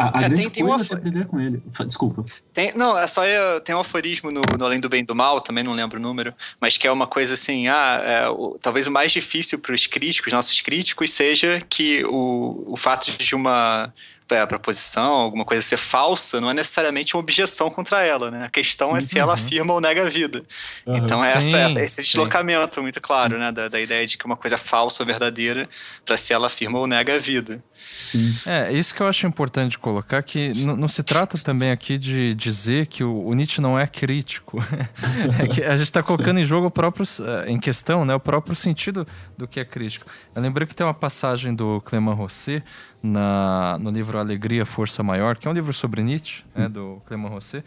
a, 0.00 0.18
a 0.18 0.22
é, 0.22 0.28
grande 0.28 0.50
tem, 0.50 0.64
coisa 0.64 0.84
tem 0.84 0.96
é 0.96 0.98
aprender 0.98 1.26
com 1.26 1.40
ele. 1.40 1.62
Desculpa. 1.86 2.24
Tem, 2.54 2.72
não, 2.74 2.96
é 2.96 3.06
só 3.06 3.22
tem 3.64 3.74
um 3.74 3.80
aforismo 3.80 4.30
no, 4.30 4.40
no, 4.58 4.64
Além 4.64 4.80
do 4.80 4.88
Bem 4.88 5.00
e 5.00 5.04
do 5.04 5.14
Mal, 5.14 5.40
também 5.40 5.62
não 5.62 5.74
lembro 5.74 5.98
o 5.98 6.02
número, 6.02 6.34
mas 6.60 6.76
que 6.76 6.86
é 6.86 6.92
uma 6.92 7.06
coisa 7.06 7.34
assim, 7.34 7.68
ah, 7.68 8.02
é, 8.04 8.28
o, 8.28 8.56
talvez 8.60 8.86
o 8.86 8.90
mais 8.90 9.12
difícil 9.12 9.58
para 9.58 9.74
os 9.74 9.86
críticos, 9.86 10.32
nossos 10.32 10.60
críticos, 10.60 11.10
seja 11.12 11.62
que 11.68 12.02
o, 12.06 12.64
o 12.66 12.76
fato 12.76 13.10
de 13.10 13.34
uma 13.34 13.92
é, 14.34 14.46
proposição, 14.46 15.12
alguma 15.12 15.44
coisa 15.44 15.62
ser 15.62 15.76
falsa, 15.76 16.40
não 16.40 16.50
é 16.50 16.54
necessariamente 16.54 17.14
uma 17.14 17.20
objeção 17.20 17.70
contra 17.70 18.02
ela, 18.02 18.30
né? 18.30 18.44
A 18.44 18.48
questão 18.48 18.90
sim, 18.90 18.96
é 18.96 19.00
se 19.00 19.16
uhum. 19.16 19.22
ela 19.22 19.34
afirma 19.34 19.74
ou 19.74 19.80
nega 19.80 20.02
a 20.02 20.08
vida. 20.08 20.44
Uhum. 20.86 20.96
Então 20.96 21.24
é 21.24 21.40
sim, 21.40 21.56
essa, 21.56 21.82
esse 21.82 22.02
deslocamento 22.02 22.76
sim. 22.76 22.80
muito 22.82 23.00
claro, 23.00 23.38
né? 23.38 23.52
Da, 23.52 23.68
da, 23.68 23.80
ideia 23.80 24.06
de 24.06 24.16
que 24.16 24.24
uma 24.24 24.36
coisa 24.36 24.54
é 24.54 24.58
falsa 24.58 25.02
ou 25.02 25.06
verdadeira 25.06 25.68
para 26.04 26.16
se 26.16 26.32
ela 26.32 26.46
afirma 26.46 26.78
ou 26.78 26.86
nega 26.86 27.16
a 27.16 27.18
vida. 27.18 27.62
Sim. 28.00 28.36
É, 28.46 28.72
isso 28.72 28.94
que 28.94 29.02
eu 29.02 29.06
acho 29.06 29.26
importante 29.26 29.78
colocar, 29.78 30.22
que 30.22 30.54
não 30.64 30.88
se 30.88 31.02
trata 31.02 31.38
também 31.38 31.70
aqui 31.70 31.98
de 31.98 32.34
dizer 32.34 32.86
que 32.86 33.04
o, 33.04 33.26
o 33.26 33.34
Nietzsche 33.34 33.60
não 33.60 33.78
é 33.78 33.86
crítico. 33.86 34.58
é 35.38 35.46
que 35.46 35.62
a 35.62 35.76
gente 35.76 35.86
está 35.86 36.02
colocando 36.02 36.40
em 36.40 36.44
jogo 36.44 36.66
o 36.66 36.70
próprio, 36.70 37.04
eh, 37.04 37.50
em 37.50 37.58
questão, 37.58 38.04
né, 38.04 38.14
o 38.14 38.20
próprio 38.20 38.56
sentido 38.56 39.06
do 39.36 39.46
que 39.46 39.60
é 39.60 39.64
crítico. 39.64 40.06
Eu 40.34 40.42
lembrei 40.42 40.66
que 40.66 40.74
tem 40.74 40.86
uma 40.86 40.94
passagem 40.94 41.54
do 41.54 41.80
Clément 41.82 42.14
Rosset 42.14 42.64
na, 43.02 43.78
no 43.78 43.90
livro 43.90 44.18
Alegria, 44.18 44.64
Força 44.64 45.02
Maior, 45.02 45.36
que 45.36 45.46
é 45.46 45.50
um 45.50 45.54
livro 45.54 45.72
sobre 45.72 46.02
Nietzsche, 46.02 46.44
né, 46.54 46.68
do 46.68 47.02
Clément 47.06 47.28
Rosset, 47.28 47.64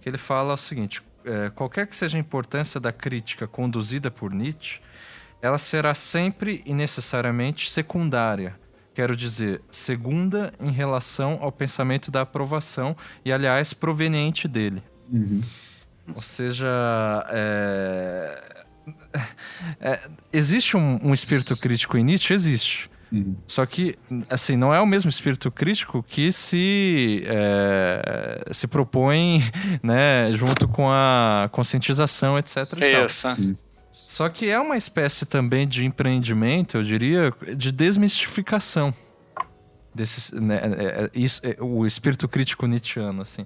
que 0.00 0.08
ele 0.08 0.18
fala 0.18 0.54
o 0.54 0.56
seguinte, 0.56 1.02
é, 1.24 1.50
qualquer 1.50 1.86
que 1.86 1.96
seja 1.96 2.16
a 2.16 2.20
importância 2.20 2.78
da 2.78 2.92
crítica 2.92 3.46
conduzida 3.46 4.10
por 4.10 4.32
Nietzsche, 4.32 4.80
ela 5.42 5.58
será 5.58 5.94
sempre 5.94 6.62
e 6.66 6.74
necessariamente 6.74 7.70
secundária 7.70 8.58
quero 8.94 9.16
dizer, 9.16 9.60
segunda 9.70 10.52
em 10.60 10.70
relação 10.70 11.38
ao 11.40 11.52
pensamento 11.52 12.10
da 12.10 12.22
aprovação 12.22 12.96
e, 13.24 13.32
aliás, 13.32 13.72
proveniente 13.72 14.48
dele. 14.48 14.82
Uhum. 15.10 15.40
Ou 16.14 16.22
seja, 16.22 16.66
é... 17.28 18.60
É... 19.80 20.00
existe 20.32 20.76
um, 20.76 20.98
um, 21.02 21.14
espírito 21.14 21.56
crítico 21.56 21.96
em 21.96 22.04
Nietzsche? 22.04 22.34
Existe. 22.34 22.90
Uhum. 23.12 23.36
Só 23.46 23.66
que, 23.66 23.96
assim, 24.28 24.56
não 24.56 24.72
é 24.72 24.80
o 24.80 24.86
mesmo 24.86 25.10
espírito 25.10 25.50
crítico 25.50 26.02
que 26.02 26.32
se, 26.32 27.24
é, 27.26 28.52
se 28.52 28.68
propõe 28.68 29.42
né, 29.82 30.28
junto 30.32 30.68
com 30.68 30.88
a 30.88 31.48
conscientização, 31.50 32.38
etc. 32.38 32.56
Isso. 33.46 33.69
Só 33.90 34.28
que 34.28 34.48
é 34.48 34.58
uma 34.58 34.76
espécie 34.76 35.26
também 35.26 35.66
de 35.66 35.84
empreendimento, 35.84 36.76
eu 36.76 36.84
diria, 36.84 37.32
de 37.56 37.72
desmistificação. 37.72 38.94
Desse, 39.92 40.36
né, 40.36 40.60
é, 40.62 41.04
é, 41.04 41.10
isso, 41.12 41.40
é, 41.44 41.56
o 41.58 41.84
espírito 41.84 42.28
crítico 42.28 42.66
nietzschiano, 42.66 43.22
assim. 43.22 43.44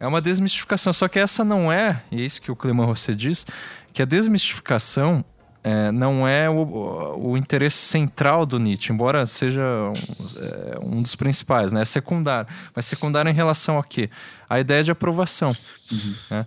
É 0.00 0.06
uma 0.06 0.22
desmistificação, 0.22 0.92
só 0.92 1.06
que 1.06 1.18
essa 1.18 1.44
não 1.44 1.70
é, 1.70 2.02
e 2.10 2.22
é 2.22 2.24
isso 2.24 2.40
que 2.40 2.50
o 2.50 2.56
Clément 2.56 2.86
Rosset 2.86 3.14
diz, 3.14 3.46
que 3.92 4.00
a 4.00 4.06
desmistificação 4.06 5.22
é, 5.62 5.92
não 5.92 6.26
é 6.26 6.50
o, 6.50 7.14
o, 7.18 7.36
interesse 7.36 7.76
central 7.76 8.44
do 8.44 8.58
Nietzsche, 8.58 8.92
embora 8.92 9.26
seja 9.26 9.60
um, 9.60 9.92
é, 10.40 10.78
um, 10.82 11.02
dos 11.02 11.14
principais, 11.14 11.72
né? 11.72 11.82
É 11.82 11.84
secundário. 11.84 12.48
Mas 12.74 12.86
secundário 12.86 13.30
em 13.30 13.34
relação 13.34 13.78
a 13.78 13.84
quê? 13.84 14.10
A 14.48 14.58
ideia 14.58 14.82
de 14.82 14.90
aprovação. 14.90 15.54
Uhum. 15.90 16.16
Né? 16.30 16.46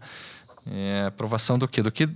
É, 0.70 1.06
aprovação 1.08 1.60
do 1.60 1.68
quê? 1.68 1.82
Do 1.82 1.92
que 1.92 2.10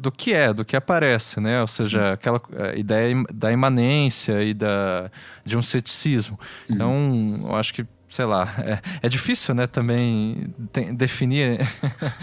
do 0.00 0.10
que 0.10 0.34
é, 0.34 0.52
do 0.52 0.64
que 0.64 0.76
aparece, 0.76 1.40
né? 1.40 1.60
Ou 1.60 1.66
seja, 1.66 2.08
Sim. 2.08 2.12
aquela 2.12 2.42
ideia 2.76 3.14
da 3.32 3.52
imanência 3.52 4.42
e 4.42 4.52
da, 4.52 5.10
de 5.44 5.56
um 5.56 5.62
ceticismo. 5.62 6.38
Uhum. 6.68 6.74
Então, 6.74 7.40
eu 7.44 7.54
acho 7.54 7.72
que, 7.72 7.86
sei 8.08 8.24
lá, 8.24 8.52
é, 8.58 8.80
é 9.02 9.08
difícil, 9.08 9.54
né, 9.54 9.66
também 9.68 10.52
tem, 10.72 10.92
definir 10.92 11.60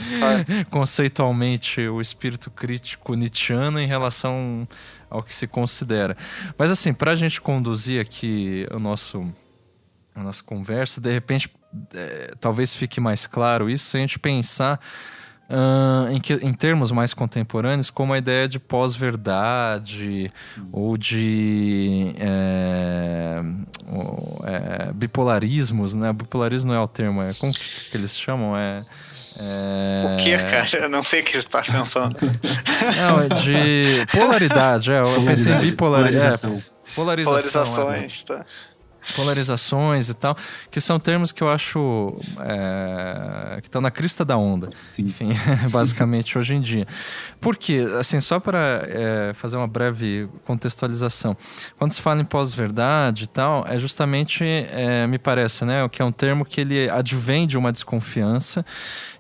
conceitualmente 0.70 1.88
o 1.88 2.02
espírito 2.02 2.52
crítico 2.52 3.14
nietzschiano 3.14 3.80
em 3.80 3.88
relação 3.88 4.68
ao 5.10 5.24
que 5.24 5.34
se 5.34 5.48
considera. 5.48 6.18
Mas, 6.58 6.70
assim, 6.70 6.94
para 6.94 7.12
a 7.12 7.16
gente 7.16 7.40
conduzir 7.40 8.02
aqui 8.02 8.68
o 8.72 8.80
nosso, 8.80 9.26
a 10.14 10.22
nossa 10.22 10.44
conversa, 10.44 11.00
de 11.00 11.14
repente, 11.14 11.50
é, 11.94 12.34
talvez 12.42 12.76
fique 12.76 13.00
mais 13.00 13.26
claro 13.26 13.70
isso 13.70 13.92
se 13.92 13.98
a 13.98 14.00
gente 14.02 14.20
pensar 14.20 14.82
Uh, 15.50 16.12
em, 16.12 16.20
que, 16.20 16.34
em, 16.34 16.54
termos 16.54 16.92
mais 16.92 17.14
contemporâneos, 17.14 17.90
como 17.90 18.12
a 18.12 18.18
ideia 18.18 18.50
de 18.50 18.60
pós-verdade 18.60 20.30
ou 20.74 20.98
de 20.98 22.14
é, 22.20 23.42
é, 24.44 24.92
bipolarismos, 24.92 25.96
né? 25.96 26.12
Bipolarismo 26.12 26.74
não 26.74 26.78
é 26.78 26.84
o 26.84 26.88
termo, 26.88 27.22
é 27.22 27.34
como 27.34 27.54
que 27.54 27.96
eles 27.96 28.20
chamam? 28.20 28.58
É, 28.58 28.84
é... 29.40 30.14
O 30.14 30.18
que, 30.18 30.38
cara? 30.38 30.68
Eu 30.84 30.90
não 30.90 31.02
sei 31.02 31.22
o 31.22 31.24
que 31.24 31.32
você 31.32 31.38
está 31.38 31.62
pensando. 31.62 32.18
Não, 32.98 33.22
é 33.22 33.30
de 33.30 34.06
polaridade, 34.12 34.92
é, 34.92 35.00
eu 35.00 35.24
pensei 35.26 35.54
em 35.54 35.60
bipolaridade. 35.60 36.42
Polarização. 36.42 36.58
É, 36.58 36.94
polarização, 36.96 37.86
Polarizações, 37.86 38.24
tá 38.24 38.46
polarizações 39.16 40.10
e 40.10 40.14
tal, 40.14 40.36
que 40.70 40.82
são 40.82 41.00
termos 41.00 41.32
que 41.32 41.42
eu 41.42 41.50
acho 41.50 42.20
é, 42.40 43.62
que 43.62 43.68
estão 43.68 43.82
na 43.82 43.92
crista 43.92 44.24
da 44.24 44.38
onda. 44.38 44.70
Sim. 44.84 45.04
Enfim, 45.04 45.30
basicamente 45.70 46.38
hoje 46.38 46.56
em 46.56 46.62
dia. 46.62 46.88
Por 47.40 47.56
quê? 47.58 47.86
Assim, 48.00 48.20
só 48.20 48.40
para 48.40 48.84
é, 48.88 49.34
fazer 49.34 49.58
uma 49.58 49.68
breve 49.68 50.30
contextualização. 50.46 51.36
Quando 51.78 51.92
se 51.92 52.02
fala 52.02 52.22
em 52.22 52.26
pós-verdade 52.26 53.26
e 53.26 53.28
tal, 53.28 53.66
é 53.68 53.78
justamente, 53.78 54.44
é, 54.44 55.08
me 55.08 55.18
parece, 55.18 55.66
né, 55.66 55.84
o 55.84 55.90
que 55.90 56.02
é 56.02 56.06
um 56.06 56.12
termo 56.12 56.46
que 56.46 56.62
ele 56.62 56.90
advém 56.90 57.48
de 57.48 57.58
uma 57.58 57.72
desconfiança 57.72 58.66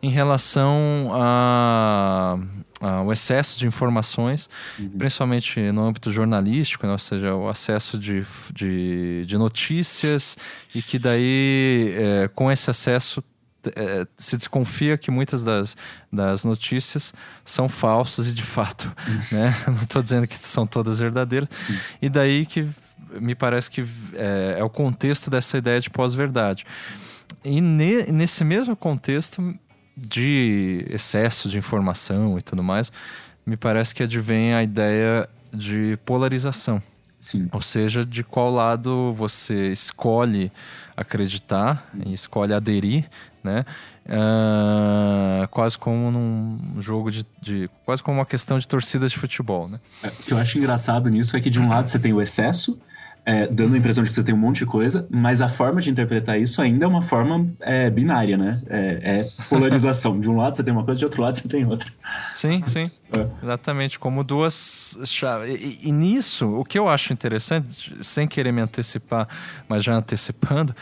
em 0.01 0.09
relação 0.09 1.11
a 1.13 2.37
uh, 2.81 3.03
o 3.05 3.11
excesso 3.11 3.57
de 3.57 3.67
informações, 3.67 4.49
uhum. 4.79 4.89
principalmente 4.97 5.59
no 5.71 5.83
âmbito 5.83 6.11
jornalístico, 6.11 6.85
né? 6.85 6.91
ou 6.91 6.97
seja, 6.97 7.33
o 7.35 7.47
acesso 7.47 7.97
de, 7.97 8.25
de, 8.53 9.25
de 9.25 9.37
notícias 9.37 10.37
e 10.73 10.81
que 10.81 10.99
daí, 10.99 11.93
é, 11.97 12.27
com 12.29 12.51
esse 12.51 12.69
acesso, 12.69 13.23
é, 13.75 14.07
se 14.15 14.37
desconfia 14.37 14.97
que 14.97 15.11
muitas 15.11 15.43
das, 15.43 15.75
das 16.11 16.45
notícias 16.45 17.13
são 17.43 17.67
falsas 17.67 18.27
e 18.27 18.33
de 18.33 18.43
fato, 18.43 18.93
uhum. 19.07 19.39
né? 19.39 19.55
não 19.67 19.81
estou 19.81 20.01
dizendo 20.01 20.27
que 20.27 20.35
são 20.35 20.65
todas 20.65 20.99
verdadeiras, 20.99 21.49
uhum. 21.69 21.77
e 22.01 22.09
daí 22.09 22.45
que 22.45 22.67
me 23.19 23.35
parece 23.35 23.69
que 23.69 23.85
é, 24.13 24.57
é 24.59 24.63
o 24.63 24.69
contexto 24.69 25.29
dessa 25.29 25.57
ideia 25.57 25.79
de 25.79 25.89
pós-verdade. 25.89 26.65
E 27.43 27.61
ne, 27.61 28.03
nesse 28.11 28.43
mesmo 28.43 28.75
contexto, 28.75 29.55
de 29.97 30.85
excesso 30.89 31.49
de 31.49 31.57
informação 31.57 32.37
e 32.37 32.41
tudo 32.41 32.63
mais, 32.63 32.91
me 33.45 33.57
parece 33.57 33.95
que 33.95 34.03
advém 34.03 34.53
a 34.53 34.61
ideia 34.61 35.27
de 35.51 35.97
polarização. 36.05 36.81
Sim. 37.19 37.49
Ou 37.51 37.61
seja, 37.61 38.05
de 38.05 38.23
qual 38.23 38.51
lado 38.51 39.11
você 39.11 39.71
escolhe 39.71 40.51
acreditar 40.95 41.89
e 42.05 42.13
escolhe 42.13 42.53
aderir, 42.53 43.09
né? 43.43 43.65
Uh, 44.05 45.47
quase 45.49 45.77
como 45.77 46.11
num 46.11 46.79
jogo 46.79 47.11
de, 47.11 47.25
de, 47.41 47.69
quase 47.83 48.03
como 48.03 48.19
uma 48.19 48.25
questão 48.25 48.59
de 48.59 48.67
torcida 48.67 49.07
de 49.09 49.17
futebol, 49.17 49.67
né? 49.67 49.79
É, 50.03 50.09
o 50.09 50.11
que 50.11 50.31
eu 50.31 50.37
acho 50.37 50.59
engraçado 50.59 51.09
nisso 51.09 51.35
é 51.35 51.41
que 51.41 51.49
de 51.49 51.59
um 51.59 51.67
lado 51.67 51.89
você 51.89 51.97
tem 51.97 52.13
o 52.13 52.21
excesso 52.21 52.79
é, 53.27 53.45
dando 53.45 53.75
a 53.75 53.77
impressão 53.77 54.05
de 54.05 54.09
que 54.09 54.15
você 54.15 54.23
tem 54.23 54.33
um 54.33 54.37
monte 54.37 54.59
de 54.59 54.65
coisa, 54.65 55.05
mas 55.09 55.41
a 55.41 55.49
forma 55.49 55.81
de 55.81 55.91
interpretar 55.91 56.39
isso 56.39 56.61
ainda 56.61 56.85
é 56.85 56.87
uma 56.87 57.01
forma 57.01 57.45
é, 57.59 57.89
binária, 57.89 58.37
né? 58.37 58.61
É, 58.69 58.79
é, 59.03 59.27
polarização. 59.49 60.17
De 60.17 60.31
um 60.31 60.37
lado 60.37 60.55
você 60.55 60.63
tem 60.63 60.73
uma 60.73 60.85
coisa, 60.85 60.97
de 60.97 61.03
outro 61.03 61.21
lado 61.21 61.35
você 61.35 61.45
tem 61.45 61.65
outra. 61.65 61.91
Sim, 62.33 62.63
sim. 62.65 62.89
É. 63.11 63.45
Exatamente, 63.45 63.97
como 63.97 64.23
duas 64.23 64.99
chaves. 65.05 65.49
E, 65.49 65.87
e, 65.87 65.91
nisso, 65.91 66.47
o 66.59 66.65
que 66.65 66.77
eu 66.77 66.89
acho 66.89 67.13
interessante, 67.13 67.95
sem 68.01 68.27
querer 68.27 68.51
me 68.51 68.61
antecipar, 68.61 69.27
mas 69.67 69.83
já 69.83 69.93
antecipando, 69.93 70.75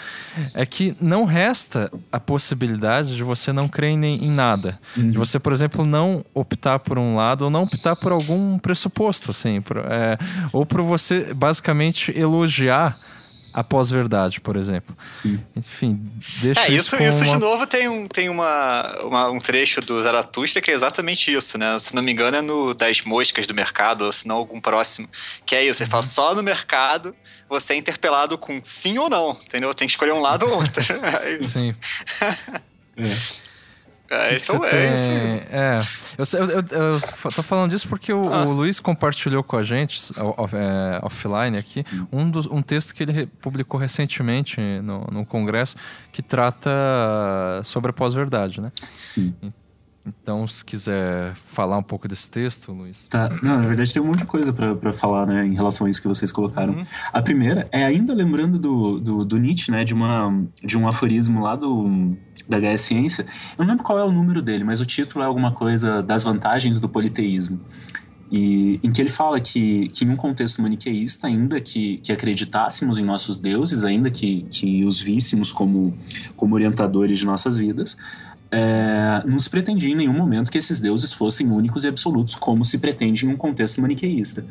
é 0.53 0.65
que 0.65 0.95
não 0.99 1.26
resta 1.26 1.91
a 2.11 2.19
possibilidade 2.19 3.15
de 3.15 3.23
você 3.23 3.53
não 3.53 3.67
crer 3.67 3.91
em, 3.91 4.05
em 4.05 4.32
nada. 4.32 4.80
Uhum. 4.97 5.11
De 5.11 5.17
você, 5.17 5.38
por 5.38 5.53
exemplo, 5.53 5.86
não 5.86 6.26
optar 6.34 6.80
por 6.80 6.97
um 6.97 7.15
lado 7.15 7.43
ou 7.43 7.49
não 7.49 7.63
optar 7.63 7.95
por 7.95 8.11
algum 8.11 8.57
pressuposto, 8.57 9.32
assim. 9.32 9.61
Por, 9.61 9.78
é, 9.78 10.17
ou 10.51 10.65
por 10.65 10.82
você, 10.82 11.34
basicamente, 11.34 12.11
elogiar 12.17 12.65
elogiar 12.65 12.97
a 13.55 13.63
pós-verdade, 13.63 14.41
por 14.41 14.57
exemplo. 14.57 14.93
Sim. 15.13 15.41
Enfim, 15.55 16.11
deixa 16.41 16.59
é, 16.59 16.71
isso, 16.71 16.93
isso, 16.97 17.03
isso 17.03 17.23
uma... 17.23 17.33
de 17.33 17.39
novo 17.39 17.65
tem, 17.65 17.87
um, 17.87 18.05
tem 18.05 18.27
uma, 18.27 18.99
uma, 19.01 19.29
um 19.29 19.37
trecho 19.37 19.79
do 19.79 20.03
Zaratustra 20.03 20.61
que 20.61 20.69
é 20.69 20.73
exatamente 20.73 21.33
isso, 21.33 21.57
né? 21.57 21.79
Se 21.79 21.95
não 21.95 22.03
me 22.03 22.11
engano, 22.11 22.35
é 22.35 22.41
no 22.41 22.73
Das 22.73 23.01
Moscas 23.03 23.47
do 23.47 23.53
Mercado, 23.53 24.03
ou 24.03 24.11
se 24.11 24.27
não 24.27 24.35
algum 24.35 24.59
próximo. 24.59 25.07
Que 25.45 25.55
é 25.55 25.63
isso, 25.63 25.77
você 25.77 25.85
fala 25.85 26.03
uhum. 26.03 26.09
só 26.09 26.35
no 26.35 26.43
mercado 26.43 27.15
você 27.47 27.73
é 27.73 27.77
interpelado 27.77 28.37
com 28.37 28.59
sim 28.61 28.97
ou 28.97 29.09
não, 29.09 29.39
entendeu? 29.45 29.73
Tem 29.73 29.87
que 29.87 29.93
escolher 29.93 30.11
um 30.11 30.19
lado 30.19 30.45
ou 30.45 30.55
outro. 30.55 30.83
É 31.23 31.37
isso. 31.39 31.59
Sim. 31.59 31.75
é. 32.97 33.44
Isso 34.35 34.63
é, 34.63 34.69
tem... 34.69 34.93
isso. 34.93 35.09
é. 35.09 35.81
Eu, 36.17 36.39
eu, 36.39 36.49
eu, 36.49 36.99
eu, 37.25 37.31
tô 37.31 37.41
falando 37.41 37.71
disso 37.71 37.87
porque 37.87 38.13
o, 38.13 38.31
ah. 38.31 38.45
o 38.45 38.51
Luiz 38.51 38.79
compartilhou 38.79 39.43
com 39.43 39.57
a 39.57 39.63
gente, 39.63 40.11
off, 40.37 40.55
é, 40.55 40.99
offline 41.01 41.57
aqui, 41.57 41.83
um, 42.11 42.29
dos, 42.29 42.45
um 42.45 42.61
texto 42.61 42.93
que 42.93 43.03
ele 43.03 43.25
publicou 43.25 43.79
recentemente 43.79 44.61
no, 44.81 45.07
no 45.11 45.25
Congresso 45.25 45.75
que 46.11 46.21
trata 46.21 46.69
sobre 47.63 47.89
a 47.89 47.93
pós-verdade, 47.93 48.61
né? 48.61 48.71
Sim. 49.03 49.33
Então, 49.41 49.64
se 50.47 50.63
quiser 50.63 51.33
falar 51.35 51.77
um 51.77 51.83
pouco 51.83 52.07
desse 52.07 52.29
texto, 52.29 52.71
Luiz. 52.71 53.07
Tá. 53.09 53.29
Não, 53.41 53.61
na 53.61 53.67
verdade 53.67 53.93
tem 53.93 54.01
um 54.01 54.05
monte 54.05 54.19
de 54.19 54.25
coisa 54.25 54.53
para 54.53 54.93
falar, 54.93 55.25
né, 55.25 55.45
em 55.45 55.55
relação 55.55 55.87
a 55.87 55.89
isso 55.89 56.01
que 56.01 56.07
vocês 56.07 56.31
colocaram. 56.31 56.73
Uhum. 56.73 56.85
A 57.11 57.21
primeira 57.21 57.67
é 57.71 57.83
ainda 57.83 58.13
lembrando 58.13 58.59
do, 58.59 58.99
do, 58.99 59.25
do, 59.25 59.37
Nietzsche, 59.37 59.71
né, 59.71 59.83
de, 59.83 59.93
uma, 59.93 60.43
de 60.63 60.77
um 60.77 60.87
aforismo 60.87 61.41
lá 61.41 61.55
do, 61.55 62.15
da 62.47 62.59
HS 62.59 62.81
Ciência. 62.81 63.25
Eu 63.57 63.63
não 63.63 63.71
lembro 63.71 63.83
qual 63.83 63.97
é 63.97 64.03
o 64.03 64.11
número 64.11 64.41
dele, 64.41 64.63
mas 64.63 64.79
o 64.79 64.85
título 64.85 65.23
é 65.23 65.27
alguma 65.27 65.51
coisa 65.51 66.03
das 66.03 66.23
vantagens 66.23 66.79
do 66.79 66.87
politeísmo. 66.87 67.59
E 68.31 68.79
em 68.83 68.91
que 68.91 69.01
ele 69.01 69.09
fala 69.09 69.39
que, 69.39 69.89
que 69.89 70.03
em 70.03 70.09
um 70.09 70.15
contexto 70.15 70.61
maniqueísta, 70.61 71.27
ainda 71.27 71.61
que, 71.61 71.97
que 71.97 72.11
acreditássemos 72.11 72.97
em 72.97 73.03
nossos 73.03 73.37
deuses, 73.37 73.83
ainda 73.83 74.09
que, 74.09 74.45
que 74.49 74.83
os 74.83 74.99
víssemos 74.99 75.51
como, 75.51 75.95
como 76.35 76.55
orientadores 76.55 77.19
de 77.19 77.25
nossas 77.25 77.55
vidas, 77.55 77.95
é, 78.51 79.23
não 79.25 79.39
se 79.39 79.49
pretendia 79.49 79.91
em 79.91 79.95
nenhum 79.95 80.13
momento 80.13 80.51
que 80.51 80.57
esses 80.57 80.79
deuses 80.79 81.11
fossem 81.11 81.47
únicos 81.51 81.83
e 81.83 81.87
absolutos, 81.87 82.35
como 82.35 82.63
se 82.63 82.79
pretende 82.79 83.25
em 83.25 83.29
um 83.29 83.37
contexto 83.37 83.81
maniqueísta. 83.81 84.45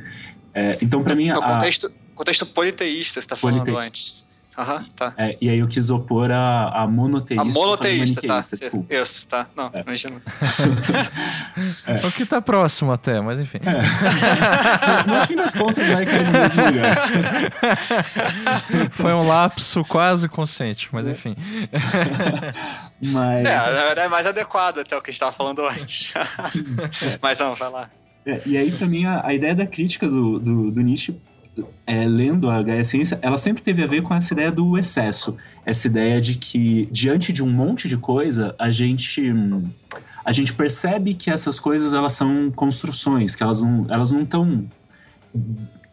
É, 0.53 0.79
então, 0.81 1.03
para 1.03 1.15
mim. 1.15 1.29
No 1.29 1.43
a, 1.43 1.47
contexto, 1.47 1.93
contexto 2.15 2.47
politeísta, 2.47 3.15
você 3.15 3.19
está 3.21 3.37
falando 3.37 3.65
polite... 3.65 3.77
antes. 3.77 4.25
Aham, 4.57 4.87
tá. 4.95 5.13
É, 5.17 5.37
e 5.41 5.49
aí 5.49 5.59
eu 5.59 5.67
quis 5.67 5.91
opor 5.91 6.31
a, 6.31 6.83
a 6.83 6.87
monoteísta. 6.87 7.43
A 7.43 7.45
monoteísta, 7.45 8.21
tá. 8.23 8.39
Desculpa. 8.39 8.95
Isso, 8.95 9.27
tá. 9.27 9.49
Não, 9.57 9.69
é. 9.73 9.81
imagina. 9.81 10.23
é. 11.87 12.07
O 12.07 12.13
que 12.13 12.25
tá 12.25 12.41
próximo 12.41 12.93
até, 12.93 13.21
mas 13.21 13.41
enfim. 13.41 13.59
É. 13.65 13.73
no 15.11 15.27
fim 15.27 15.35
das 15.35 15.55
contas, 15.55 15.89
vai 15.89 16.07
cair 16.07 16.25
no 16.25 16.33
mesmo 16.33 16.67
lugar. 16.67 16.97
Foi 18.93 19.13
um 19.13 19.27
lapso 19.27 19.85
quase 19.85 20.29
consciente, 20.29 20.89
mas 20.93 21.09
enfim. 21.09 21.35
mas... 23.01 23.47
É, 23.47 24.05
é 24.05 24.09
mais 24.09 24.27
adequado 24.27 24.81
até 24.81 24.97
o 24.97 25.03
que 25.03 25.11
a 25.11 25.13
gente 25.13 25.17
estava 25.17 25.33
falando 25.33 25.65
antes. 25.65 26.13
Mas 27.21 27.39
vamos, 27.39 27.59
vai 27.59 27.71
lá. 27.71 27.91
É, 28.25 28.41
e 28.47 28.57
aí, 28.57 28.73
para 28.73 28.87
mim, 28.87 29.05
a, 29.05 29.27
a, 29.27 29.35
ideia 29.35 29.55
da 29.55 29.67
crítica 29.67 30.09
do, 30.09 30.39
do, 30.39 30.71
do 30.71 30.81
Nietzsche 30.81 31.15
é, 31.87 32.07
lendo 32.07 32.51
a 32.51 32.63
Gaia 32.63 32.85
Ciência, 32.85 33.19
ela 33.23 33.37
sempre 33.37 33.63
teve 33.63 33.83
a 33.83 33.87
ver 33.87 34.03
com 34.03 34.15
essa 34.15 34.33
ideia 34.33 34.51
do 34.51 34.77
excesso. 34.79 35.37
Essa 35.65 35.87
ideia 35.87 36.21
de 36.21 36.37
que, 36.37 36.89
diante 36.91 37.33
de 37.33 37.43
um 37.43 37.51
monte 37.51 37.89
de 37.89 37.97
coisa, 37.97 38.55
a 38.59 38.71
gente, 38.71 39.23
a 40.25 40.33
gente 40.33 40.53
percebe 40.55 41.15
que 41.15 41.31
essas 41.31 41.61
coisas 41.61 41.93
elas 41.95 42.15
são 42.15 42.51
construções, 42.51 43.37
que 43.37 43.43
elas 43.43 43.63
não 43.63 43.87
elas 43.89 44.11
não 44.11 44.23
estão 44.23 44.65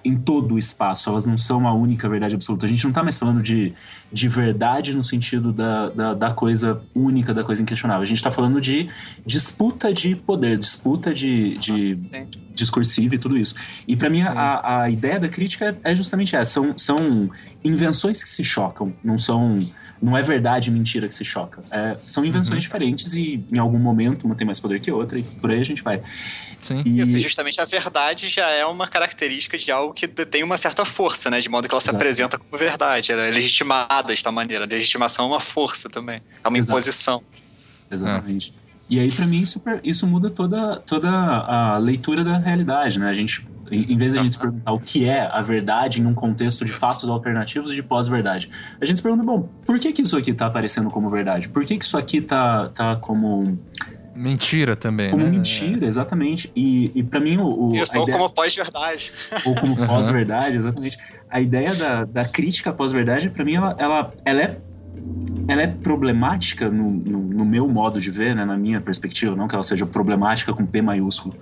em 0.03 0.17
todo 0.17 0.55
o 0.55 0.59
espaço, 0.59 1.09
elas 1.09 1.25
não 1.25 1.37
são 1.37 1.67
a 1.67 1.73
única 1.73 2.09
verdade 2.09 2.35
absoluta. 2.35 2.65
A 2.65 2.69
gente 2.69 2.83
não 2.83 2.91
está 2.91 3.03
mais 3.03 3.17
falando 3.17 3.41
de, 3.41 3.73
de 4.11 4.27
verdade 4.27 4.95
no 4.95 5.03
sentido 5.03 5.51
da, 5.51 5.89
da, 5.89 6.13
da 6.13 6.31
coisa 6.31 6.81
única, 6.93 7.33
da 7.33 7.43
coisa 7.43 7.61
inquestionável. 7.61 8.01
A 8.01 8.05
gente 8.05 8.17
está 8.17 8.31
falando 8.31 8.59
de 8.59 8.89
disputa 9.25 9.93
de 9.93 10.15
poder, 10.15 10.57
disputa 10.57 11.13
de, 11.13 11.57
de 11.57 11.99
ah, 12.13 12.25
discursiva 12.53 13.15
e 13.15 13.17
tudo 13.17 13.37
isso. 13.37 13.55
E 13.87 13.95
para 13.95 14.09
mim, 14.09 14.21
a, 14.21 14.83
a 14.83 14.89
ideia 14.89 15.19
da 15.19 15.29
crítica 15.29 15.77
é 15.83 15.93
justamente 15.93 16.35
essa: 16.35 16.51
são, 16.51 16.77
são 16.77 17.29
invenções 17.63 18.23
que 18.23 18.29
se 18.29 18.43
chocam, 18.43 18.93
não 19.03 19.17
são 19.17 19.59
não 20.01 20.17
é 20.17 20.21
verdade 20.21 20.69
e 20.69 20.73
mentira 20.73 21.07
que 21.07 21.13
se 21.13 21.23
choca. 21.23 21.63
É, 21.69 21.95
são 22.07 22.25
invenções 22.25 22.55
uhum. 22.55 22.59
diferentes 22.59 23.13
e 23.13 23.43
em 23.51 23.59
algum 23.59 23.77
momento 23.77 24.25
uma 24.25 24.35
tem 24.35 24.45
mais 24.45 24.59
poder 24.59 24.79
que 24.79 24.91
outra 24.91 25.19
e 25.19 25.23
por 25.23 25.51
aí 25.51 25.59
a 25.59 25.63
gente 25.63 25.83
vai. 25.83 26.01
Sim. 26.59 26.81
E 26.85 27.01
assim, 27.01 27.19
justamente 27.19 27.61
a 27.61 27.65
verdade 27.65 28.27
já 28.27 28.49
é 28.49 28.65
uma 28.65 28.87
característica 28.87 29.57
de 29.57 29.71
algo 29.71 29.93
que 29.93 30.07
tem 30.07 30.43
uma 30.43 30.57
certa 30.57 30.85
força, 30.85 31.29
né? 31.29 31.39
De 31.39 31.49
modo 31.49 31.67
que 31.67 31.73
ela 31.73 31.81
Exato. 31.81 31.91
se 31.91 31.95
apresenta 31.95 32.37
como 32.37 32.57
verdade. 32.57 33.11
Ela 33.11 33.23
é 33.23 33.31
legitimada 33.31 34.07
desta 34.07 34.31
maneira. 34.31 34.65
A 34.65 34.67
legitimação 34.67 35.25
é 35.25 35.27
uma 35.27 35.39
força 35.39 35.89
também. 35.89 36.21
É 36.43 36.47
uma 36.47 36.57
Exato. 36.57 36.71
imposição. 36.71 37.23
Exatamente. 37.89 38.53
É. 38.57 38.60
E 38.91 38.99
aí, 38.99 39.09
para 39.09 39.25
mim, 39.25 39.39
isso, 39.39 39.61
isso 39.85 40.05
muda 40.05 40.29
toda, 40.29 40.75
toda 40.81 41.09
a 41.09 41.77
leitura 41.77 42.25
da 42.25 42.37
realidade, 42.37 42.99
né? 42.99 43.07
A 43.09 43.13
gente 43.13 43.47
em 43.71 43.95
vez 43.95 44.11
de 44.11 44.19
a 44.19 44.21
gente 44.21 44.33
se 44.33 44.37
perguntar 44.37 44.73
o 44.73 44.79
que 44.81 45.07
é 45.07 45.29
a 45.31 45.39
verdade 45.39 46.01
em 46.01 46.05
um 46.05 46.13
contexto 46.13 46.65
de 46.65 46.73
fatos 46.73 47.07
alternativos 47.07 47.73
de 47.73 47.81
pós-verdade, 47.81 48.49
a 48.81 48.85
gente 48.85 48.97
se 48.97 49.01
pergunta, 49.01 49.23
bom, 49.23 49.47
por 49.65 49.79
que, 49.79 49.93
que 49.93 50.01
isso 50.01 50.17
aqui 50.17 50.31
está 50.31 50.47
aparecendo 50.47 50.89
como 50.89 51.07
verdade? 51.07 51.47
Por 51.47 51.63
que, 51.63 51.77
que 51.77 51.85
isso 51.85 51.97
aqui 51.97 52.17
está 52.17 52.67
tá 52.67 52.97
como 52.97 53.57
Mentira 54.13 54.75
também, 54.75 55.09
como 55.09 55.23
né? 55.23 55.29
mentira, 55.29 55.87
exatamente. 55.87 56.51
E, 56.53 56.91
e 56.93 57.01
para 57.01 57.19
mim 57.19 57.37
o, 57.37 57.69
o 57.69 57.75
Isso, 57.75 57.97
ou 57.97 58.03
ideia... 58.03 58.17
como 58.17 58.29
pós-verdade. 58.29 59.13
Ou 59.45 59.55
como 59.55 59.75
pós-verdade, 59.87 60.57
exatamente. 60.57 60.97
A 61.29 61.39
ideia 61.39 61.73
da, 61.73 62.03
da 62.03 62.25
crítica 62.25 62.73
pós-verdade, 62.73 63.29
para 63.29 63.45
mim, 63.45 63.55
ela, 63.55 63.73
ela, 63.79 64.13
ela 64.25 64.41
é 64.41 64.57
ela 65.47 65.61
é 65.61 65.67
problemática 65.67 66.69
no, 66.69 66.91
no, 66.91 67.19
no, 67.19 67.45
meu 67.45 67.67
modo 67.67 67.99
de 67.99 68.09
ver, 68.09 68.35
né, 68.35 68.45
na 68.45 68.57
minha 68.57 68.79
perspectiva, 68.79 69.35
não 69.35 69.47
que 69.47 69.55
ela 69.55 69.63
seja 69.63 69.85
problemática 69.85 70.53
com 70.53 70.65
P 70.65 70.81
maiúsculo, 70.81 71.35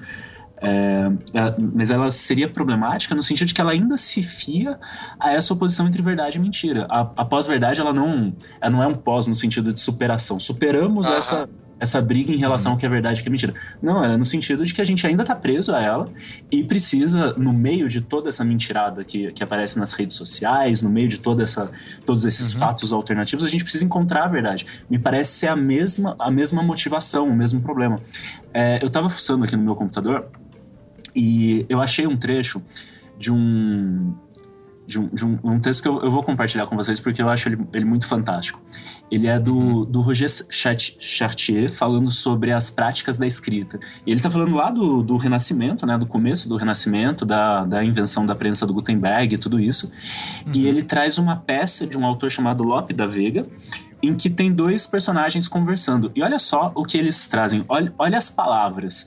é, 0.62 1.12
é, 1.34 1.56
mas 1.74 1.90
ela 1.90 2.12
seria 2.12 2.50
problemática 2.50 3.16
no 3.16 3.22
sentido 3.22 3.48
de 3.48 3.54
que 3.54 3.62
ela 3.62 3.72
ainda 3.72 3.98
se 3.98 4.22
fia 4.22 4.78
a 5.20 5.32
essa 5.32 5.54
oposição 5.54 5.88
entre 5.88 6.02
verdade 6.02 6.38
e 6.38 6.42
mentira. 6.42 6.86
A, 6.90 7.02
a 7.02 7.26
pós-verdade, 7.26 7.80
ela 7.80 7.94
não, 7.94 8.34
ela 8.60 8.72
não 8.72 8.84
é 8.84 8.88
um 8.88 8.96
pós 8.96 9.28
no 9.28 9.36
sentido 9.36 9.72
de 9.72 9.80
superação. 9.80 10.40
Superamos 10.40 11.08
essa, 11.08 11.50
essa 11.80 12.02
briga 12.02 12.32
em 12.32 12.38
relação 12.38 12.74
ao 12.74 12.78
que 12.78 12.86
é 12.86 12.90
verdade 12.90 13.20
e 13.20 13.24
que 13.24 13.30
é 13.30 13.32
mentira. 13.32 13.54
Não, 13.82 14.04
é 14.04 14.18
no 14.18 14.26
sentido 14.26 14.66
de 14.66 14.74
que 14.74 14.82
a 14.82 14.84
gente 14.84 15.06
ainda 15.08 15.24
está 15.24 15.36
preso 15.36 15.74
a 15.74 15.82
ela 15.82 16.08
e 16.52 16.64
precisa, 16.64 17.34
no 17.38 17.54
meio 17.54 17.88
de 17.88 18.02
toda 18.02 18.30
essa 18.30 18.44
mentirada 18.44 19.04
que, 19.04 19.32
que 19.32 19.44
aparece 19.44 19.80
nas 19.80 19.94
redes 19.94 20.16
sociais, 20.16 20.82
no 20.82 20.90
meio 20.90 21.08
de 21.08 21.20
toda 21.20 21.42
essa, 21.42 21.72
todos 22.06 22.26
esses 22.26 22.54
uhum. 22.54 22.60
fatos 22.60 22.92
alternativos, 22.92 23.46
a 23.46 23.48
gente 23.48 23.64
precisa 23.64 23.86
encontrar 23.86 24.26
a 24.26 24.28
verdade. 24.28 24.66
Me 24.90 25.00
parece 25.00 25.32
ser 25.32 25.48
a 25.48 25.56
mesma, 25.56 26.16
a 26.20 26.30
mesma 26.30 26.62
motivação, 26.62 27.28
o 27.30 27.36
mesmo 27.36 27.62
problema. 27.62 28.00
É, 28.54 28.80
eu 28.82 28.88
estava 28.88 29.10
fuçando 29.10 29.46
aqui 29.46 29.56
no 29.56 29.64
meu 29.64 29.76
computador 29.76 30.28
e 31.16 31.66
eu 31.70 31.82
achei 31.82 32.06
um 32.06 32.18
trecho 32.18 32.62
de 33.18 33.32
um, 33.32 34.14
de 34.90 35.00
um, 35.00 35.08
de 35.08 35.24
um, 35.24 35.38
um 35.44 35.60
texto 35.60 35.84
que 35.84 35.88
eu, 35.88 36.02
eu, 36.02 36.10
vou 36.10 36.24
compartilhar 36.24 36.66
com 36.66 36.76
vocês 36.76 37.00
porque 37.00 37.22
eu 37.22 37.30
acho 37.30 37.48
ele, 37.48 37.60
ele 37.72 37.86
muito 37.86 38.08
fantástico. 38.08 38.60
Ele 39.12 39.28
é 39.28 39.40
do, 39.40 39.56
uhum. 39.56 39.86
do 39.86 40.02
Roger 40.02 40.28
Chartier 40.50 41.70
falando 41.70 42.10
sobre 42.10 42.52
as 42.52 42.72
práticas 42.72 43.20
da 43.20 43.28
escrita. 43.28 43.80
E 44.04 44.10
ele 44.10 44.20
está 44.20 44.32
falando 44.32 44.56
lá 44.56 44.72
do, 44.72 45.04
do 45.04 45.16
Renascimento, 45.16 45.86
né, 45.86 45.96
do 45.96 46.08
começo 46.08 46.50
do 46.50 46.58
Renascimento, 46.58 47.24
da, 47.24 47.66
da 47.66 47.84
invenção 47.84 48.26
da 48.26 48.34
prensa 48.34 48.66
do 48.66 48.74
Gutenberg 48.74 49.36
e 49.36 49.38
tudo 49.38 49.60
isso. 49.60 49.92
Uhum. 50.48 50.54
E 50.56 50.66
ele 50.66 50.82
traz 50.82 51.20
uma 51.20 51.36
peça 51.36 51.86
de 51.86 51.96
um 51.96 52.04
autor 52.04 52.32
chamado 52.32 52.64
Lope 52.64 52.92
da 52.92 53.06
Vega, 53.06 53.46
em 54.02 54.16
que 54.16 54.28
tem 54.28 54.52
dois 54.52 54.88
personagens 54.88 55.48
conversando. 55.48 56.12
E 56.16 56.24
olha 56.24 56.40
só 56.40 56.72
o 56.74 56.84
que 56.84 56.98
eles 56.98 57.28
trazem, 57.28 57.64
olha, 57.70 57.94
olha 57.96 58.18
as 58.18 58.30
palavras 58.32 59.06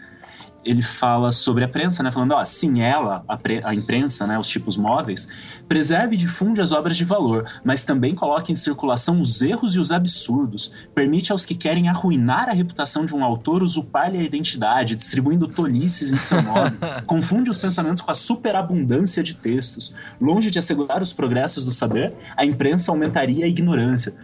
ele 0.65 0.83
fala 0.83 1.33
sobre 1.33 1.65
a 1.65 1.69
prensa, 1.69 2.03
né? 2.03 2.11
Falando, 2.11 2.33
ó, 2.33 2.45
sim, 2.45 2.81
ela, 2.81 3.25
a, 3.29 3.39
a, 3.65 3.75
imprensa, 3.75 4.27
né? 4.27 4.39
Os 4.39 4.49
tipos 4.49 4.77
móveis, 4.77 5.27
preserve 5.69 6.15
e 6.15 6.19
difunde 6.19 6.61
as 6.61 6.73
obras 6.73 6.97
de 6.97 7.05
valor, 7.05 7.45
mas 7.65 7.85
também 7.85 8.15
coloca 8.15 8.53
em 8.53 8.55
circulação 8.55 9.21
os 9.21 9.43
erros 9.43 9.75
e 9.75 9.79
os 9.79 9.91
absurdos. 9.91 10.73
Permite 10.95 11.33
aos 11.33 11.45
que 11.45 11.55
querem 11.55 11.89
arruinar 11.89 12.49
a 12.49 12.53
reputação 12.53 13.05
de 13.05 13.15
um 13.15 13.25
autor 13.25 13.63
usurpar-lhe 13.63 14.19
a 14.19 14.23
identidade, 14.23 14.97
distribuindo 14.97 15.49
tolices 15.49 16.13
em 16.13 16.19
seu 16.19 16.41
nome. 16.43 16.73
Confunde 17.07 17.51
os 17.51 17.59
pensamentos 17.59 18.03
com 18.03 18.11
a 18.11 18.15
superabundância 18.15 19.23
de 19.23 19.35
textos. 19.35 19.95
Longe 20.21 20.51
de 20.51 20.59
assegurar 20.59 21.03
os 21.03 21.13
progressos 21.13 21.65
do 21.65 21.73
saber, 21.73 22.15
a 22.37 22.45
imprensa 22.45 22.93
aumentaria 22.93 23.45
a 23.45 23.49
ignorância. 23.49 24.15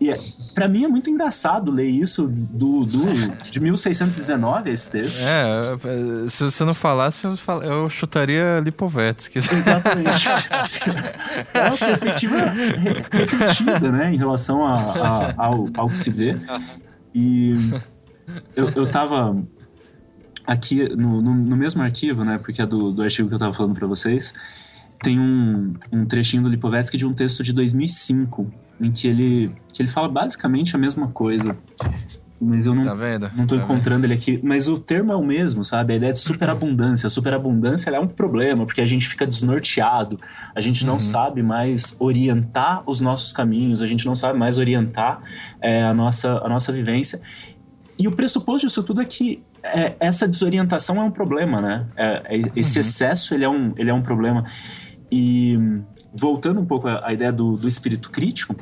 E 0.00 0.10
é, 0.10 0.18
para 0.54 0.68
mim 0.68 0.84
é 0.84 0.88
muito 0.88 1.10
engraçado 1.10 1.72
ler 1.72 1.88
isso 1.88 2.28
do, 2.28 2.84
do, 2.84 3.04
de 3.50 3.60
1619, 3.60 4.70
esse 4.70 4.90
texto. 4.90 5.20
É, 5.20 6.28
se 6.28 6.44
você 6.44 6.64
não 6.64 6.74
falasse, 6.74 7.26
eu, 7.26 7.36
fal... 7.36 7.62
eu 7.62 7.88
chutaria 7.88 8.60
Lipovetsky. 8.60 9.38
Exatamente. 9.52 10.28
é 11.52 11.68
uma 11.68 11.76
perspectiva 11.76 12.36
ressentida, 13.10 13.92
né, 13.92 14.12
em 14.12 14.16
relação 14.16 14.64
a, 14.64 14.74
a, 14.74 15.34
ao, 15.36 15.68
ao 15.76 15.88
que 15.88 15.98
se 15.98 16.10
vê. 16.10 16.36
E 17.14 17.54
eu, 18.54 18.70
eu 18.70 18.86
tava 18.86 19.36
aqui 20.46 20.88
no, 20.94 21.20
no, 21.20 21.34
no, 21.34 21.56
mesmo 21.56 21.82
arquivo, 21.82 22.24
né, 22.24 22.38
porque 22.38 22.62
é 22.62 22.66
do, 22.66 22.92
do 22.92 23.02
artigo 23.02 23.28
que 23.28 23.34
eu 23.34 23.38
tava 23.38 23.52
falando 23.52 23.74
para 23.74 23.86
vocês, 23.86 24.32
tem 25.02 25.18
um, 25.18 25.74
um 25.92 26.04
trechinho 26.04 26.42
do 26.42 26.48
Lipovetsky 26.48 26.96
de 26.96 27.06
um 27.06 27.12
texto 27.12 27.42
de 27.42 27.52
2005 27.52 28.50
em 28.80 28.90
que 28.90 29.06
ele, 29.06 29.50
que 29.72 29.82
ele 29.82 29.88
fala 29.88 30.08
basicamente 30.08 30.74
a 30.74 30.78
mesma 30.78 31.08
coisa. 31.08 31.56
Mas 32.38 32.66
eu 32.66 32.74
não, 32.74 32.82
tá 32.82 32.92
vendo? 32.92 33.30
não 33.34 33.46
tô 33.46 33.56
tá 33.56 33.62
encontrando 33.62 34.02
vendo? 34.02 34.12
ele 34.12 34.14
aqui. 34.14 34.38
Mas 34.42 34.68
o 34.68 34.76
termo 34.76 35.10
é 35.10 35.16
o 35.16 35.24
mesmo, 35.24 35.64
sabe? 35.64 35.94
A 35.94 35.96
ideia 35.96 36.12
de 36.12 36.18
superabundância. 36.18 37.06
A 37.06 37.10
superabundância 37.10 37.90
é 37.90 37.98
um 37.98 38.06
problema, 38.06 38.66
porque 38.66 38.82
a 38.82 38.86
gente 38.86 39.08
fica 39.08 39.26
desnorteado, 39.26 40.18
a 40.54 40.60
gente 40.60 40.84
não 40.84 40.94
uhum. 40.94 41.00
sabe 41.00 41.42
mais 41.42 41.96
orientar 41.98 42.82
os 42.86 43.00
nossos 43.00 43.32
caminhos, 43.32 43.80
a 43.80 43.86
gente 43.86 44.04
não 44.04 44.14
sabe 44.14 44.38
mais 44.38 44.58
orientar 44.58 45.22
é, 45.62 45.84
a, 45.84 45.94
nossa, 45.94 46.38
a 46.44 46.48
nossa 46.48 46.70
vivência. 46.72 47.20
E 47.98 48.06
o 48.06 48.12
pressuposto 48.12 48.66
disso 48.66 48.82
tudo 48.82 49.00
é 49.00 49.06
que 49.06 49.42
é, 49.62 49.94
essa 49.98 50.28
desorientação 50.28 51.00
é 51.00 51.04
um 51.04 51.10
problema, 51.10 51.62
né? 51.62 51.86
É, 51.96 52.22
é 52.26 52.50
esse 52.54 52.76
uhum. 52.76 52.80
excesso 52.82 53.34
ele 53.34 53.44
é, 53.44 53.48
um, 53.48 53.72
ele 53.78 53.88
é 53.88 53.94
um 53.94 54.02
problema. 54.02 54.44
E 55.10 55.58
voltando 56.16 56.60
um 56.60 56.64
pouco 56.64 56.88
à, 56.88 57.06
à 57.06 57.12
ideia 57.12 57.32
do, 57.32 57.56
do, 57.56 57.68
espírito 57.68 58.10
crítico, 58.10 58.56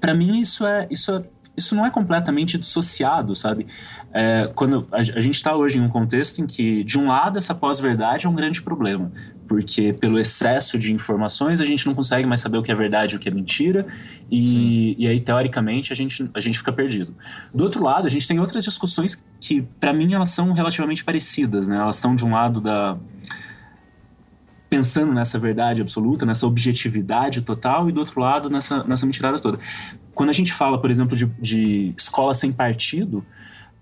para 0.00 0.14
mim 0.14 0.40
isso 0.40 0.66
é 0.66 0.86
isso 0.90 1.12
é, 1.12 1.22
isso 1.56 1.74
não 1.74 1.84
é 1.84 1.90
completamente 1.90 2.56
dissociado, 2.56 3.36
sabe? 3.36 3.66
É, 4.12 4.50
quando 4.54 4.86
a, 4.90 4.98
a 4.98 5.02
gente 5.02 5.34
está 5.34 5.54
hoje 5.54 5.78
em 5.78 5.82
um 5.82 5.88
contexto 5.88 6.40
em 6.40 6.46
que, 6.46 6.82
de 6.84 6.98
um 6.98 7.08
lado, 7.08 7.38
essa 7.38 7.54
pós-verdade 7.54 8.26
é 8.26 8.28
um 8.28 8.34
grande 8.34 8.62
problema, 8.62 9.10
porque 9.46 9.92
pelo 9.92 10.18
excesso 10.18 10.78
de 10.78 10.92
informações 10.92 11.60
a 11.60 11.64
gente 11.64 11.86
não 11.86 11.94
consegue 11.94 12.26
mais 12.26 12.40
saber 12.40 12.58
o 12.58 12.62
que 12.62 12.72
é 12.72 12.74
verdade 12.74 13.14
e 13.14 13.16
o 13.16 13.20
que 13.20 13.28
é 13.28 13.32
mentira, 13.32 13.86
e, 14.30 14.96
e 14.98 15.06
aí, 15.06 15.20
teoricamente, 15.20 15.92
a 15.92 15.96
gente, 15.96 16.28
a 16.32 16.40
gente 16.40 16.58
fica 16.58 16.72
perdido. 16.72 17.14
Do 17.54 17.64
outro 17.64 17.82
lado, 17.82 18.06
a 18.06 18.10
gente 18.10 18.26
tem 18.26 18.40
outras 18.40 18.64
discussões 18.64 19.22
que, 19.40 19.62
para 19.78 19.92
mim, 19.92 20.14
elas 20.14 20.30
são 20.30 20.52
relativamente 20.52 21.04
parecidas, 21.04 21.66
né? 21.66 21.76
Elas 21.76 21.96
estão 21.96 22.14
de 22.14 22.24
um 22.24 22.32
lado 22.32 22.60
da 22.60 22.98
pensando 24.72 25.12
nessa 25.12 25.38
verdade 25.38 25.82
absoluta, 25.82 26.24
nessa 26.24 26.46
objetividade 26.46 27.42
total, 27.42 27.90
e 27.90 27.92
do 27.92 28.00
outro 28.00 28.18
lado, 28.18 28.48
nessa, 28.48 28.82
nessa 28.84 29.04
mentirada 29.04 29.38
toda. 29.38 29.58
Quando 30.14 30.30
a 30.30 30.32
gente 30.32 30.50
fala, 30.50 30.80
por 30.80 30.90
exemplo, 30.90 31.14
de, 31.14 31.26
de 31.38 31.92
escola 31.94 32.32
sem 32.32 32.50
partido, 32.50 33.18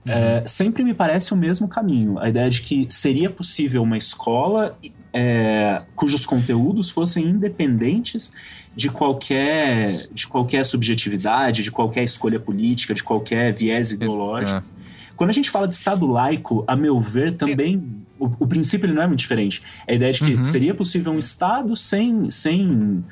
uhum. 0.05 0.13
é, 0.13 0.43
sempre 0.49 0.83
me 0.83 0.93
parece 0.93 1.33
o 1.33 1.37
mesmo 1.37 1.69
caminho. 1.69 2.19
A 2.19 2.29
ideia 2.29 2.51
de 2.51 2.61
que 2.61 2.89
seria 2.91 3.31
possível 3.31 3.85
uma 3.85 3.97
escola 3.97 4.77
é, 5.13 5.83
cujos 5.95 6.27
conteúdos 6.27 6.91
fossem 6.91 7.25
independentes 7.25 8.33
de 8.75 8.89
qualquer, 8.89 10.09
de 10.13 10.27
qualquer 10.27 10.65
subjetividade, 10.65 11.63
de 11.63 11.71
qualquer 11.71 12.03
escolha 12.03 12.41
política, 12.41 12.95
de 12.95 13.05
qualquer 13.05 13.55
viés 13.55 13.93
ideológico. 13.93 14.59
É. 14.59 14.63
Quando 15.15 15.31
a 15.31 15.35
gente 15.35 15.51
fala 15.51 15.69
de 15.69 15.75
Estado 15.75 16.05
laico, 16.05 16.65
a 16.67 16.75
meu 16.75 16.99
ver, 16.99 17.35
também 17.35 17.79
Sim 17.79 18.01
o, 18.21 18.31
o 18.41 18.47
princípio 18.47 18.87
ele 18.87 18.93
não 18.93 19.03
é 19.03 19.07
muito 19.07 19.21
diferente. 19.21 19.63
É 19.87 19.93
a 19.93 19.97
ideia 19.97 20.13
de 20.13 20.21
que 20.21 20.35
uhum. 20.35 20.45
seria 20.45 20.75
possível 20.75 21.13
um 21.13 21.19
Estado 21.19 21.75
sem, 21.75 22.29
sem 22.31 23.03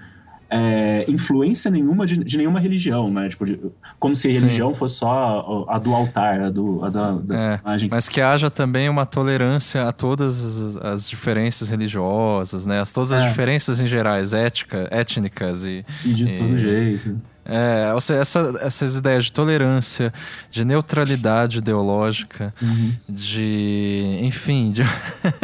é, 0.51 1.05
influência 1.09 1.71
nenhuma 1.71 2.07
de, 2.07 2.23
de, 2.23 2.39
nenhuma 2.39 2.59
religião, 2.61 3.11
né? 3.11 3.29
Tipo, 3.29 3.45
de, 3.45 3.61
como 3.99 4.15
se 4.15 4.29
a 4.29 4.33
religião 4.33 4.73
Sim. 4.73 4.79
fosse 4.79 4.97
só 4.97 5.67
a, 5.69 5.77
a, 5.77 5.79
do 5.79 5.95
altar, 5.95 6.41
a, 6.41 6.51
do, 6.51 6.85
a 6.85 6.91
da, 6.91 7.11
da 7.13 7.37
é, 7.37 7.61
imagem. 7.63 7.89
Mas 7.91 8.09
que 8.09 8.21
haja 8.21 8.51
também 8.51 8.89
uma 8.89 9.05
tolerância 9.05 9.89
a 9.89 9.93
todas 9.93 10.45
as, 10.45 10.77
as 10.77 11.09
diferenças 11.09 11.69
religiosas, 11.69 12.65
né? 12.65 12.81
As, 12.81 12.93
todas 12.93 13.13
as 13.13 13.25
é. 13.25 13.29
diferenças 13.29 13.81
em 13.81 13.87
gerais, 13.87 14.33
ética, 14.33 14.89
étnicas 14.91 15.65
e... 15.65 15.85
E 16.05 16.13
de 16.13 16.29
e, 16.29 16.35
todo 16.35 16.57
jeito. 16.57 17.21
É, 17.49 17.95
ou 17.95 18.01
seja, 18.01 18.21
essa, 18.21 18.55
essas 18.61 18.97
ideias 18.97 19.25
de 19.25 19.33
tolerância, 19.33 20.13
de 20.51 20.67
neutralidade 20.67 21.59
ideológica, 21.59 22.55
uhum. 22.61 22.93
de. 23.09 24.19
Enfim, 24.21 24.71
de, 24.71 24.83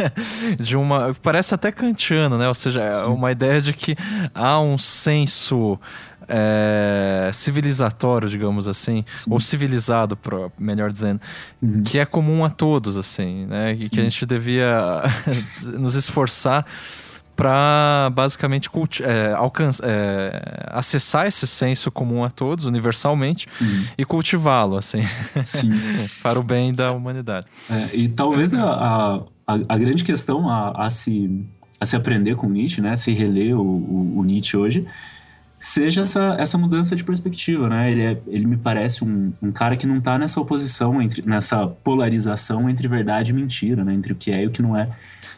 de 0.61 0.77
uma. 0.77 1.15
Parece 1.15 1.55
até 1.55 1.71
kantiano, 1.71 2.37
né? 2.37 2.47
Ou 2.47 2.53
seja, 2.53 2.83
é 2.83 2.91
Sim. 2.91 3.05
uma 3.05 3.31
ideia 3.31 3.59
de 3.59 3.73
que 3.73 3.95
há 4.35 4.59
um 4.61 4.77
senso. 4.77 5.79
É, 6.27 7.29
civilizatório, 7.31 8.27
digamos 8.27 8.67
assim, 8.67 9.05
Sim. 9.07 9.31
ou 9.31 9.39
civilizado, 9.39 10.17
melhor 10.57 10.91
dizendo, 10.91 11.21
uhum. 11.61 11.83
que 11.83 11.99
é 11.99 12.05
comum 12.05 12.43
a 12.43 12.49
todos, 12.49 12.97
assim, 12.97 13.45
né? 13.45 13.73
E 13.73 13.87
que 13.87 13.99
a 13.99 14.03
gente 14.03 14.25
devia 14.25 15.03
nos 15.77 15.93
esforçar 15.93 16.65
para 17.35 18.09
basicamente 18.13 18.69
é, 19.03 19.33
alcançar, 19.33 19.83
é, 19.87 20.67
acessar 20.67 21.27
esse 21.27 21.45
senso 21.45 21.91
comum 21.91 22.23
a 22.23 22.29
todos, 22.29 22.65
universalmente, 22.65 23.47
uhum. 23.59 23.83
e 23.97 24.05
cultivá-lo, 24.05 24.77
assim, 24.77 25.01
para 26.23 26.39
o 26.39 26.43
bem 26.43 26.73
da 26.73 26.91
humanidade. 26.91 27.47
É, 27.69 27.95
e 27.95 28.07
talvez 28.07 28.53
a, 28.53 29.21
a, 29.45 29.53
a, 29.67 29.77
grande 29.77 30.03
questão 30.03 30.49
a, 30.49 30.85
a, 30.85 30.89
se, 30.89 31.45
a 31.79 31.85
se 31.85 31.95
aprender 31.95 32.35
com 32.35 32.47
Nietzsche, 32.47 32.81
né, 32.81 32.95
se 32.95 33.11
reler 33.11 33.57
o, 33.57 33.61
o, 33.61 34.19
o 34.19 34.23
Nietzsche 34.23 34.55
hoje, 34.55 34.87
seja 35.59 36.01
essa, 36.01 36.35
essa 36.37 36.57
mudança 36.57 36.95
de 36.95 37.03
perspectiva, 37.03 37.67
né? 37.67 37.91
Ele, 37.91 38.01
é, 38.03 38.21
ele 38.27 38.45
me 38.45 38.57
parece 38.57 39.03
um, 39.03 39.31
um 39.41 39.51
cara 39.51 39.75
que 39.75 39.87
não 39.87 39.97
está 39.97 40.17
nessa 40.17 40.39
oposição, 40.39 41.01
entre, 41.01 41.23
nessa 41.25 41.65
polarização 41.65 42.69
entre 42.69 42.87
verdade 42.87 43.31
e 43.31 43.33
mentira, 43.33 43.83
né? 43.83 43.93
Entre 43.93 44.13
o 44.13 44.15
que 44.15 44.31
é 44.31 44.43
e 44.43 44.47
o 44.47 44.51
que 44.51 44.61
não 44.61 44.77
é 44.77 44.89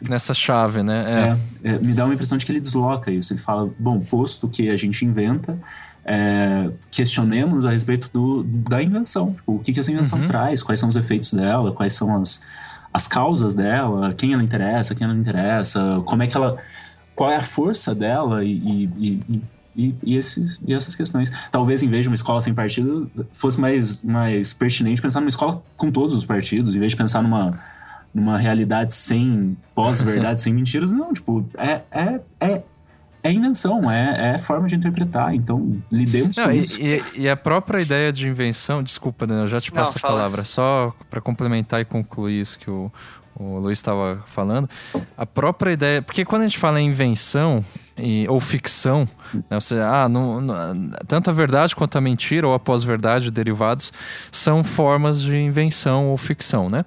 nessa 0.06 0.34
chave, 0.34 0.82
né? 0.82 1.36
É. 1.64 1.70
É, 1.70 1.78
me 1.78 1.92
dá 1.92 2.04
uma 2.04 2.14
impressão 2.14 2.36
de 2.36 2.44
que 2.44 2.52
ele 2.52 2.60
desloca 2.60 3.10
isso. 3.10 3.32
Ele 3.32 3.40
fala, 3.40 3.70
bom, 3.78 4.00
posto 4.00 4.48
que 4.48 4.70
a 4.70 4.76
gente 4.76 5.04
inventa, 5.04 5.58
é, 6.04 6.70
questionemos 6.90 7.66
a 7.66 7.70
respeito 7.70 8.10
do, 8.12 8.42
da 8.44 8.82
invenção. 8.82 9.34
Tipo, 9.34 9.56
o 9.56 9.58
que, 9.58 9.72
que 9.72 9.80
essa 9.80 9.90
invenção 9.90 10.20
uhum. 10.20 10.26
traz, 10.26 10.62
quais 10.62 10.78
são 10.80 10.88
os 10.88 10.96
efeitos 10.96 11.32
dela, 11.32 11.72
quais 11.72 11.92
são 11.92 12.16
as, 12.16 12.40
as 12.92 13.06
causas 13.06 13.54
dela, 13.54 14.14
quem 14.14 14.32
ela 14.32 14.42
interessa, 14.42 14.94
quem 14.94 15.04
ela 15.04 15.14
não 15.14 15.20
interessa, 15.20 16.02
como 16.04 16.22
é 16.22 16.26
que 16.26 16.36
ela. 16.36 16.56
qual 17.14 17.30
é 17.30 17.36
a 17.36 17.42
força 17.42 17.94
dela 17.94 18.44
e, 18.44 18.52
e, 18.98 19.20
e 19.28 19.42
e, 19.78 19.94
e, 20.02 20.16
esses, 20.16 20.60
e 20.66 20.74
essas 20.74 20.96
questões. 20.96 21.30
Talvez, 21.52 21.84
em 21.84 21.88
vez 21.88 22.02
de 22.02 22.08
uma 22.08 22.16
escola 22.16 22.40
sem 22.40 22.52
partido, 22.52 23.08
fosse 23.32 23.60
mais, 23.60 24.02
mais 24.02 24.52
pertinente 24.52 25.00
pensar 25.00 25.20
numa 25.20 25.28
escola 25.28 25.62
com 25.76 25.88
todos 25.92 26.16
os 26.16 26.24
partidos, 26.24 26.74
em 26.74 26.80
vez 26.80 26.90
de 26.90 26.96
pensar 26.96 27.22
numa 27.22 27.56
numa 28.18 28.38
realidade 28.38 28.94
sem 28.94 29.56
pós-verdade, 29.74 30.40
sem 30.42 30.52
mentiras. 30.52 30.92
Não, 30.92 31.12
tipo, 31.12 31.48
é, 31.56 31.82
é, 31.90 32.20
é, 32.40 32.62
é 33.22 33.32
invenção, 33.32 33.90
é, 33.90 34.34
é 34.34 34.38
forma 34.38 34.66
de 34.66 34.76
interpretar. 34.76 35.34
Então, 35.34 35.80
lidemos 35.90 36.36
não, 36.36 36.44
com 36.44 36.52
e, 36.52 36.58
isso. 36.58 36.80
E, 36.80 37.22
e, 37.22 37.28
a 37.28 37.36
própria 37.36 37.80
ideia 37.80 38.12
de 38.12 38.28
invenção, 38.28 38.82
desculpa, 38.82 39.26
Daniel, 39.26 39.44
eu 39.44 39.48
já 39.48 39.60
te 39.60 39.72
passo 39.72 39.92
não, 39.92 39.96
a 39.96 40.00
fala. 40.00 40.14
palavra, 40.14 40.44
só 40.44 40.94
para 41.08 41.20
complementar 41.20 41.80
e 41.80 41.84
concluir 41.84 42.40
isso 42.40 42.58
que 42.58 42.70
o, 42.70 42.92
o 43.38 43.58
Luiz 43.58 43.78
estava 43.78 44.22
falando, 44.26 44.68
a 45.16 45.24
própria 45.24 45.72
ideia. 45.72 46.02
Porque 46.02 46.24
quando 46.24 46.42
a 46.42 46.44
gente 46.48 46.58
fala 46.58 46.80
em 46.80 46.88
invenção 46.88 47.64
e, 47.96 48.26
ou 48.28 48.40
ficção, 48.40 49.06
né, 49.34 49.60
você, 49.60 49.76
ah, 49.76 50.08
não, 50.08 50.40
não, 50.40 50.90
tanto 51.06 51.30
a 51.30 51.32
verdade 51.32 51.76
quanto 51.76 51.96
a 51.96 52.00
mentira 52.00 52.46
ou 52.46 52.54
a 52.54 52.58
pós-verdade, 52.58 53.30
derivados, 53.30 53.92
são 54.32 54.64
formas 54.64 55.22
de 55.22 55.36
invenção 55.36 56.08
ou 56.08 56.16
ficção, 56.16 56.68
né? 56.68 56.84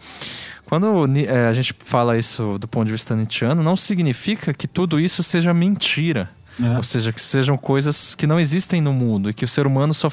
Quando 0.72 1.06
é, 1.28 1.48
a 1.48 1.54
gente 1.54 1.76
fala 1.80 2.18
isso 2.18 2.58
do 2.58 2.66
ponto 2.66 2.86
de 2.86 2.94
vista 2.94 3.14
nietzscheano, 3.14 3.62
não 3.62 3.76
significa 3.76 4.54
que 4.54 4.70
tudo 4.70 5.02
isso 5.02 5.22
seja 5.22 5.54
mentira. 5.54 6.30
É. 6.64 6.78
Ou 6.78 6.82
seja, 6.82 7.12
que 7.12 7.22
sejam 7.22 7.58
coisas 7.58 8.16
que 8.16 8.26
não 8.26 8.40
existem 8.40 8.80
no 8.80 8.94
mundo 8.94 9.30
e 9.30 9.34
que 9.34 9.44
o 9.44 9.48
ser 9.50 9.68
humano 9.68 9.94
só, 9.94 10.08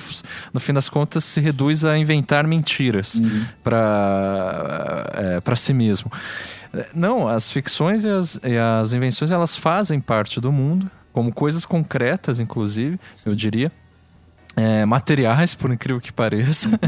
no 0.52 0.58
fim 0.58 0.72
das 0.72 0.88
contas, 0.88 1.22
se 1.22 1.40
reduz 1.40 1.84
a 1.84 1.96
inventar 1.96 2.44
mentiras 2.44 3.14
uhum. 3.14 3.44
para 3.62 5.06
é, 5.46 5.54
si 5.54 5.72
mesmo. 5.72 6.10
Não, 6.92 7.28
as 7.28 7.52
ficções 7.52 8.04
e 8.04 8.08
as, 8.08 8.40
e 8.42 8.58
as 8.58 8.92
invenções 8.92 9.30
elas 9.30 9.54
fazem 9.56 10.00
parte 10.00 10.40
do 10.40 10.50
mundo, 10.50 10.90
como 11.12 11.32
coisas 11.32 11.64
concretas, 11.64 12.40
inclusive, 12.40 12.98
Sim. 13.14 13.30
eu 13.30 13.36
diria. 13.36 13.70
É, 14.58 14.84
materiais, 14.84 15.54
por 15.54 15.70
incrível 15.70 16.00
que 16.00 16.12
pareça. 16.12 16.68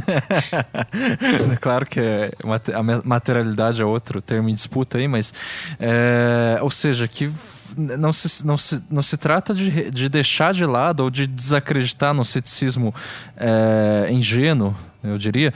é 1.53 1.57
claro 1.57 1.87
que 1.87 2.01
é, 2.01 2.33
a 2.75 2.83
materialidade 3.05 3.81
é 3.81 3.85
outro 3.85 4.21
termo 4.21 4.49
em 4.49 4.55
disputa 4.55 4.99
aí, 4.99 5.07
mas. 5.07 5.33
É, 5.79 6.59
ou 6.63 6.71
seja, 6.71 7.07
que 7.07 7.33
não 7.77 8.13
se, 8.13 8.45
não 8.45 8.59
se, 8.59 8.85
não 8.91 9.03
se 9.05 9.17
trata 9.17 9.55
de, 9.55 9.89
de 9.89 10.09
deixar 10.09 10.53
de 10.53 10.67
lado 10.67 11.05
ou 11.05 11.11
de 11.11 11.29
desacreditar 11.29 12.13
no 12.13 12.25
ceticismo 12.25 12.93
é, 13.37 14.09
ingênuo, 14.11 14.75
eu 15.05 15.17
diria, 15.17 15.55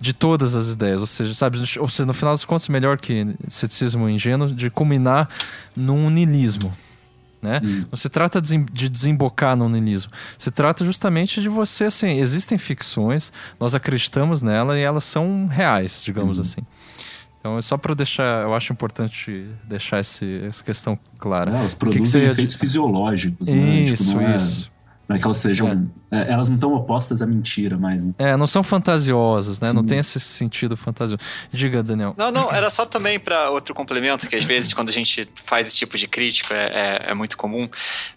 de 0.00 0.12
todas 0.12 0.54
as 0.54 0.68
ideias. 0.68 1.00
Ou 1.00 1.06
seja, 1.06 1.34
sabe, 1.34 1.58
ou 1.80 1.88
seja, 1.88 2.06
no 2.06 2.14
final 2.14 2.32
das 2.32 2.44
contas, 2.44 2.68
melhor 2.68 2.96
que 2.96 3.26
ceticismo 3.48 4.08
ingênuo, 4.08 4.52
de 4.52 4.70
culminar 4.70 5.28
num 5.74 6.08
niilismo. 6.08 6.70
Né? 7.46 7.60
Hum. 7.64 7.84
Não 7.90 7.96
se 7.96 8.08
trata 8.08 8.42
de 8.42 8.88
desembocar 8.88 9.56
no 9.56 9.68
niilismo. 9.68 10.10
Se 10.36 10.50
trata 10.50 10.84
justamente 10.84 11.40
de 11.40 11.48
você, 11.48 11.84
assim, 11.84 12.18
existem 12.18 12.58
ficções, 12.58 13.32
nós 13.58 13.72
acreditamos 13.74 14.42
nela 14.42 14.76
e 14.76 14.82
elas 14.82 15.04
são 15.04 15.46
reais, 15.46 16.02
digamos 16.04 16.38
hum. 16.38 16.42
assim. 16.42 16.60
Então 17.38 17.56
é 17.56 17.62
só 17.62 17.76
para 17.76 17.94
deixar, 17.94 18.42
eu 18.42 18.52
acho 18.52 18.72
importante 18.72 19.46
deixar 19.62 20.00
esse, 20.00 20.42
essa 20.44 20.64
questão 20.64 20.98
clara. 21.16 21.56
elas 21.56 21.74
produzem 21.74 22.02
que 22.02 22.10
que 22.10 22.32
efeitos 22.32 22.56
fisiológicos, 22.56 23.48
né? 23.48 23.56
Isso, 23.56 24.08
tipo, 24.08 24.20
é, 24.20 24.36
isso. 24.36 24.72
Não 25.08 25.16
é 25.16 25.18
que 25.18 25.24
elas 25.24 25.36
sejam. 25.36 25.88
É. 26.10 26.18
é 26.18 26.32
elas 26.32 26.48
não 26.48 26.56
estão 26.56 26.74
opostas 26.74 27.22
à 27.22 27.26
mentira 27.26 27.78
mais. 27.78 28.04
Né? 28.04 28.12
É, 28.18 28.36
não 28.36 28.46
são 28.46 28.62
fantasiosas, 28.62 29.60
né? 29.60 29.68
Sim. 29.68 29.74
Não 29.74 29.84
tem 29.84 29.98
esse 29.98 30.18
sentido 30.18 30.76
fantasioso. 30.76 31.22
Diga, 31.50 31.82
Daniel. 31.82 32.14
Não, 32.18 32.32
não, 32.32 32.52
era 32.52 32.68
só 32.70 32.84
também 32.84 33.18
para 33.18 33.50
outro 33.50 33.74
complemento, 33.74 34.28
que 34.28 34.36
às 34.36 34.44
vezes 34.44 34.74
quando 34.74 34.88
a 34.88 34.92
gente 34.92 35.28
faz 35.36 35.68
esse 35.68 35.76
tipo 35.76 35.96
de 35.96 36.08
crítica 36.08 36.54
é, 36.54 37.06
é, 37.06 37.10
é 37.10 37.14
muito 37.14 37.36
comum, 37.36 37.68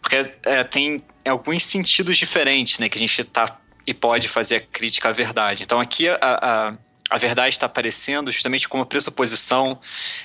porque 0.02 0.32
é, 0.44 0.64
tem 0.64 1.04
alguns 1.28 1.66
sentidos 1.66 2.18
diferentes, 2.18 2.80
né? 2.80 2.90
Que 2.90 2.98
a 2.98 3.02
gente 3.02 3.24
tá 3.24 3.58
e 3.86 3.94
pode 3.94 4.28
fazer 4.28 4.56
a 4.58 4.62
crítica 4.62 5.10
à 5.10 5.12
verdade. 5.12 5.64
Então 5.64 5.80
aqui 5.80 6.08
a, 6.10 6.18
a 6.22 6.74
a 7.10 7.18
verdade 7.18 7.50
está 7.50 7.66
aparecendo 7.66 8.32
justamente 8.32 8.70
como 8.70 8.86
pressuposição 8.86 9.80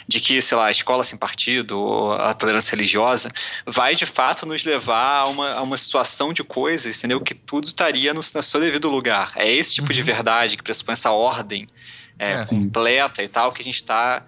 de 0.07 0.21
que, 0.21 0.41
sei 0.43 0.57
lá, 0.57 0.67
a 0.67 0.71
escola 0.71 1.03
sem 1.03 1.17
partido 1.17 1.79
ou 1.79 2.13
a 2.13 2.35
tolerância 2.35 2.73
religiosa 2.73 3.31
vai 3.65 3.95
de 3.95 4.05
fato 4.05 4.45
nos 4.45 4.65
levar 4.65 5.21
a 5.21 5.27
uma, 5.27 5.53
a 5.55 5.63
uma 5.63 5.79
situação 5.79 6.33
de 6.33 6.45
coisas, 6.45 6.99
entendeu? 6.99 7.21
Que 7.21 7.35
tudo 7.35 7.69
estaria 7.69 8.13
no, 8.13 8.21
no 8.21 8.43
seu 8.43 8.61
devido 8.61 8.91
lugar. 8.91 9.33
É 9.37 9.51
esse 9.51 9.75
tipo 9.75 9.89
uhum. 9.89 9.95
de 9.95 10.03
verdade 10.03 10.57
que 10.57 10.63
pressupõe 10.63 10.93
essa 10.93 11.11
ordem 11.11 11.69
é, 12.19 12.33
é, 12.33 12.45
completa 12.45 13.23
e 13.23 13.29
tal 13.29 13.51
que 13.51 13.63
a 13.63 13.65
gente 13.65 13.77
está 13.77 14.23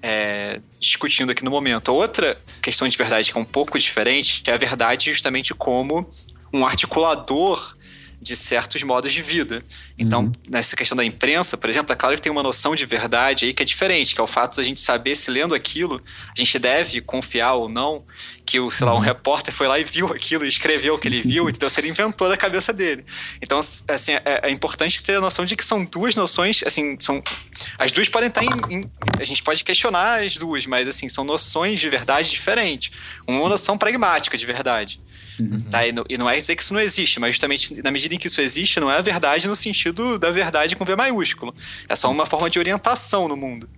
é, 0.00 0.60
discutindo 0.78 1.30
aqui 1.30 1.44
no 1.44 1.50
momento. 1.50 1.92
Outra 1.92 2.38
questão 2.62 2.86
de 2.86 2.96
verdade 2.96 3.32
que 3.32 3.36
é 3.36 3.40
um 3.40 3.44
pouco 3.44 3.76
diferente 3.76 4.42
é 4.46 4.52
a 4.52 4.56
verdade 4.56 5.12
justamente 5.12 5.52
como 5.52 6.08
um 6.52 6.64
articulador 6.64 7.76
de 8.20 8.34
certos 8.34 8.82
modos 8.82 9.12
de 9.12 9.22
vida. 9.22 9.62
Então, 9.96 10.24
uhum. 10.24 10.32
nessa 10.48 10.74
questão 10.74 10.96
da 10.96 11.04
imprensa, 11.04 11.56
por 11.56 11.70
exemplo, 11.70 11.92
é 11.92 11.96
claro 11.96 12.16
que 12.16 12.22
tem 12.22 12.32
uma 12.32 12.42
noção 12.42 12.74
de 12.74 12.84
verdade 12.84 13.44
aí 13.44 13.54
que 13.54 13.62
é 13.62 13.66
diferente, 13.66 14.14
que 14.14 14.20
é 14.20 14.24
o 14.24 14.26
fato 14.26 14.56
da 14.56 14.62
gente 14.62 14.80
saber 14.80 15.16
se 15.16 15.30
lendo 15.30 15.54
aquilo, 15.54 16.02
a 16.36 16.38
gente 16.38 16.58
deve 16.58 17.00
confiar 17.00 17.54
ou 17.54 17.68
não 17.68 18.04
que 18.44 18.58
o, 18.58 18.70
sei 18.70 18.86
lá, 18.86 18.92
um 18.94 18.96
uhum. 18.96 19.02
repórter 19.02 19.52
foi 19.52 19.68
lá 19.68 19.78
e 19.78 19.84
viu 19.84 20.06
aquilo 20.06 20.44
e 20.44 20.48
escreveu 20.48 20.94
o 20.94 20.98
que 20.98 21.06
ele 21.06 21.20
viu, 21.20 21.48
então 21.50 21.68
se 21.68 21.80
ele 21.80 21.88
inventou 21.88 22.28
da 22.28 22.36
cabeça 22.36 22.72
dele. 22.72 23.04
Então, 23.42 23.60
assim, 23.60 24.12
é, 24.12 24.40
é, 24.44 24.50
importante 24.50 25.02
ter 25.02 25.16
a 25.16 25.20
noção 25.20 25.44
de 25.44 25.54
que 25.54 25.64
são 25.64 25.84
duas 25.84 26.14
noções, 26.16 26.62
assim, 26.64 26.96
são 26.98 27.22
as 27.78 27.92
duas 27.92 28.08
podem 28.08 28.28
estar 28.28 28.42
em, 28.42 28.48
em, 28.70 28.90
a 29.18 29.24
gente 29.24 29.42
pode 29.42 29.62
questionar 29.62 30.22
as 30.22 30.36
duas, 30.36 30.64
mas 30.66 30.88
assim, 30.88 31.08
são 31.08 31.24
noções 31.24 31.78
de 31.78 31.90
verdade 31.90 32.30
diferentes. 32.30 32.90
Uma 33.26 33.48
noção 33.48 33.76
pragmática 33.76 34.38
de 34.38 34.46
verdade. 34.46 35.00
Uhum. 35.38 35.60
Tá? 35.70 35.86
E, 35.86 35.92
não, 35.92 36.04
e, 36.08 36.18
não 36.18 36.28
é 36.28 36.38
dizer 36.38 36.56
que 36.56 36.62
isso 36.62 36.74
não 36.74 36.80
existe, 36.80 37.20
mas 37.20 37.34
justamente 37.34 37.80
na 37.82 37.90
medida 37.90 38.14
em 38.14 38.18
que 38.18 38.26
isso 38.26 38.40
existe, 38.40 38.80
não 38.80 38.90
é 38.90 38.98
a 38.98 39.02
verdade 39.02 39.46
no 39.46 39.56
sentido 39.56 40.18
da 40.18 40.30
verdade 40.30 40.74
com 40.74 40.84
V 40.84 40.96
maiúsculo. 40.96 41.54
É 41.88 41.94
só 41.94 42.10
uma 42.10 42.26
forma 42.26 42.50
de 42.50 42.58
orientação 42.58 43.28
no 43.28 43.36
mundo. 43.36 43.68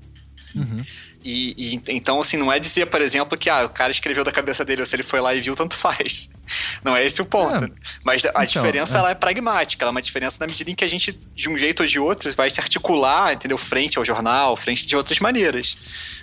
Uhum. 0.55 0.85
E, 1.23 1.75
e, 1.75 1.81
então, 1.89 2.19
assim, 2.19 2.39
não 2.39 2.51
é 2.51 2.59
dizer, 2.59 2.87
por 2.87 3.03
exemplo, 3.03 3.37
que 3.37 3.51
ah, 3.51 3.67
o 3.67 3.69
cara 3.69 3.91
escreveu 3.91 4.25
da 4.25 4.33
cabeça 4.33 4.65
dele, 4.65 4.81
ou 4.81 4.87
se 4.87 4.97
ele 4.97 5.03
foi 5.03 5.21
lá 5.21 5.35
e 5.35 5.41
viu, 5.41 5.55
tanto 5.55 5.77
faz. 5.77 6.31
Não 6.83 6.97
é 6.97 7.05
esse 7.05 7.21
o 7.21 7.27
ponto. 7.27 7.65
É. 7.65 7.71
Mas 8.03 8.25
a 8.25 8.29
então, 8.29 8.45
diferença 8.47 8.97
é. 8.97 8.99
Ela 8.99 9.11
é 9.11 9.15
pragmática, 9.15 9.85
ela 9.85 9.91
é 9.91 9.93
uma 9.93 10.03
diferença 10.03 10.39
na 10.41 10.47
medida 10.47 10.71
em 10.71 10.75
que 10.75 10.83
a 10.83 10.89
gente, 10.89 11.13
de 11.35 11.49
um 11.49 11.59
jeito 11.59 11.83
ou 11.83 11.87
de 11.87 11.99
outro, 11.99 12.33
vai 12.35 12.51
se 12.51 12.59
articular, 12.59 13.35
entendeu? 13.35 13.59
Frente 13.59 13.99
ao 13.99 14.05
jornal, 14.05 14.57
frente 14.57 14.87
de 14.87 14.97
outras 14.97 15.21
maneiras. 15.21 15.77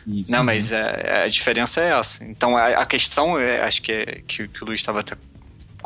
Isso, 0.08 0.32
não, 0.32 0.44
mas 0.44 0.72
é, 0.72 1.24
a 1.26 1.28
diferença 1.28 1.80
é 1.80 1.92
essa. 1.92 2.26
Então, 2.26 2.58
a, 2.58 2.68
a 2.68 2.86
questão, 2.86 3.40
é, 3.40 3.62
acho 3.62 3.82
que, 3.82 3.92
é, 3.92 4.22
que, 4.28 4.48
que 4.48 4.64
o 4.64 4.66
Luiz 4.66 4.82
estava 4.82 5.04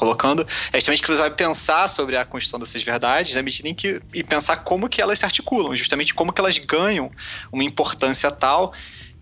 colocando, 0.01 0.47
é 0.73 0.77
justamente 0.77 1.03
que 1.03 1.07
você 1.07 1.21
vai 1.21 1.29
pensar 1.29 1.87
sobre 1.87 2.17
a 2.17 2.25
construção 2.25 2.59
dessas 2.59 2.81
verdades 2.81 3.35
na 3.35 3.43
medida 3.43 3.69
em 3.69 3.75
que 3.75 4.01
e 4.11 4.23
pensar 4.23 4.57
como 4.57 4.89
que 4.89 4.99
elas 4.99 5.19
se 5.19 5.25
articulam, 5.25 5.75
justamente 5.75 6.11
como 6.11 6.33
que 6.33 6.41
elas 6.41 6.57
ganham 6.57 7.11
uma 7.51 7.63
importância 7.63 8.31
tal 8.31 8.73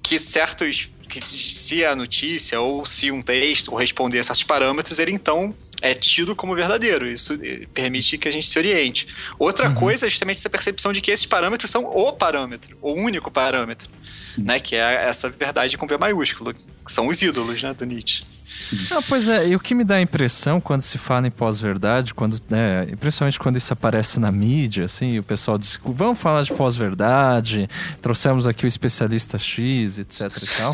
que 0.01 0.17
certos 0.17 0.89
que 1.09 1.21
se 1.27 1.83
a 1.83 1.95
notícia 1.95 2.61
ou 2.61 2.85
se 2.85 3.11
um 3.11 3.21
texto 3.21 3.75
responder 3.75 4.19
a 4.19 4.23
certos 4.23 4.43
parâmetros, 4.43 4.99
ele 4.99 5.11
então 5.11 5.53
é 5.81 5.93
tido 5.93 6.33
como 6.33 6.55
verdadeiro. 6.55 7.09
Isso 7.09 7.33
eh, 7.43 7.67
permite 7.73 8.17
que 8.17 8.27
a 8.27 8.31
gente 8.31 8.47
se 8.47 8.57
oriente. 8.57 9.07
Outra 9.37 9.67
uhum. 9.67 9.75
coisa 9.75 10.05
é 10.05 10.09
justamente 10.09 10.37
essa 10.37 10.49
percepção 10.49 10.93
de 10.93 11.01
que 11.01 11.11
esses 11.11 11.25
parâmetros 11.25 11.69
são 11.69 11.83
o 11.83 12.13
parâmetro, 12.13 12.77
o 12.81 12.93
único 12.93 13.29
parâmetro, 13.29 13.89
né? 14.37 14.61
Que 14.61 14.77
é 14.77 15.07
essa 15.09 15.29
verdade 15.29 15.77
com 15.77 15.87
V 15.87 15.97
maiúsculo, 15.97 16.53
que 16.53 16.91
são 16.91 17.07
os 17.07 17.21
ídolos, 17.21 17.61
né, 17.61 17.73
do 17.73 17.85
Nietzsche. 17.85 18.23
Não, 18.89 19.01
pois 19.03 19.27
é, 19.27 19.47
e 19.47 19.55
o 19.55 19.59
que 19.59 19.73
me 19.73 19.83
dá 19.83 19.95
a 19.95 20.01
impressão 20.01 20.59
quando 20.59 20.81
se 20.81 20.97
fala 20.97 21.27
em 21.27 21.31
pós-verdade, 21.31 22.13
quando, 22.13 22.39
né, 22.49 22.87
principalmente 22.99 23.39
quando 23.39 23.57
isso 23.57 23.71
aparece 23.73 24.19
na 24.19 24.31
mídia, 24.31 24.85
assim, 24.85 25.17
o 25.17 25.23
pessoal 25.23 25.57
diz, 25.57 25.79
vamos 25.83 26.19
falar 26.19 26.43
de 26.43 26.53
pós-verdade, 26.53 27.69
trouxemos 28.01 28.45
aqui 28.45 28.65
o 28.65 28.67
especialista 28.67 29.39
X, 29.39 29.99
etc 29.99 30.21
e 30.21 30.57
tal. 30.57 30.71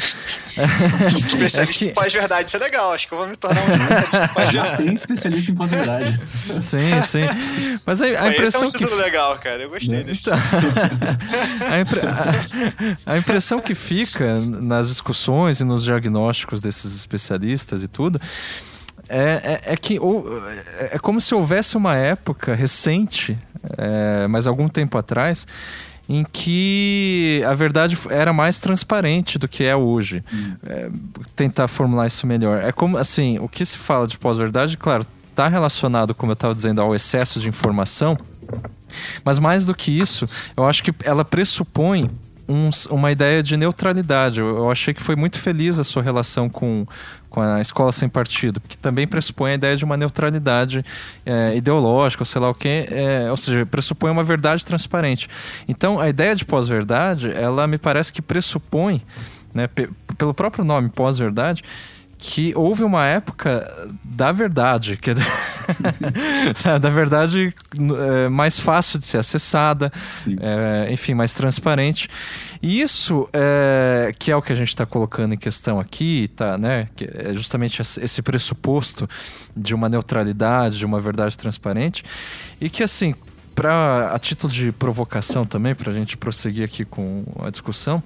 especialista 1.25 1.61
é 1.63 1.65
que... 1.67 1.85
em 1.85 1.93
pós-verdade, 1.93 2.47
isso 2.47 2.57
é 2.57 2.59
legal, 2.59 2.93
acho 2.93 3.07
que 3.07 3.13
eu 3.13 3.17
vou 3.17 3.27
me 3.27 3.35
tornar 3.35 3.61
um 3.61 3.71
especialista 3.71 4.27
pós 4.33 4.51
Já 4.51 4.77
tem 4.77 4.93
especialista 4.93 5.51
em 5.51 5.55
pós-verdade. 5.55 6.19
sim, 6.61 7.01
sim. 7.01 7.25
Mas 7.85 8.01
a, 8.01 8.05
a 8.05 8.29
impressão 8.29 8.63
esse 8.63 8.75
é 8.75 8.79
um 8.79 8.87
que... 8.87 8.95
legal, 8.95 9.37
cara, 9.39 9.63
eu 9.63 9.69
gostei 9.69 10.03
disso. 10.03 10.29
a, 10.33 11.79
impre... 11.79 11.99
a, 12.01 13.13
a 13.13 13.17
impressão 13.17 13.59
que 13.59 13.75
fica 13.75 14.39
nas 14.39 14.89
discussões 14.89 15.59
e 15.59 15.63
nos 15.63 15.83
diagnósticos 15.83 16.61
desses 16.61 16.95
especialistas 16.95 17.74
e 17.83 17.87
tudo, 17.87 18.19
é, 19.07 19.61
é, 19.67 19.73
é 19.73 19.77
que 19.77 19.99
ou, 19.99 20.25
é, 20.79 20.95
é 20.95 20.99
como 20.99 21.21
se 21.21 21.33
houvesse 21.33 21.77
uma 21.77 21.95
época 21.95 22.55
recente, 22.55 23.37
é, 23.77 24.27
mas 24.27 24.47
algum 24.47 24.67
tempo 24.67 24.97
atrás, 24.97 25.47
em 26.07 26.23
que 26.23 27.43
a 27.47 27.53
verdade 27.53 27.97
era 28.09 28.31
mais 28.31 28.59
transparente 28.59 29.37
do 29.37 29.47
que 29.47 29.63
é 29.63 29.75
hoje. 29.75 30.23
Hum. 30.31 30.53
É, 30.65 30.89
tentar 31.35 31.67
formular 31.67 32.07
isso 32.07 32.27
melhor. 32.27 32.63
É 32.63 32.71
como, 32.71 32.97
assim, 32.97 33.39
o 33.39 33.47
que 33.47 33.65
se 33.65 33.77
fala 33.77 34.07
de 34.07 34.17
pós-verdade, 34.17 34.77
claro, 34.77 35.05
está 35.29 35.47
relacionado, 35.47 36.15
como 36.15 36.31
eu 36.31 36.35
estava 36.35 36.55
dizendo, 36.55 36.81
ao 36.81 36.95
excesso 36.95 37.39
de 37.39 37.49
informação, 37.49 38.17
mas 39.23 39.39
mais 39.39 39.65
do 39.65 39.75
que 39.75 39.91
isso, 39.91 40.27
eu 40.55 40.63
acho 40.65 40.83
que 40.83 40.93
ela 41.03 41.25
pressupõe 41.25 42.09
um, 42.47 42.69
uma 42.89 43.11
ideia 43.11 43.41
de 43.41 43.57
neutralidade. 43.57 44.39
Eu, 44.39 44.57
eu, 44.57 44.71
achei 44.71 44.93
que 44.93 45.01
foi 45.01 45.15
muito 45.15 45.39
feliz 45.39 45.79
a 45.79 45.83
sua 45.83 46.01
relação 46.01 46.49
com, 46.49 46.85
com 47.29 47.41
a 47.41 47.59
escola 47.59 47.91
sem 47.91 48.07
partido, 48.07 48.61
porque 48.61 48.77
também 48.77 49.07
pressupõe 49.07 49.51
a 49.51 49.55
ideia 49.55 49.75
de 49.75 49.83
uma 49.83 49.97
neutralidade 49.97 50.83
é, 51.25 51.55
ideológica, 51.55 52.21
ou 52.21 52.25
sei 52.25 52.41
lá 52.41 52.49
o 52.49 52.53
que, 52.53 52.87
é, 52.89 53.29
ou 53.29 53.37
seja, 53.37 53.65
pressupõe 53.65 54.11
uma 54.11 54.23
verdade 54.23 54.65
transparente. 54.65 55.27
Então, 55.67 55.99
a 55.99 56.07
ideia 56.07 56.35
de 56.35 56.45
pós-verdade, 56.45 57.31
ela 57.31 57.67
me 57.67 57.77
parece 57.77 58.13
que 58.13 58.21
pressupõe, 58.21 59.01
né, 59.53 59.67
pelo 60.17 60.33
próprio 60.33 60.63
nome 60.63 60.89
pós-verdade, 60.89 61.63
que 62.27 62.53
houve 62.55 62.83
uma 62.83 63.05
época 63.05 63.71
da 64.03 64.31
verdade, 64.31 64.97
que 64.97 65.11
da 66.81 66.89
verdade 66.89 67.53
é, 67.77 68.29
mais 68.29 68.59
fácil 68.59 68.97
de 68.97 69.05
ser 69.05 69.19
acessada, 69.19 69.93
é, 70.41 70.91
enfim, 70.91 71.13
mais 71.13 71.35
transparente. 71.35 72.09
E 72.63 72.81
isso 72.81 73.29
é, 73.31 74.11
que 74.17 74.31
é 74.31 74.35
o 74.35 74.41
que 74.41 74.51
a 74.51 74.55
gente 74.55 74.69
está 74.69 74.87
colocando 74.87 75.35
em 75.35 75.37
questão 75.37 75.79
aqui, 75.79 76.27
tá, 76.35 76.57
né? 76.57 76.87
Que 76.95 77.07
é 77.13 77.31
justamente 77.31 77.79
esse 77.83 78.21
pressuposto 78.23 79.07
de 79.55 79.75
uma 79.75 79.87
neutralidade, 79.87 80.79
de 80.79 80.85
uma 80.85 80.99
verdade 80.99 81.37
transparente, 81.37 82.03
e 82.59 82.71
que 82.71 82.81
assim, 82.81 83.13
para 83.53 84.11
a 84.15 84.17
título 84.17 84.51
de 84.51 84.71
provocação 84.71 85.45
também, 85.45 85.75
para 85.75 85.91
a 85.91 85.95
gente 85.95 86.17
prosseguir 86.17 86.65
aqui 86.65 86.85
com 86.85 87.23
a 87.39 87.51
discussão 87.51 88.01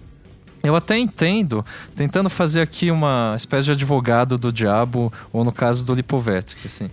eu 0.61 0.75
até 0.75 0.97
entendo, 0.97 1.65
tentando 1.95 2.29
fazer 2.29 2.61
aqui 2.61 2.91
uma 2.91 3.33
espécie 3.35 3.65
de 3.65 3.71
advogado 3.71 4.37
do 4.37 4.51
diabo, 4.51 5.11
ou 5.31 5.43
no 5.43 5.51
caso 5.51 5.85
do 5.85 5.93
Lipovetsky. 5.93 6.67
Assim. 6.67 6.89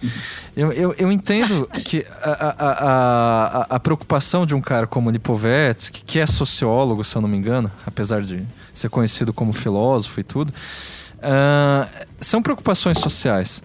Eu, 0.56 0.72
eu, 0.72 0.94
eu 0.98 1.10
entendo 1.10 1.68
que 1.84 2.06
a, 2.22 2.30
a, 2.30 2.70
a, 2.70 3.66
a, 3.76 3.80
preocupação 3.80 4.46
de 4.46 4.54
um 4.54 4.60
cara 4.60 4.86
como 4.86 5.10
Lipovetsky, 5.10 6.04
que 6.04 6.18
é 6.20 6.26
sociólogo, 6.26 7.04
se 7.04 7.16
eu 7.16 7.22
não 7.22 7.28
me 7.28 7.36
engano, 7.36 7.70
apesar 7.84 8.22
de 8.22 8.42
ser 8.72 8.88
conhecido 8.88 9.32
como 9.32 9.52
filósofo 9.52 10.20
e 10.20 10.22
tudo, 10.22 10.50
uh, 10.50 12.06
são 12.20 12.40
preocupações 12.40 12.98
sociais. 12.98 13.62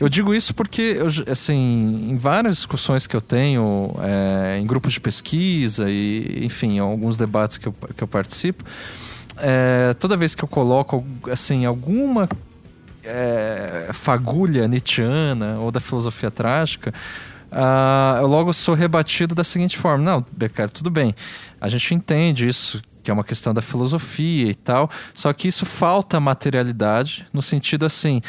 Eu 0.00 0.08
digo 0.08 0.34
isso 0.34 0.54
porque, 0.54 0.96
eu, 0.98 1.06
assim, 1.30 2.08
em 2.10 2.16
várias 2.16 2.56
discussões 2.56 3.06
que 3.06 3.16
eu 3.16 3.20
tenho, 3.20 3.94
é, 4.02 4.58
em 4.58 4.66
grupos 4.66 4.92
de 4.92 5.00
pesquisa 5.00 5.88
e, 5.88 6.44
enfim, 6.44 6.76
em 6.76 6.78
alguns 6.78 7.16
debates 7.16 7.56
que 7.56 7.68
eu, 7.68 7.74
que 7.96 8.02
eu 8.02 8.08
participo, 8.08 8.64
é, 9.38 9.94
toda 9.94 10.16
vez 10.16 10.34
que 10.34 10.42
eu 10.42 10.48
coloco, 10.48 11.04
assim, 11.30 11.64
alguma 11.64 12.28
é, 13.04 13.90
fagulha 13.92 14.66
nietzschiana 14.66 15.58
ou 15.58 15.70
da 15.70 15.80
filosofia 15.80 16.30
trágica, 16.30 16.92
uh, 17.52 18.20
eu 18.20 18.26
logo 18.26 18.52
sou 18.52 18.74
rebatido 18.74 19.34
da 19.34 19.44
seguinte 19.44 19.78
forma: 19.78 20.04
não, 20.04 20.26
Becker, 20.32 20.70
tudo 20.70 20.90
bem, 20.90 21.14
a 21.60 21.68
gente 21.68 21.94
entende 21.94 22.48
isso 22.48 22.82
que 23.02 23.10
é 23.10 23.14
uma 23.14 23.22
questão 23.22 23.54
da 23.54 23.62
filosofia 23.62 24.50
e 24.50 24.54
tal, 24.54 24.90
só 25.14 25.32
que 25.32 25.46
isso 25.46 25.64
falta 25.64 26.18
materialidade, 26.18 27.24
no 27.32 27.40
sentido 27.40 27.86
assim, 27.86 28.20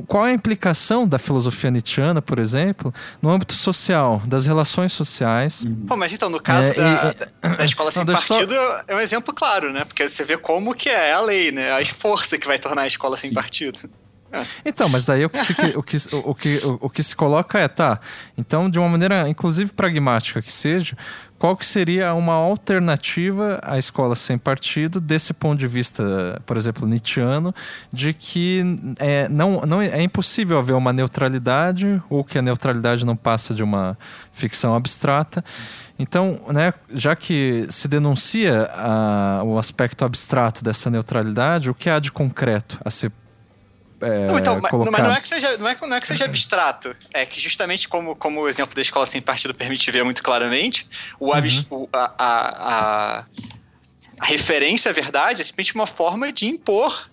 qual 0.00 0.26
é 0.26 0.30
a 0.30 0.32
implicação 0.32 1.06
da 1.06 1.18
filosofia 1.18 1.70
nietzschiana, 1.70 2.22
por 2.22 2.38
exemplo, 2.38 2.92
no 3.20 3.28
âmbito 3.30 3.52
social, 3.52 4.22
das 4.24 4.46
relações 4.46 4.92
sociais. 4.92 5.64
Uhum. 5.64 5.86
Pô, 5.86 5.96
mas 5.96 6.12
então, 6.12 6.30
no 6.30 6.40
caso 6.40 6.70
é, 6.70 6.74
da, 6.74 7.14
e, 7.50 7.56
da, 7.56 7.64
escola 7.64 7.90
sem 7.90 8.04
não, 8.04 8.14
partido, 8.14 8.54
só... 8.54 8.84
é 8.88 8.96
um 8.96 9.00
exemplo 9.00 9.34
claro, 9.34 9.72
né? 9.72 9.84
Porque 9.84 10.08
você 10.08 10.24
vê 10.24 10.36
como 10.36 10.74
que 10.74 10.88
é 10.88 11.12
a 11.12 11.20
lei, 11.20 11.52
né? 11.52 11.72
A 11.72 11.84
força 11.84 12.38
que 12.38 12.46
vai 12.46 12.58
tornar 12.58 12.82
a 12.82 12.86
escola 12.86 13.16
sem 13.16 13.30
Sim. 13.30 13.34
partido. 13.34 13.90
Então, 14.64 14.88
mas 14.88 15.04
daí 15.04 15.24
o 15.24 15.30
que, 15.30 15.38
se, 15.38 15.52
o, 15.52 15.82
que, 15.82 15.96
o, 16.12 16.34
que, 16.34 16.60
o, 16.80 16.90
que 16.90 17.02
se 17.02 17.14
coloca 17.14 17.58
é, 17.58 17.68
tá, 17.68 18.00
então 18.36 18.70
de 18.70 18.78
uma 18.78 18.88
maneira 18.88 19.28
inclusive 19.28 19.72
pragmática 19.72 20.40
que 20.40 20.52
seja, 20.52 20.96
qual 21.38 21.56
que 21.56 21.66
seria 21.66 22.14
uma 22.14 22.34
alternativa 22.34 23.58
à 23.64 23.76
escola 23.76 24.14
sem 24.14 24.38
partido 24.38 25.00
desse 25.00 25.34
ponto 25.34 25.58
de 25.58 25.66
vista, 25.66 26.40
por 26.46 26.56
exemplo, 26.56 26.86
nietzschiano, 26.86 27.52
de 27.92 28.12
que 28.12 28.62
é, 28.96 29.28
não, 29.28 29.62
não 29.62 29.82
é 29.82 30.00
impossível 30.02 30.56
haver 30.56 30.74
uma 30.74 30.92
neutralidade 30.92 32.00
ou 32.08 32.22
que 32.22 32.38
a 32.38 32.42
neutralidade 32.42 33.04
não 33.04 33.16
passa 33.16 33.52
de 33.52 33.62
uma 33.62 33.98
ficção 34.32 34.76
abstrata. 34.76 35.44
Então, 35.98 36.40
né, 36.46 36.72
já 36.94 37.16
que 37.16 37.66
se 37.70 37.88
denuncia 37.88 38.70
a, 38.72 39.42
o 39.44 39.58
aspecto 39.58 40.04
abstrato 40.04 40.62
dessa 40.62 40.90
neutralidade, 40.90 41.68
o 41.68 41.74
que 41.74 41.90
há 41.90 41.98
de 41.98 42.12
concreto 42.12 42.78
a 42.84 42.90
ser 42.90 43.10
é, 44.02 44.26
não, 44.26 44.38
então, 44.38 44.60
mas, 44.60 44.72
mas, 44.72 45.02
não 45.02 45.12
é 45.12 45.20
que 45.20 45.28
seja, 45.28 45.56
não 45.58 45.68
é, 45.68 45.76
não 45.80 45.96
é 45.96 46.00
que 46.00 46.06
seja 46.06 46.24
abstrato. 46.24 46.96
É 47.12 47.24
que 47.24 47.40
justamente 47.40 47.88
como, 47.88 48.16
como 48.16 48.40
o 48.40 48.48
exemplo 48.48 48.74
da 48.74 48.82
escola 48.82 49.06
sem 49.06 49.22
partido 49.22 49.54
permite 49.54 49.88
ver 49.90 50.04
muito 50.04 50.22
claramente, 50.22 50.88
o, 51.20 51.32
uhum. 51.32 51.88
a, 51.92 51.98
a, 51.98 52.08
a, 52.18 53.24
a, 54.18 54.26
referência 54.26 54.90
à 54.90 54.94
verdade 54.94 55.40
é 55.40 55.44
simplesmente 55.44 55.74
uma 55.74 55.86
forma 55.86 56.32
de 56.32 56.46
impor 56.46 57.10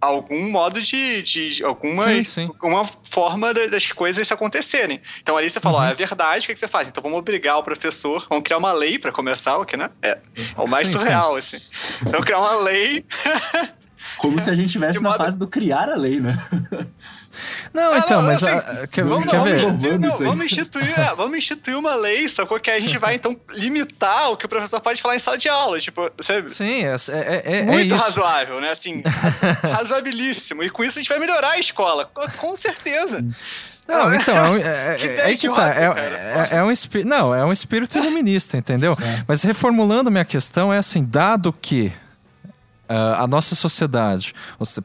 algum 0.00 0.48
modo 0.48 0.80
de, 0.80 1.22
de 1.22 1.64
alguma, 1.64 2.04
sim, 2.04 2.22
sim. 2.22 2.50
uma 2.62 2.86
forma 2.86 3.52
das 3.52 3.90
coisas 3.90 4.30
acontecerem. 4.30 5.00
Então 5.20 5.36
ali 5.36 5.50
você 5.50 5.58
falou, 5.58 5.80
uhum. 5.80 5.86
é 5.86 5.94
verdade, 5.94 6.44
o 6.44 6.46
que, 6.46 6.54
que, 6.54 6.60
você 6.60 6.68
faz? 6.68 6.88
Então 6.88 7.02
vamos 7.02 7.18
obrigar 7.18 7.58
o 7.58 7.64
professor, 7.64 8.24
vamos 8.28 8.44
criar 8.44 8.58
uma 8.58 8.70
lei 8.72 8.98
para 8.98 9.10
começar, 9.10 9.58
o 9.58 9.64
que, 9.64 9.76
né? 9.76 9.90
É, 10.00 10.10
é 10.10 10.60
o 10.60 10.68
mais 10.68 10.88
sim, 10.88 10.98
surreal, 10.98 11.34
assim. 11.34 11.58
Então 12.02 12.20
criar 12.20 12.38
uma 12.38 12.62
lei 12.62 13.04
Como 14.18 14.38
se 14.40 14.50
a 14.50 14.54
gente 14.54 14.66
estivesse 14.66 15.02
na 15.02 15.14
fase 15.14 15.38
do 15.38 15.46
criar 15.46 15.88
a 15.88 15.96
lei, 15.96 16.20
né? 16.20 16.36
Não, 17.72 17.92
ah, 17.92 17.98
então, 17.98 18.22
não, 18.22 18.28
mas. 18.28 18.42
Assim, 18.42 18.56
a, 18.56 18.86
quer, 18.86 19.04
vamos, 19.04 19.26
quer 19.26 19.38
vamos, 19.38 19.50
ver? 19.50 19.58
Instituir, 19.58 19.98
não, 19.98 20.18
vamos, 20.18 20.44
instituir, 20.44 21.00
é, 21.00 21.14
vamos 21.14 21.38
instituir 21.38 21.78
uma 21.78 21.94
lei, 21.94 22.28
só 22.28 22.46
que 22.46 22.70
a 22.70 22.80
gente 22.80 22.98
vai, 22.98 23.14
então, 23.14 23.36
limitar 23.50 24.30
o 24.30 24.36
que 24.36 24.46
o 24.46 24.48
professor 24.48 24.80
pode 24.80 25.00
falar 25.00 25.16
em 25.16 25.18
sala 25.18 25.36
de 25.36 25.48
aula. 25.48 25.80
Tipo, 25.80 26.10
sabe? 26.20 26.50
Sim, 26.52 26.84
é, 26.84 26.94
é, 27.10 27.42
é, 27.44 27.58
é 27.58 27.62
Muito 27.64 27.94
razoável, 27.94 28.60
né? 28.60 28.70
Assim, 28.70 29.02
razoabilíssimo. 29.62 30.62
E 30.62 30.70
com 30.70 30.82
isso 30.82 30.98
a 30.98 31.02
gente 31.02 31.08
vai 31.08 31.18
melhorar 31.18 31.50
a 31.50 31.58
escola. 31.58 32.10
Com 32.38 32.56
certeza. 32.56 33.24
Não, 33.86 34.14
então, 34.14 34.56
é, 34.56 34.60
é, 34.60 35.16
é, 35.16 35.24
aí 35.24 35.36
que 35.36 35.48
tá. 35.48 35.68
É, 35.70 35.84
é, 35.86 36.56
é 36.58 36.62
um 36.62 36.70
espírito. 36.70 37.08
Não, 37.08 37.34
é 37.34 37.44
um 37.44 37.52
espírito 37.52 37.96
iluminista, 37.96 38.56
entendeu? 38.56 38.96
Mas 39.26 39.42
reformulando 39.42 40.10
minha 40.10 40.26
questão, 40.26 40.72
é 40.72 40.78
assim, 40.78 41.04
dado 41.04 41.52
que 41.52 41.92
a 42.88 43.26
nossa 43.26 43.54
sociedade, 43.54 44.34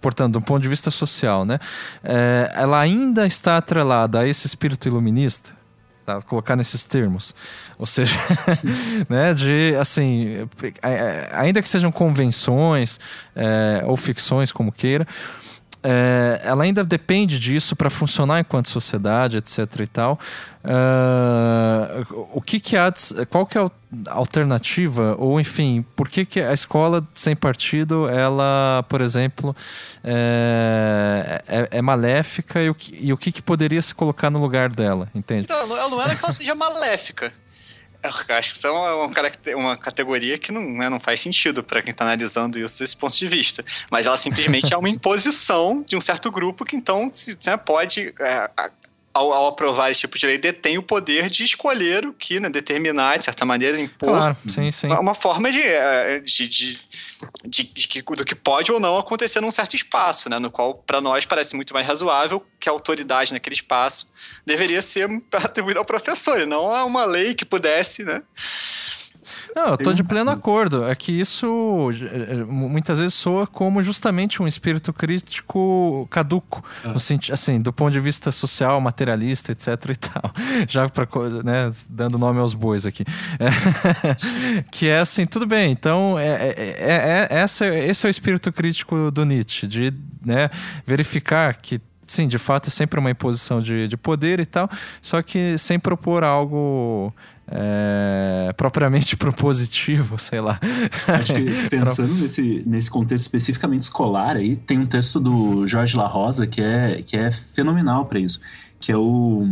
portanto, 0.02 0.34
do 0.34 0.42
ponto 0.42 0.62
de 0.62 0.68
vista 0.68 0.92
social, 0.92 1.46
né, 1.46 1.56
uh, 2.04 2.52
ela 2.54 2.80
ainda 2.80 3.26
está 3.26 3.58
atrelada 3.58 4.20
a 4.20 4.28
esse 4.28 4.46
espírito 4.46 4.88
iluminista, 4.88 5.52
tá? 6.06 6.22
colocar 6.22 6.56
nesses 6.56 6.84
termos, 6.84 7.34
ou 7.78 7.86
seja, 7.86 8.20
né, 9.08 9.34
de 9.34 9.76
assim, 9.80 10.48
ainda 11.32 11.62
que 11.62 11.70
sejam 11.70 11.92
convenções 11.92 12.98
uh, 13.36 13.88
ou 13.88 13.96
ficções, 13.96 14.52
como 14.52 14.72
queira, 14.72 15.08
é, 15.84 16.40
ela 16.44 16.64
ainda 16.64 16.84
depende 16.84 17.38
disso 17.38 17.76
para 17.76 17.90
funcionar 17.90 18.40
enquanto 18.40 18.70
sociedade, 18.70 19.38
etc. 19.38 19.82
e 19.82 19.88
tal. 19.88 20.20
Uh, 20.64 22.28
o 22.34 22.42
que, 22.42 22.58
que 22.58 22.78
há, 22.78 22.92
qual 23.30 23.46
que 23.46 23.58
é 23.58 23.62
a 23.62 23.70
alternativa 24.14 25.14
ou 25.20 25.40
enfim, 25.42 25.86
por 25.94 26.08
que, 26.08 26.26
que 26.26 26.40
a 26.40 26.54
escola 26.54 27.06
sem 27.14 27.36
partido 27.36 28.08
ela, 28.08 28.86
por 28.88 29.02
exemplo, 29.02 29.54
é, 30.02 31.44
é, 31.46 31.68
é 31.70 31.82
maléfica 31.82 32.62
e 32.64 32.70
o, 32.70 32.76
que, 32.76 32.98
e 32.98 33.12
o 33.12 33.18
que, 33.18 33.32
que 33.34 33.42
poderia 33.42 33.82
se 33.82 33.94
colocar 33.94 34.30
no 34.30 34.40
lugar 34.40 34.70
dela, 34.70 35.10
entende? 35.14 35.48
Não, 35.50 35.78
ela 35.78 35.90
não 35.90 36.02
é 36.02 36.16
que 36.16 36.24
ela 36.24 36.34
seja 36.34 36.56
maléfica. 36.56 37.34
Eu 38.04 38.36
acho 38.36 38.52
que 38.52 38.58
isso 38.58 38.68
é 38.68 38.72
uma, 38.72 39.10
uma 39.56 39.78
categoria 39.78 40.38
que 40.38 40.52
não, 40.52 40.62
né, 40.62 40.90
não 40.90 41.00
faz 41.00 41.22
sentido 41.22 41.64
para 41.64 41.82
quem 41.82 41.92
está 41.92 42.04
analisando 42.04 42.60
isso 42.60 42.80
desse 42.80 42.98
ponto 42.98 43.16
de 43.16 43.28
vista. 43.28 43.64
Mas 43.90 44.06
ela 44.06 44.18
simplesmente 44.18 44.74
é 44.74 44.78
uma 44.78 44.90
imposição 44.92 45.84
de 45.88 45.96
um 45.96 46.02
certo 46.02 46.30
grupo 46.30 46.66
que 46.66 46.76
então 46.76 47.10
né, 47.46 47.56
pode 47.56 48.14
é, 48.20 48.50
ao, 49.14 49.32
ao, 49.32 49.48
aprovar 49.48 49.92
esse 49.92 50.02
tipo 50.02 50.18
de 50.18 50.26
lei, 50.26 50.38
detém 50.38 50.78
o 50.78 50.84
poder 50.84 51.30
de 51.30 51.44
escolher 51.44 52.06
o 52.06 52.14
que, 52.14 52.40
né, 52.40 52.50
determinar, 52.50 53.18
de 53.18 53.26
certa 53.26 53.46
maneira, 53.46 53.80
impor 53.80 54.10
claro, 54.10 54.38
sim, 54.48 54.72
sim. 54.72 54.88
Uma, 54.88 55.00
uma 55.00 55.14
forma 55.14 55.52
de, 55.52 55.62
é, 55.62 56.20
de, 56.20 56.48
de, 56.48 56.80
de, 57.46 57.64
de, 57.64 58.02
do 58.02 58.26
que 58.26 58.34
pode 58.34 58.72
ou 58.72 58.80
não 58.80 58.98
acontecer 58.98 59.40
num 59.40 59.52
certo 59.52 59.76
espaço, 59.76 60.30
né, 60.30 60.40
no 60.40 60.50
qual, 60.50 60.76
para 60.76 61.00
nós, 61.00 61.26
parece 61.26 61.56
muito 61.56 61.74
mais 61.74 61.86
razoável 61.86 62.44
que 62.60 62.68
a 62.68 62.72
autoridade 62.72 63.34
naquele 63.34 63.56
espaço 63.56 64.12
deveria 64.46 64.82
ser 64.82 65.08
atribuída 65.32 65.80
ao 65.80 65.86
professor, 65.86 66.42
e 66.42 66.46
não 66.46 66.74
a 66.74 66.84
uma 66.84 67.06
lei 67.06 67.36
que 67.36 67.46
pudesse, 67.46 68.04
né, 68.04 68.22
não, 69.56 69.70
eu 69.70 69.78
tô 69.78 69.94
de 69.94 70.04
pleno 70.04 70.32
acordo. 70.32 70.86
É 70.86 70.96
que 70.96 71.12
isso 71.12 71.90
muitas 72.48 73.00
vezes 73.00 73.14
soa 73.14 73.46
como 73.46 73.84
justamente 73.84 74.42
um 74.42 74.48
espírito 74.48 74.92
crítico 74.92 76.08
caduco, 76.10 76.64
é. 76.84 76.88
no 76.88 77.00
sentido, 77.00 77.34
assim, 77.34 77.62
do 77.62 77.72
ponto 77.72 77.92
de 77.92 78.00
vista 78.00 78.32
social, 78.32 78.80
materialista, 78.82 79.52
etc 79.52 79.68
e 79.90 79.96
tal. 79.96 80.32
Já 80.68 80.90
para 80.90 81.08
né, 81.44 81.72
dando 81.90 82.18
nome 82.18 82.40
aos 82.40 82.54
bois 82.54 82.86
aqui. 82.86 83.06
É, 83.40 84.64
que 84.72 84.88
é 84.88 85.00
assim, 85.00 85.26
tudo 85.26 85.46
bem, 85.46 85.72
então 85.72 86.18
é, 86.18 86.28
é, 86.28 86.56
é, 86.58 87.28
é 87.30 87.38
essa, 87.38 87.68
esse 87.68 88.06
é 88.06 88.10
o 88.10 88.12
espírito 88.12 88.52
crítico 88.52 89.12
do 89.12 89.26
Nietzsche, 89.26 89.68
de 89.68 89.94
né, 90.26 90.50
verificar 90.86 91.56
que 91.56 91.80
sim, 92.14 92.28
de 92.28 92.38
fato 92.38 92.68
é 92.68 92.70
sempre 92.70 93.00
uma 93.00 93.10
imposição 93.10 93.60
de, 93.60 93.88
de 93.88 93.98
poder 93.98 94.40
e 94.40 94.46
tal, 94.46 94.70
só 95.02 95.22
que 95.22 95.58
sem 95.58 95.80
propor 95.80 96.24
algo 96.24 97.14
é, 97.48 98.54
propriamente 98.56 99.16
propositivo, 99.18 100.20
sei 100.20 100.40
lá. 100.40 100.60
Acho 101.08 101.34
que 101.34 101.46
pensando 101.70 102.14
nesse, 102.14 102.64
nesse 102.66 102.90
contexto 102.90 103.24
especificamente 103.24 103.82
escolar 103.82 104.38
aí, 104.38 104.56
tem 104.56 104.80
um 104.80 104.86
texto 104.86 105.20
do 105.20 105.68
Jorge 105.68 105.98
La 105.98 106.08
Rosa 106.08 106.46
que 106.46 106.62
é, 106.62 107.02
que 107.02 107.18
é 107.18 107.32
fenomenal 107.32 108.06
para 108.06 108.20
isso, 108.20 108.42
que 108.80 108.92
é 108.92 108.98
o, 108.98 109.46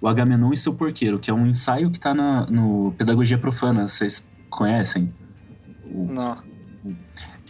o 0.00 0.08
Agamenon 0.08 0.52
e 0.52 0.56
seu 0.56 0.74
porqueiro, 0.74 1.18
que 1.18 1.30
é 1.30 1.34
um 1.34 1.46
ensaio 1.46 1.90
que 1.90 1.98
está 1.98 2.14
no 2.14 2.94
Pedagogia 2.96 3.38
Profana, 3.38 3.88
vocês 3.88 4.26
conhecem? 4.48 5.12
Não. 5.86 6.38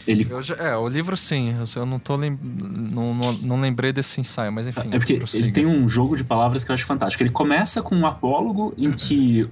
Ele... 0.07 0.29
Já, 0.43 0.55
é, 0.57 0.77
o 0.77 0.87
livro 0.89 1.17
sim, 1.17 1.55
eu 1.77 1.87
não, 1.87 1.99
tô 1.99 2.17
lem... 2.17 2.39
não, 2.43 3.15
não, 3.15 3.33
não, 3.33 3.61
lembrei 3.61 3.93
desse 3.93 4.21
ensaio, 4.21 4.53
mas 4.53 4.67
enfim. 4.67 4.89
É 4.91 4.99
porque 4.99 5.17
prossiga. 5.17 5.45
ele 5.45 5.53
tem 5.53 5.67
um 5.67 5.89
jogo 5.89 6.17
de 6.17 6.23
palavras 6.23 6.63
que 6.63 6.71
eu 6.71 6.75
acho 6.75 6.85
fantástico. 6.85 7.23
Ele 7.23 7.31
começa 7.31 7.83
com 7.83 7.95
um 7.95 8.07
apólogo 8.07 8.75
em 8.77 8.93
que 8.93 9.49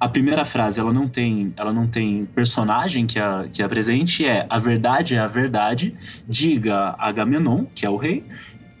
a 0.00 0.08
primeira 0.08 0.44
frase 0.46 0.80
ela 0.80 0.92
não 0.92 1.06
tem, 1.06 1.52
ela 1.56 1.72
não 1.72 1.86
tem 1.86 2.24
personagem 2.24 3.06
que 3.06 3.18
a, 3.18 3.46
que 3.52 3.62
a 3.62 3.68
presente, 3.68 4.24
é 4.24 4.46
a 4.48 4.58
verdade 4.58 5.14
é 5.14 5.18
a 5.18 5.26
verdade, 5.26 5.92
diga 6.26 6.94
Agamenon, 6.98 7.66
que 7.74 7.84
é 7.84 7.90
o 7.90 7.96
rei, 7.96 8.24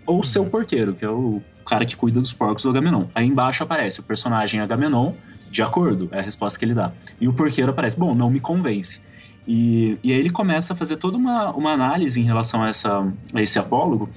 ou 0.06 0.24
seu 0.24 0.46
porteiro, 0.46 0.94
que 0.94 1.04
é 1.04 1.10
o 1.10 1.42
cara 1.66 1.84
que 1.84 1.94
cuida 1.94 2.18
dos 2.18 2.32
porcos 2.32 2.62
do 2.62 2.70
Agamenon. 2.70 3.06
Aí 3.14 3.26
embaixo 3.26 3.62
aparece 3.62 4.00
o 4.00 4.02
personagem 4.02 4.60
Agamenon, 4.60 5.12
de 5.50 5.62
acordo, 5.62 6.08
é 6.12 6.20
a 6.20 6.22
resposta 6.22 6.58
que 6.58 6.64
ele 6.64 6.74
dá. 6.74 6.92
E 7.20 7.28
o 7.28 7.32
porqueiro 7.34 7.70
aparece, 7.70 7.98
bom, 7.98 8.14
não 8.14 8.30
me 8.30 8.40
convence. 8.40 9.02
E, 9.46 9.98
e 10.02 10.12
aí 10.12 10.18
ele 10.18 10.30
começa 10.30 10.72
a 10.72 10.76
fazer 10.76 10.96
toda 10.96 11.16
uma, 11.16 11.50
uma 11.50 11.72
análise 11.72 12.20
em 12.20 12.24
relação 12.24 12.62
a, 12.62 12.68
essa, 12.68 13.12
a 13.34 13.42
esse 13.42 13.58
apólogo, 13.58 14.08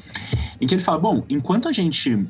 em 0.59 0.67
que 0.67 0.73
ele 0.75 0.81
fala, 0.81 0.99
bom, 0.99 1.23
enquanto 1.29 1.67
a 1.67 1.71
gente 1.71 2.25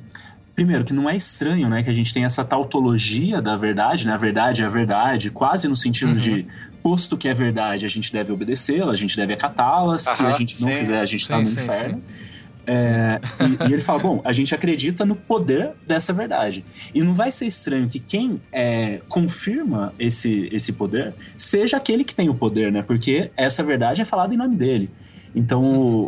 primeiro, 0.55 0.83
que 0.83 0.93
não 0.93 1.09
é 1.09 1.17
estranho, 1.17 1.67
né? 1.67 1.81
Que 1.81 1.89
a 1.89 1.93
gente 1.93 2.13
tem 2.13 2.25
essa 2.25 2.45
tautologia 2.45 3.41
da 3.41 3.57
verdade, 3.57 4.05
né? 4.05 4.13
A 4.13 4.17
verdade 4.17 4.61
é 4.61 4.65
a 4.67 4.69
verdade, 4.69 5.31
quase 5.31 5.67
no 5.67 5.75
sentido 5.75 6.09
uhum. 6.09 6.15
de, 6.15 6.45
posto 6.83 7.17
que 7.17 7.29
é 7.29 7.33
verdade, 7.33 7.85
a 7.85 7.89
gente 7.89 8.11
deve 8.11 8.31
obedecê-la, 8.33 8.91
a 8.91 8.95
gente 8.95 9.15
deve 9.15 9.33
acatá-la, 9.33 9.97
se 9.97 10.23
a 10.23 10.33
gente 10.33 10.61
não 10.61 10.71
sim, 10.71 10.79
fizer, 10.79 10.99
a 10.99 11.05
gente 11.05 11.21
está 11.21 11.37
no 11.37 11.43
inferno. 11.43 11.97
Sim. 11.97 12.32
É, 12.65 13.19
e, 13.41 13.69
e, 13.69 13.73
ele 13.73 13.81
fala: 13.81 13.99
bom, 13.99 14.21
a 14.23 14.31
gente 14.31 14.55
acredita 14.55 15.05
no 15.05 15.15
poder 15.15 15.71
dessa 15.85 16.13
verdade. 16.13 16.63
E 16.93 17.01
não 17.01 17.13
vai 17.13 17.31
ser 17.31 17.45
estranho 17.45 17.87
que 17.87 17.99
quem 17.99 18.41
é, 18.51 19.01
confirma 19.09 19.93
esse, 19.99 20.49
esse 20.51 20.73
poder 20.73 21.13
seja 21.35 21.77
aquele 21.77 22.03
que 22.03 22.15
tem 22.15 22.29
o 22.29 22.35
poder, 22.35 22.71
né? 22.71 22.81
Porque 22.81 23.31
essa 23.35 23.63
verdade 23.63 24.01
é 24.01 24.05
falada 24.05 24.33
em 24.33 24.37
nome 24.37 24.55
dele. 24.55 24.89
Então 25.35 25.63
o, 25.63 26.05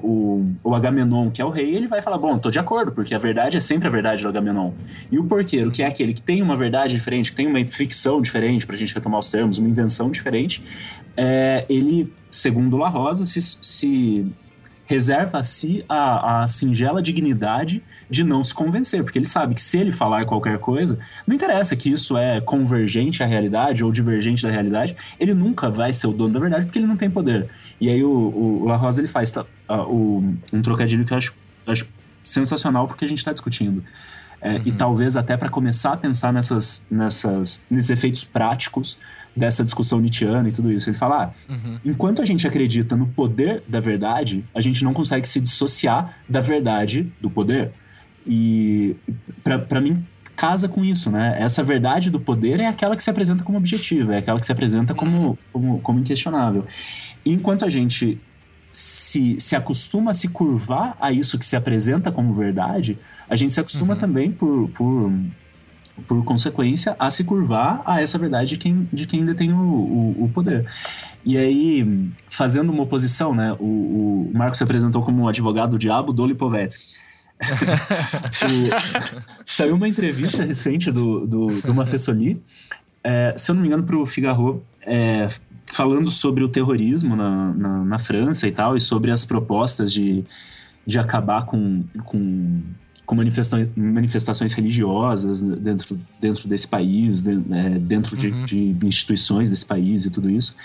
o, 0.63 0.69
o, 0.69 0.75
Agamenon, 0.75 1.31
que 1.31 1.41
é 1.41 1.45
o 1.45 1.49
rei, 1.49 1.75
ele 1.75 1.87
vai 1.87 2.01
falar: 2.01 2.17
Bom, 2.17 2.37
tô 2.37 2.51
de 2.51 2.59
acordo, 2.59 2.91
porque 2.91 3.15
a 3.15 3.17
verdade 3.17 3.57
é 3.57 3.59
sempre 3.59 3.87
a 3.87 3.91
verdade 3.91 4.21
do 4.21 4.29
Agamenon. 4.29 4.71
E 5.11 5.17
o 5.17 5.23
porqueiro, 5.23 5.71
que 5.71 5.81
é 5.81 5.87
aquele 5.87 6.13
que 6.13 6.21
tem 6.21 6.41
uma 6.41 6.55
verdade 6.55 6.93
diferente, 6.93 7.31
que 7.31 7.37
tem 7.37 7.47
uma 7.47 7.65
ficção 7.65 8.21
diferente, 8.21 8.67
pra 8.67 8.77
gente 8.77 8.93
retomar 8.93 9.19
os 9.19 9.29
termos, 9.29 9.57
uma 9.57 9.67
invenção 9.67 10.11
diferente, 10.11 10.63
é, 11.17 11.65
ele, 11.67 12.13
segundo 12.29 12.77
La 12.77 12.89
Rosa, 12.89 13.25
se, 13.25 13.41
se 13.41 14.25
reserva 14.85 15.39
a 15.39 15.43
si 15.43 15.83
a, 15.89 16.43
a, 16.43 16.47
singela 16.47 17.01
dignidade 17.01 17.83
de 18.09 18.23
não 18.23 18.43
se 18.43 18.53
convencer, 18.53 19.03
porque 19.03 19.17
ele 19.17 19.25
sabe 19.25 19.55
que 19.55 19.61
se 19.61 19.79
ele 19.79 19.91
falar 19.91 20.25
qualquer 20.25 20.59
coisa, 20.59 20.97
não 21.25 21.35
interessa 21.35 21.75
que 21.75 21.91
isso 21.91 22.17
é 22.17 22.39
convergente 22.39 23.23
à 23.23 23.25
realidade 23.25 23.83
ou 23.83 23.91
divergente 23.91 24.43
da 24.43 24.51
realidade, 24.51 24.95
ele 25.19 25.33
nunca 25.33 25.69
vai 25.69 25.91
ser 25.91 26.07
o 26.07 26.13
dono 26.13 26.33
da 26.33 26.39
verdade 26.39 26.65
porque 26.65 26.79
ele 26.79 26.87
não 26.87 26.97
tem 26.97 27.09
poder. 27.09 27.49
E 27.81 27.89
aí 27.89 28.03
o, 28.03 28.09
o, 28.09 28.63
o 28.63 28.65
La 28.67 28.75
Rosa 28.75 29.01
ele 29.01 29.07
faz 29.07 29.31
tá, 29.31 29.43
uh, 29.43 29.73
o, 29.87 30.35
um 30.53 30.61
trocadilho 30.61 31.03
que 31.03 31.13
eu 31.13 31.17
acho, 31.17 31.33
acho 31.65 31.87
sensacional 32.23 32.87
porque 32.87 33.05
a 33.05 33.07
gente 33.07 33.17
está 33.19 33.31
discutindo. 33.31 33.83
É, 34.41 34.53
uhum. 34.53 34.61
E 34.65 34.71
talvez 34.71 35.17
até 35.17 35.35
para 35.35 35.49
começar 35.49 35.93
a 35.93 35.97
pensar 35.97 36.31
nessas, 36.31 36.85
nessas, 36.91 37.63
nesses 37.69 37.89
efeitos 37.89 38.23
práticos 38.23 38.99
dessa 39.35 39.63
discussão 39.63 39.99
nietzschiana 39.99 40.47
e 40.47 40.51
tudo 40.51 40.71
isso. 40.71 40.89
Ele 40.89 40.97
fala: 40.97 41.25
ah, 41.25 41.51
uhum. 41.51 41.79
enquanto 41.83 42.21
a 42.21 42.25
gente 42.25 42.47
acredita 42.47 42.95
no 42.95 43.07
poder 43.07 43.63
da 43.67 43.79
verdade, 43.79 44.43
a 44.53 44.61
gente 44.61 44.83
não 44.83 44.93
consegue 44.93 45.27
se 45.27 45.41
dissociar 45.41 46.17
da 46.27 46.39
verdade 46.39 47.11
do 47.19 47.29
poder. 47.29 47.71
E 48.25 48.95
para 49.43 49.79
mim 49.79 50.03
casa 50.35 50.67
com 50.67 50.83
isso, 50.83 51.09
né? 51.09 51.35
Essa 51.39 51.63
verdade 51.63 52.09
do 52.09 52.19
poder 52.19 52.59
é 52.59 52.67
aquela 52.67 52.95
que 52.95 53.03
se 53.03 53.09
apresenta 53.09 53.43
como 53.43 53.57
objetiva, 53.57 54.15
é 54.15 54.17
aquela 54.17 54.39
que 54.39 54.45
se 54.45 54.51
apresenta 54.51 54.93
como, 54.93 55.37
como, 55.51 55.79
como 55.79 55.99
inquestionável. 55.99 56.65
E 57.23 57.31
enquanto 57.31 57.63
a 57.63 57.69
gente 57.69 58.19
se, 58.71 59.37
se 59.39 59.55
acostuma 59.55 60.11
a 60.11 60.13
se 60.13 60.27
curvar 60.27 60.97
a 60.99 61.11
isso 61.11 61.39
que 61.39 61.45
se 61.45 61.55
apresenta 61.55 62.11
como 62.11 62.33
verdade, 62.33 62.97
a 63.29 63.35
gente 63.35 63.53
se 63.53 63.59
acostuma 63.59 63.93
uhum. 63.93 63.99
também 63.99 64.31
por, 64.31 64.69
por 64.71 65.11
por 66.07 66.23
consequência, 66.23 66.95
a 66.99 67.09
se 67.09 67.23
curvar 67.23 67.81
a 67.85 68.01
essa 68.01 68.17
verdade 68.17 68.49
de 68.49 68.57
quem, 68.57 68.87
de 68.91 69.07
quem 69.07 69.25
detém 69.25 69.53
o, 69.53 69.59
o, 69.59 70.25
o 70.25 70.29
poder. 70.29 70.65
E 71.23 71.37
aí, 71.37 72.11
fazendo 72.27 72.71
uma 72.71 72.83
oposição, 72.83 73.33
né, 73.33 73.55
o, 73.59 74.29
o 74.29 74.31
Marcos 74.33 74.57
se 74.57 74.63
apresentou 74.63 75.01
como 75.01 75.27
advogado 75.27 75.71
do 75.71 75.79
diabo 75.79 76.13
do 76.13 76.25
Lipovetsky. 76.25 76.85
saiu 79.45 79.75
uma 79.75 79.87
entrevista 79.87 80.43
recente 80.43 80.91
do, 80.91 81.25
do, 81.25 81.61
do 81.61 81.73
Mafessoli, 81.73 82.41
é, 83.03 83.33
se 83.37 83.51
eu 83.51 83.55
não 83.55 83.61
me 83.61 83.67
engano, 83.67 83.83
para 83.83 83.97
o 83.97 84.05
Figaro, 84.05 84.63
é, 84.81 85.27
falando 85.65 86.09
sobre 86.09 86.43
o 86.43 86.49
terrorismo 86.49 87.15
na, 87.15 87.53
na, 87.53 87.85
na, 87.85 87.99
França 87.99 88.47
e 88.47 88.51
tal, 88.51 88.75
e 88.75 88.81
sobre 88.81 89.11
as 89.11 89.23
propostas 89.23 89.93
de, 89.93 90.23
de 90.85 90.97
acabar 90.97 91.45
com, 91.45 91.83
com 92.03 92.61
com 93.05 93.15
manifestações, 93.15 93.69
manifestações 93.75 94.53
religiosas 94.53 95.41
dentro, 95.41 95.99
dentro 96.19 96.47
desse 96.47 96.67
país, 96.67 97.23
né, 97.23 97.77
dentro 97.79 98.17
de, 98.17 98.29
uhum. 98.29 98.45
de, 98.45 98.87
instituições 98.87 99.49
desse 99.49 99.65
país 99.65 100.05
e 100.05 100.09
tudo 100.09 100.29
isso. 100.29 100.55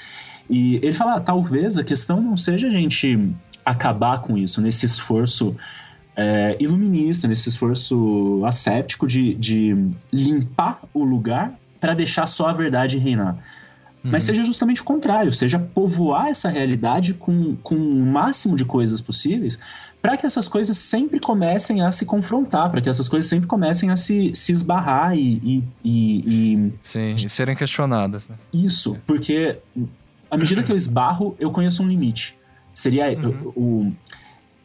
E 0.48 0.76
ele 0.76 0.92
fala, 0.92 1.16
ah, 1.16 1.20
talvez 1.20 1.76
a 1.76 1.84
questão 1.84 2.20
não 2.20 2.36
seja 2.36 2.68
a 2.68 2.70
gente 2.70 3.30
acabar 3.64 4.20
com 4.20 4.36
isso, 4.36 4.60
nesse 4.60 4.86
esforço 4.86 5.54
é, 6.16 6.56
iluminista, 6.58 7.28
nesse 7.28 7.48
esforço 7.48 8.42
asséptico 8.44 9.06
de, 9.06 9.34
de 9.34 9.90
limpar 10.12 10.80
o 10.92 11.04
lugar 11.04 11.54
para 11.78 11.94
deixar 11.94 12.26
só 12.26 12.48
a 12.48 12.52
verdade 12.52 12.98
reinar. 12.98 13.34
Uhum. 14.02 14.10
Mas 14.10 14.24
seja 14.24 14.42
justamente 14.42 14.80
o 14.80 14.84
contrário, 14.84 15.30
seja 15.30 15.58
povoar 15.58 16.28
essa 16.28 16.48
realidade 16.48 17.14
com, 17.14 17.54
com 17.56 17.76
o 17.76 18.06
máximo 18.06 18.56
de 18.56 18.64
coisas 18.64 19.00
possíveis 19.00 19.58
para 20.02 20.16
que 20.16 20.27
essas 20.27 20.48
coisas 20.48 20.78
sempre 20.78 21.20
comecem 21.20 21.82
a 21.82 21.93
se 21.93 22.06
confrontar, 22.06 22.70
para 22.70 22.81
que 22.81 22.89
essas 22.89 23.09
coisas 23.09 23.28
sempre 23.28 23.47
comecem 23.47 23.90
a 23.90 23.97
se, 23.97 24.32
se 24.35 24.52
esbarrar 24.52 25.16
e, 25.16 25.62
e, 25.85 25.93
e. 26.55 26.72
Sim, 26.82 27.14
e 27.14 27.28
serem 27.28 27.55
questionadas. 27.55 28.28
Né? 28.28 28.36
Isso, 28.52 28.98
porque 29.06 29.59
à 30.31 30.36
medida 30.36 30.62
que 30.62 30.72
eu 30.72 30.77
esbarro, 30.77 31.36
eu 31.39 31.51
conheço 31.51 31.82
um 31.82 31.89
limite. 31.89 32.39
Seria 32.72 33.10
uhum. 33.18 33.52
o, 33.55 33.60
o... 33.60 33.93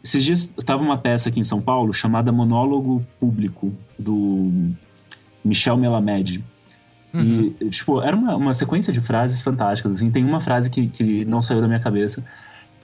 Esses 0.04 0.24
dias 0.24 0.46
tava 0.64 0.84
uma 0.84 0.98
peça 0.98 1.30
aqui 1.30 1.40
em 1.40 1.44
São 1.44 1.60
Paulo 1.60 1.92
chamada 1.92 2.32
Monólogo 2.32 3.06
Público, 3.20 3.74
do 3.98 4.52
Michel 5.44 5.76
Melamed. 5.76 6.46
Uhum. 7.12 7.56
E, 7.60 7.70
tipo, 7.70 8.02
era 8.02 8.16
uma, 8.16 8.36
uma 8.36 8.54
sequência 8.54 8.94
de 8.94 9.02
frases 9.02 9.42
fantásticas. 9.42 9.96
Assim, 9.96 10.12
tem 10.12 10.24
uma 10.24 10.40
frase 10.40 10.70
que, 10.70 10.88
que 10.88 11.26
não 11.26 11.42
saiu 11.42 11.60
da 11.60 11.68
minha 11.68 11.80
cabeça, 11.80 12.24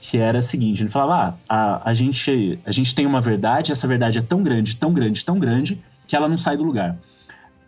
que 0.02 0.18
era 0.18 0.38
a 0.38 0.42
seguinte: 0.42 0.82
ele 0.82 0.90
falava, 0.90 1.38
ah, 1.48 1.76
a, 1.84 1.90
a, 1.90 1.92
gente, 1.92 2.58
a 2.66 2.72
gente 2.72 2.92
tem 2.92 3.06
uma 3.06 3.20
verdade, 3.20 3.70
essa 3.70 3.86
verdade 3.86 4.18
é 4.18 4.22
tão 4.22 4.42
grande, 4.42 4.74
tão 4.74 4.92
grande, 4.92 5.24
tão 5.24 5.38
grande, 5.38 5.80
que 6.08 6.16
ela 6.16 6.28
não 6.28 6.36
sai 6.36 6.56
do 6.56 6.64
lugar. 6.64 6.96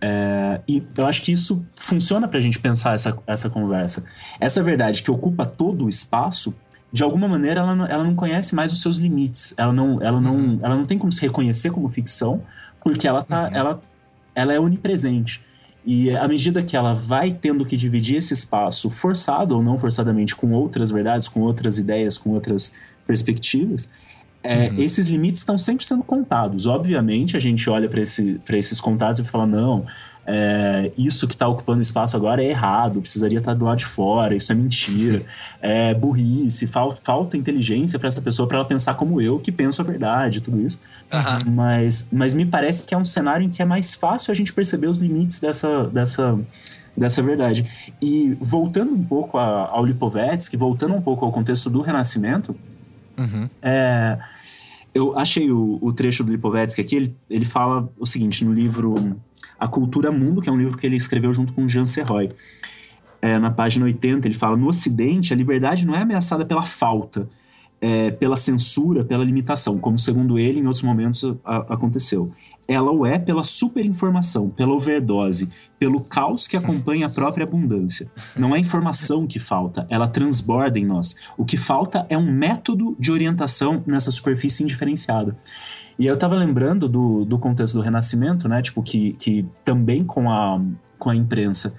É, 0.01 0.61
e 0.69 0.83
eu 0.99 1.07
acho 1.07 1.23
que 1.23 1.31
isso 1.31 1.65
funciona 1.77 2.27
para 2.27 2.39
a 2.39 2.41
gente 2.41 2.59
pensar 2.59 2.95
essa, 2.95 3.17
essa 3.25 3.49
conversa. 3.49 4.05
Essa 4.41 4.63
verdade 4.63 5.03
que 5.03 5.11
ocupa 5.11 5.47
todo 5.47 5.85
o 5.85 5.89
espaço, 5.89 6.53
de 6.93 7.05
alguma 7.05 7.29
maneira, 7.29 7.61
ela 7.61 7.75
não, 7.75 7.87
ela 7.87 8.05
não 8.05 8.17
conhece 8.17 8.53
mais 8.55 8.73
os 8.73 8.81
seus 8.81 8.99
limites. 8.99 9.55
Ela 9.57 9.73
não, 9.73 10.03
ela, 10.03 10.21
não, 10.21 10.35
uhum. 10.35 10.59
ela 10.61 10.75
não 10.75 10.85
tem 10.87 10.99
como 10.99 11.13
se 11.13 11.23
reconhecer 11.23 11.71
como 11.71 11.89
ficção, 11.89 12.43
porque 12.83 13.07
ela, 13.07 13.23
tá, 13.23 13.45
uhum. 13.45 13.55
ela, 13.55 13.83
ela 14.35 14.53
é 14.53 14.59
onipresente. 14.59 15.41
E 15.87 16.17
à 16.17 16.27
medida 16.27 16.63
que 16.63 16.77
ela 16.77 16.95
vai 16.95 17.31
tendo 17.31 17.65
que 17.65 17.77
dividir 17.77 18.17
esse 18.17 18.33
espaço, 18.33 18.89
forçado 18.89 19.55
ou 19.55 19.63
não 19.63 19.77
forçadamente, 19.77 20.35
com 20.35 20.53
outras 20.53 20.91
verdades, 20.91 21.29
com 21.29 21.41
outras 21.41 21.79
ideias, 21.79 22.17
com 22.17 22.31
outras 22.31 22.73
perspectivas, 23.07 23.91
é, 24.43 24.69
uhum. 24.69 24.83
esses 24.83 25.09
limites 25.09 25.41
estão 25.41 25.57
sempre 25.57 25.85
sendo 25.85 26.05
contados. 26.05 26.67
Obviamente, 26.67 27.37
a 27.37 27.41
gente 27.41 27.69
olha 27.69 27.89
para 27.89 28.01
esse, 28.01 28.41
esses 28.51 28.81
contados 28.81 29.19
e 29.19 29.25
fala: 29.25 29.47
não, 29.47 29.87
é, 30.27 30.91
isso 30.97 31.27
que 31.29 31.35
está 31.35 31.47
ocupando 31.47 31.83
espaço 31.83 32.17
agora 32.17 32.43
é 32.43 32.49
errado, 32.49 33.01
precisaria 33.01 33.39
estar 33.39 33.53
tá 33.53 33.59
do 33.59 33.65
lado 33.65 33.79
de 33.79 33.85
fora, 33.85 34.35
isso 34.35 34.51
é 34.53 34.55
mentira, 34.55 35.23
é 35.61 35.93
burrice, 35.93 36.67
fal, 36.67 36.95
falta 36.97 37.37
inteligência 37.37 37.99
para 37.99 38.09
essa 38.09 38.23
pessoa 38.23 38.49
para 38.49 38.59
ela 38.59 38.67
pensar 38.67 38.95
como 38.95 39.21
eu, 39.21 39.39
que 39.39 39.53
penso 39.53 39.83
a 39.83 39.85
verdade, 39.85 40.41
tudo 40.41 40.61
isso. 40.61 40.81
Uhum. 41.13 41.53
Mas, 41.53 42.09
mas 42.11 42.33
me 42.33 42.47
parece 42.47 42.87
que 42.87 42.95
é 42.95 42.99
um 42.99 43.05
cenário 43.05 43.45
em 43.45 43.51
que 43.51 43.61
é 43.61 43.65
mais 43.65 43.95
fácil 43.95 44.33
a 44.33 44.35
gente 44.35 44.53
perceber 44.53 44.87
os 44.87 44.99
limites 44.99 45.41
dessa, 45.41 45.85
dessa, 45.89 46.39
dessa 46.97 47.23
verdade. 47.23 47.95
E 48.01 48.37
voltando 48.41 48.95
um 48.95 49.05
pouco 49.05 49.37
a, 49.37 49.69
ao 49.69 49.85
Lipovetsky, 49.85 50.57
voltando 50.57 50.95
um 50.95 51.03
pouco 51.03 51.25
ao 51.25 51.31
contexto 51.31 51.69
do 51.69 51.83
Renascimento, 51.83 52.57
uhum. 53.19 53.49
é, 53.61 54.19
eu 54.95 55.19
achei 55.19 55.51
o, 55.51 55.79
o, 55.83 55.93
trecho 55.93 56.25
do 56.25 56.33
Lipovetsky 56.33 56.81
aqui, 56.81 56.97
ele, 56.97 57.17
ele 57.29 57.45
fala 57.45 57.91
o 57.99 58.07
seguinte 58.07 58.45
no 58.45 58.55
livro 58.55 58.95
a 59.65 59.69
Cultura 59.69 60.13
Mundo, 60.13 60.43
que 60.43 60.49
é 60.49 60.53
um 60.53 60.59
livro 60.59 60.77
que 60.77 60.87
ele 60.87 60.97
escreveu 60.97 61.33
junto 61.33 61.55
com 61.55 61.67
Jean 61.67 61.87
Serroy. 61.87 62.31
É, 63.21 63.39
na 63.39 63.51
página 63.51 63.87
80, 63.87 64.29
ele 64.29 64.35
fala: 64.35 64.57
No 64.57 64.69
Ocidente, 64.69 65.33
a 65.33 65.37
liberdade 65.37 65.87
não 65.87 65.95
é 65.95 66.03
ameaçada 66.03 66.45
pela 66.45 66.63
falta, 66.63 67.27
é, 67.81 68.11
pela 68.11 68.37
censura, 68.37 69.03
pela 69.03 69.25
limitação, 69.25 69.79
como, 69.79 69.99
segundo 69.99 70.39
ele, 70.39 70.61
em 70.61 70.67
outros 70.67 70.83
momentos 70.83 71.25
a, 71.43 71.57
aconteceu. 71.73 72.31
Ela 72.69 72.91
o 72.91 73.07
é 73.07 73.19
pela 73.19 73.43
superinformação, 73.43 74.51
pela 74.51 74.73
overdose, 74.73 75.49
pelo 75.79 76.01
caos 76.01 76.47
que 76.47 76.57
acompanha 76.57 77.07
a 77.07 77.11
própria 77.11 77.45
abundância. 77.45 78.07
Não 78.37 78.55
é 78.55 78.59
informação 78.59 79.27
que 79.27 79.39
falta, 79.39 79.87
ela 79.89 80.09
transborda 80.09 80.79
em 80.79 80.85
nós. 80.85 81.17
O 81.39 81.45
que 81.45 81.57
falta 81.57 82.07
é 82.11 82.19
um 82.19 82.31
método 82.31 82.95
de 82.99 83.11
orientação 83.11 83.83
nessa 83.87 84.11
superfície 84.11 84.63
indiferenciada. 84.63 85.35
E 85.99 86.07
eu 86.07 86.17
tava 86.17 86.35
lembrando 86.35 86.89
do, 86.89 87.25
do 87.25 87.39
contexto 87.39 87.75
do 87.75 87.81
Renascimento, 87.81 88.49
né? 88.49 88.61
Tipo, 88.63 88.83
que, 88.83 89.13
que 89.13 89.47
também 89.65 90.05
com 90.05 90.31
a, 90.31 90.61
com 90.99 91.11
a 91.11 91.17
imprensa, 91.17 91.75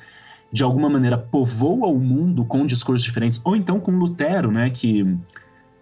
de 0.52 0.64
alguma 0.64 0.90
maneira, 0.90 1.18
povoa 1.18 1.88
o 1.88 2.00
mundo 2.00 2.46
com 2.46 2.66
discursos 2.66 3.04
diferentes. 3.04 3.42
Ou 3.44 3.56
então 3.56 3.80
com 3.80 3.92
Lutero, 3.92 4.52
né? 4.52 4.70
Que 4.70 5.18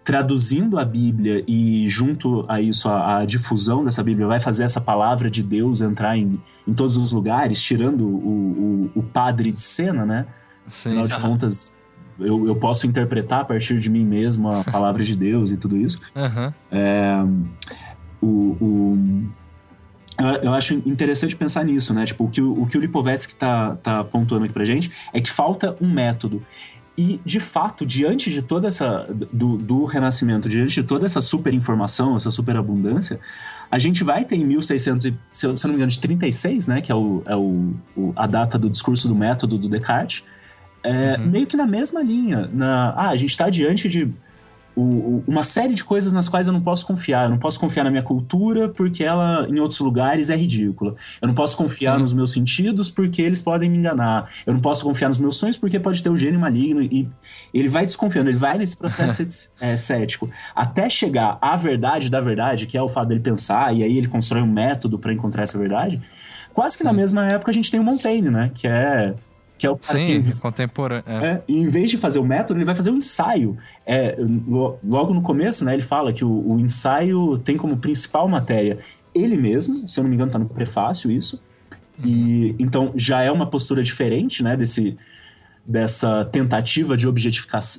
traduzindo 0.04 0.78
a 0.78 0.84
Bíblia 0.84 1.42
e 1.48 1.88
junto 1.88 2.44
a 2.46 2.60
isso 2.60 2.90
a, 2.90 3.20
a, 3.20 3.24
difusão 3.24 3.82
dessa 3.84 4.02
Bíblia 4.02 4.26
vai 4.26 4.38
fazer 4.38 4.64
essa 4.64 4.80
palavra 4.80 5.30
de 5.30 5.42
Deus 5.42 5.80
entrar 5.80 6.16
em, 6.16 6.38
em 6.68 6.74
todos 6.74 6.96
os 6.98 7.10
lugares, 7.10 7.60
tirando 7.62 8.04
o, 8.04 8.90
o, 8.94 8.98
o 8.98 9.02
padre 9.02 9.50
de 9.50 9.62
cena, 9.62 10.04
né? 10.04 10.26
Sim, 10.66 11.00
Afinal 11.00 11.06
de 11.06 11.26
contas, 11.26 11.74
eu, 12.18 12.46
eu 12.46 12.54
posso 12.56 12.86
interpretar 12.86 13.40
a 13.40 13.44
partir 13.44 13.78
de 13.78 13.88
mim 13.88 14.04
mesmo 14.04 14.50
a 14.50 14.62
palavra 14.62 15.02
de 15.02 15.16
Deus 15.16 15.50
e 15.50 15.56
tudo 15.56 15.76
isso. 15.76 15.98
Uhum. 16.14 16.52
É, 16.70 17.24
o, 18.24 18.64
o, 18.64 19.24
eu, 20.42 20.54
acho 20.54 20.74
interessante 20.74 21.34
pensar 21.34 21.64
nisso, 21.64 21.92
né? 21.92 22.04
Tipo, 22.04 22.24
o 22.24 22.28
que 22.28 22.40
o, 22.40 22.62
o, 22.62 22.66
que 22.66 22.78
o 22.78 22.80
Lipovetsky 22.80 23.34
tá, 23.34 23.76
tá 23.76 24.04
pontuando 24.04 24.44
aqui 24.44 24.54
pra 24.54 24.64
gente 24.64 24.90
é 25.12 25.20
que 25.20 25.30
falta 25.30 25.76
um 25.80 25.90
método. 25.90 26.42
E, 26.96 27.20
de 27.24 27.40
fato, 27.40 27.84
diante 27.84 28.30
de 28.30 28.40
toda 28.40 28.68
essa. 28.68 29.08
do, 29.32 29.56
do 29.58 29.84
renascimento, 29.84 30.48
diante 30.48 30.74
de 30.74 30.84
toda 30.84 31.04
essa 31.04 31.20
super 31.20 31.52
informação, 31.52 32.14
essa 32.14 32.30
super 32.30 32.56
abundância, 32.56 33.18
a 33.68 33.78
gente 33.78 34.04
vai 34.04 34.24
ter 34.24 34.36
em 34.36 34.44
1600, 34.44 35.12
se 35.32 35.46
eu, 35.46 35.56
se 35.56 35.66
eu 35.66 35.68
não 35.68 35.74
me 35.74 35.78
engano, 35.78 35.90
de 35.90 35.98
36, 35.98 36.68
né? 36.68 36.80
Que 36.80 36.92
é, 36.92 36.94
o, 36.94 37.22
é 37.26 37.34
o, 37.34 37.74
o 37.96 38.12
a 38.14 38.28
data 38.28 38.56
do 38.56 38.70
discurso 38.70 39.08
do 39.08 39.14
método 39.16 39.58
do 39.58 39.68
Descartes. 39.68 40.22
É, 40.84 41.16
uhum. 41.18 41.26
Meio 41.26 41.46
que 41.48 41.56
na 41.56 41.66
mesma 41.66 42.00
linha. 42.00 42.48
Na, 42.52 42.90
ah, 42.90 43.08
a 43.08 43.16
gente 43.16 43.30
está 43.30 43.50
diante 43.50 43.88
de 43.88 44.08
o, 44.76 45.22
uma 45.26 45.44
série 45.44 45.74
de 45.74 45.84
coisas 45.84 46.12
nas 46.12 46.28
quais 46.28 46.46
eu 46.46 46.52
não 46.52 46.60
posso 46.60 46.86
confiar. 46.86 47.24
Eu 47.24 47.30
não 47.30 47.38
posso 47.38 47.58
confiar 47.60 47.84
na 47.84 47.90
minha 47.90 48.02
cultura 48.02 48.68
porque 48.68 49.04
ela, 49.04 49.46
em 49.48 49.60
outros 49.60 49.80
lugares, 49.80 50.30
é 50.30 50.36
ridícula. 50.36 50.94
Eu 51.20 51.28
não 51.28 51.34
posso 51.34 51.56
confiar 51.56 51.96
Sim. 51.96 52.02
nos 52.02 52.12
meus 52.12 52.32
sentidos 52.32 52.90
porque 52.90 53.22
eles 53.22 53.40
podem 53.40 53.70
me 53.70 53.76
enganar. 53.76 54.30
Eu 54.44 54.52
não 54.52 54.60
posso 54.60 54.84
confiar 54.84 55.08
nos 55.08 55.18
meus 55.18 55.36
sonhos 55.36 55.56
porque 55.56 55.78
pode 55.78 56.02
ter 56.02 56.10
um 56.10 56.16
gênio 56.16 56.40
maligno. 56.40 56.82
E 56.82 57.08
ele 57.52 57.68
vai 57.68 57.84
desconfiando, 57.84 58.30
ele 58.30 58.38
vai 58.38 58.58
nesse 58.58 58.76
processo 58.76 59.50
é, 59.60 59.76
cético. 59.76 60.28
Até 60.54 60.88
chegar 60.88 61.38
à 61.40 61.54
verdade 61.56 62.10
da 62.10 62.20
verdade, 62.20 62.66
que 62.66 62.76
é 62.76 62.82
o 62.82 62.88
fato 62.88 63.08
dele 63.08 63.20
pensar, 63.20 63.74
e 63.74 63.82
aí 63.82 63.96
ele 63.96 64.08
constrói 64.08 64.42
um 64.42 64.50
método 64.50 64.98
para 64.98 65.12
encontrar 65.12 65.44
essa 65.44 65.58
verdade. 65.58 66.00
Quase 66.52 66.76
que 66.76 66.82
Sim. 66.82 66.88
na 66.88 66.92
mesma 66.92 67.24
época 67.26 67.50
a 67.50 67.54
gente 67.54 67.70
tem 67.70 67.80
o 67.80 67.84
Montaigne, 67.84 68.30
né? 68.30 68.50
Que 68.54 68.66
é 68.66 69.14
que 69.56 69.66
é 69.66 69.70
o 69.70 69.76
cara 69.76 69.98
Sim, 69.98 70.22
que, 70.22 70.40
contemporâneo. 70.40 71.04
É. 71.06 71.26
É, 71.26 71.42
em 71.48 71.68
vez 71.68 71.90
de 71.90 71.96
fazer 71.96 72.18
o 72.18 72.24
método, 72.24 72.58
ele 72.58 72.64
vai 72.64 72.74
fazer 72.74 72.90
um 72.90 72.96
ensaio. 72.96 73.56
É, 73.86 74.16
logo 74.82 75.14
no 75.14 75.22
começo, 75.22 75.64
né, 75.64 75.74
ele 75.74 75.82
fala 75.82 76.12
que 76.12 76.24
o, 76.24 76.52
o, 76.52 76.58
ensaio 76.58 77.38
tem 77.38 77.56
como 77.56 77.76
principal 77.78 78.28
matéria 78.28 78.78
ele 79.14 79.36
mesmo, 79.36 79.88
se 79.88 80.00
eu 80.00 80.02
não 80.02 80.10
me 80.10 80.16
engano, 80.16 80.28
está 80.28 80.38
no 80.38 80.48
prefácio 80.48 81.10
isso. 81.10 81.40
Uhum. 81.98 82.10
E 82.10 82.56
então 82.58 82.92
já 82.96 83.22
é 83.22 83.30
uma 83.30 83.46
postura 83.46 83.82
diferente, 83.82 84.42
né, 84.42 84.56
desse 84.56 84.96
dessa 85.66 86.26
tentativa 86.26 86.94
de, 86.94 87.06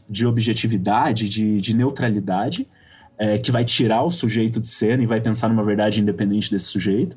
de 0.09 0.25
objetividade, 0.25 1.29
de, 1.29 1.57
de 1.57 1.75
neutralidade, 1.75 2.67
é, 3.15 3.37
que 3.37 3.51
vai 3.51 3.63
tirar 3.63 4.01
o 4.01 4.09
sujeito 4.09 4.59
de 4.59 4.67
cena 4.67 5.03
e 5.03 5.05
vai 5.05 5.21
pensar 5.21 5.49
numa 5.49 5.61
verdade 5.61 6.01
independente 6.01 6.49
desse 6.49 6.65
sujeito. 6.65 7.15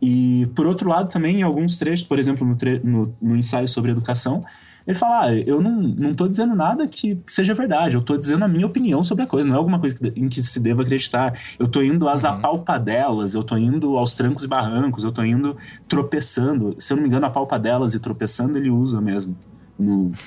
E, 0.00 0.48
por 0.54 0.66
outro 0.66 0.88
lado, 0.88 1.08
também 1.08 1.40
em 1.40 1.42
alguns 1.42 1.78
trechos, 1.78 2.06
por 2.06 2.18
exemplo, 2.18 2.46
no, 2.46 2.56
tre 2.56 2.80
no, 2.82 3.14
no 3.20 3.36
ensaio 3.36 3.66
sobre 3.66 3.90
educação, 3.90 4.44
ele 4.88 4.96
fala: 4.96 5.26
ah, 5.26 5.34
eu 5.34 5.60
não, 5.60 5.82
não 5.82 6.14
tô 6.14 6.26
dizendo 6.26 6.54
nada 6.54 6.88
que, 6.88 7.16
que 7.16 7.30
seja 7.30 7.52
verdade, 7.52 7.94
eu 7.94 8.00
estou 8.00 8.16
dizendo 8.16 8.44
a 8.44 8.48
minha 8.48 8.66
opinião 8.66 9.04
sobre 9.04 9.24
a 9.24 9.26
coisa, 9.26 9.46
não 9.46 9.54
é 9.54 9.58
alguma 9.58 9.78
coisa 9.78 9.94
que, 9.94 10.18
em 10.18 10.28
que 10.30 10.42
se 10.42 10.58
deva 10.60 10.82
acreditar. 10.82 11.38
Eu 11.58 11.66
estou 11.66 11.84
indo 11.84 12.08
às 12.08 12.24
uhum. 12.24 12.30
apalpadelas, 12.30 13.34
eu 13.34 13.42
estou 13.42 13.58
indo 13.58 13.98
aos 13.98 14.16
trancos 14.16 14.44
e 14.44 14.48
barrancos, 14.48 15.04
eu 15.04 15.10
estou 15.10 15.26
indo 15.26 15.54
tropeçando. 15.86 16.74
Se 16.78 16.92
eu 16.92 16.96
não 16.96 17.02
me 17.02 17.08
engano, 17.08 17.26
apalpadelas 17.26 17.94
e 17.94 18.00
tropeçando 18.00 18.56
ele 18.56 18.70
usa 18.70 19.00
mesmo. 19.00 19.36
No... 19.78 20.10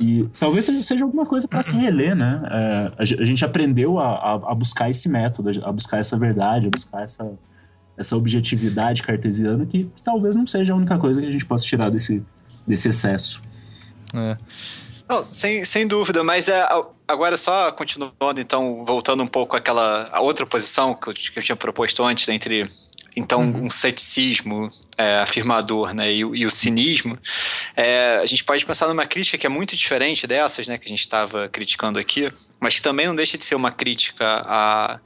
E 0.00 0.26
talvez 0.40 0.64
seja 0.64 1.04
alguma 1.04 1.26
coisa 1.26 1.46
para 1.46 1.62
se 1.62 1.76
reler, 1.76 2.16
né? 2.16 2.42
É, 2.50 2.92
a 2.98 3.04
gente 3.04 3.44
aprendeu 3.44 3.98
a, 3.98 4.14
a, 4.14 4.32
a 4.50 4.54
buscar 4.54 4.88
esse 4.88 5.06
método, 5.06 5.50
a 5.62 5.70
buscar 5.70 5.98
essa 5.98 6.16
verdade, 6.16 6.66
a 6.66 6.70
buscar 6.70 7.02
essa 7.02 7.30
essa 7.96 8.16
objetividade 8.16 9.02
cartesiana 9.02 9.66
que, 9.66 9.88
talvez 10.04 10.36
não 10.36 10.46
seja 10.46 10.72
a 10.72 10.76
única 10.76 10.98
coisa 10.98 11.20
que 11.20 11.26
a 11.26 11.30
gente 11.30 11.44
possa 11.44 11.64
tirar 11.64 11.90
desse, 11.90 12.22
desse 12.66 12.88
excesso. 12.88 13.42
É. 14.14 14.36
Não, 15.08 15.22
sem, 15.22 15.64
sem 15.64 15.86
dúvida, 15.86 16.24
mas 16.24 16.48
é, 16.48 16.66
agora 17.06 17.36
só 17.36 17.70
continuando, 17.72 18.40
então, 18.40 18.84
voltando 18.84 19.22
um 19.22 19.26
pouco 19.26 19.56
àquela 19.56 20.08
à 20.10 20.20
outra 20.20 20.46
posição 20.46 20.94
que 20.94 21.08
eu, 21.08 21.14
que 21.14 21.38
eu 21.38 21.42
tinha 21.42 21.56
proposto 21.56 22.02
antes, 22.02 22.28
entre 22.28 22.70
então 23.14 23.42
uhum. 23.42 23.66
um 23.66 23.70
ceticismo 23.70 24.70
é, 24.96 25.18
afirmador 25.18 25.92
né, 25.92 26.10
e, 26.10 26.20
e, 26.20 26.46
o 26.46 26.50
cinismo, 26.50 27.18
é, 27.76 28.20
a 28.22 28.26
gente 28.26 28.42
pode 28.42 28.64
pensar 28.64 28.88
numa 28.88 29.04
crítica 29.06 29.36
que 29.36 29.46
é 29.46 29.50
muito 29.50 29.76
diferente 29.76 30.26
dessas 30.26 30.66
né, 30.66 30.78
que 30.78 30.86
a 30.86 30.88
gente 30.88 31.00
estava 31.00 31.46
criticando 31.48 31.98
aqui, 31.98 32.32
mas 32.58 32.76
que 32.76 32.82
também 32.82 33.06
não 33.06 33.14
deixa 33.14 33.36
de 33.36 33.44
ser 33.44 33.54
uma 33.54 33.70
crítica 33.70 34.24
a, 34.24 34.98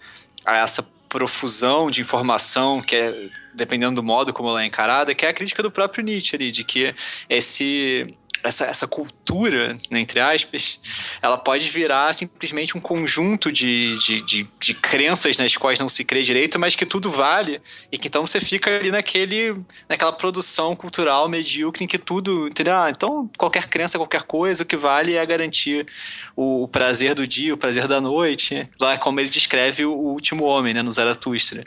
a 0.45 0.57
essa 0.59 0.87
profusão 1.17 1.91
de 1.91 2.03
informação, 2.03 2.83
que 2.83 2.95
é, 2.95 3.31
dependendo 3.55 3.95
do 3.95 4.03
modo 4.03 4.35
como 4.35 4.51
ela 4.51 4.63
é 4.63 4.67
encarada, 4.67 5.15
que 5.15 5.25
é 5.25 5.31
a 5.31 5.33
crítica 5.33 5.63
do 5.63 5.71
próprio 5.71 6.05
Nietzsche 6.05 6.37
ali, 6.37 6.53
de 6.53 6.63
que 6.63 6.95
esse 7.27 8.15
essa, 8.47 8.64
essa 8.64 8.86
cultura, 8.86 9.78
né, 9.90 10.01
entre 10.01 10.20
aspas, 10.20 10.81
ela 11.20 11.36
pode 11.36 11.68
virar 11.68 12.12
simplesmente 12.14 12.77
um 12.77 12.81
conjunto 12.81 13.51
de, 13.51 13.98
de, 13.98 14.20
de, 14.23 14.48
de, 14.60 14.74
crenças 14.74 15.39
nas 15.39 15.56
quais 15.56 15.81
não 15.81 15.89
se 15.89 16.05
crê 16.05 16.23
direito, 16.23 16.59
mas 16.59 16.77
que 16.77 16.86
tudo 16.86 17.10
vale, 17.10 17.60
e 17.90 17.98
que 17.98 18.09
então 18.09 18.27
você 18.27 18.40
fica 18.40 18.77
ali 18.77 18.90
naquele, 18.90 19.56
naquela 19.89 20.12
produção 20.12 20.74
cultural 20.77 21.28
medíocre 21.28 21.85
em 21.85 21.86
que 21.86 21.98
tudo, 21.98 22.48
entendeu? 22.48 22.74
Ah, 22.74 22.90
então 22.90 23.31
qualquer 23.36 23.68
crença, 23.68 23.98
qualquer 23.98 24.23
coisa, 24.23 24.62
o 24.62 24.66
que 24.66 24.77
vale 24.77 25.16
é 25.16 25.27
garantir 25.27 25.86
o, 26.35 26.64
o 26.64 26.68
prazer 26.68 27.14
do 27.14 27.27
dia, 27.27 27.55
o 27.55 27.59
prazer 27.59 27.86
da 27.86 28.01
noite, 28.01 28.68
lá 28.81 28.97
como 28.97 29.20
ele 29.20 29.28
descreve 29.28 29.85
o, 29.85 29.93
o 29.93 30.12
último 30.12 30.44
homem, 30.44 30.73
né, 30.73 30.82
no 30.82 30.90
Zaratustra. 30.90 31.64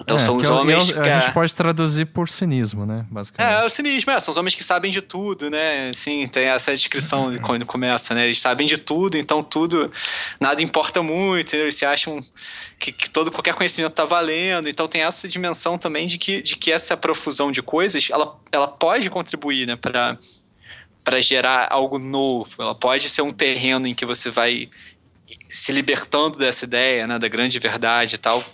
Então 0.00 0.16
é, 0.16 0.20
são 0.20 0.36
os 0.36 0.48
é 0.48 0.52
homens. 0.52 0.92
É, 0.92 1.00
a 1.00 1.20
gente 1.20 1.32
pode 1.32 1.54
traduzir 1.54 2.06
por 2.06 2.28
cinismo, 2.28 2.84
né? 2.84 3.06
Basicamente. 3.10 3.54
É, 3.54 3.62
é 3.62 3.64
o 3.64 3.70
cinismo, 3.70 4.10
é, 4.12 4.20
são 4.20 4.30
os 4.30 4.36
homens 4.36 4.54
que 4.54 4.62
sabem 4.62 4.90
de 4.90 5.00
tudo, 5.00 5.50
né? 5.50 5.90
Assim, 5.90 6.26
tem 6.26 6.46
essa 6.46 6.72
descrição 6.72 7.32
de 7.32 7.38
quando 7.38 7.64
começa, 7.64 8.14
né? 8.14 8.24
Eles 8.24 8.40
sabem 8.40 8.66
de 8.66 8.78
tudo, 8.78 9.16
então 9.16 9.42
tudo, 9.42 9.90
nada 10.38 10.62
importa 10.62 11.02
muito, 11.02 11.54
eles 11.54 11.74
se 11.74 11.86
acham 11.86 12.22
que, 12.78 12.92
que, 12.92 13.08
todo 13.08 13.30
qualquer 13.30 13.54
conhecimento 13.54 13.92
está 13.92 14.04
valendo. 14.04 14.68
Então 14.68 14.86
tem 14.86 15.02
essa 15.02 15.26
dimensão 15.26 15.78
também 15.78 16.06
de 16.06 16.18
que, 16.18 16.42
de 16.42 16.56
que 16.56 16.70
essa 16.70 16.96
profusão 16.96 17.50
de 17.50 17.62
coisas, 17.62 18.08
ela, 18.10 18.36
ela 18.52 18.68
pode 18.68 19.08
contribuir, 19.08 19.66
né? 19.66 19.76
Para 19.76 20.18
para 21.02 21.20
gerar 21.20 21.68
algo 21.70 22.00
novo. 22.00 22.60
Ela 22.60 22.74
pode 22.74 23.08
ser 23.08 23.22
um 23.22 23.30
terreno 23.30 23.86
em 23.86 23.94
que 23.94 24.04
você 24.04 24.28
vai 24.28 24.68
se 25.48 25.70
libertando 25.70 26.36
dessa 26.36 26.64
ideia, 26.64 27.06
né, 27.06 27.16
da 27.16 27.28
grande 27.28 27.60
verdade 27.60 28.16
e 28.16 28.18
tal, 28.18 28.44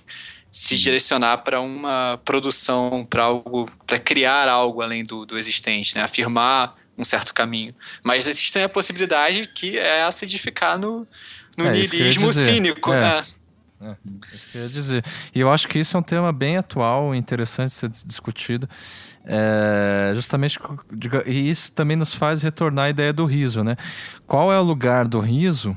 se 0.53 0.77
direcionar 0.77 1.39
para 1.39 1.63
uma 1.63 2.21
produção, 2.27 3.07
para 3.09 3.23
algo, 3.23 3.67
para 3.87 3.99
criar 3.99 4.49
algo 4.49 4.83
além 4.83 5.03
do, 5.03 5.25
do 5.25 5.39
existente, 5.39 5.97
né? 5.97 6.03
afirmar 6.03 6.77
um 6.97 7.05
certo 7.05 7.33
caminho. 7.33 7.75
Mas 8.05 8.27
existe 8.27 8.59
a 8.59 8.69
possibilidade 8.69 9.49
que 9.49 9.79
é 9.79 10.01
essa 10.01 10.27
de 10.27 10.37
ficar 10.37 10.79
no, 10.79 11.09
no 11.57 11.67
é, 11.67 11.73
niilismo 11.73 12.31
cínico. 12.31 12.93
É. 12.93 13.01
Né? 13.01 13.25
É, 13.81 13.97
isso 14.37 14.49
que 14.53 14.59
eu 14.59 14.63
ia 14.63 14.69
dizer. 14.69 15.05
E 15.35 15.41
eu 15.41 15.51
acho 15.51 15.67
que 15.67 15.79
isso 15.79 15.97
é 15.97 16.01
um 16.01 16.03
tema 16.03 16.31
bem 16.31 16.59
atual, 16.59 17.15
interessante 17.15 17.69
de 17.69 17.75
ser 17.75 17.89
discutido. 18.07 18.69
É, 19.25 20.13
justamente, 20.15 20.59
e 21.25 21.51
isso 21.51 21.73
também 21.73 21.97
nos 21.97 22.13
faz 22.13 22.43
retornar 22.43 22.85
à 22.85 22.91
ideia 22.91 23.13
do 23.13 23.25
riso, 23.25 23.65
né? 23.65 23.75
Qual 24.27 24.53
é 24.53 24.61
o 24.61 24.63
lugar 24.63 25.09
do 25.09 25.19
riso 25.19 25.75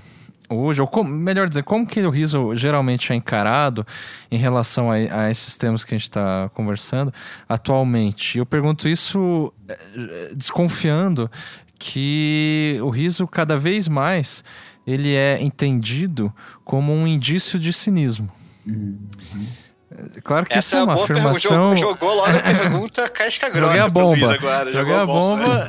hoje, 0.49 0.81
ou 0.81 1.03
melhor 1.03 1.47
dizer, 1.47 1.63
como 1.63 1.85
que 1.85 2.01
o 2.01 2.09
riso 2.09 2.55
geralmente 2.55 3.11
é 3.11 3.15
encarado 3.15 3.85
em 4.31 4.37
relação 4.37 4.91
a, 4.91 4.95
a 4.95 5.31
esses 5.31 5.55
temas 5.57 5.83
que 5.83 5.93
a 5.93 5.97
gente 5.97 6.03
está 6.03 6.49
conversando 6.53 7.13
atualmente? 7.47 8.37
Eu 8.37 8.45
pergunto 8.45 8.87
isso 8.87 9.53
eh, 9.67 10.31
desconfiando 10.35 11.29
que 11.77 12.79
o 12.81 12.89
riso 12.89 13.27
cada 13.27 13.57
vez 13.57 13.87
mais 13.87 14.43
ele 14.85 15.13
é 15.13 15.41
entendido 15.41 16.33
como 16.63 16.93
um 16.93 17.07
indício 17.07 17.59
de 17.59 17.73
cinismo. 17.73 18.29
Uhum. 18.65 18.97
Claro 20.23 20.45
que 20.45 20.53
Essa 20.53 20.59
isso 20.59 20.75
é 20.77 20.83
uma 20.83 20.95
afirmação. 20.95 21.77
Jogou 21.77 22.13
logo 22.15 22.29
a 22.29 22.39
pergunta 22.39 23.07
casca 23.09 23.49
grossa. 23.49 23.77
Joguei 23.77 23.81
a 23.81 23.89
bomba. 23.89 24.33
Agora. 24.33 24.71
Joguei 24.71 24.95
a 24.95 25.05
bomba. 25.05 25.67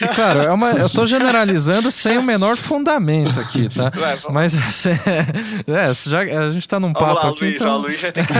e, 0.00 0.08
claro, 0.08 0.42
é 0.42 0.50
uma, 0.50 0.70
eu 0.72 0.88
tô 0.88 1.06
generalizando 1.06 1.90
sem 1.90 2.16
o 2.16 2.22
menor 2.22 2.56
fundamento 2.56 3.38
aqui, 3.38 3.68
tá? 3.68 3.92
Ué, 3.96 4.18
Mas 4.30 4.56
assim, 4.56 4.90
é, 5.68 5.92
já, 5.94 6.20
a 6.20 6.50
gente 6.50 6.68
tá 6.68 6.80
num 6.80 6.92
papo 6.92 7.14
lá, 7.14 7.30
aqui. 7.30 7.44
Luiz, 7.44 7.56
então... 7.56 7.72
ó, 7.72 7.76
Luiz 7.78 8.00
já 8.00 8.12
tem 8.12 8.24
que. 8.24 8.32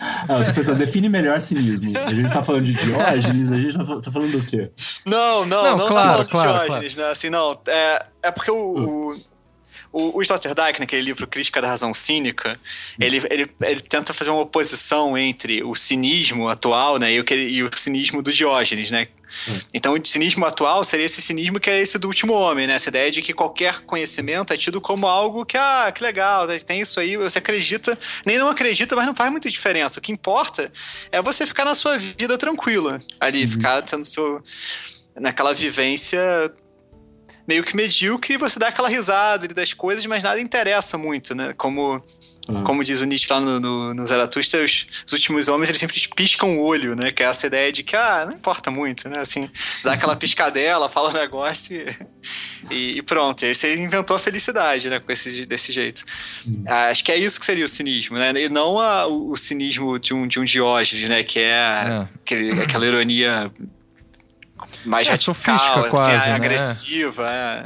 ah, 0.00 0.38
eu 0.38 0.44
tô 0.44 0.52
pensando, 0.52 0.78
define 0.78 1.08
melhor 1.08 1.40
cinismo. 1.40 1.92
A 2.06 2.12
gente 2.12 2.32
tá 2.32 2.42
falando 2.42 2.64
de 2.64 2.74
Diógenes, 2.74 3.52
a 3.52 3.56
gente 3.56 3.76
tá, 3.76 3.84
tá 3.84 4.10
falando 4.10 4.32
do 4.32 4.42
quê? 4.46 4.70
Não, 5.04 5.44
não, 5.44 5.64
não, 5.64 5.76
não 5.78 5.86
claro, 5.86 6.24
tá 6.24 6.30
claro, 6.30 6.64
Diógenes, 6.66 6.94
claro. 6.94 7.08
né? 7.08 7.12
Assim, 7.12 7.30
não. 7.30 7.58
É, 7.66 8.06
é 8.22 8.30
porque 8.30 8.50
o, 8.50 9.10
o 9.12 9.16
o, 9.92 10.18
o 10.18 10.22
Sloterdijk, 10.22 10.80
naquele 10.80 11.02
livro 11.02 11.26
Crítica 11.26 11.60
da 11.60 11.68
Razão 11.68 11.94
Cínica, 11.94 12.58
ele, 12.98 13.22
ele, 13.30 13.50
ele 13.60 13.80
tenta 13.80 14.12
fazer 14.12 14.30
uma 14.30 14.42
oposição 14.42 15.16
entre 15.16 15.62
o 15.62 15.74
cinismo 15.74 16.48
atual 16.48 16.98
né, 16.98 17.12
e, 17.12 17.20
o, 17.20 17.24
e 17.30 17.62
o 17.62 17.70
cinismo 17.76 18.22
do 18.22 18.32
Diógenes, 18.32 18.90
né? 18.90 19.08
Hum. 19.46 19.60
Então, 19.72 19.94
o 19.94 20.06
cinismo 20.06 20.44
atual 20.44 20.82
seria 20.82 21.06
esse 21.06 21.20
cinismo 21.20 21.60
que 21.60 21.70
é 21.70 21.78
esse 21.78 21.98
do 21.98 22.08
último 22.08 22.32
homem, 22.32 22.66
né? 22.66 22.74
Essa 22.74 22.88
ideia 22.88 23.10
de 23.10 23.22
que 23.22 23.32
qualquer 23.32 23.80
conhecimento 23.80 24.52
é 24.52 24.56
tido 24.56 24.80
como 24.80 25.06
algo 25.06 25.44
que, 25.44 25.56
ah, 25.56 25.92
que 25.94 26.02
legal, 26.02 26.46
né? 26.46 26.58
tem 26.58 26.80
isso 26.80 26.98
aí, 26.98 27.16
você 27.16 27.38
acredita, 27.38 27.98
nem 28.24 28.38
não 28.38 28.48
acredita, 28.48 28.96
mas 28.96 29.06
não 29.06 29.14
faz 29.14 29.30
muita 29.30 29.50
diferença. 29.50 29.98
O 29.98 30.02
que 30.02 30.12
importa 30.12 30.72
é 31.12 31.20
você 31.20 31.46
ficar 31.46 31.64
na 31.64 31.74
sua 31.74 31.98
vida 31.98 32.36
tranquila 32.36 33.00
ali, 33.20 33.44
uhum. 33.44 33.50
ficar 33.50 33.82
tendo 33.82 34.04
seu, 34.04 34.42
naquela 35.14 35.52
vivência 35.52 36.20
meio 37.48 37.64
que 37.64 37.74
medíocre 37.74 38.34
e 38.34 38.36
você 38.36 38.58
dá 38.58 38.68
aquela 38.68 38.90
risada 38.90 39.48
das 39.48 39.72
coisas, 39.72 40.04
mas 40.04 40.22
nada 40.22 40.38
interessa 40.38 40.98
muito, 40.98 41.34
né? 41.34 41.54
Como 41.56 42.04
uhum. 42.46 42.62
como 42.62 42.84
diz 42.84 43.00
o 43.00 43.06
Nietzsche 43.06 43.32
lá 43.32 43.40
no, 43.40 43.58
no, 43.58 43.94
no 43.94 44.06
Zaratustra, 44.06 44.62
os, 44.62 44.86
os, 45.06 45.12
últimos 45.14 45.48
homens 45.48 45.70
eles 45.70 45.80
sempre 45.80 45.98
piscam 46.14 46.58
o 46.58 46.62
olho, 46.62 46.94
né? 46.94 47.10
Que 47.10 47.22
é 47.22 47.26
essa 47.26 47.46
ideia 47.46 47.72
de 47.72 47.82
que, 47.82 47.96
ah, 47.96 48.26
não 48.26 48.34
importa 48.34 48.70
muito, 48.70 49.08
né? 49.08 49.20
Assim, 49.20 49.48
dá 49.82 49.94
aquela 49.94 50.14
piscadela, 50.16 50.90
fala 50.90 51.08
o 51.08 51.10
um 51.10 51.14
negócio 51.14 51.74
e, 52.70 52.98
e, 52.98 53.02
pronto. 53.02 53.42
E 53.42 53.46
aí 53.46 53.54
você 53.54 53.74
inventou 53.76 54.14
a 54.14 54.18
felicidade, 54.18 54.90
né? 54.90 55.00
Com 55.00 55.10
esse, 55.10 55.46
desse 55.46 55.72
jeito. 55.72 56.04
Uhum. 56.46 56.64
Acho 56.66 57.02
que 57.02 57.10
é 57.10 57.16
isso 57.16 57.40
que 57.40 57.46
seria 57.46 57.64
o 57.64 57.68
cinismo, 57.68 58.18
né? 58.18 58.30
E 58.36 58.50
não 58.50 58.78
a, 58.78 59.06
o, 59.06 59.32
o, 59.32 59.36
cinismo 59.38 59.98
de 59.98 60.12
um, 60.12 60.26
de 60.26 60.38
um 60.38 60.44
Diógenes, 60.44 61.08
né? 61.08 61.22
Que 61.22 61.38
é, 61.38 61.50
é. 61.50 62.08
Aquele, 62.14 62.60
aquela 62.60 62.86
ironia 62.86 63.50
mais 64.84 65.06
é, 65.06 65.10
radical, 65.10 65.34
sofística, 65.34 65.80
assim, 65.80 65.90
quase, 65.90 66.28
né? 66.28 66.34
agressiva. 66.34 67.30
É. 67.30 67.64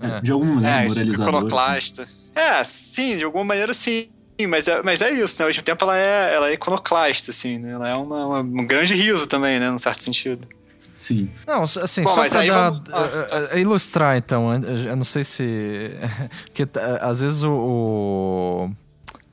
É. 0.00 0.20
De 0.20 0.32
alguma 0.32 0.54
maneira, 0.54 0.76
é, 0.76 0.88
moralizador. 0.88 1.28
Iconoclasta. 1.28 2.08
É, 2.34 2.64
sim, 2.64 3.16
de 3.16 3.24
alguma 3.24 3.44
maneira 3.44 3.72
sim. 3.72 4.08
Mas 4.48 4.66
é, 4.66 4.82
mas 4.82 5.00
é 5.00 5.12
isso, 5.12 5.40
né? 5.40 5.44
Ao 5.44 5.48
mesmo 5.48 5.62
tempo 5.62 5.84
ela 5.84 5.96
é, 5.96 6.34
ela 6.34 6.48
é 6.50 6.54
iconoclasta, 6.54 7.30
assim, 7.30 7.58
né? 7.58 7.72
Ela 7.72 7.88
é 7.88 7.94
uma, 7.94 8.26
uma, 8.26 8.40
um 8.40 8.66
grande 8.66 8.94
riso 8.94 9.28
também, 9.28 9.60
né? 9.60 9.70
Num 9.70 9.78
certo 9.78 10.02
sentido. 10.02 10.48
Sim. 10.94 11.30
Não, 11.46 11.62
assim, 11.62 12.02
Bom, 12.02 12.10
só 12.10 12.28
pra 12.28 12.44
dar, 12.44 12.70
vamos... 12.70 12.82
ah, 12.92 13.48
tá. 13.50 13.58
ilustrar, 13.58 14.16
então, 14.16 14.52
eu 14.54 14.96
não 14.96 15.04
sei 15.04 15.24
se... 15.24 15.90
Porque 16.46 16.66
às 17.00 17.20
vezes 17.20 17.42
o... 17.42 17.52
o 17.52 18.70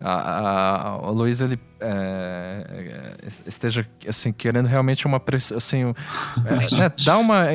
a, 0.03 0.89
a, 0.89 0.97
o 0.97 1.11
Luiz 1.11 1.41
ele 1.41 1.59
é, 1.81 3.15
esteja 3.45 3.85
assim 4.07 4.31
querendo 4.31 4.67
realmente 4.67 5.05
uma 5.05 5.21
assim 5.55 5.93
é, 6.45 6.75
né, 6.75 6.91
dar 7.03 7.17
uma 7.17 7.45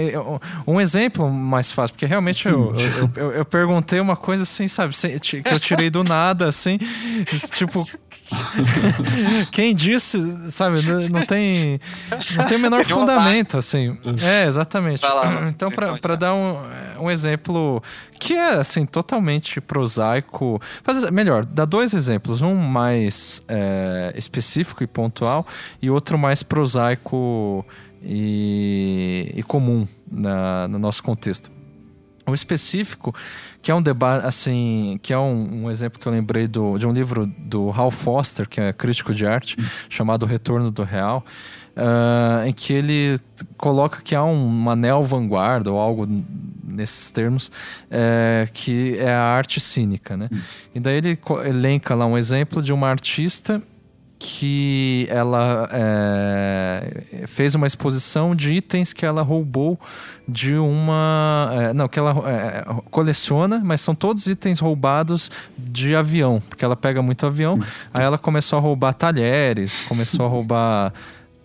um 0.66 0.80
exemplo 0.80 1.30
mais 1.30 1.70
fácil 1.70 1.94
porque 1.94 2.06
realmente 2.06 2.48
eu, 2.48 2.74
eu, 2.74 3.10
eu, 3.16 3.32
eu, 3.32 3.44
perguntei 3.44 4.00
uma 4.00 4.16
coisa 4.16 4.42
assim 4.42 4.66
sabe 4.66 4.94
que 4.94 5.42
eu 5.46 5.60
tirei 5.60 5.90
do 5.90 6.02
nada 6.02 6.48
assim 6.48 6.78
tipo 7.54 7.84
Quem 9.52 9.74
disse, 9.74 10.18
sabe, 10.50 10.82
não 11.08 11.24
tem, 11.24 11.80
não 12.36 12.44
tem 12.44 12.56
o 12.56 12.60
menor 12.60 12.84
fundamento, 12.84 13.56
assim. 13.56 13.96
É, 14.22 14.46
exatamente. 14.46 15.02
Então, 15.48 15.70
para 15.70 16.16
dar 16.16 16.34
um, 16.34 16.56
um 17.00 17.10
exemplo 17.10 17.82
que 18.18 18.34
é, 18.34 18.54
assim, 18.54 18.84
totalmente 18.84 19.60
prosaico. 19.60 20.60
Melhor, 21.12 21.44
dá 21.44 21.64
dois 21.64 21.94
exemplos. 21.94 22.42
Um 22.42 22.54
mais 22.54 23.42
é, 23.48 24.12
específico 24.16 24.82
e 24.82 24.86
pontual 24.86 25.46
e 25.80 25.90
outro 25.90 26.18
mais 26.18 26.42
prosaico 26.42 27.64
e, 28.02 29.32
e 29.34 29.42
comum 29.42 29.86
na, 30.10 30.68
no 30.68 30.78
nosso 30.78 31.02
contexto. 31.02 31.50
O 32.26 32.34
específico 32.34 33.14
que 33.62 33.70
é 33.70 33.74
um 33.74 33.82
debate, 33.82 34.26
assim, 34.26 34.98
que 35.02 35.12
é 35.12 35.18
um, 35.18 35.64
um, 35.64 35.70
exemplo 35.70 35.98
que 35.98 36.06
eu 36.06 36.12
lembrei 36.12 36.48
do, 36.48 36.76
de 36.78 36.86
um 36.86 36.92
livro 36.92 37.26
do 37.26 37.70
Hal 37.70 37.90
Foster, 37.90 38.48
que 38.48 38.60
é 38.60 38.72
crítico 38.72 39.14
de 39.14 39.26
arte, 39.26 39.56
chamado 39.88 40.26
Retorno 40.26 40.70
do 40.70 40.82
Real, 40.82 41.24
uh, 41.76 42.46
em 42.46 42.52
que 42.52 42.72
ele 42.72 43.20
coloca 43.56 44.02
que 44.02 44.14
há 44.14 44.24
um, 44.24 44.46
uma 44.46 44.74
neo-vanguarda 44.74 45.70
ou 45.72 45.78
algo 45.78 46.06
nesses 46.64 47.10
termos, 47.10 47.50
é, 47.90 48.48
que 48.52 48.96
é 48.98 49.10
a 49.10 49.22
arte 49.22 49.60
cínica, 49.60 50.16
né? 50.16 50.28
E 50.74 50.80
daí 50.80 50.98
ele 50.98 51.18
elenca 51.44 51.94
lá 51.94 52.06
um 52.06 52.18
exemplo 52.18 52.62
de 52.62 52.72
uma 52.72 52.88
artista 52.88 53.62
que 54.28 55.06
ela 55.08 55.68
é, 55.70 57.24
fez 57.28 57.54
uma 57.54 57.64
exposição 57.64 58.34
de 58.34 58.50
itens 58.50 58.92
que 58.92 59.06
ela 59.06 59.22
roubou 59.22 59.78
de 60.26 60.56
uma. 60.56 61.48
É, 61.52 61.72
não, 61.72 61.86
que 61.86 61.96
ela 61.96 62.10
é, 62.28 62.64
coleciona, 62.90 63.62
mas 63.64 63.80
são 63.80 63.94
todos 63.94 64.26
itens 64.26 64.58
roubados 64.58 65.30
de 65.56 65.94
avião, 65.94 66.42
porque 66.48 66.64
ela 66.64 66.74
pega 66.74 67.00
muito 67.00 67.24
avião. 67.24 67.60
Aí 67.94 68.02
ela 68.02 68.18
começou 68.18 68.58
a 68.58 68.60
roubar 68.60 68.94
talheres, 68.94 69.82
começou 69.82 70.26
a 70.26 70.28
roubar 70.28 70.92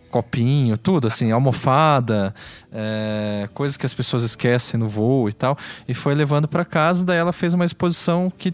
copinho, 0.09 0.75
tudo 0.75 1.07
assim, 1.07 1.31
almofada, 1.31 2.33
é, 2.73 3.47
coisas 3.53 3.77
que 3.77 3.85
as 3.85 3.93
pessoas 3.93 4.23
esquecem 4.23 4.79
no 4.79 4.89
voo 4.89 5.29
e 5.29 5.33
tal, 5.33 5.55
e 5.87 5.93
foi 5.93 6.15
levando 6.15 6.47
para 6.47 6.65
casa. 6.65 7.05
Daí 7.05 7.17
ela 7.17 7.31
fez 7.31 7.53
uma 7.53 7.63
exposição 7.63 8.33
que 8.35 8.51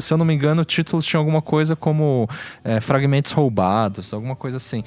se 0.00 0.12
eu 0.12 0.18
não 0.18 0.24
me 0.24 0.34
engano, 0.34 0.62
o 0.62 0.64
título 0.64 1.02
tinha 1.02 1.18
alguma 1.18 1.42
coisa 1.42 1.74
como 1.74 2.28
é, 2.64 2.80
fragmentos 2.80 3.32
roubados, 3.32 4.12
alguma 4.12 4.36
coisa 4.36 4.56
assim. 4.56 4.82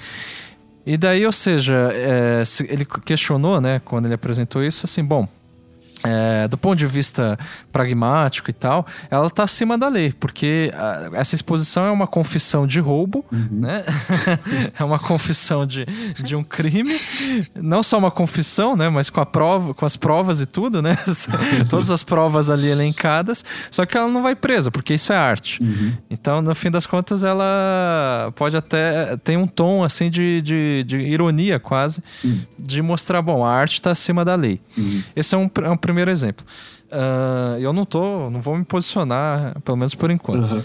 E 0.85 0.97
daí, 0.97 1.25
ou 1.25 1.31
seja, 1.31 1.91
é, 1.93 2.43
ele 2.67 2.85
questionou, 3.05 3.61
né, 3.61 3.81
quando 3.83 4.05
ele 4.05 4.13
apresentou 4.13 4.63
isso, 4.63 4.85
assim, 4.85 5.03
bom, 5.03 5.27
é, 6.03 6.47
do 6.47 6.57
ponto 6.57 6.77
de 6.77 6.87
vista 6.87 7.37
pragmático 7.71 8.49
e 8.49 8.53
tal, 8.53 8.85
ela 9.09 9.27
está 9.27 9.43
acima 9.43 9.77
da 9.77 9.87
lei, 9.87 10.13
porque 10.13 10.71
a, 10.73 11.09
essa 11.13 11.35
exposição 11.35 11.85
é 11.85 11.91
uma 11.91 12.07
confissão 12.07 12.65
de 12.65 12.79
roubo, 12.79 13.25
uhum. 13.31 13.47
né? 13.51 13.83
é 14.77 14.83
uma 14.83 14.99
confissão 14.99 15.65
de, 15.65 15.85
de 16.23 16.35
um 16.35 16.43
crime, 16.43 16.97
não 17.55 17.83
só 17.83 17.97
uma 17.97 18.11
confissão, 18.11 18.75
né? 18.75 18.89
Mas 18.89 19.09
com 19.09 19.19
a 19.19 19.25
prova, 19.25 19.73
com 19.73 19.85
as 19.85 19.95
provas 19.95 20.39
e 20.41 20.45
tudo, 20.45 20.81
né? 20.81 20.97
Todas 21.69 21.91
as 21.91 22.03
provas 22.03 22.49
ali 22.49 22.69
elencadas, 22.69 23.43
só 23.69 23.85
que 23.85 23.97
ela 23.97 24.07
não 24.07 24.21
vai 24.21 24.35
presa, 24.35 24.71
porque 24.71 24.93
isso 24.93 25.11
é 25.11 25.17
arte. 25.17 25.61
Uhum. 25.61 25.93
Então, 26.09 26.41
no 26.41 26.55
fim 26.55 26.71
das 26.71 26.85
contas, 26.85 27.23
ela 27.23 28.31
pode 28.35 28.55
até 28.55 29.17
tem 29.17 29.37
um 29.37 29.47
tom 29.47 29.83
assim 29.83 30.09
de, 30.09 30.41
de, 30.41 30.83
de 30.85 30.97
ironia 30.97 31.59
quase, 31.59 32.01
uhum. 32.23 32.41
de 32.57 32.81
mostrar, 32.81 33.21
bom, 33.21 33.45
a 33.45 33.51
arte 33.51 33.73
está 33.73 33.91
acima 33.91 34.23
da 34.23 34.35
lei. 34.35 34.59
Uhum. 34.77 35.03
Esse 35.15 35.35
é 35.35 35.37
um, 35.37 35.49
é 35.63 35.69
um 35.69 35.77
primeiro 35.89 36.11
exemplo. 36.11 36.45
Uh, 36.91 37.57
eu 37.59 37.73
não 37.73 37.83
tô, 37.83 38.29
não 38.29 38.39
vou 38.41 38.55
me 38.55 38.63
posicionar, 38.63 39.59
pelo 39.61 39.77
menos 39.77 39.95
por 39.95 40.11
enquanto. 40.11 40.51
Uhum. 40.51 40.63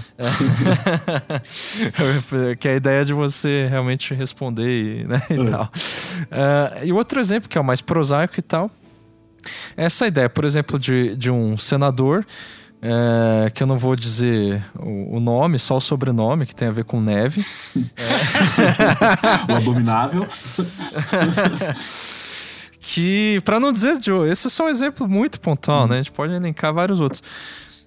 que 2.61 2.69
é 2.69 2.73
a 2.73 2.77
ideia 2.77 3.05
de 3.07 3.15
você 3.15 3.67
realmente 3.71 4.13
responder 4.15 5.03
e, 5.03 5.05
né, 5.05 5.23
e 5.31 5.39
uhum. 5.39 5.45
tal. 5.47 5.65
Uh, 5.65 6.85
e 6.85 6.93
outro 6.93 7.19
exemplo, 7.19 7.49
que 7.49 7.57
é 7.57 7.61
o 7.61 7.65
mais 7.65 7.81
prosaico 7.81 8.35
e 8.39 8.43
tal, 8.43 8.71
é 9.77 9.87
essa 9.87 10.07
ideia, 10.07 10.29
por 10.29 10.45
exemplo, 10.45 10.79
de, 10.79 11.17
de 11.17 11.31
um 11.31 11.57
senador. 11.57 12.27
É, 12.87 13.49
que 13.49 13.63
eu 13.63 13.67
não 13.67 13.79
vou 13.79 13.97
dizer 13.97 14.63
o, 14.79 15.17
o, 15.17 15.21
nome, 15.21 15.59
só 15.59 15.79
o 15.79 15.81
sobrenome, 15.81 16.45
que 16.45 16.55
tem 16.55 16.69
a 16.69 16.71
ver 16.71 16.85
com 16.85 17.01
neve. 17.01 17.43
É. 17.97 18.13
o 19.51 19.57
abominável. 19.57 20.29
que, 22.86 23.40
para 23.47 23.59
não 23.59 23.73
dizer, 23.73 23.98
Joe, 23.98 24.31
esse 24.31 24.47
é 24.47 24.51
só 24.51 24.66
um 24.66 24.69
exemplo 24.69 25.09
muito 25.09 25.40
pontual, 25.40 25.89
né? 25.89 25.94
A 25.94 25.98
gente 25.98 26.12
pode 26.12 26.35
elencar 26.35 26.73
vários 26.74 27.01
outros. 27.01 27.23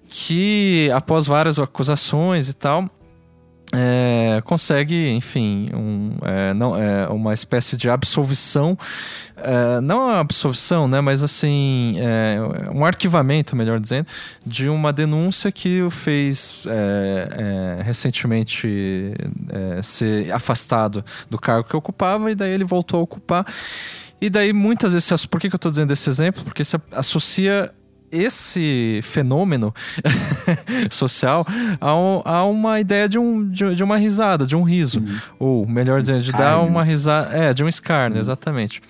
Que 0.08 0.90
após 0.92 1.24
várias 1.24 1.56
acusações 1.60 2.48
e 2.48 2.54
tal, 2.54 2.90
é, 3.72 4.42
consegue, 4.44 5.10
enfim, 5.10 5.68
um, 5.72 6.16
é, 6.22 6.52
não, 6.52 6.76
é, 6.76 7.06
uma 7.08 7.32
espécie 7.32 7.76
de 7.76 7.88
absolvição, 7.88 8.76
é, 9.36 9.80
não 9.80 10.08
a 10.08 10.18
absolvição, 10.18 10.88
né, 10.88 11.00
mas 11.00 11.22
assim, 11.22 11.94
é, 11.98 12.38
um 12.74 12.84
arquivamento, 12.84 13.54
melhor 13.54 13.78
dizendo, 13.78 14.06
de 14.44 14.68
uma 14.68 14.92
denúncia 14.92 15.52
que 15.52 15.80
o 15.82 15.90
fez 15.90 16.64
é, 16.66 17.82
recentemente 17.82 19.14
ser 19.82 20.32
afastado 20.32 21.04
do 21.30 21.38
cargo 21.38 21.68
que 21.68 21.76
ocupava 21.76 22.32
e 22.32 22.34
daí 22.34 22.52
ele 22.52 22.64
voltou 22.64 23.00
a 23.00 23.02
ocupar. 23.02 23.46
E 24.20 24.28
daí, 24.28 24.52
muitas 24.52 24.92
vezes, 24.92 25.26
por 25.26 25.40
que, 25.40 25.48
que 25.48 25.54
eu 25.54 25.58
estou 25.58 25.70
dizendo 25.70 25.92
esse 25.92 26.08
exemplo? 26.08 26.42
Porque 26.44 26.64
se 26.64 26.76
associa 26.92 27.72
esse 28.10 29.00
fenômeno 29.02 29.72
social 30.90 31.46
a, 31.80 31.94
um, 31.94 32.22
a, 32.24 32.44
uma 32.44 32.80
ideia 32.80 33.08
de, 33.08 33.18
um, 33.18 33.48
de, 33.48 33.74
de, 33.74 33.84
uma 33.84 33.96
risada, 33.96 34.46
de 34.46 34.56
um 34.56 34.62
riso. 34.62 35.00
Uhum. 35.00 35.18
Ou, 35.38 35.68
melhor 35.68 36.02
dizendo, 36.02 36.22
de 36.22 36.32
dar 36.32 36.60
uma 36.60 36.82
risada. 36.82 37.36
É, 37.36 37.52
de 37.52 37.62
um 37.62 37.68
escárnio, 37.68 38.16
uhum. 38.16 38.22
exatamente. 38.22 38.80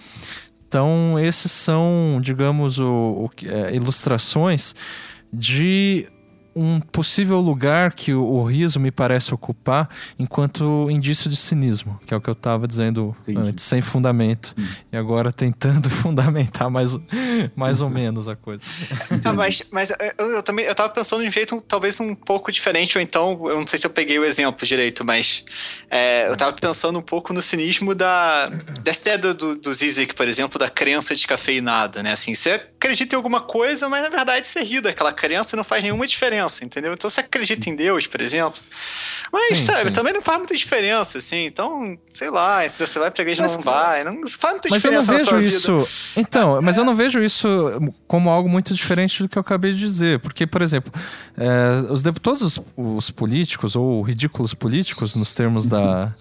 Então, 0.69 1.19
esses 1.19 1.51
são, 1.51 2.19
digamos, 2.21 2.79
o, 2.79 2.87
o 2.87 3.31
é, 3.45 3.75
ilustrações 3.75 4.75
de 5.33 6.07
um 6.59 6.81
possível 6.81 7.39
lugar 7.39 7.93
que 7.93 8.13
o, 8.13 8.23
o, 8.23 8.45
riso 8.45 8.81
me 8.81 8.91
parece 8.91 9.33
ocupar 9.33 9.89
enquanto 10.19 10.91
indício 10.91 11.31
de 11.31 11.37
cinismo, 11.37 12.01
que 12.07 12.13
é 12.13 12.17
o 12.17 12.21
que 12.21 12.29
eu 12.29 12.33
estava 12.33 12.67
dizendo 12.67 13.17
Entendi. 13.23 13.49
antes, 13.49 13.65
sem 13.65 13.81
fundamento. 13.81 14.55
Hum. 14.59 14.67
E 14.93 14.97
agora 14.97 15.31
tentando 15.31 15.89
fundamentar 15.91 16.69
mais, 16.69 16.99
mais 17.55 17.81
ou 17.81 17.89
menos 17.89 18.29
a 18.29 18.37
coisa. 18.37 18.63
Ah, 19.25 19.33
mas 19.33 19.63
mas 19.71 19.91
eu, 20.17 20.31
eu, 20.31 20.43
também 20.43 20.65
eu 20.65 20.75
tava 20.75 20.89
pensando 20.89 21.23
de 21.23 21.29
um 21.29 21.33
jeito 21.33 21.61
talvez 21.61 22.01
um 22.01 22.15
pouco 22.15 22.51
diferente, 22.51 22.97
ou 22.97 23.03
então, 23.03 23.39
eu 23.49 23.61
não 23.61 23.67
sei 23.67 23.79
se 23.79 23.87
eu 23.87 23.91
peguei 23.91 24.19
o 24.19 24.25
exemplo 24.25 24.67
direito, 24.67 25.05
mas 25.05 25.45
é, 25.91 26.27
eu 26.29 26.33
estava 26.33 26.53
pensando 26.53 26.99
um 26.99 27.03
pouco 27.03 27.33
no 27.33 27.43
cinismo 27.43 27.95
da, 27.95 28.49
dessa 28.83 29.11
ideia 29.11 29.35
do, 29.35 29.57
do 29.57 29.75
Zizek, 29.75 30.15
por 30.15 30.27
exemplo, 30.27 30.59
da 30.59 30.69
crença 30.69 31.15
de 31.15 31.27
cafeinada, 31.27 32.03
né? 32.03 32.13
Assim, 32.13 32.35
você 32.35 32.53
acredita 32.53 33.15
em 33.15 33.17
alguma 33.17 33.41
coisa, 33.41 33.89
mas 33.89 34.03
na 34.03 34.09
verdade 34.09 34.47
você 34.47 34.61
ri 34.61 34.81
daquela 34.81 35.13
crença 35.13 35.55
e 35.55 35.57
não 35.57 35.65
faz 35.65 35.83
nenhuma 35.83 36.07
diferença, 36.07 36.48
entendeu? 36.65 36.93
Então 36.93 37.09
você 37.09 37.21
acredita 37.21 37.69
em 37.69 37.75
Deus, 37.75 38.07
por 38.07 38.21
exemplo. 38.21 38.61
Mas, 39.33 39.59
sim, 39.59 39.65
sabe, 39.65 39.89
sim. 39.89 39.95
também 39.95 40.13
não 40.13 40.23
faz 40.23 40.39
muita 40.39 40.57
diferença, 40.57 41.19
assim. 41.19 41.45
Então, 41.45 41.99
sei 42.11 42.31
lá, 42.31 42.67
você 42.69 42.99
vai 42.99 43.11
pra 43.11 43.23
igreja 43.23 43.43
mas, 43.43 43.57
não 43.57 43.63
vai. 43.63 44.05
Não 44.05 44.27
faz 44.27 44.55
muita 44.55 44.69
mas 44.71 44.83
diferença. 44.83 45.13
Mas 45.13 45.21
eu 45.21 45.33
não 45.33 45.41
vejo 45.41 45.49
isso. 45.49 45.89
Então, 46.17 46.57
é. 46.57 46.61
mas 46.61 46.79
eu 46.79 46.85
não 46.85 46.95
vejo 46.95 47.23
isso 47.23 47.49
como 48.07 48.31
algo 48.31 48.49
muito 48.49 48.73
diferente 48.75 49.23
do 49.23 49.29
que 49.29 49.37
eu 49.37 49.41
acabei 49.41 49.73
de 49.73 49.79
dizer. 49.79 50.19
Porque, 50.21 50.47
por 50.47 50.63
exemplo, 50.63 50.93
é, 51.37 51.93
os, 51.93 52.03
todos 52.23 52.43
os, 52.43 52.61
os 52.77 53.11
políticos, 53.11 53.77
ou 53.77 54.01
ridículos 54.03 54.55
políticos, 54.55 55.15
nos 55.15 55.35
termos 55.35 55.69
da 55.69 56.15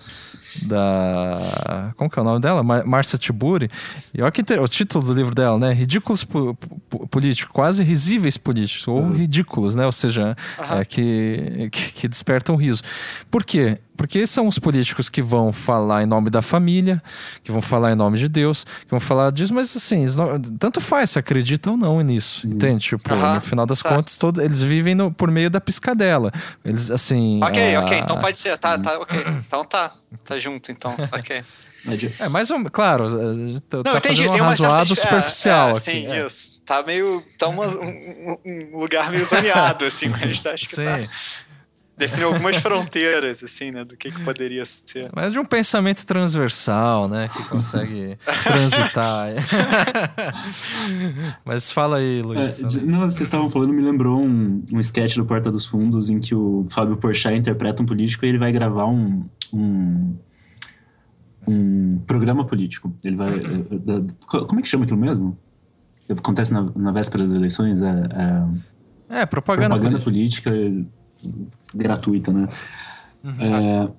da. 0.64 1.94
Como 1.98 2.10
que 2.10 2.18
é 2.18 2.22
o 2.22 2.26
nome 2.26 2.40
dela? 2.40 2.64
Márcia 2.64 3.18
Tiburi. 3.18 3.70
E 4.14 4.22
olha 4.22 4.32
que 4.32 4.42
inter... 4.42 4.62
o 4.62 4.68
título 4.68 5.06
do 5.06 5.14
livro 5.14 5.34
dela, 5.34 5.58
né? 5.58 5.74
Ridículos 5.74 6.26
políticos, 7.10 7.52
quase 7.54 7.84
risíveis 7.84 8.38
políticos, 8.38 8.88
ou 8.88 9.02
uhum. 9.02 9.14
ridículos, 9.14 9.76
né? 9.76 9.86
Ou 9.86 9.92
seja, 9.92 10.36
uhum. 10.60 10.80
é, 10.80 10.86
que, 10.86 11.70
que, 11.72 11.92
que 11.94 12.08
despertam 12.08 12.56
riso. 12.56 12.84
Por 13.30 13.44
quê? 13.44 13.78
Porque 13.98 14.28
são 14.28 14.48
os 14.48 14.60
políticos 14.60 15.10
que 15.10 15.22
vão 15.22 15.52
falar 15.52 16.04
em 16.04 16.06
nome 16.06 16.30
da 16.30 16.42
família, 16.42 17.02
que 17.44 17.52
vão 17.52 17.62
falar 17.62 17.92
em 17.92 17.96
nome 17.96 18.20
de 18.20 18.30
Deus, 18.30 18.64
que 18.64 18.92
vão 18.92 19.00
falar 19.00 19.32
disso, 19.32 19.54
mas 19.54 19.76
assim, 19.76 20.06
não, 20.16 20.40
tanto 20.40 20.80
faz 20.80 21.12
se 21.12 21.20
acreditam 21.20 21.74
ou 21.74 21.80
não 21.80 22.02
nisso, 22.02 22.46
uhum. 22.46 22.54
entende? 22.54 22.86
Tipo, 22.86 23.14
uhum. 23.14 23.34
no 23.34 23.42
final 23.42 23.66
das 23.66 23.82
tá. 23.82 23.90
contas, 23.90 24.16
todo, 24.16 24.42
eles 24.42 24.62
vivem 24.62 24.94
no, 24.94 25.12
por 25.12 25.32
meio 25.32 25.50
da 25.50 25.60
piscadela. 25.60 26.32
Eles, 26.64 26.92
assim. 26.92 27.42
Ok, 27.44 27.76
a... 27.76 27.82
ok, 27.82 27.98
então 27.98 28.20
pode 28.20 28.38
ser, 28.38 28.56
tá, 28.58 28.78
tá, 28.78 29.00
ok. 29.00 29.18
Então 29.48 29.66
tá, 29.66 29.94
tá 30.24 30.40
junto, 30.40 30.72
então, 30.72 30.96
ok. 31.12 31.44
É, 32.20 32.28
mas 32.28 32.50
claro, 32.72 33.10
tá, 33.70 33.78
não, 33.78 33.84
tá 33.84 33.98
entendi, 34.00 34.26
fazendo 34.26 34.44
um 34.44 34.46
razoado 34.46 34.96
certa... 34.96 35.10
superficial 35.10 35.70
é, 35.70 35.72
é, 35.72 35.74
aqui. 35.74 35.92
Sim, 35.92 36.08
é. 36.08 36.26
isso. 36.26 36.62
Tá 36.66 36.84
meio. 36.84 37.24
Tá 37.38 37.48
uma, 37.48 37.66
um, 37.68 38.38
um, 38.46 38.78
lugar 38.78 39.10
meio 39.10 39.26
zoneado, 39.26 39.86
assim, 39.86 40.10
mas 40.10 40.46
acho 40.46 40.68
que 40.68 40.76
sim. 40.76 40.84
tá 40.84 41.08
define 41.98 42.24
algumas 42.24 42.58
fronteiras, 42.58 43.44
assim, 43.44 43.72
né, 43.72 43.84
do 43.84 43.98
que, 43.98 44.12
que 44.12 44.24
poderia 44.24 44.64
ser. 44.64 45.10
Mas 45.14 45.34
de 45.34 45.40
um 45.40 45.46
pensamento 45.46 46.06
transversal, 46.06 47.10
né, 47.10 47.28
que 47.28 47.44
consegue 47.46 48.18
transitar. 48.44 49.30
Mas 51.44 51.72
fala 51.72 51.98
aí, 51.98 52.22
Luiz. 52.22 52.62
É, 52.62 52.82
não, 52.82 53.10
vocês 53.10 53.28
estavam 53.28 53.50
falando, 53.50 53.74
me 53.74 53.82
lembrou 53.82 54.22
um, 54.22 54.64
um 54.72 54.80
sketch 54.80 55.16
do 55.16 55.26
Porta 55.26 55.52
dos 55.52 55.66
Fundos 55.66 56.10
em 56.10 56.20
que 56.20 56.36
o 56.36 56.68
Fábio 56.70 56.96
Porchat 56.98 57.36
interpreta 57.36 57.82
um 57.82 57.86
político 57.86 58.26
e 58.26 58.30
ele 58.30 58.38
vai 58.38 58.52
gravar 58.52 58.86
um, 58.86 59.26
um, 59.52 60.16
um 61.48 62.00
programa 62.06 62.46
político. 62.46 62.94
Ele 63.04 63.16
vai... 63.16 63.30
É, 63.30 63.38
é, 63.40 64.46
como 64.46 64.60
é 64.60 64.62
que 64.62 64.70
chama 64.70 64.84
aquilo 64.84 65.00
mesmo? 65.00 65.36
Acontece 66.10 66.54
na, 66.54 66.64
na 66.76 66.92
véspera 66.92 67.26
das 67.26 67.34
eleições? 67.34 67.82
É, 67.82 67.88
é, 69.10 69.22
é 69.22 69.26
propaganda, 69.26 69.70
propaganda 69.70 70.00
política. 70.00 70.52
política 70.52 70.88
gratuita, 71.74 72.32
né? 72.32 72.48
Uhum. 73.24 73.34
É, 73.40 73.90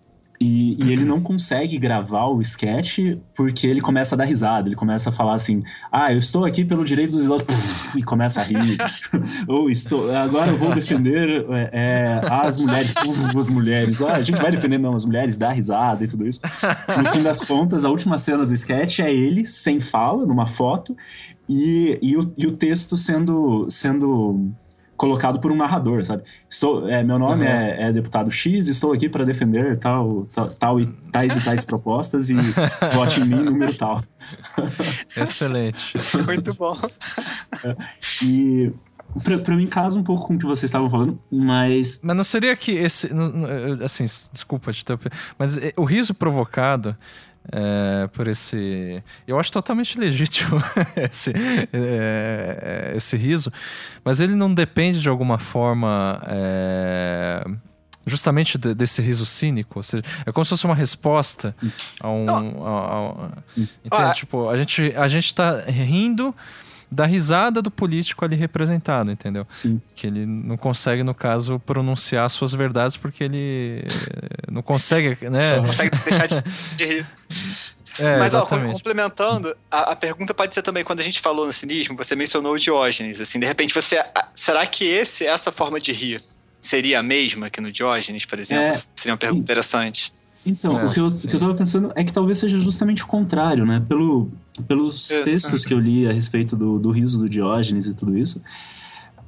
e, 0.40 0.76
e, 0.84 0.92
ele 0.92 1.04
não 1.04 1.20
consegue 1.20 1.76
gravar 1.78 2.26
o 2.26 2.40
sketch 2.40 3.00
porque 3.36 3.66
ele 3.66 3.80
começa 3.80 4.14
a 4.14 4.18
dar 4.18 4.24
risada, 4.24 4.68
ele 4.68 4.76
começa 4.76 5.10
a 5.10 5.12
falar 5.12 5.34
assim: 5.34 5.64
Ah, 5.90 6.12
eu 6.12 6.18
estou 6.18 6.44
aqui 6.44 6.64
pelo 6.64 6.84
direito 6.84 7.10
dos 7.10 7.24
idosos, 7.24 7.96
e 7.96 8.02
começa 8.04 8.40
a 8.40 8.44
rir. 8.44 8.78
Ou 9.48 9.68
estou, 9.68 10.14
agora 10.16 10.52
eu 10.52 10.56
vou 10.56 10.72
defender 10.72 11.44
é, 11.50 11.70
é 11.72 12.20
as 12.30 12.56
mulheres, 12.56 12.94
as 13.36 13.48
mulheres. 13.48 14.00
Ah, 14.00 14.14
a 14.14 14.22
gente 14.22 14.40
vai 14.40 14.52
defender 14.52 14.78
mesmo 14.78 14.94
as 14.94 15.04
mulheres, 15.04 15.36
dar 15.36 15.50
risada 15.50 16.04
e 16.04 16.08
tudo 16.08 16.24
isso. 16.24 16.40
No 16.96 17.10
fim 17.10 17.22
das 17.22 17.40
contas, 17.40 17.84
a 17.84 17.90
última 17.90 18.16
cena 18.16 18.46
do 18.46 18.54
sketch 18.54 19.00
é 19.00 19.12
ele 19.12 19.44
sem 19.44 19.80
fala, 19.80 20.24
numa 20.24 20.46
foto, 20.46 20.96
e, 21.48 21.98
e, 22.00 22.16
o, 22.16 22.32
e 22.36 22.46
o 22.46 22.52
texto 22.52 22.96
sendo. 22.96 23.66
sendo 23.68 24.52
colocado 24.98 25.38
por 25.38 25.50
um 25.52 25.56
narrador, 25.56 26.04
sabe? 26.04 26.24
Estou, 26.50 26.88
é, 26.88 27.02
meu 27.04 27.18
nome 27.18 27.44
uhum. 27.44 27.50
é, 27.50 27.88
é, 27.88 27.92
deputado 27.92 28.30
X, 28.30 28.68
estou 28.68 28.92
aqui 28.92 29.08
para 29.08 29.24
defender 29.24 29.78
tal, 29.78 30.26
tal, 30.34 30.50
tal, 30.50 30.80
e 30.80 30.86
tais 31.12 31.34
e 31.36 31.40
tais 31.40 31.64
propostas 31.64 32.28
e 32.28 32.34
vote 32.92 33.20
em 33.20 33.24
mim 33.24 33.42
número 33.44 33.72
tal. 33.74 34.02
Excelente. 35.16 35.92
Muito 36.26 36.52
bom. 36.52 36.76
É, 37.64 37.76
e 38.22 38.72
para 39.20 39.56
mim 39.56 39.66
casa 39.66 39.98
um 39.98 40.02
pouco 40.02 40.26
com 40.26 40.34
o 40.34 40.38
que 40.38 40.46
vocês 40.46 40.68
estavam 40.68 40.90
falando, 40.90 41.18
mas 41.30 42.00
mas 42.02 42.16
não 42.16 42.24
seria 42.24 42.56
que 42.56 42.72
esse 42.72 43.10
assim, 43.84 44.04
desculpa 44.32 44.72
te 44.72 44.84
mas 45.38 45.58
é, 45.58 45.72
o 45.76 45.84
riso 45.84 46.14
provocado 46.14 46.96
é, 47.50 48.06
por 48.08 48.28
esse. 48.28 49.02
Eu 49.26 49.38
acho 49.38 49.50
totalmente 49.50 49.98
legítimo 49.98 50.62
esse, 50.96 51.32
é, 51.72 52.92
esse 52.94 53.16
riso, 53.16 53.52
mas 54.04 54.20
ele 54.20 54.34
não 54.34 54.52
depende 54.52 55.00
de 55.00 55.08
alguma 55.08 55.38
forma. 55.38 56.22
É, 56.28 57.44
justamente 58.06 58.56
de, 58.56 58.74
desse 58.74 59.02
riso 59.02 59.26
cínico, 59.26 59.78
ou 59.78 59.82
seja, 59.82 60.02
é 60.24 60.32
como 60.32 60.42
se 60.44 60.50
fosse 60.50 60.64
uma 60.64 60.74
resposta 60.74 61.54
a 62.00 62.10
um. 62.10 62.28
A, 62.28 62.70
a, 62.70 63.26
a, 63.26 63.28
entende? 63.56 63.88
Ah, 63.90 64.12
tipo, 64.14 64.48
a 64.48 64.56
gente, 64.56 64.94
a 64.96 65.08
gente 65.08 65.34
tá 65.34 65.60
rindo 65.60 66.34
da 66.90 67.06
risada 67.06 67.60
do 67.60 67.70
político 67.70 68.24
ali 68.24 68.34
representado, 68.34 69.10
entendeu? 69.10 69.46
Sim. 69.50 69.80
Que 69.94 70.06
ele 70.06 70.24
não 70.24 70.56
consegue, 70.56 71.02
no 71.02 71.14
caso, 71.14 71.58
pronunciar 71.60 72.28
suas 72.30 72.52
verdades 72.52 72.96
porque 72.96 73.24
ele 73.24 73.84
não 74.50 74.62
consegue, 74.62 75.28
né? 75.28 75.56
Não 75.56 75.64
consegue 75.64 75.96
deixar 76.04 76.26
de, 76.26 76.42
de 76.76 76.84
rir. 76.84 77.06
É, 77.98 78.16
Mas, 78.16 78.32
ó, 78.32 78.46
complementando, 78.46 79.56
a, 79.70 79.92
a, 79.92 79.96
pergunta 79.96 80.32
pode 80.32 80.54
ser 80.54 80.62
também, 80.62 80.84
quando 80.84 81.00
a 81.00 81.02
gente 81.02 81.20
falou 81.20 81.46
no 81.46 81.52
cinismo, 81.52 81.96
você 81.96 82.14
mencionou 82.14 82.54
o 82.54 82.58
Diógenes, 82.58 83.20
assim, 83.20 83.40
de 83.40 83.46
repente 83.46 83.74
você... 83.74 84.02
Será 84.34 84.64
que 84.66 84.84
esse, 84.84 85.26
essa 85.26 85.50
forma 85.50 85.80
de 85.80 85.92
rir 85.92 86.22
seria 86.60 87.00
a 87.00 87.02
mesma 87.02 87.50
que 87.50 87.60
no 87.60 87.72
Diógenes, 87.72 88.24
por 88.24 88.38
exemplo? 88.38 88.78
É, 88.78 88.82
seria 88.94 89.14
uma 89.14 89.18
pergunta 89.18 89.42
interessante. 89.42 90.12
Então, 90.44 90.78
é, 90.78 90.86
o, 90.86 90.92
que 90.92 91.00
eu, 91.00 91.06
o 91.08 91.18
que 91.18 91.34
eu 91.34 91.40
tava 91.40 91.54
pensando 91.54 91.92
é 91.94 92.02
que 92.02 92.12
talvez 92.12 92.38
seja 92.38 92.58
justamente 92.58 93.02
o 93.02 93.06
contrário, 93.06 93.66
né? 93.66 93.84
Pelo, 93.86 94.30
pelos 94.66 95.10
isso. 95.10 95.24
textos 95.24 95.64
que 95.64 95.74
eu 95.74 95.78
li 95.78 96.08
a 96.08 96.12
respeito 96.12 96.56
do, 96.56 96.78
do 96.78 96.90
riso 96.90 97.18
do 97.18 97.28
Diógenes 97.28 97.86
e 97.86 97.94
tudo 97.94 98.16
isso, 98.16 98.40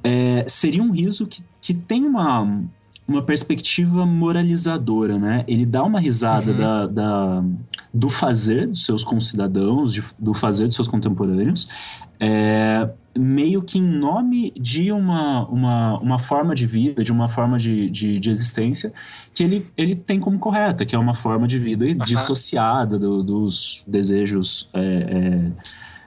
é, 0.03 0.45
seria 0.47 0.81
um 0.81 0.91
riso 0.91 1.27
que, 1.27 1.43
que 1.61 1.73
tem 1.73 2.05
uma, 2.05 2.63
uma 3.07 3.21
perspectiva 3.21 4.05
moralizadora, 4.05 5.19
né? 5.19 5.43
Ele 5.47 5.65
dá 5.65 5.83
uma 5.83 5.99
risada 5.99 6.51
uhum. 6.51 6.57
da, 6.57 6.87
da, 6.87 7.43
do 7.93 8.09
fazer 8.09 8.67
dos 8.67 8.85
seus 8.85 9.03
concidadãos, 9.03 9.93
de, 9.93 10.03
do 10.17 10.33
fazer 10.33 10.65
dos 10.65 10.75
seus 10.75 10.87
contemporâneos, 10.87 11.67
é, 12.19 12.89
meio 13.17 13.61
que 13.61 13.77
em 13.77 13.81
nome 13.81 14.53
de 14.55 14.91
uma, 14.91 15.45
uma, 15.47 15.99
uma 15.99 16.19
forma 16.19 16.55
de 16.55 16.65
vida, 16.65 17.03
de 17.03 17.11
uma 17.11 17.27
forma 17.27 17.57
de, 17.57 17.89
de, 17.89 18.19
de 18.19 18.29
existência 18.29 18.93
que 19.33 19.43
ele, 19.43 19.67
ele 19.77 19.95
tem 19.95 20.19
como 20.19 20.39
correta, 20.39 20.85
que 20.85 20.95
é 20.95 20.99
uma 20.99 21.13
forma 21.13 21.45
de 21.47 21.59
vida 21.59 21.85
uhum. 21.85 21.97
dissociada 21.97 22.97
do, 22.97 23.21
dos 23.21 23.83
desejos 23.85 24.69
é, 24.73 24.81
é, 24.81 25.51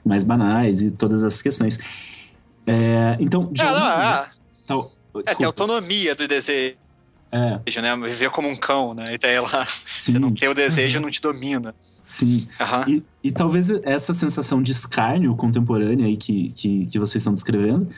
mais 0.05 0.23
banais 0.23 0.81
e 0.81 0.91
todas 0.91 1.25
essas 1.25 1.43
questões. 1.43 1.79
É, 2.67 3.17
então, 3.21 3.53
de 3.53 3.61
é, 3.61 3.65
não, 3.65 4.03
é. 4.03 4.29
Tal, 4.67 4.93
é, 5.27 5.35
tem 5.35 5.47
autonomia 5.47 6.15
do 6.15 6.27
desejo. 6.27 6.77
É. 7.31 7.81
Né? 7.83 7.97
Viver 8.09 8.31
como 8.31 8.49
um 8.49 8.57
cão, 8.57 8.95
né? 8.95 9.15
E 9.15 9.19
daí 9.19 9.41
lá, 9.41 9.67
Sim. 9.93 10.13
você 10.13 10.19
não 10.19 10.33
tem 10.33 10.49
o 10.49 10.55
desejo, 10.55 10.99
uhum. 10.99 11.05
não 11.05 11.11
te 11.11 11.21
domina. 11.21 11.75
Sim. 12.07 12.47
Uhum. 12.61 12.95
E, 12.95 13.03
e, 13.25 13.33
talvez 13.33 13.71
essa 13.83 14.13
sensação 14.13 14.63
de 14.63 14.73
escárnio 14.73 15.35
contemporânea 15.35 16.07
aí 16.07 16.17
que, 16.17 16.51
que, 16.51 16.87
que 16.87 16.99
vocês 16.99 17.23
estão 17.23 17.33
descrevendo, 17.33 17.89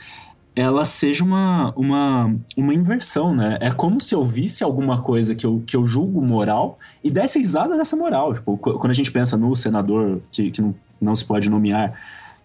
ela 0.54 0.86
seja 0.86 1.22
uma, 1.22 1.72
uma, 1.76 2.34
uma 2.56 2.72
inversão, 2.72 3.34
né? 3.34 3.58
É 3.60 3.70
como 3.70 4.00
se 4.00 4.14
eu 4.14 4.24
visse 4.24 4.64
alguma 4.64 5.02
coisa 5.02 5.34
que 5.34 5.44
eu, 5.44 5.62
que 5.66 5.76
eu 5.76 5.86
julgo 5.86 6.24
moral 6.24 6.78
e 7.04 7.10
desse 7.10 7.38
risada 7.38 7.76
dessa 7.76 7.94
moral. 7.94 8.32
Tipo, 8.32 8.56
quando 8.56 8.90
a 8.90 8.94
gente 8.94 9.12
pensa 9.12 9.36
no 9.36 9.54
senador 9.54 10.22
que, 10.32 10.50
que 10.50 10.62
não, 10.62 10.74
não 10.98 11.14
se 11.14 11.24
pode 11.24 11.50
nomear, 11.50 11.92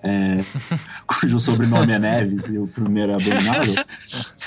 é, 0.03 0.37
cujo 1.05 1.39
sobrenome 1.39 1.91
é 1.91 1.99
Neves 1.99 2.47
e 2.47 2.57
o 2.57 2.67
primeiro 2.67 3.11
é 3.11 3.15
Abominável, 3.15 3.75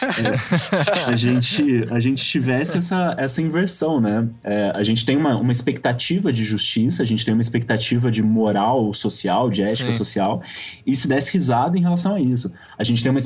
é, 0.03 1.11
a, 1.13 1.17
gente, 1.17 1.87
a 1.91 2.01
gente 2.01 2.25
tivesse 2.25 2.79
essa, 2.79 3.15
essa 3.17 3.41
inversão, 3.41 4.01
né? 4.01 4.29
É, 4.43 4.73
a 4.75 4.83
gente 4.83 5.07
tem 5.07 5.17
uma, 5.17 5.37
uma 5.37 5.53
expectativa 5.53 6.33
de 6.33 6.45
justiça, 6.45 7.03
a 7.03 7.07
gente 7.07 7.25
tem 7.25 7.33
uma 7.33 7.41
expectativa 7.41 8.11
de 8.11 8.23
moral 8.23 8.93
social, 8.93 9.49
de 9.49 9.63
ética 9.63 9.93
Sim. 9.93 9.99
social, 9.99 10.43
e 10.87 10.95
se 10.95 11.07
desse 11.07 11.33
risada 11.33 11.79
em 11.79 11.83
relação 11.83 12.15
a 12.15 12.21
isso. 12.21 12.53
A 12.77 12.83
gente 12.83 13.03
tem 13.03 13.11
uma. 13.11 13.21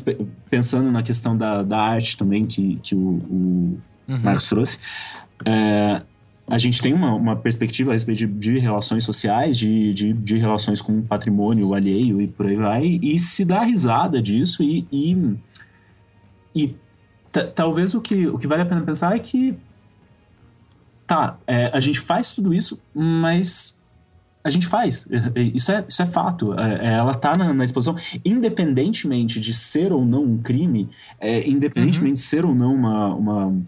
Pensando 0.51 0.91
na 0.91 1.03
questão 1.03 1.37
da, 1.37 1.63
da 1.63 1.79
arte 1.79 2.17
também, 2.17 2.45
que, 2.45 2.79
que 2.83 2.95
o, 2.95 2.99
o 2.99 3.79
uhum. 4.09 4.19
Marcos 4.23 4.49
trouxe. 4.49 4.79
É, 5.45 6.03
a 6.51 6.59
gente 6.59 6.81
tem 6.81 6.95
uma, 6.95 7.15
uma 7.15 7.37
perspectiva 7.37 7.91
a 7.91 7.95
respeito 7.95 8.19
de, 8.19 8.27
de 8.27 8.59
relações 8.59 9.05
sociais, 9.05 9.57
de, 9.57 9.93
de, 9.93 10.13
de, 10.13 10.39
relações 10.39 10.81
com 10.81 11.03
patrimônio 11.03 11.75
alheio 11.75 12.21
e 12.21 12.27
por 12.27 12.47
aí 12.47 12.57
vai, 12.57 12.87
e 13.03 13.19
se 13.19 13.45
dá 13.45 13.63
risada 13.63 14.21
disso 14.21 14.63
e, 14.63 14.87
e, 14.91 15.37
e 16.55 16.77
talvez 17.55 17.95
o 17.95 18.01
que, 18.01 18.27
o 18.27 18.39
que 18.39 18.47
vale 18.47 18.63
a 18.63 18.67
pena 18.67 18.81
pensar 18.81 19.15
é 19.15 19.19
que 19.19 19.55
tá, 21.07 21.39
é, 21.47 21.71
a 21.73 21.81
gente 21.81 22.01
faz 22.01 22.33
tudo 22.33 22.53
isso, 22.55 22.81
mas 22.95 23.79
a 24.43 24.51
gente 24.51 24.67
faz. 24.67 25.07
Isso 25.55 25.73
é, 25.73 25.85
isso 25.89 26.03
é 26.03 26.07
fato. 26.07 26.59
É, 26.59 26.89
é, 26.89 26.93
ela 26.95 27.11
está 27.11 27.37
na, 27.37 27.53
na, 27.53 27.65
exposição, 27.65 27.97
independentemente 28.25 29.41
de 29.41 29.53
ser 29.53 29.93
ou 29.93 30.05
não 30.05 30.23
um 30.23 30.39
crime, 30.39 30.89
é, 31.21 31.47
independentemente 31.49 32.09
uhum. 32.09 32.15
de 32.15 32.21
ser 32.21 32.47
ou 32.47 32.55
não 32.55 32.75
uma, 32.75 33.15
uma, 33.15 33.63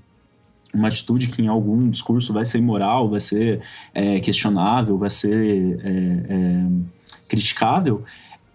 uma, 0.75 0.89
atitude 0.89 1.29
que 1.29 1.43
em 1.43 1.49
algum 1.49 1.89
discurso 1.89 2.33
vai 2.33 2.45
ser 2.45 2.59
imoral, 2.59 3.09
vai 3.09 3.21
ser 3.21 3.61
é, 3.95 4.21
questionável, 4.21 4.99
vai 4.99 5.11
ser 5.11 5.81
é, 5.85 6.35
é, 6.35 6.67
criticável, 7.29 8.03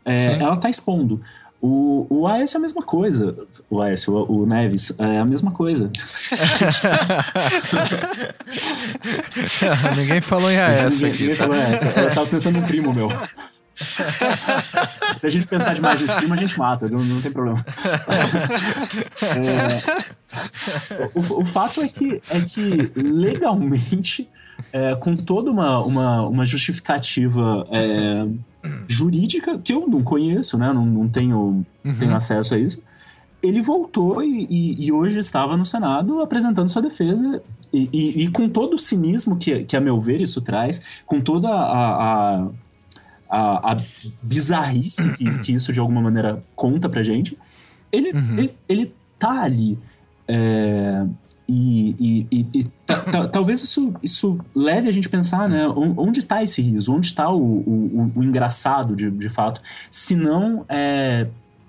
ela 0.05 0.53
está 0.53 0.69
expondo. 0.69 1.19
O, 1.67 2.05
o 2.09 2.27
Aécio 2.27 2.57
é 2.57 2.59
a 2.59 2.61
mesma 2.61 2.83
coisa. 2.83 3.35
O 3.69 3.81
Aécio, 3.81 4.13
o, 4.13 4.43
o 4.43 4.45
Neves, 4.45 4.93
é 4.99 5.17
a 5.17 5.25
mesma 5.25 5.49
coisa. 5.49 5.89
ninguém 9.97 10.21
falou 10.21 10.51
em 10.51 10.59
Aécio 10.59 11.07
ninguém, 11.07 11.21
ninguém 11.21 11.35
falou 11.35 11.55
em 11.55 11.61
Aécio. 11.61 11.89
Eu 11.99 12.13
tava 12.13 12.27
pensando 12.27 12.61
no 12.61 12.67
primo 12.67 12.93
meu. 12.93 13.09
Se 15.18 15.27
a 15.27 15.30
gente 15.30 15.47
pensar 15.47 15.73
demais 15.73 15.99
nesse 15.99 16.15
primo, 16.15 16.34
a 16.34 16.38
gente 16.38 16.57
mata, 16.57 16.88
não, 16.88 17.03
não 17.03 17.22
tem 17.22 17.31
problema. 17.31 17.64
É, 19.22 21.10
o, 21.14 21.41
o, 21.41 21.45
fato 21.45 21.81
é 21.81 21.88
que, 21.88 22.22
é 22.30 22.41
que 22.41 22.91
legalmente, 22.95 24.30
é, 24.72 24.95
com 24.95 25.15
toda 25.15 25.52
uma, 25.52 25.80
uma, 25.80 26.27
uma 26.27 26.45
justificativa 26.45 27.68
é, 27.72 28.26
jurídica, 28.88 29.57
que 29.57 29.73
eu 29.73 29.88
não 29.88 30.03
conheço, 30.03 30.57
né? 30.57 30.72
Não, 30.72 30.85
não 30.85 31.07
tenho, 31.07 31.65
uhum. 31.84 31.95
tenho 31.97 32.15
acesso 32.15 32.56
a 32.56 32.60
isso. 32.60 32.81
Ele 33.41 33.61
voltou 33.61 34.23
e, 34.23 34.47
e, 34.49 34.85
e, 34.88 34.91
hoje 34.91 35.19
estava 35.19 35.56
no 35.56 35.65
Senado 35.65 36.22
apresentando 36.22 36.69
sua 36.69 36.81
defesa. 36.81 37.43
E, 37.72 38.23
e, 38.23 38.27
com 38.30 38.47
todo 38.47 38.76
o 38.76 38.80
cinismo 38.80 39.35
que, 39.38 39.65
que, 39.65 39.76
a 39.76 39.81
meu 39.81 39.99
ver, 39.99 40.22
isso 40.22 40.41
traz, 40.41 40.81
com 41.06 41.19
toda 41.19 41.49
a, 41.49 42.38
a, 42.38 42.47
a, 43.35 43.73
a 43.73 43.83
bizarrice 44.21 45.11
que, 45.13 45.39
que, 45.39 45.53
isso 45.53 45.73
de 45.73 45.79
alguma 45.79 46.01
maneira 46.01 46.41
conta 46.55 46.87
pra 46.87 47.03
gente, 47.03 47.37
ele, 47.91 48.11
uhum. 48.11 48.37
ele, 48.37 48.57
ele 48.67 48.93
tá 49.19 49.41
ali. 49.41 49.77
É, 50.27 51.05
e, 51.47 52.25
e, 52.31 52.47
e 52.55 52.71
talvez 53.31 53.61
isso, 53.61 53.93
isso 54.01 54.39
leve 54.55 54.89
a 54.89 54.91
gente 54.91 55.07
a 55.07 55.11
pensar, 55.11 55.47
né? 55.47 55.67
Onde 55.67 56.19
está 56.19 56.41
esse 56.41 56.61
riso? 56.61 56.93
Onde 56.93 57.07
está 57.07 57.29
o, 57.29 57.39
o, 57.39 58.11
o, 58.15 58.23
engraçado, 58.23 58.95
de, 58.95 59.11
de 59.11 59.29
fato? 59.29 59.61
Se 59.91 60.15
não 60.15 60.65
é, 60.67 61.27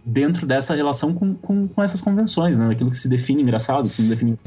dentro 0.09 0.47
dessa 0.47 0.73
relação 0.73 1.12
com, 1.12 1.35
com, 1.35 1.66
com, 1.66 1.83
essas 1.83 2.01
convenções, 2.01 2.57
né? 2.57 2.70
Aquilo 2.70 2.91
que 2.91 2.97
se 2.97 3.09
define 3.09 3.43
engraçado, 3.43 3.89
que 3.89 3.95
se 3.97 4.03
não 4.03 4.09
define 4.09 4.39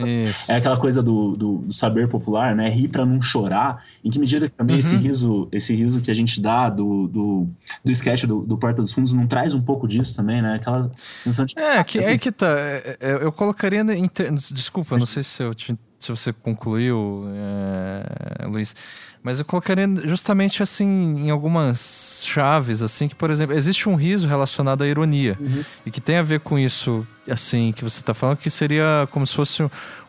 É 0.47 0.55
aquela 0.55 0.77
coisa 0.77 1.03
do, 1.03 1.35
do, 1.35 1.57
do 1.57 1.73
saber 1.73 2.07
popular, 2.07 2.55
né? 2.55 2.69
Rir 2.69 2.87
para 2.87 3.05
não 3.05 3.21
chorar. 3.21 3.83
Em 4.01 4.09
que 4.09 4.17
medida 4.17 4.47
que 4.47 4.55
também 4.55 4.75
uhum. 4.75 4.79
esse 4.79 4.95
riso 4.95 5.49
esse 5.51 5.75
riso 5.75 5.99
que 5.99 6.09
a 6.09 6.13
gente 6.13 6.39
dá 6.39 6.69
do, 6.69 7.09
do, 7.09 7.47
do 7.83 7.91
sketch 7.91 8.23
do, 8.23 8.39
do 8.39 8.57
Porta 8.57 8.81
dos 8.81 8.93
Fundos 8.93 9.11
não 9.11 9.27
traz 9.27 9.53
um 9.53 9.61
pouco 9.61 9.85
disso 9.85 10.15
também, 10.15 10.41
né? 10.41 10.55
Aquela 10.55 10.89
sensação 11.23 11.45
de... 11.45 11.59
É, 11.59 11.83
que, 11.83 11.99
é 11.99 12.17
que 12.17 12.31
tá. 12.31 12.57
É, 12.57 12.97
é, 13.01 13.13
eu 13.21 13.31
colocaria... 13.33 13.81
Em 13.81 14.09
Desculpa, 14.53 14.97
não 14.97 15.05
sei 15.05 15.23
se, 15.23 15.43
eu 15.43 15.53
te, 15.53 15.77
se 15.99 16.09
você 16.09 16.31
concluiu, 16.31 17.25
é, 17.27 18.47
Luiz 18.47 18.75
mas 19.21 19.39
eu 19.39 19.45
colocaria 19.45 19.85
justamente 20.05 20.63
assim 20.63 20.85
em 20.85 21.29
algumas 21.29 22.23
chaves, 22.25 22.81
assim, 22.81 23.07
que, 23.07 23.15
por 23.15 23.29
exemplo, 23.29 23.55
existe 23.55 23.89
um 23.89 23.95
riso 23.95 24.27
relacionado 24.27 24.83
à 24.83 24.87
ironia. 24.87 25.37
Uhum. 25.39 25.63
E 25.85 25.91
que 25.91 25.99
tem 25.99 26.17
a 26.17 26.23
ver 26.23 26.39
com 26.39 26.57
isso, 26.57 27.05
assim, 27.31 27.71
que 27.71 27.83
você 27.83 27.99
está 27.99 28.13
falando, 28.13 28.37
que 28.37 28.49
seria 28.49 29.07
como 29.11 29.25
se 29.25 29.35
fosse 29.35 29.63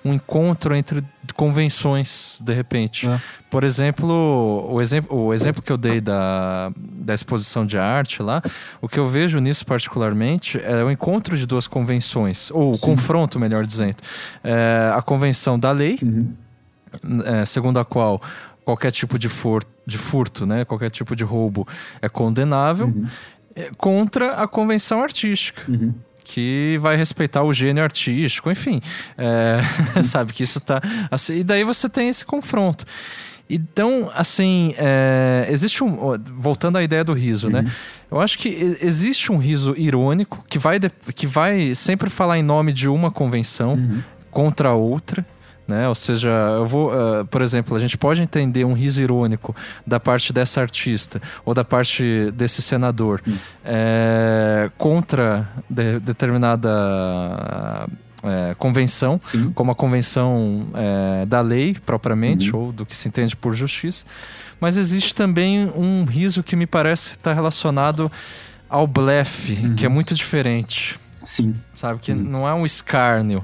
um 0.04 0.14
encontro 0.14 0.74
entre 0.74 1.02
convenções, 1.34 2.40
de 2.42 2.52
repente. 2.52 3.08
É. 3.08 3.20
Por 3.50 3.64
exemplo, 3.64 4.66
o 4.70 4.80
exemplo, 4.80 5.16
o 5.16 5.34
exemplo 5.34 5.62
que 5.62 5.70
eu 5.70 5.76
dei 5.76 6.00
da, 6.00 6.72
da 6.76 7.14
exposição 7.14 7.66
de 7.66 7.78
arte 7.78 8.22
lá, 8.22 8.42
o 8.80 8.88
que 8.88 8.98
eu 8.98 9.08
vejo 9.08 9.38
nisso 9.38 9.64
particularmente 9.66 10.60
é 10.62 10.82
o 10.82 10.90
encontro 10.90 11.36
de 11.36 11.46
duas 11.46 11.66
convenções, 11.66 12.50
ou 12.50 12.72
o 12.72 12.78
confronto, 12.78 13.38
melhor 13.38 13.66
dizendo. 13.66 13.96
É, 14.42 14.92
a 14.94 15.02
convenção 15.02 15.58
da 15.58 15.72
lei. 15.72 15.98
Uhum. 16.02 16.32
É, 17.24 17.44
segundo 17.44 17.78
a 17.78 17.84
qual 17.84 18.20
qualquer 18.64 18.92
tipo 18.92 19.18
de, 19.18 19.28
for, 19.28 19.64
de 19.86 19.98
furto, 19.98 20.46
né? 20.46 20.64
qualquer 20.64 20.90
tipo 20.90 21.16
de 21.16 21.24
roubo 21.24 21.66
é 22.00 22.08
condenável, 22.08 22.86
uhum. 22.86 23.06
É, 23.56 23.68
contra 23.76 24.34
a 24.34 24.46
convenção 24.46 25.02
artística. 25.02 25.68
Uhum. 25.68 25.92
Que 26.32 26.78
vai 26.80 26.96
respeitar 26.96 27.42
o 27.42 27.52
gênio 27.52 27.82
artístico, 27.82 28.50
enfim. 28.50 28.80
É, 29.18 29.60
sabe 30.02 30.32
que 30.32 30.44
isso 30.44 30.60
tá. 30.60 30.80
Assim, 31.10 31.38
e 31.38 31.44
daí 31.44 31.64
você 31.64 31.88
tem 31.88 32.08
esse 32.08 32.24
confronto. 32.24 32.84
Então, 33.48 34.08
assim, 34.14 34.72
é, 34.78 35.48
existe 35.50 35.82
um. 35.82 36.16
Voltando 36.38 36.78
à 36.78 36.84
ideia 36.84 37.02
do 37.02 37.12
riso, 37.12 37.50
né? 37.50 37.58
uhum. 37.58 37.64
né? 37.64 37.72
Eu 38.08 38.20
acho 38.20 38.38
que 38.38 38.48
existe 38.48 39.32
um 39.32 39.38
riso 39.38 39.74
irônico 39.76 40.44
que 40.48 40.56
vai, 40.56 40.78
que 41.16 41.26
vai 41.26 41.74
sempre 41.74 42.08
falar 42.08 42.38
em 42.38 42.44
nome 42.44 42.72
de 42.72 42.86
uma 42.86 43.10
convenção 43.10 43.72
uhum. 43.72 44.00
contra 44.30 44.68
a 44.68 44.74
outra. 44.74 45.26
Né? 45.70 45.88
Ou 45.88 45.94
seja, 45.94 46.28
eu 46.28 46.66
vou, 46.66 46.90
uh, 46.90 47.24
por 47.26 47.42
exemplo, 47.42 47.76
a 47.76 47.78
gente 47.78 47.96
pode 47.96 48.20
entender 48.20 48.64
um 48.64 48.72
riso 48.72 49.00
irônico 49.00 49.54
da 49.86 50.00
parte 50.00 50.32
dessa 50.32 50.60
artista 50.60 51.22
ou 51.44 51.54
da 51.54 51.62
parte 51.62 52.32
desse 52.32 52.60
senador 52.60 53.22
hum. 53.26 53.36
é, 53.64 54.68
contra 54.76 55.48
de, 55.68 56.00
determinada 56.00 56.68
é, 58.24 58.54
convenção, 58.58 59.16
Sim. 59.22 59.52
como 59.52 59.70
a 59.70 59.74
convenção 59.76 60.66
é, 60.74 61.24
da 61.24 61.40
lei 61.40 61.76
propriamente 61.86 62.52
uhum. 62.52 62.62
ou 62.62 62.72
do 62.72 62.84
que 62.84 62.96
se 62.96 63.06
entende 63.06 63.36
por 63.36 63.54
justiça. 63.54 64.04
Mas 64.60 64.76
existe 64.76 65.14
também 65.14 65.70
um 65.70 66.04
riso 66.04 66.42
que 66.42 66.56
me 66.56 66.66
parece 66.66 67.12
estar 67.12 67.32
relacionado 67.32 68.10
ao 68.68 68.88
blefe, 68.88 69.52
uhum. 69.52 69.74
que 69.76 69.86
é 69.86 69.88
muito 69.88 70.16
diferente. 70.16 70.98
Sim. 71.30 71.54
Sabe? 71.76 72.00
Que 72.00 72.12
não 72.12 72.46
é 72.48 72.52
um 72.52 72.66
escárnio, 72.66 73.40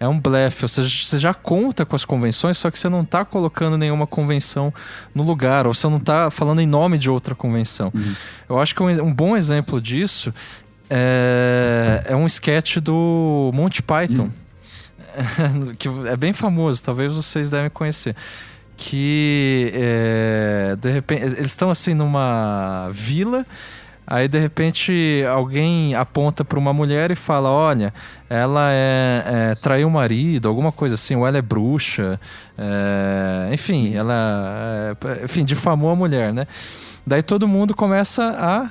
é 0.00 0.08
um 0.08 0.18
blefe. 0.18 0.64
Ou 0.64 0.68
seja, 0.70 1.04
você 1.04 1.18
já 1.18 1.34
conta 1.34 1.84
com 1.84 1.94
as 1.94 2.02
convenções, 2.02 2.56
só 2.56 2.70
que 2.70 2.78
você 2.78 2.88
não 2.88 3.02
está 3.02 3.26
colocando 3.26 3.76
nenhuma 3.76 4.06
convenção 4.06 4.72
no 5.14 5.22
lugar, 5.22 5.66
ou 5.66 5.74
você 5.74 5.86
não 5.86 5.98
está 5.98 6.30
falando 6.30 6.62
em 6.62 6.66
nome 6.66 6.96
de 6.96 7.10
outra 7.10 7.34
convenção. 7.34 7.92
Uhum. 7.94 8.14
Eu 8.48 8.58
acho 8.58 8.74
que 8.74 8.82
um, 8.82 8.88
um, 8.88 9.12
bom 9.12 9.36
exemplo 9.36 9.82
disso 9.82 10.32
é, 10.88 12.06
é 12.06 12.16
um 12.16 12.26
sketch 12.26 12.78
do 12.78 13.50
Monty 13.52 13.82
Python, 13.82 14.30
uhum. 14.30 15.74
que 15.78 15.88
é 16.08 16.16
bem 16.16 16.32
famoso, 16.32 16.82
talvez 16.82 17.12
vocês 17.12 17.50
devem 17.50 17.68
conhecer 17.68 18.16
que 18.78 19.72
é, 19.74 20.76
de 20.78 20.90
repente 20.90 21.22
eles 21.22 21.52
estão 21.52 21.70
assim 21.70 21.94
numa 21.94 22.90
vila 22.92 23.46
Aí 24.06 24.28
de 24.28 24.38
repente 24.38 25.24
alguém 25.28 25.94
aponta 25.94 26.44
para 26.44 26.58
uma 26.58 26.72
mulher 26.72 27.10
e 27.10 27.16
fala: 27.16 27.50
Olha, 27.50 27.92
ela 28.30 28.70
é, 28.70 29.24
é, 29.26 29.54
traiu 29.56 29.88
o 29.88 29.90
marido, 29.90 30.48
alguma 30.48 30.70
coisa 30.70 30.94
assim, 30.94 31.16
ou 31.16 31.26
ela 31.26 31.38
é 31.38 31.42
bruxa, 31.42 32.20
é, 32.56 33.52
enfim, 33.52 33.94
ela 33.94 34.96
é, 35.04 35.24
enfim, 35.24 35.44
difamou 35.44 35.90
a 35.90 35.96
mulher, 35.96 36.32
né? 36.32 36.46
Daí 37.04 37.22
todo 37.22 37.48
mundo 37.48 37.74
começa 37.74 38.24
a 38.38 38.70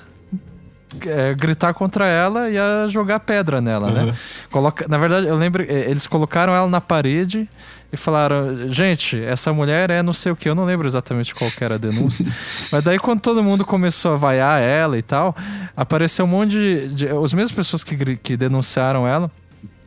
é, 1.06 1.34
gritar 1.34 1.74
contra 1.74 2.08
ela 2.08 2.50
e 2.50 2.58
a 2.58 2.88
jogar 2.88 3.20
pedra 3.20 3.60
nela, 3.60 3.92
né? 3.92 4.00
uhum. 4.02 4.06
né? 4.08 4.14
Coloca, 4.50 4.86
na 4.88 4.98
verdade, 4.98 5.28
eu 5.28 5.36
lembro, 5.36 5.64
é, 5.64 5.90
eles 5.90 6.08
colocaram 6.08 6.56
ela 6.56 6.68
na 6.68 6.80
parede 6.80 7.50
e 7.96 7.98
falaram: 7.98 8.70
gente, 8.70 9.20
essa 9.22 9.52
mulher 9.52 9.90
é 9.90 10.04
não 10.04 10.14
sei 10.14 10.32
o 10.32 10.36
que, 10.36 10.48
eu 10.48 10.56
não 10.56 10.66
lembro 10.66 10.88
exatamente 10.88 11.34
qual 11.34 11.50
era 11.60 11.76
a 11.76 11.78
denúncia. 11.78 12.26
Mas 12.72 12.84
daí, 12.84 13.00
quando 13.00 13.22
todo 13.22 13.44
mundo 13.44 13.66
começou 13.66 14.14
a 14.14 14.18
vaiar 14.18 14.62
ela 14.62 14.98
e 14.98 15.02
tal, 15.02 15.36
apareceu 15.76 16.26
um 16.26 16.28
monte 16.28 16.52
de. 16.52 16.88
de 16.94 17.08
as 17.08 17.34
mesmas 17.34 17.52
pessoas 17.52 17.84
que, 17.84 18.18
que 18.18 18.38
denunciaram 18.38 19.08
ela 19.08 19.32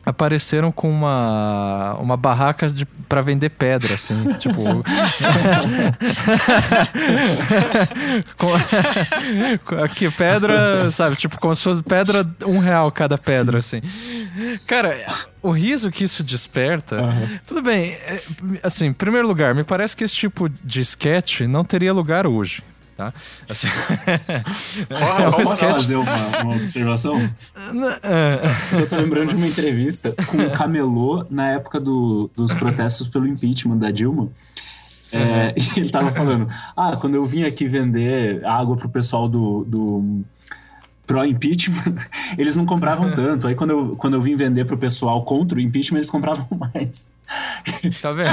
apareceram 0.09 0.71
com 0.71 0.89
uma, 0.89 1.95
uma 1.99 2.17
barraca 2.17 2.69
de, 2.69 2.85
pra 2.85 3.21
vender 3.21 3.49
pedra, 3.49 3.93
assim, 3.93 4.33
tipo... 4.39 4.61
com, 8.37 8.53
aqui, 9.83 10.09
pedra, 10.11 10.91
sabe, 10.91 11.15
tipo, 11.15 11.39
como 11.39 11.55
se 11.55 11.63
fosse 11.63 11.81
pedra, 11.83 12.27
um 12.45 12.59
real 12.59 12.91
cada 12.91 13.17
pedra, 13.17 13.61
Sim. 13.61 13.77
assim. 13.77 14.59
Cara, 14.65 14.95
o 15.41 15.51
riso 15.51 15.91
que 15.91 16.03
isso 16.03 16.23
desperta, 16.23 17.01
uhum. 17.01 17.39
tudo 17.45 17.61
bem, 17.61 17.91
é, 17.91 18.21
assim, 18.63 18.87
em 18.87 18.93
primeiro 18.93 19.27
lugar, 19.27 19.53
me 19.55 19.63
parece 19.63 19.95
que 19.95 20.03
esse 20.03 20.15
tipo 20.15 20.49
de 20.49 20.81
sketch 20.81 21.41
não 21.41 21.63
teria 21.63 21.93
lugar 21.93 22.25
hoje 22.27 22.63
tá? 22.99 23.13
Assim, 23.47 23.67
é 24.89 25.31
Posso 25.31 25.57
fazer 25.57 25.95
uma, 25.95 26.41
uma 26.43 26.55
observação? 26.57 27.29
Eu 28.77 28.87
tô 28.89 28.97
lembrando 28.97 29.29
de 29.29 29.35
uma 29.35 29.47
entrevista 29.47 30.13
com 30.27 30.37
o 30.37 30.51
Camelô 30.51 31.25
na 31.29 31.51
época 31.51 31.79
do, 31.79 32.29
dos 32.35 32.53
protestos 32.53 33.07
pelo 33.07 33.25
impeachment 33.25 33.77
da 33.77 33.89
Dilma. 33.89 34.29
É, 35.11 35.53
e 35.57 35.79
ele 35.79 35.89
tava 35.89 36.11
falando: 36.11 36.47
Ah, 36.75 36.95
quando 36.97 37.15
eu 37.15 37.25
vim 37.25 37.43
aqui 37.43 37.67
vender 37.67 38.45
água 38.45 38.75
pro 38.75 38.89
pessoal 38.89 39.29
do, 39.29 39.63
do 39.63 40.21
pró-impeachment, 41.07 41.95
eles 42.37 42.57
não 42.57 42.65
compravam 42.65 43.11
tanto. 43.13 43.47
Aí 43.47 43.55
quando 43.55 43.69
eu, 43.69 43.95
quando 43.95 44.15
eu 44.15 44.21
vim 44.21 44.35
vender 44.35 44.65
pro 44.65 44.77
pessoal 44.77 45.23
contra 45.23 45.57
o 45.57 45.61
impeachment, 45.61 45.99
eles 45.99 46.09
compravam 46.09 46.45
mais. 46.51 47.09
Tá 48.01 48.11
vendo? 48.11 48.29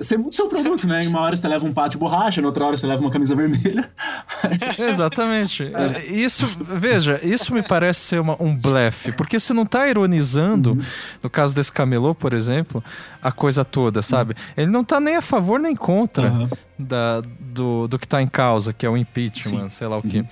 Você 0.00 0.16
muda 0.16 0.30
o 0.30 0.32
seu 0.32 0.48
produto, 0.48 0.86
né? 0.86 1.04
Em 1.04 1.08
uma 1.08 1.20
hora 1.20 1.36
você 1.36 1.48
leva 1.48 1.66
um 1.66 1.72
pato 1.72 1.90
de 1.90 1.98
borracha, 1.98 2.40
na 2.40 2.48
outra 2.48 2.64
hora 2.64 2.76
você 2.76 2.86
leva 2.86 3.00
uma 3.00 3.10
camisa 3.10 3.34
vermelha. 3.34 3.90
Exatamente. 4.78 5.70
É. 5.74 6.06
Isso, 6.06 6.46
veja, 6.60 7.20
isso 7.22 7.54
me 7.54 7.62
parece 7.62 8.00
ser 8.00 8.20
uma, 8.20 8.36
um 8.40 8.54
blefe, 8.54 9.12
porque 9.12 9.38
você 9.38 9.52
não 9.52 9.62
está 9.62 9.88
ironizando, 9.88 10.72
uhum. 10.72 10.80
no 11.22 11.30
caso 11.30 11.54
desse 11.54 11.72
camelô, 11.72 12.14
por 12.14 12.32
exemplo, 12.32 12.82
a 13.22 13.32
coisa 13.32 13.64
toda, 13.64 14.02
sabe? 14.02 14.34
Uhum. 14.34 14.62
Ele 14.62 14.70
não 14.70 14.82
está 14.82 15.00
nem 15.00 15.16
a 15.16 15.22
favor 15.22 15.60
nem 15.60 15.74
contra 15.74 16.30
uhum. 16.30 16.48
da, 16.78 17.22
do, 17.38 17.88
do 17.88 17.98
que 17.98 18.06
está 18.06 18.20
em 18.20 18.28
causa, 18.28 18.72
que 18.72 18.84
é 18.84 18.90
o 18.90 18.96
impeachment, 18.96 19.70
Sim. 19.70 19.76
sei 19.76 19.86
lá 19.86 19.98
o 19.98 20.02
quê. 20.02 20.18
Uhum. 20.18 20.26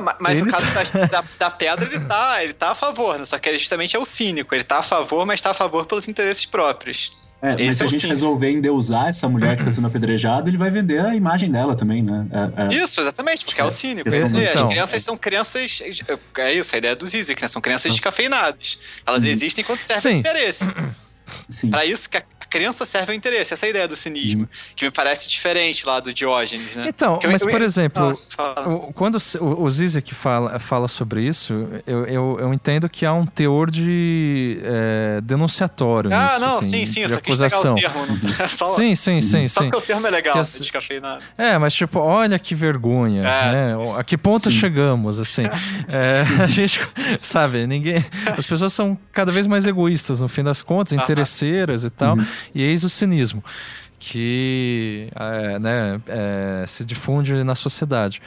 Não, 0.00 0.14
mas 0.20 0.40
ele 0.40 0.50
no 0.50 0.52
caso 0.52 0.66
tá... 0.72 1.06
da, 1.06 1.24
da, 1.38 1.50
pedra, 1.50 1.86
ele 1.86 2.00
tá, 2.04 2.42
ele 2.42 2.52
tá 2.52 2.70
a 2.70 2.74
favor, 2.74 3.18
né? 3.18 3.24
Só 3.24 3.38
que 3.38 3.48
ele 3.48 3.58
justamente 3.58 3.96
é 3.96 3.98
o 3.98 4.04
cínico. 4.04 4.54
Ele 4.54 4.64
tá 4.64 4.78
a 4.78 4.82
favor, 4.82 5.24
mas 5.24 5.40
tá 5.40 5.50
a 5.50 5.54
favor 5.54 5.86
pelos 5.86 6.06
interesses 6.08 6.35
próprios. 6.44 7.12
É, 7.40 7.52
Esse 7.52 7.66
mas 7.66 7.76
se 7.76 7.82
é 7.82 7.86
a 7.86 7.88
gente 7.88 8.00
cínico. 8.00 8.14
resolver 8.14 8.50
endeusar 8.50 9.08
essa 9.08 9.28
mulher 9.28 9.56
que 9.56 9.62
está 9.62 9.70
sendo 9.70 9.86
apedrejada, 9.86 10.48
ele 10.48 10.56
vai 10.56 10.70
vender 10.70 11.04
a 11.04 11.14
imagem 11.14 11.50
dela 11.50 11.76
também, 11.76 12.02
né? 12.02 12.26
É, 12.30 12.62
é... 12.64 12.82
Isso, 12.82 13.00
exatamente, 13.00 13.44
porque 13.44 13.60
é, 13.60 13.64
o 13.64 13.70
cínico. 13.70 14.08
Então. 14.08 14.64
As 14.64 14.70
crianças 14.70 15.02
são 15.02 15.16
crianças. 15.16 15.82
É 16.38 16.52
isso, 16.52 16.74
a 16.74 16.78
ideia 16.78 16.96
do 16.96 17.06
Zizek, 17.06 17.40
né? 17.40 17.48
São 17.48 17.60
crianças 17.60 17.86
ah. 17.86 17.94
descafeinadas. 17.94 18.78
Elas 19.06 19.22
uhum. 19.22 19.30
existem 19.30 19.62
quando 19.62 19.80
servem 19.80 20.18
interesse. 20.18 20.64
Para 21.70 21.84
isso 21.84 22.08
que 22.08 22.16
a 22.16 22.22
crença 22.48 22.84
serve 22.86 23.12
ao 23.12 23.16
interesse. 23.16 23.54
Essa 23.54 23.66
é 23.66 23.68
a 23.68 23.70
ideia 23.70 23.88
do 23.88 23.96
cinismo, 23.96 24.42
uhum. 24.42 24.48
que 24.74 24.84
me 24.84 24.90
parece 24.90 25.28
diferente 25.28 25.86
lá 25.86 26.00
do 26.00 26.12
Diógenes, 26.12 26.74
né? 26.74 26.84
Então, 26.88 27.18
mas 27.30 27.44
por 27.44 27.62
exemplo, 27.62 28.18
ah, 28.38 28.64
quando 28.94 29.18
o, 29.40 29.62
o 29.62 29.70
Zizek 29.70 30.14
fala, 30.14 30.58
fala 30.58 30.88
sobre 30.88 31.22
isso, 31.22 31.68
eu, 31.86 32.04
eu, 32.06 32.40
eu 32.40 32.54
entendo 32.54 32.88
que 32.88 33.04
há 33.04 33.12
um 33.12 33.26
teor 33.26 33.70
de 33.70 34.60
é, 34.62 35.20
denunciatório 35.22 36.12
ah, 36.12 36.24
nisso, 36.24 36.40
não, 36.40 36.58
assim, 36.58 36.86
sim, 36.86 37.02
sim, 37.02 37.06
de 37.06 37.14
acusação. 37.14 37.74
Termo, 37.74 38.06
é 38.38 38.48
só, 38.48 38.64
sim, 38.66 38.94
sim, 38.94 39.20
sim, 39.22 39.48
só 39.48 39.60
sim. 39.60 39.70
porque 39.70 39.84
o 39.84 39.86
termo 39.86 40.06
é 40.06 40.10
legal, 40.10 40.42
que, 40.42 40.60
descafeinado. 40.60 41.22
É, 41.36 41.58
mas 41.58 41.74
tipo, 41.74 41.98
olha 41.98 42.38
que 42.38 42.54
vergonha, 42.54 43.22
é, 43.26 43.52
né? 43.52 43.86
Sim, 43.86 43.94
a 43.98 44.04
que 44.04 44.16
ponto 44.16 44.50
sim. 44.50 44.58
chegamos, 44.58 45.18
assim. 45.18 45.44
é, 45.88 46.24
a 46.42 46.46
gente, 46.46 46.80
sabe, 47.20 47.66
ninguém... 47.66 48.04
As 48.36 48.46
pessoas 48.46 48.72
são 48.72 48.98
cada 49.12 49.32
vez 49.32 49.46
mais 49.46 49.66
egoístas, 49.66 50.20
no 50.20 50.28
fim 50.28 50.42
das 50.42 50.62
contas, 50.62 50.92
interesseiras 50.92 51.84
e 51.84 51.90
tal. 51.90 52.16
Uhum. 52.16 52.26
E 52.54 52.62
eis 52.62 52.84
o 52.84 52.88
cinismo 52.88 53.42
que 53.98 55.08
é, 55.14 55.58
né, 55.58 56.00
é, 56.06 56.64
se 56.66 56.84
difunde 56.84 57.32
na 57.42 57.54
sociedade. 57.54 58.20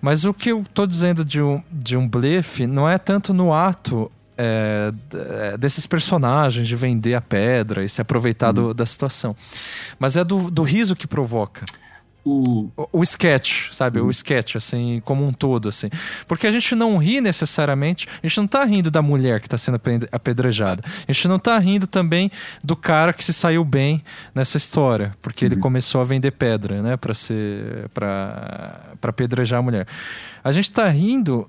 Mas 0.00 0.24
o 0.24 0.32
que 0.32 0.50
eu 0.50 0.62
estou 0.62 0.86
dizendo 0.86 1.24
de 1.24 1.42
um, 1.42 1.62
de 1.70 1.96
um 1.96 2.08
blefe 2.08 2.66
não 2.66 2.88
é 2.88 2.98
tanto 2.98 3.34
no 3.34 3.52
ato 3.52 4.10
é, 4.36 4.92
é 5.12 5.56
desses 5.58 5.86
personagens 5.86 6.68
de 6.68 6.76
vender 6.76 7.14
a 7.14 7.20
pedra 7.20 7.84
e 7.84 7.88
se 7.88 8.00
aproveitar 8.00 8.52
do, 8.52 8.72
da 8.72 8.86
situação, 8.86 9.34
mas 9.98 10.16
é 10.16 10.22
do, 10.22 10.50
do 10.50 10.62
riso 10.62 10.94
que 10.94 11.06
provoca 11.06 11.66
o... 12.28 12.88
o, 12.92 13.02
sketch, 13.02 13.72
sabe? 13.72 14.00
O 14.00 14.04
uhum. 14.04 14.10
sketch, 14.10 14.56
assim, 14.56 15.00
como 15.04 15.26
um 15.26 15.32
todo, 15.32 15.68
assim. 15.68 15.88
Porque 16.26 16.46
a 16.46 16.52
gente 16.52 16.74
não 16.74 16.98
ri 16.98 17.20
necessariamente, 17.20 18.06
a 18.22 18.26
gente 18.26 18.38
não 18.38 18.46
tá 18.46 18.64
rindo 18.64 18.90
da 18.90 19.00
mulher 19.00 19.40
que 19.40 19.48
tá 19.48 19.56
sendo 19.56 19.80
apedrejada. 20.12 20.82
A 20.86 21.12
gente 21.12 21.28
não 21.28 21.38
tá 21.38 21.58
rindo 21.58 21.86
também 21.86 22.30
do 22.62 22.76
cara 22.76 23.12
que 23.12 23.24
se 23.24 23.32
saiu 23.32 23.64
bem 23.64 24.02
nessa 24.34 24.56
história, 24.56 25.16
porque 25.22 25.44
uhum. 25.44 25.52
ele 25.52 25.60
começou 25.60 26.00
a 26.00 26.04
vender 26.04 26.32
pedra, 26.32 26.82
né, 26.82 26.96
para 26.96 27.14
ser 27.14 27.88
para 27.94 28.94
para 29.00 29.10
apedrejar 29.10 29.60
a 29.60 29.62
mulher. 29.62 29.86
A 30.42 30.52
gente 30.52 30.70
tá 30.70 30.88
rindo 30.88 31.48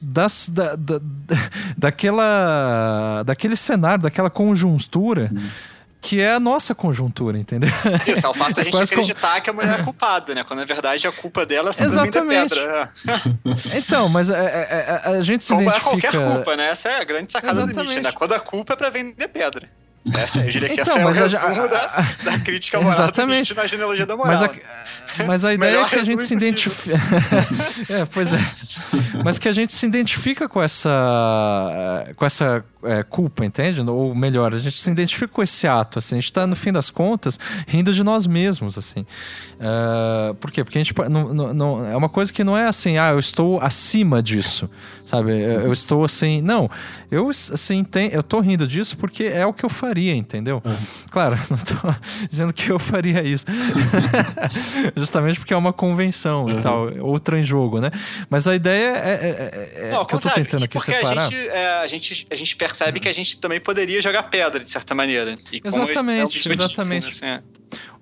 das, 0.00 0.50
da, 0.50 0.76
da, 0.76 1.00
daquela, 1.76 3.22
daquele 3.24 3.56
cenário, 3.56 4.02
daquela 4.02 4.30
conjuntura 4.30 5.30
uhum 5.34 5.73
que 6.04 6.20
é 6.20 6.34
a 6.34 6.40
nossa 6.40 6.74
conjuntura, 6.74 7.38
entendeu? 7.38 7.70
Isso, 8.06 8.26
é 8.26 8.28
o 8.28 8.34
fato 8.34 8.52
de 8.52 8.60
a 8.60 8.64
gente 8.64 8.76
acreditar 8.76 9.30
como... 9.30 9.42
que 9.42 9.50
a 9.50 9.52
mulher 9.54 9.80
é 9.80 9.82
culpada, 9.82 10.34
né? 10.34 10.44
Quando 10.44 10.60
na 10.60 10.66
verdade 10.66 11.06
a 11.06 11.12
culpa 11.12 11.46
dela 11.46 11.70
é 11.70 11.72
simplesmente 11.72 12.18
Exatamente. 12.18 12.54
pedra. 12.54 12.92
então, 13.74 14.08
mas 14.10 14.30
a, 14.30 14.36
a, 14.36 14.42
a, 14.42 15.10
a 15.12 15.20
gente 15.22 15.44
se 15.44 15.54
como 15.54 15.62
identifica... 15.62 15.88
é 15.88 16.10
qualquer 16.12 16.34
culpa, 16.34 16.56
né? 16.56 16.68
Essa 16.68 16.90
é 16.90 17.00
a 17.00 17.04
grande 17.04 17.32
sacada 17.32 17.52
Exatamente. 17.54 17.74
do 17.74 17.82
Nietzsche, 17.84 18.02
né? 18.02 18.12
Quando 18.12 18.34
a 18.34 18.40
culpa 18.40 18.74
é 18.74 18.76
pra 18.76 18.90
vender 18.90 19.28
pedra. 19.28 19.66
Essa, 20.12 20.40
eu 20.40 20.50
diria 20.50 20.68
que 20.68 20.80
então, 20.82 20.92
essa 20.92 21.00
é 21.00 21.04
mas 21.04 21.18
é 21.18 21.24
o 21.24 21.28
resumo 21.28 21.64
a, 21.64 21.66
da, 21.66 22.04
da 22.24 22.38
crítica 22.38 22.78
moral 22.78 22.92
exatamente. 22.92 23.54
na 23.54 23.66
genealogia 23.66 24.04
da 24.04 24.14
moral. 24.14 24.32
Mas 24.32 24.42
a, 24.42 24.50
mas 25.26 25.44
a 25.46 25.54
ideia 25.54 25.80
é 25.80 25.84
que 25.88 25.96
a 25.96 26.04
gente 26.04 26.22
se 26.22 26.34
identifica... 26.34 26.98
é, 27.88 28.04
pois 28.04 28.34
é. 28.34 28.38
Mas 29.24 29.38
que 29.38 29.48
a 29.48 29.52
gente 29.52 29.72
se 29.72 29.86
identifica 29.86 30.46
com 30.46 30.62
essa, 30.62 32.06
com 32.16 32.26
essa 32.26 32.62
é, 32.84 33.02
culpa, 33.02 33.44
entende? 33.44 33.80
Ou 33.80 34.14
melhor, 34.14 34.54
a 34.54 34.58
gente 34.58 34.80
se 34.80 34.90
identifica 34.90 35.28
com 35.28 35.42
esse 35.42 35.66
ato, 35.66 35.98
assim. 35.98 36.16
A 36.16 36.20
gente 36.20 36.32
tá, 36.32 36.46
no 36.46 36.56
fim 36.56 36.72
das 36.72 36.90
contas, 36.90 37.38
rindo 37.66 37.92
de 37.92 38.02
nós 38.02 38.26
mesmos, 38.26 38.78
assim. 38.78 39.00
Uh, 39.54 40.34
por 40.36 40.50
quê? 40.50 40.64
Porque 40.64 40.78
a 40.78 40.82
gente... 40.82 40.94
Não, 41.10 41.34
não, 41.34 41.54
não, 41.54 41.86
é 41.86 41.96
uma 41.96 42.08
coisa 42.08 42.32
que 42.32 42.42
não 42.42 42.56
é 42.56 42.66
assim, 42.66 42.98
ah, 42.98 43.10
eu 43.10 43.18
estou 43.18 43.60
acima 43.60 44.22
disso, 44.22 44.68
sabe? 45.04 45.32
Eu 45.32 45.72
estou 45.72 46.04
assim... 46.04 46.40
Não, 46.40 46.70
eu, 47.10 47.28
assim, 47.28 47.84
tem, 47.84 48.10
eu 48.10 48.22
tô 48.22 48.40
rindo 48.40 48.66
disso 48.66 48.96
porque 48.96 49.24
é 49.24 49.46
o 49.46 49.52
que 49.52 49.64
eu 49.64 49.70
faria 49.70 50.14
entendeu? 50.24 50.62
Uhum. 50.64 50.76
Claro, 51.10 51.38
não 51.50 51.56
estou 51.56 51.94
dizendo 52.28 52.52
que 52.52 52.70
eu 52.70 52.78
faria 52.78 53.22
isso. 53.22 53.46
Justamente 54.96 55.38
porque 55.38 55.54
é 55.54 55.56
uma 55.56 55.72
convenção 55.72 56.44
uhum. 56.44 56.58
e 56.58 56.60
tal, 56.60 56.98
outra 57.00 57.38
em 57.38 57.44
jogo, 57.44 57.80
né? 57.80 57.90
Mas 58.28 58.48
a 58.48 58.54
ideia 58.54 58.96
é, 58.96 59.10
é, 59.10 59.82
é, 59.82 59.88
é 59.88 59.90
não, 59.90 60.04
que 60.04 60.14
eu 60.14 60.18
estou 60.18 60.32
tentando 60.32 60.64
aqui 60.64 60.78
separar. 60.80 61.26
A 61.26 61.30
gente, 61.30 61.48
é, 61.48 61.78
a, 61.78 61.86
gente, 61.86 62.26
a 62.30 62.36
gente 62.36 62.56
percebe 62.56 62.73
que 63.00 63.08
a 63.08 63.12
gente 63.12 63.38
também 63.38 63.60
poderia 63.60 64.00
jogar 64.00 64.24
pedra, 64.24 64.64
de 64.64 64.70
certa 64.70 64.94
maneira. 64.94 65.38
exatamente, 65.64 66.50
exatamente. 66.50 67.08
Assim, 67.08 67.26
é. 67.26 67.42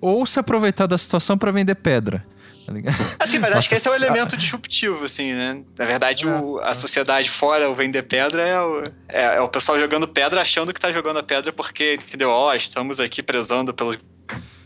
Ou 0.01 0.25
se 0.25 0.39
aproveitar 0.39 0.87
da 0.87 0.97
situação 0.97 1.37
para 1.37 1.51
vender 1.51 1.75
pedra. 1.75 2.25
Tá 2.65 2.71
assim, 3.19 3.39
mas 3.39 3.55
acho 3.57 3.69
que 3.69 3.75
esse 3.75 3.87
é 3.87 3.91
o 3.91 3.95
elemento 3.95 4.37
disruptivo, 4.37 5.03
assim, 5.03 5.33
né? 5.33 5.61
Na 5.77 5.85
verdade, 5.85 6.25
é, 6.25 6.29
o, 6.29 6.59
a 6.59 6.69
é. 6.69 6.73
sociedade 6.73 7.29
fora, 7.29 7.69
o 7.69 7.75
vender 7.75 8.03
pedra, 8.03 8.41
é 8.47 8.61
o, 8.61 8.83
é, 9.09 9.35
é, 9.35 9.41
o 9.41 9.49
pessoal 9.49 9.77
jogando 9.77 10.07
pedra 10.07 10.41
achando 10.41 10.73
que 10.73 10.79
tá 10.79 10.91
jogando 10.91 11.19
a 11.19 11.23
pedra 11.23 11.51
porque, 11.51 11.95
entendeu? 11.95 12.29
Ó, 12.29 12.49
oh, 12.49 12.53
estamos 12.53 12.99
aqui 12.99 13.21
prezando 13.21 13.73
pelo 13.73 13.93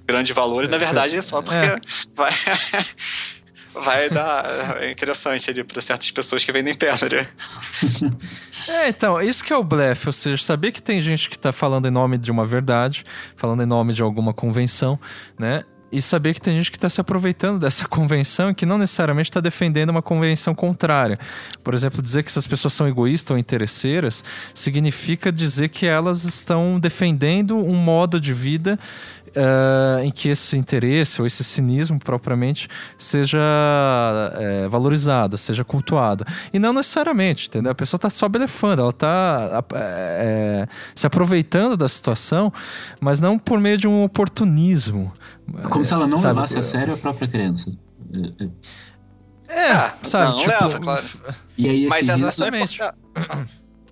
grande 0.06 0.32
valor, 0.32 0.64
e 0.64 0.68
na 0.68 0.78
verdade 0.78 1.18
é 1.18 1.22
só 1.22 1.42
porque 1.42 1.58
é. 1.58 1.80
vai. 2.16 2.32
vai 3.84 4.10
dar. 4.10 4.46
É 4.82 4.92
interessante 4.92 5.50
ali 5.50 5.64
para 5.64 5.82
certas 5.82 6.10
pessoas 6.12 6.44
que 6.44 6.52
vendem 6.52 6.74
pedra. 6.74 7.30
É, 8.68 8.90
então, 8.90 9.22
isso 9.22 9.44
que 9.44 9.54
é 9.54 9.56
o 9.56 9.64
blefe, 9.64 10.08
ou 10.08 10.14
seja, 10.14 10.44
saber 10.44 10.72
que 10.72 10.82
tem 10.82 11.02
gente 11.02 11.30
que 11.30 11.40
tá 11.40 11.54
falando 11.54 11.88
em 11.88 11.92
nome 11.92 12.18
de 12.18 12.30
uma 12.30 12.46
verdade, 12.46 13.06
falando 13.36 13.64
em 13.64 13.66
nome 13.66 13.94
de 13.94 14.02
alguma 14.02 14.34
convenção, 14.34 15.00
né? 15.40 15.64
e 15.92 16.02
saber 16.02 16.34
que 16.34 16.42
tem 16.42 16.58
gente 16.58 16.72
que 16.72 16.78
está 16.78 16.90
se 16.90 17.00
aproveitando 17.00 17.60
dessa 17.60 17.88
convenção 17.90 18.52
e 18.52 18.56
que 18.56 18.66
não 18.66 18.78
necessariamente 18.78 19.30
está 19.30 19.40
defendendo 19.40 19.90
uma 19.90 20.02
convenção 20.02 20.54
contrária. 20.54 21.18
Por 21.64 21.74
exemplo, 21.74 22.02
dizer 22.02 22.24
que 22.24 22.30
essas 22.30 22.48
pessoas 22.48 22.74
são 22.74 22.88
egoístas 22.88 23.32
ou 23.32 23.38
interesseiras 23.38 24.24
significa 24.54 25.32
dizer 25.32 25.70
que 25.70 25.86
elas 25.86 26.24
estão 26.24 26.80
defendendo 26.80 27.58
um 27.58 27.76
modo 27.76 28.20
de 28.20 28.34
vida 28.34 28.78
uh, 29.38 30.04
em 30.04 30.10
que 30.10 30.30
esse 30.30 30.58
interesse 30.58 31.22
ou 31.22 31.28
esse 31.28 31.44
cinismo 31.44 32.00
propriamente 32.00 32.68
seja 32.98 33.38
uh, 33.40 34.70
valorizado, 34.70 35.38
seja 35.38 35.64
cultuado. 35.64 36.26
E 36.52 36.60
não 36.60 36.74
necessariamente, 36.74 37.48
entendeu? 37.48 37.72
A 37.72 37.76
pessoa 37.76 37.98
está 37.98 38.10
só 38.10 38.28
belefando, 38.28 38.82
ela 38.82 38.90
está 38.90 39.64
uh, 39.64 40.70
se 40.96 41.06
aproveitando 41.06 41.78
da 41.78 41.88
situação, 41.88 42.52
mas 43.00 43.22
não 43.22 43.38
por 43.38 43.60
meio 43.60 43.78
de 43.78 43.88
um 43.88 44.04
oportunismo. 44.04 45.14
Como 45.70 45.84
se 45.86 45.94
ela 45.94 46.08
não 46.08 46.18
sabe? 46.18 46.36
levasse 46.36 46.58
a 46.58 46.64
sério 46.64 46.94
a 46.96 46.98
própria 46.98 47.28
criança. 47.28 47.72
É, 49.48 49.72
ah, 49.72 49.94
sabe? 50.02 50.32
Não, 50.32 50.38
tipo, 50.38 50.52
leva, 50.52 50.80
claro. 50.80 51.06
E 51.58 51.70
aí, 51.70 51.88
Mas 51.88 52.10
exatamente. 52.10 52.80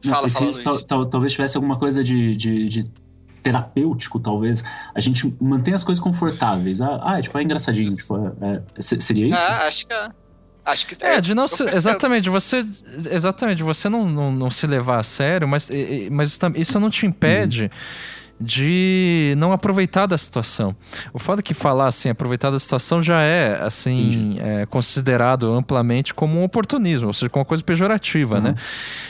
Não, 0.04 0.14
fala, 0.14 0.28
esse 0.28 0.64
fala, 0.64 0.84
talvez 1.10 1.32
tivesse 1.32 1.58
alguma 1.58 1.78
coisa 1.78 2.04
de, 2.04 2.36
de, 2.36 2.70
de 2.70 2.92
terapêutico, 3.46 4.20
talvez, 4.20 4.64
a 4.96 5.00
gente 5.00 5.32
mantém 5.40 5.76
as 5.76 5.84
coisas 5.84 6.04
confortáveis. 6.04 6.82
Ah, 6.82 7.00
ah 7.04 7.22
tipo, 7.22 7.38
é 7.38 7.44
engraçadinho. 7.44 7.96
Tipo, 7.96 8.34
é, 8.42 8.62
é, 8.76 8.82
seria 8.82 9.28
isso? 9.28 9.38
Ah, 9.38 9.68
acho 9.68 9.86
que 9.86 9.94
é. 9.94 10.10
Acho 10.66 10.88
que 10.88 11.06
é, 11.06 11.22
de 11.22 11.36
não 11.36 11.48
se, 11.48 11.62
exatamente, 11.62 12.28
você 12.28 12.66
exatamente, 13.12 13.62
você 13.62 13.88
não, 13.88 14.10
não, 14.10 14.32
não, 14.32 14.50
se 14.50 14.66
levar 14.66 15.00
a 15.00 15.04
sério, 15.04 15.48
mas, 15.48 15.70
mas 16.10 16.40
isso 16.56 16.80
não 16.80 16.90
te 16.90 17.06
impede 17.06 17.66
uhum 17.66 18.15
de 18.40 19.34
não 19.38 19.52
aproveitar 19.54 20.06
da 20.06 20.18
situação. 20.18 20.76
O 21.14 21.20
fato 21.20 21.40
é 21.40 21.42
que 21.42 21.54
falar 21.54 21.88
assim, 21.88 22.10
aproveitar 22.10 22.52
da 22.52 22.60
situação 22.60 23.02
já 23.02 23.22
é 23.22 23.64
assim 23.64 24.38
é, 24.40 24.66
considerado 24.66 25.54
amplamente 25.54 26.14
como 26.14 26.40
um 26.40 26.44
oportunismo, 26.44 27.08
ou 27.08 27.14
seja, 27.14 27.30
como 27.30 27.42
uma 27.42 27.46
coisa 27.46 27.64
pejorativa, 27.64 28.42
né? 28.42 28.50
uhum. 28.50 28.56
né? 28.56 28.62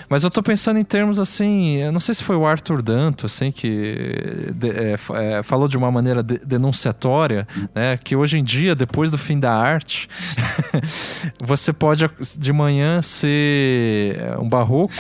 Mas 0.08 0.24
eu 0.24 0.28
estou 0.28 0.44
pensando 0.44 0.78
em 0.78 0.84
termos 0.84 1.18
assim, 1.18 1.78
eu 1.78 1.92
não 1.92 2.00
sei 2.00 2.14
se 2.14 2.24
foi 2.24 2.36
o 2.36 2.46
Arthur 2.46 2.82
Danto 2.82 3.26
assim 3.26 3.52
que 3.52 4.52
de, 4.54 4.70
é, 4.70 4.96
é, 5.16 5.44
falou 5.44 5.68
de 5.68 5.78
uma 5.78 5.92
maneira 5.92 6.22
de, 6.22 6.38
denunciatória, 6.40 7.48
uhum. 7.56 7.68
né? 7.74 7.98
Que 7.98 8.16
hoje 8.16 8.38
em 8.38 8.44
dia, 8.44 8.76
depois 8.76 9.12
do 9.12 9.18
fim 9.18 9.40
da 9.40 9.54
arte, 9.54 10.08
você 11.42 11.74
pode 11.74 12.08
de 12.38 12.54
manhã 12.54 13.02
ser 13.02 14.18
um 14.40 14.48
barroco, 14.48 14.94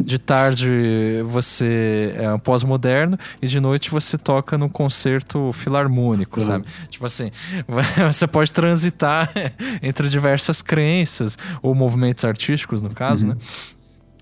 de 0.00 0.18
tarde 0.18 1.22
você 1.26 2.14
é 2.16 2.32
um 2.32 2.38
pós-moderno 2.38 3.18
e 3.40 3.46
de 3.46 3.60
noite 3.66 3.90
você 3.90 4.16
toca 4.16 4.56
num 4.56 4.68
concerto 4.68 5.50
filarmônico, 5.52 6.40
Uhum. 6.40 6.46
sabe? 6.46 6.64
Tipo 6.88 7.06
assim, 7.06 7.30
você 8.12 8.26
pode 8.26 8.52
transitar 8.52 9.30
entre 9.82 10.08
diversas 10.08 10.62
crenças, 10.62 11.36
ou 11.62 11.74
movimentos 11.74 12.24
artísticos, 12.24 12.82
no 12.82 12.90
caso, 12.90 13.26
Uhum. 13.26 13.34
né? 13.34 13.38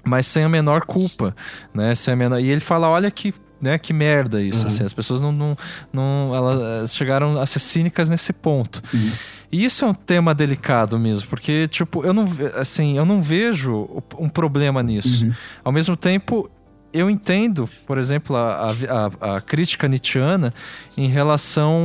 Mas 0.06 0.26
sem 0.26 0.44
a 0.44 0.48
menor 0.48 0.84
culpa, 0.84 1.34
né? 1.72 1.94
Sem 1.94 2.12
a 2.12 2.16
menor... 2.16 2.38
E 2.38 2.50
ele 2.50 2.60
fala, 2.60 2.88
olha 2.88 3.10
que, 3.10 3.32
né, 3.60 3.78
que 3.78 3.92
merda 3.92 4.42
isso, 4.42 4.62
Uhum. 4.62 4.66
assim, 4.66 4.84
as 4.84 4.92
pessoas 4.92 5.20
não, 5.22 5.32
não, 5.32 5.56
não 5.92 6.32
elas 6.34 6.94
chegaram 6.94 7.40
a 7.40 7.46
ser 7.46 7.58
cínicas 7.60 8.08
nesse 8.10 8.32
ponto. 8.32 8.82
Uhum. 8.92 9.10
E 9.50 9.64
isso 9.64 9.84
é 9.84 9.88
um 9.88 9.94
tema 9.94 10.34
delicado 10.34 10.98
mesmo, 10.98 11.28
porque, 11.28 11.68
tipo, 11.68 12.04
eu 12.04 12.12
não, 12.12 12.26
assim, 12.56 12.98
eu 12.98 13.04
não 13.06 13.22
vejo 13.22 13.88
um 14.18 14.28
problema 14.28 14.82
nisso. 14.82 15.24
Uhum. 15.24 15.32
Ao 15.64 15.72
mesmo 15.72 15.96
tempo, 15.96 16.50
eu 16.94 17.10
entendo, 17.10 17.68
por 17.86 17.98
exemplo, 17.98 18.36
a, 18.36 18.70
a- 18.70 19.34
a- 19.36 19.40
crítica 19.40 19.88
nietzschiana 19.88 20.54
em 20.96 21.08
relação 21.08 21.82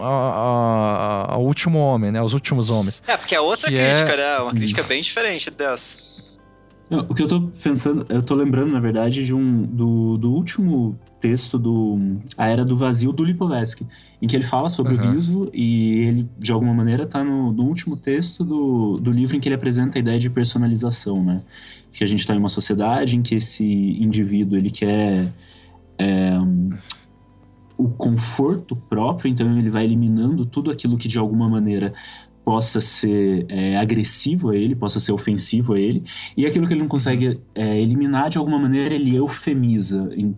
ao 0.00 1.42
último 1.44 1.78
homem, 1.78 2.10
né? 2.10 2.18
Aos 2.18 2.32
últimos 2.32 2.70
homens. 2.70 3.02
É, 3.06 3.16
porque 3.16 3.34
é 3.34 3.40
outra 3.40 3.72
é- 3.72 3.90
crítica, 4.00 4.16
né? 4.16 4.38
Uma 4.38 4.52
crítica 4.52 4.82
bem 4.82 5.02
diferente 5.02 5.50
dessa. 5.50 5.98
Não, 6.88 7.06
o 7.08 7.14
que 7.14 7.22
eu 7.22 7.28
tô 7.28 7.42
pensando, 7.62 8.04
eu 8.08 8.20
tô 8.20 8.34
lembrando, 8.34 8.72
na 8.72 8.80
verdade, 8.80 9.24
de 9.24 9.32
um 9.32 9.62
do, 9.62 10.16
do 10.18 10.32
último 10.32 10.98
texto 11.20 11.56
do 11.56 12.18
A 12.36 12.48
Era 12.48 12.64
do 12.64 12.76
Vazio 12.76 13.12
do 13.12 13.22
Lipovetsky, 13.22 13.86
em 14.20 14.26
que 14.26 14.34
ele 14.34 14.42
fala 14.44 14.68
sobre 14.68 14.96
Aham. 14.96 15.08
o 15.10 15.12
riso 15.14 15.50
e 15.52 16.00
ele, 16.00 16.28
de 16.36 16.50
alguma 16.50 16.74
maneira, 16.74 17.06
tá 17.06 17.22
no, 17.22 17.52
no 17.52 17.62
último 17.62 17.96
texto 17.96 18.42
do, 18.42 18.98
do 18.98 19.12
livro 19.12 19.36
em 19.36 19.40
que 19.40 19.46
ele 19.46 19.54
apresenta 19.54 19.98
a 19.98 20.00
ideia 20.00 20.18
de 20.18 20.28
personalização, 20.28 21.22
né? 21.22 21.42
Que 21.92 22.04
a 22.04 22.06
gente 22.06 22.26
tá 22.26 22.34
em 22.34 22.38
uma 22.38 22.48
sociedade 22.48 23.16
em 23.16 23.22
que 23.22 23.34
esse 23.34 23.64
indivíduo, 23.64 24.56
ele 24.56 24.70
quer 24.70 25.32
é, 25.98 26.32
o 27.76 27.88
conforto 27.88 28.76
próprio, 28.76 29.30
então 29.30 29.58
ele 29.58 29.70
vai 29.70 29.84
eliminando 29.84 30.44
tudo 30.44 30.70
aquilo 30.70 30.96
que, 30.96 31.08
de 31.08 31.18
alguma 31.18 31.48
maneira, 31.48 31.92
possa 32.44 32.80
ser 32.80 33.46
é, 33.48 33.76
agressivo 33.76 34.50
a 34.50 34.56
ele, 34.56 34.74
possa 34.74 34.98
ser 34.98 35.12
ofensivo 35.12 35.74
a 35.74 35.80
ele, 35.80 36.02
e 36.36 36.46
aquilo 36.46 36.66
que 36.66 36.72
ele 36.72 36.80
não 36.80 36.88
consegue 36.88 37.38
é, 37.54 37.80
eliminar, 37.80 38.30
de 38.30 38.38
alguma 38.38 38.58
maneira, 38.58 38.94
ele 38.94 39.14
eufemiza. 39.14 40.10
Em- 40.16 40.34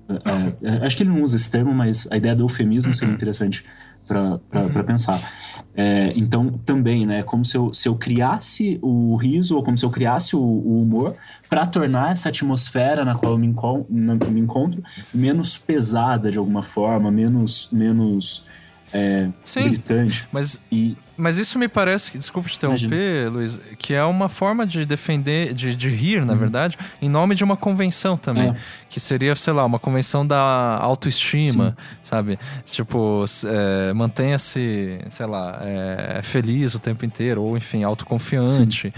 é, 0.62 0.84
acho 0.84 0.96
que 0.96 1.02
ele 1.04 1.10
não 1.10 1.22
usa 1.22 1.36
esse 1.36 1.50
termo, 1.50 1.72
mas 1.72 2.08
a 2.10 2.16
ideia 2.16 2.34
do 2.34 2.42
eufemismo 2.44 2.94
seria 2.94 3.14
interessante 3.14 3.64
para 4.12 4.84
pensar. 4.84 5.32
É, 5.74 6.12
então, 6.14 6.50
também, 6.64 7.06
né, 7.06 7.22
como 7.22 7.44
se 7.44 7.56
eu, 7.56 7.72
se 7.72 7.88
eu 7.88 7.94
criasse 7.94 8.78
o 8.82 9.16
riso, 9.16 9.56
ou 9.56 9.62
como 9.62 9.76
se 9.76 9.84
eu 9.84 9.90
criasse 9.90 10.36
o, 10.36 10.40
o 10.40 10.82
humor, 10.82 11.16
para 11.48 11.66
tornar 11.66 12.12
essa 12.12 12.28
atmosfera 12.28 13.04
na 13.04 13.14
qual 13.14 13.32
eu 13.32 13.38
me, 13.38 13.54
na- 13.88 14.14
me 14.14 14.40
encontro 14.40 14.82
menos 15.14 15.56
pesada 15.56 16.30
de 16.30 16.38
alguma 16.38 16.62
forma, 16.62 17.10
menos, 17.10 17.68
menos 17.72 18.46
é, 18.92 19.28
Sim, 19.44 19.64
gritante. 19.70 20.28
mas 20.30 20.60
E 20.70 20.96
Mas 21.16 21.36
isso 21.36 21.58
me 21.58 21.68
parece, 21.68 22.16
desculpa 22.18 22.48
te 22.48 22.56
interromper. 22.56 23.28
Luiz, 23.30 23.60
que 23.78 23.92
é 23.92 24.02
uma 24.02 24.28
forma 24.30 24.66
de 24.66 24.86
defender, 24.86 25.52
de, 25.52 25.76
de 25.76 25.88
rir, 25.90 26.24
na 26.24 26.32
Uhum. 26.32 26.38
verdade, 26.38 26.78
em 27.02 27.08
nome 27.08 27.34
de 27.34 27.44
uma 27.44 27.56
convenção 27.56 28.16
também. 28.16 28.48
É. 28.50 28.54
Que 28.88 28.98
seria, 28.98 29.34
sei 29.36 29.52
lá, 29.52 29.64
uma 29.64 29.78
convenção 29.78 30.26
da 30.26 30.78
autoestima, 30.80 31.76
sabe? 32.02 32.38
Tipo, 32.64 33.24
é, 33.46 33.92
mantenha-se, 33.92 34.98
sei 35.10 35.26
lá, 35.26 35.58
é, 35.62 36.20
feliz 36.22 36.74
o 36.74 36.78
tempo 36.78 37.04
inteiro, 37.04 37.42
ou 37.42 37.56
enfim, 37.56 37.84
autoconfiante. 37.84 38.92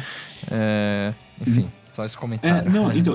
É, 0.51 1.13
enfim, 1.41 1.69
só 1.93 2.05
esse 2.05 2.17
É, 2.17 2.19
comentário. 2.19 2.71
não, 2.71 2.93
então, 2.93 3.13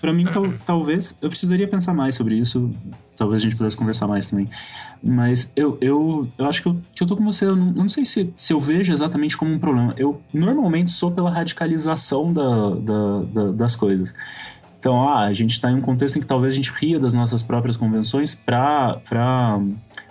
pra 0.00 0.12
mim, 0.12 0.24
tal- 0.26 0.52
talvez, 0.64 1.16
eu 1.20 1.28
precisaria 1.28 1.66
pensar 1.68 1.92
mais 1.94 2.14
sobre 2.14 2.36
isso, 2.36 2.70
talvez 3.16 3.42
a 3.42 3.44
gente 3.44 3.56
pudesse 3.56 3.76
conversar 3.76 4.06
mais 4.06 4.26
também. 4.28 4.48
Mas 5.02 5.50
eu, 5.56 5.78
eu, 5.80 6.28
eu 6.36 6.44
acho 6.46 6.60
que 6.62 6.68
eu, 6.68 6.76
que 6.94 7.02
eu 7.02 7.06
tô 7.06 7.16
com 7.16 7.24
você, 7.24 7.46
eu 7.46 7.56
não, 7.56 7.72
não 7.72 7.88
sei 7.88 8.04
se, 8.04 8.30
se 8.36 8.52
eu 8.52 8.60
vejo 8.60 8.92
exatamente 8.92 9.36
como 9.36 9.50
um 9.52 9.58
problema. 9.58 9.94
Eu 9.96 10.20
normalmente 10.32 10.90
sou 10.90 11.10
pela 11.10 11.30
radicalização 11.30 12.32
da, 12.32 12.70
da- 12.74 13.22
da- 13.32 13.52
das 13.52 13.74
coisas. 13.74 14.12
Então, 14.78 15.02
ah, 15.08 15.24
a 15.24 15.32
gente 15.32 15.60
tá 15.60 15.70
em 15.70 15.74
um 15.76 15.80
contexto 15.80 16.16
em 16.16 16.20
que 16.20 16.26
talvez 16.26 16.52
a 16.52 16.56
gente 16.56 16.70
ria 16.72 16.98
das 16.98 17.14
nossas 17.14 17.42
próprias 17.42 17.76
convenções 17.76 18.34
pra 18.34 18.98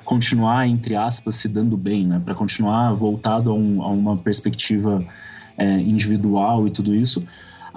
continuar, 0.06 0.68
entre 0.68 0.96
aspas, 0.96 1.36
se 1.36 1.48
dando 1.48 1.78
bem, 1.78 2.06
né? 2.06 2.22
Pra 2.24 2.34
continuar 2.34 2.92
voltado 2.94 3.52
a, 3.52 3.54
um- 3.54 3.82
a 3.84 3.88
uma 3.90 4.18
perspectiva 4.18 5.04
é, 5.58 5.80
individual 5.82 6.68
e 6.68 6.72
tudo 6.72 6.96
isso 6.96 7.24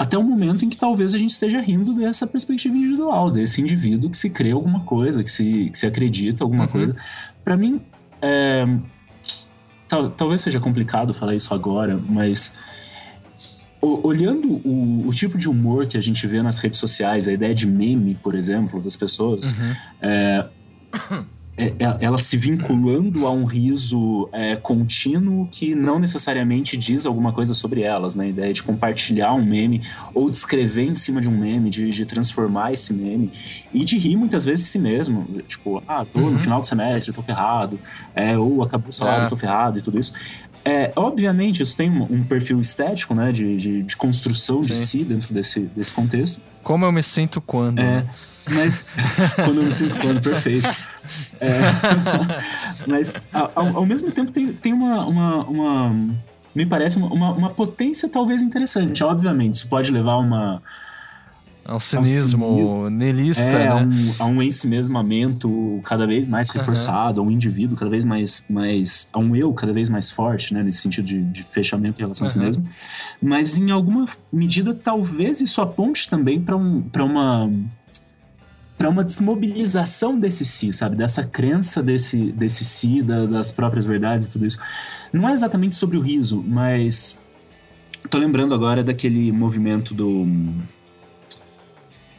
até 0.02 0.18
o 0.18 0.22
momento 0.22 0.64
em 0.64 0.68
que 0.68 0.76
talvez 0.76 1.14
a 1.14 1.18
gente 1.18 1.30
esteja 1.30 1.60
rindo 1.60 1.94
dessa 1.94 2.26
perspectiva 2.26 2.76
individual, 2.76 3.30
desse 3.30 3.60
indivíduo 3.60 4.10
que 4.10 4.16
se 4.16 4.30
crê 4.30 4.50
alguma 4.50 4.80
coisa, 4.80 5.22
que 5.22 5.30
se, 5.30 5.70
que 5.70 5.78
se 5.78 5.86
acredita 5.86 6.42
alguma 6.42 6.64
Uhum. 6.64 6.68
coisa. 6.68 6.96
Pra 7.44 7.56
mim, 7.56 7.80
é, 8.20 8.64
tal- 9.88 10.10
talvez 10.10 10.40
seja 10.40 10.58
complicado 10.58 11.14
falar 11.14 11.34
isso 11.36 11.54
agora, 11.54 12.00
mas 12.08 12.52
olhando 13.80 14.60
o, 14.66 15.06
o 15.08 15.10
tipo 15.12 15.36
de 15.36 15.48
humor 15.48 15.86
que 15.86 15.96
a 15.96 16.00
gente 16.00 16.24
vê 16.26 16.40
nas 16.42 16.58
redes 16.58 16.78
sociais, 16.78 17.26
a 17.28 17.32
ideia 17.32 17.54
de 17.54 17.66
meme, 17.66 18.14
por 18.14 18.34
exemplo, 18.34 18.80
das 18.80 18.96
pessoas, 18.96 19.56
Uhum. 19.58 19.74
é- 20.02 20.46
ela 22.00 22.16
se 22.16 22.36
vinculando 22.36 23.26
a 23.26 23.30
um 23.30 23.44
riso 23.44 24.28
é, 24.32 24.56
contínuo 24.56 25.46
que 25.50 25.74
não 25.74 25.98
necessariamente 25.98 26.76
diz 26.78 27.04
alguma 27.04 27.30
coisa 27.32 27.52
sobre 27.52 27.82
elas, 27.82 28.16
né? 28.16 28.24
A 28.24 28.28
ideia 28.28 28.52
de 28.52 28.62
compartilhar 28.62 29.34
um 29.34 29.44
meme 29.44 29.82
ou 30.14 30.30
de 30.30 30.36
escrever 30.36 30.84
em 30.86 30.94
cima 30.94 31.20
de 31.20 31.28
um 31.28 31.36
meme, 31.36 31.68
de, 31.68 31.90
de 31.90 32.06
transformar 32.06 32.72
esse 32.72 32.94
meme 32.94 33.30
e 33.72 33.84
de 33.84 33.98
rir 33.98 34.16
muitas 34.16 34.44
vezes 34.44 34.64
de 34.64 34.70
si 34.70 34.78
mesmo. 34.78 35.26
Tipo, 35.46 35.82
ah, 35.86 36.04
tô 36.04 36.20
Uhum. 36.20 36.30
no 36.30 36.38
final 36.38 36.60
do 36.60 36.66
semestre, 36.66 37.12
tô 37.12 37.20
ferrado, 37.22 37.78
é, 38.14 38.36
ou 38.38 38.62
acabou 38.62 38.88
o 38.88 38.92
salário, 38.92 39.24
É. 39.24 39.28
tô 39.28 39.36
ferrado 39.36 39.78
e 39.78 39.82
tudo 39.82 39.98
isso. 40.00 40.14
É, 40.64 40.92
obviamente, 40.96 41.62
isso 41.62 41.76
tem 41.76 41.90
um, 41.90 42.04
um 42.04 42.24
perfil 42.24 42.60
estético, 42.60 43.14
né? 43.14 43.30
De, 43.32 43.56
de, 43.56 43.82
de 43.82 43.96
construção 43.96 44.60
de 44.60 44.74
Sim. 44.74 44.86
si 44.86 45.04
dentro 45.04 45.34
desse, 45.34 45.60
desse 45.60 45.92
contexto. 45.92 46.40
Como 46.62 46.84
eu 46.84 46.92
me 46.92 47.02
sinto 47.02 47.40
quando? 47.40 47.80
É, 47.80 47.96
né? 47.96 48.08
mas 48.50 48.86
quando 49.44 49.58
eu 49.58 49.64
me 49.64 49.72
sinto 49.72 49.96
quando 49.96 50.20
perfeito. 50.22 50.68
É, 51.40 51.50
mas 52.86 53.14
ao, 53.32 53.50
ao- 53.54 53.76
ao 53.78 53.86
mesmo 53.86 54.10
tempo 54.10 54.30
tem, 54.30 54.52
tem 54.52 54.72
uma, 54.72 55.06
uma, 55.06 55.44
uma- 55.44 55.96
me 56.54 56.66
parece 56.66 56.98
uma, 56.98 57.32
uma, 57.32 57.50
potência 57.50 58.08
talvez 58.08 58.42
interessante. 58.42 59.02
Obviamente, 59.02 59.54
isso 59.54 59.68
pode 59.68 59.90
levar 59.90 60.12
a 60.12 60.18
uma 60.18 60.62
É 61.66 61.72
um 61.72 61.78
cinismo, 61.78 62.46
é, 63.56 63.68
a 63.68 63.84
né? 63.84 63.88
um, 64.18 64.22
a 64.22 64.26
um 64.26 64.42
ensimesmamento 64.42 65.80
cada 65.84 66.06
vez 66.06 66.26
mais 66.28 66.50
reforçado, 66.50 67.20
a 67.20 67.24
um 67.24 67.30
indivíduo 67.30 67.76
cada 67.76 67.90
vez 67.90 68.04
mais, 68.04 68.44
mais 68.50 69.08
a 69.12 69.18
um 69.18 69.34
eu 69.34 69.52
cada 69.52 69.72
vez 69.72 69.88
mais 69.88 70.10
forte, 70.10 70.52
né, 70.52 70.62
nesse 70.62 70.78
sentido 70.78 71.04
de, 71.04 71.22
de 71.22 71.42
fechamento 71.42 72.00
em 72.00 72.02
relação 72.02 72.26
a 72.26 72.30
si 72.30 72.38
mesmo. 72.38 72.68
Mas 73.20 73.58
em 73.58 73.70
alguma 73.70 74.06
medida 74.32 74.74
talvez 74.74 75.40
isso 75.40 75.60
aponte 75.62 76.08
também 76.10 76.40
para 76.40 76.56
um, 76.56 76.82
para 76.82 77.04
uma 77.04 77.48
para 78.82 78.90
uma 78.90 79.04
desmobilização 79.04 80.18
desse 80.18 80.44
si, 80.44 80.72
sabe? 80.72 80.96
Dessa 80.96 81.22
crença 81.22 81.80
desse, 81.80 82.32
desse 82.32 82.64
si, 82.64 83.00
da- 83.00 83.26
das 83.26 83.52
próprias 83.52 83.86
verdades 83.86 84.26
e 84.26 84.30
tudo 84.32 84.44
isso. 84.44 84.58
Não 85.12 85.28
é 85.28 85.32
exatamente 85.32 85.76
sobre 85.76 85.96
o 85.96 86.00
riso, 86.00 86.42
mas 86.44 87.22
tô 88.10 88.18
lembrando 88.18 88.52
agora 88.56 88.82
daquele 88.82 89.30
movimento 89.30 89.94
do 89.94 90.26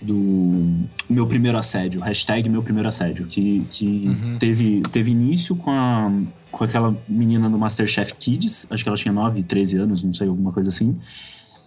do 0.02 0.86
meu 1.10 1.26
primeiro 1.28 1.58
assédio, 1.58 2.02
hashtag 2.02 2.48
meu 2.50 2.62
primeiro 2.64 2.88
assédio, 2.90 3.26
que, 3.26 3.66
que 3.70 4.08
Uhum. 4.08 4.38
teve, 4.38 4.82
teve 4.92 5.12
início 5.12 5.56
com, 5.56 5.72
a, 5.72 6.12
com 6.52 6.64
aquela 6.64 6.98
menina 7.10 7.50
do 7.50 7.58
Masterchef 7.58 8.14
Kids, 8.16 8.68
acho 8.70 8.84
que 8.84 8.90
ela 8.90 8.98
tinha 8.98 9.14
9, 9.14 9.44
13 9.44 9.78
anos, 9.78 10.04
não 10.04 10.12
sei, 10.14 10.28
alguma 10.30 10.52
coisa 10.52 10.70
assim, 10.70 10.98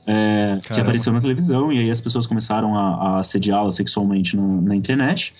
é, 0.06 0.58
que 0.62 0.80
apareceu 0.80 1.12
na 1.12 1.20
televisão, 1.20 1.72
e 1.72 1.78
aí 1.78 1.90
as 1.90 2.00
pessoas 2.00 2.26
começaram 2.26 2.76
a, 2.76 2.94
a 3.16 3.18
assediá-la 3.20 3.72
sexualmente 3.72 4.36
na, 4.36 4.42
na 4.42 4.76
internet, 4.76 5.34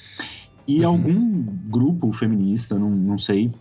e 0.67 0.81
Uhum. 0.81 0.87
algum 0.89 1.43
grupo 1.69 2.11
feminista, 2.13 2.77
não, 2.79 2.91
não 2.91 3.17
sei, 3.19 3.53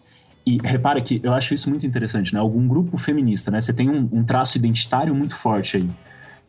e 0.48 0.58
repara 0.64 1.02
que 1.02 1.20
eu 1.24 1.34
acho 1.34 1.54
isso 1.54 1.70
muito 1.70 1.86
interessante, 1.88 2.34
né? 2.34 2.40
Algum 2.40 2.68
grupo 2.68 2.98
feminista, 2.98 3.50
né? 3.50 3.60
Você 3.62 3.74
tem 3.74 3.90
um, 3.90 4.08
um 4.12 4.24
traço 4.24 4.58
identitário 4.58 5.14
muito 5.14 5.36
forte 5.36 5.78
aí. 5.78 5.90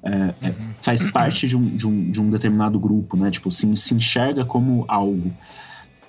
É, 0.03 0.35
é, 0.43 0.49
Uhum. 0.51 0.55
faz 0.81 1.11
parte 1.11 1.49
de 1.49 1.57
um, 1.57 1.77
de, 1.77 1.87
um, 1.89 2.11
de 2.11 2.20
um 2.20 2.31
determinado 2.31 2.78
grupo, 2.78 3.16
né? 3.16 3.31
Tipo, 3.31 3.51
se, 3.51 3.74
se 3.77 3.95
enxerga 3.95 4.45
como 4.45 4.85
algo. 4.87 5.33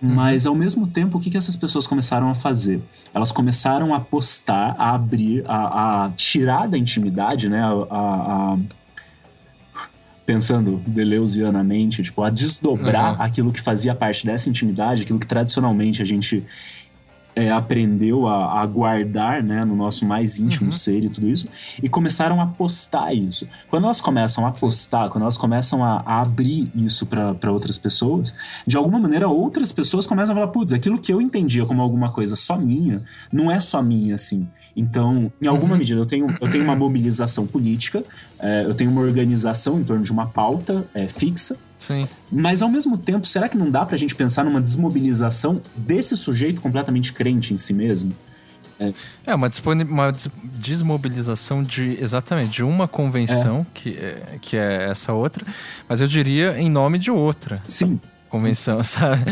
Mas, 0.01 0.45
ao 0.45 0.53
mesmo 0.53 0.85
tempo, 0.85 1.17
o 1.17 1.21
que, 1.21 1.29
que 1.29 1.37
essas 1.37 1.55
pessoas 1.55 1.87
começaram 1.87 2.29
a 2.29 2.35
fazer? 2.35 2.81
Elas 3.13 3.31
começaram 3.31 3.93
a 3.95 3.99
postar, 3.99 4.75
a 4.77 4.93
abrir, 4.93 5.43
a, 5.47 6.05
a 6.05 6.09
tirar 6.11 6.67
da 6.67 6.77
intimidade, 6.77 7.49
né? 7.49 7.61
A, 7.61 7.67
a- 7.89 8.53
a- 8.53 8.57
pensando 10.25 10.81
deleuzianamente, 10.85 12.03
tipo, 12.03 12.21
a 12.21 12.29
desdobrar 12.29 13.15
Uhum. 13.15 13.21
aquilo 13.21 13.51
que 13.51 13.61
fazia 13.61 13.95
parte 13.95 14.25
dessa 14.25 14.49
intimidade, 14.49 15.03
aquilo 15.03 15.17
que 15.19 15.25
tradicionalmente 15.27 16.01
a 16.01 16.05
gente 16.05 16.45
é, 17.37 17.51
aprendeu 17.51 18.27
a, 18.27 18.61
a, 18.61 18.65
guardar 18.65 19.43
né, 19.43 19.63
no 19.63 19.75
nosso 19.75 20.07
mais 20.07 20.39
íntimo 20.39 20.65
uhum. 20.65 20.71
ser 20.71 21.03
e 21.03 21.09
tudo 21.09 21.27
isso, 21.27 21.47
e 21.81 21.87
começaram 21.87 22.41
a 22.41 22.47
postar 22.47 23.13
isso. 23.13 23.47
Quando 23.69 23.83
elas 23.83 24.01
começam 24.01 24.47
a 24.47 24.51
postar, 24.51 25.09
quando 25.09 25.21
elas 25.21 25.37
começam 25.37 25.85
a, 25.85 26.01
a 26.03 26.21
abrir 26.21 26.67
isso 26.73 27.05
para 27.05 27.51
outras 27.51 27.77
pessoas, 27.77 28.33
de 28.65 28.75
alguma 28.75 28.97
maneira 28.97 29.27
outras 29.27 29.71
pessoas 29.71 30.07
começam 30.07 30.33
a 30.33 30.39
falar: 30.39 30.51
putz, 30.51 30.73
aquilo 30.73 30.97
que 30.97 31.13
eu 31.13 31.21
entendia 31.21 31.63
como 31.63 31.79
alguma 31.79 32.11
coisa 32.11 32.35
só 32.35 32.57
minha, 32.57 33.03
não 33.31 33.51
é 33.51 33.59
só 33.59 33.83
minha 33.83 34.15
assim. 34.15 34.47
Então, 34.75 35.31
em 35.39 35.47
alguma 35.47 35.73
uhum. 35.73 35.79
medida, 35.79 35.99
eu 35.99 36.05
tenho, 36.05 36.27
eu 36.41 36.49
tenho 36.49 36.63
uma 36.63 36.75
mobilização 36.75 37.45
política, 37.45 38.03
é, 38.39 38.63
eu 38.65 38.73
tenho 38.73 38.91
uma 38.91 39.01
organização 39.01 39.79
em 39.79 39.83
torno 39.83 40.03
de 40.03 40.11
uma 40.11 40.27
pauta 40.27 40.85
é, 40.93 41.07
fixa, 41.07 41.57
Sim. 41.77 42.07
Mas 42.31 42.61
ao 42.61 42.69
mesmo 42.69 42.97
tempo, 42.97 43.27
será 43.27 43.47
que 43.47 43.57
não 43.57 43.69
dá 43.69 43.85
pra 43.85 43.97
gente 43.97 44.15
pensar 44.15 44.43
numa 44.43 44.59
desmobilização 44.59 45.61
desse 45.75 46.17
sujeito 46.17 46.61
completamente 46.61 47.13
crente 47.13 47.53
em 47.53 47.57
si 47.57 47.73
mesmo? 47.73 48.13
É, 48.79 48.93
é 49.27 49.35
uma, 49.35 49.49
uma 49.89 50.15
desmobilização 50.43 51.63
de 51.63 51.97
exatamente 52.01 52.51
de 52.51 52.63
uma 52.63 52.87
convenção 52.87 53.61
é. 53.61 53.65
que, 53.73 53.97
é, 53.97 54.37
que 54.39 54.57
é 54.57 54.87
essa 54.89 55.13
outra, 55.13 55.45
mas 55.87 55.99
eu 55.99 56.07
diria 56.07 56.59
em 56.59 56.69
nome 56.69 56.99
de 56.99 57.09
outra. 57.09 57.61
Sim 57.67 57.99
convenção, 58.27 58.83
sabe? 58.85 59.23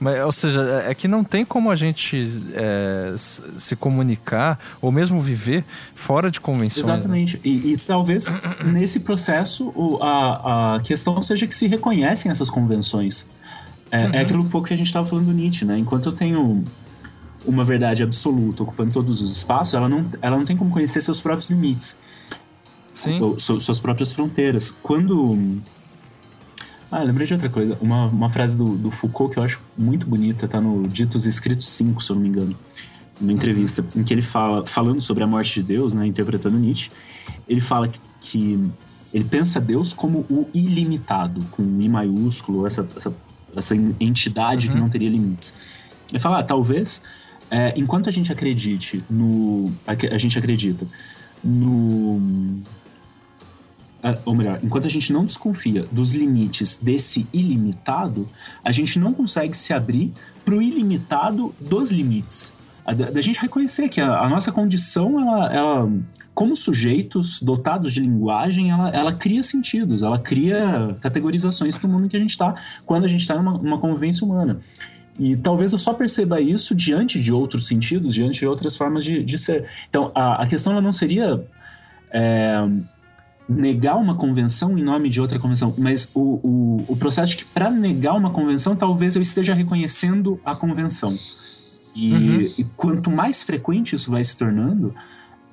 Mas, 0.00 0.24
ou 0.24 0.32
seja, 0.32 0.84
é 0.86 0.94
que 0.94 1.06
não 1.06 1.22
tem 1.22 1.44
como 1.44 1.70
a 1.70 1.74
gente 1.74 2.24
é, 2.54 3.14
se 3.16 3.76
comunicar 3.76 4.58
ou 4.80 4.90
mesmo 4.90 5.20
viver 5.20 5.64
fora 5.94 6.30
de 6.30 6.40
convenções. 6.40 6.86
Né? 6.86 6.94
Exatamente. 6.94 7.34
Né? 7.36 7.40
E, 7.44 7.72
e, 7.72 7.76
talvez 7.76 8.32
nesse 8.64 9.00
processo 9.00 9.72
a, 10.00 10.76
a 10.76 10.80
questão 10.80 11.20
seja 11.22 11.46
que 11.46 11.54
se 11.54 11.66
reconhecem 11.66 12.30
essas 12.30 12.50
convenções. 12.50 13.28
É, 13.90 14.02
é 14.02 14.06
uhum. 14.06 14.14
é 14.14 14.20
aquilo 14.20 14.44
pouco 14.46 14.68
que 14.68 14.74
a 14.74 14.76
gente 14.76 14.86
estava 14.86 15.06
falando 15.06 15.26
do 15.26 15.32
Nietzsche, 15.32 15.64
né? 15.64 15.78
Enquanto 15.78 16.06
eu 16.06 16.12
tenho 16.12 16.64
uma 17.46 17.62
verdade 17.62 18.02
absoluta 18.02 18.62
ocupando 18.62 18.90
todos 18.90 19.20
os 19.20 19.36
espaços, 19.36 19.74
ela 19.74 19.88
não, 19.88 20.04
ela 20.20 20.36
não 20.36 20.44
tem 20.44 20.56
como 20.56 20.70
conhecer 20.70 21.00
seus 21.02 21.20
próprios 21.20 21.50
limites. 21.50 21.98
Sim. 22.94 23.20
Ou, 23.20 23.38
suas 23.38 23.78
próprias 23.78 24.12
fronteiras. 24.12 24.70
Quando 24.70 25.36
ah, 26.90 27.02
lembrei 27.02 27.26
de 27.26 27.32
outra 27.32 27.48
coisa. 27.48 27.76
Uma, 27.80 28.06
uma 28.06 28.28
frase 28.28 28.56
do, 28.56 28.76
do 28.76 28.90
Foucault 28.90 29.32
que 29.32 29.38
eu 29.38 29.42
acho 29.42 29.60
muito 29.76 30.06
bonita, 30.06 30.46
tá 30.46 30.60
no 30.60 30.86
Ditos 30.88 31.26
Escritos 31.26 31.68
5, 31.68 32.02
se 32.02 32.10
eu 32.10 32.16
não 32.16 32.22
me 32.22 32.28
engano. 32.28 32.56
Uma 33.20 33.32
entrevista 33.32 33.82
uhum. 33.82 34.00
em 34.00 34.04
que 34.04 34.12
ele 34.12 34.22
fala, 34.22 34.66
falando 34.66 35.00
sobre 35.00 35.22
a 35.22 35.26
morte 35.26 35.60
de 35.60 35.68
Deus, 35.68 35.94
né, 35.94 36.06
interpretando 36.06 36.58
Nietzsche, 36.58 36.90
ele 37.48 37.60
fala 37.60 37.88
que, 37.88 38.00
que 38.20 38.70
ele 39.12 39.24
pensa 39.24 39.60
Deus 39.60 39.92
como 39.92 40.20
o 40.28 40.48
ilimitado, 40.52 41.44
com 41.52 41.62
I 41.80 41.88
maiúsculo, 41.88 42.66
essa, 42.66 42.86
essa, 42.96 43.14
essa 43.56 43.76
entidade 44.00 44.66
uhum. 44.66 44.74
que 44.74 44.80
não 44.80 44.88
teria 44.88 45.08
limites. 45.08 45.54
Ele 46.10 46.18
fala, 46.18 46.40
ah, 46.40 46.42
talvez, 46.42 47.02
é, 47.50 47.72
enquanto 47.76 48.08
a 48.08 48.12
gente 48.12 48.32
acredite 48.32 49.04
no. 49.08 49.72
A, 49.86 49.92
a 50.14 50.18
gente 50.18 50.38
acredita 50.38 50.86
no 51.42 52.60
ou 54.24 54.34
melhor, 54.34 54.58
enquanto 54.62 54.86
a 54.86 54.90
gente 54.90 55.12
não 55.12 55.24
desconfia 55.24 55.86
dos 55.90 56.12
limites 56.12 56.78
desse 56.78 57.26
ilimitado, 57.32 58.26
a 58.62 58.70
gente 58.70 58.98
não 58.98 59.14
consegue 59.14 59.56
se 59.56 59.72
abrir 59.72 60.12
para 60.44 60.54
o 60.54 60.62
ilimitado 60.62 61.54
dos 61.58 61.90
limites. 61.90 62.52
Da, 62.84 63.20
gente 63.22 63.40
reconhecer 63.40 63.88
que 63.88 63.98
a, 63.98 64.20
a 64.20 64.28
nossa 64.28 64.52
condição, 64.52 65.18
ela, 65.18 65.46
ela, 65.46 65.92
como 66.34 66.54
sujeitos 66.54 67.40
dotados 67.40 67.94
de 67.94 68.00
linguagem, 68.00 68.70
ela, 68.70 68.90
ela 68.90 69.12
cria 69.12 69.42
sentidos, 69.42 70.02
ela 70.02 70.18
cria 70.18 70.94
categorizações 71.00 71.78
para 71.78 71.88
o 71.88 71.90
mundo 71.90 72.08
que 72.08 72.16
a 72.16 72.20
gente 72.20 72.30
está 72.30 72.54
quando 72.84 73.04
a 73.04 73.08
gente 73.08 73.22
está 73.22 73.36
numa, 73.36 73.56
numa 73.56 73.78
convivência 73.78 74.26
humana. 74.26 74.60
E 75.18 75.34
talvez 75.34 75.72
eu 75.72 75.78
só 75.78 75.94
perceba 75.94 76.42
isso 76.42 76.74
diante 76.74 77.18
de 77.18 77.32
outros 77.32 77.66
sentidos, 77.66 78.12
diante 78.12 78.40
de 78.40 78.46
outras 78.46 78.76
formas 78.76 79.02
de, 79.02 79.24
de 79.24 79.38
ser. 79.38 79.66
Então, 79.88 80.12
a, 80.14 80.42
a 80.42 80.46
questão 80.46 80.78
não 80.78 80.92
seria 80.92 81.42
é, 82.10 82.56
negar 83.48 83.96
uma 83.96 84.16
convenção 84.16 84.78
em 84.78 84.82
nome 84.82 85.08
de 85.08 85.20
outra 85.20 85.38
convenção, 85.38 85.74
mas 85.76 86.10
o, 86.14 86.40
o, 86.42 86.84
o 86.88 86.96
processo 86.96 87.32
de 87.32 87.44
que 87.44 87.44
para 87.44 87.70
negar 87.70 88.14
uma 88.14 88.30
convenção, 88.30 88.74
talvez 88.74 89.16
eu 89.16 89.22
esteja 89.22 89.52
reconhecendo 89.54 90.40
a 90.44 90.54
convenção. 90.54 91.16
E, 91.94 92.12
uhum. 92.12 92.40
e 92.58 92.64
quanto 92.76 93.10
mais 93.10 93.42
frequente 93.42 93.94
isso 93.94 94.10
vai 94.10 94.24
se 94.24 94.36
tornando, 94.36 94.92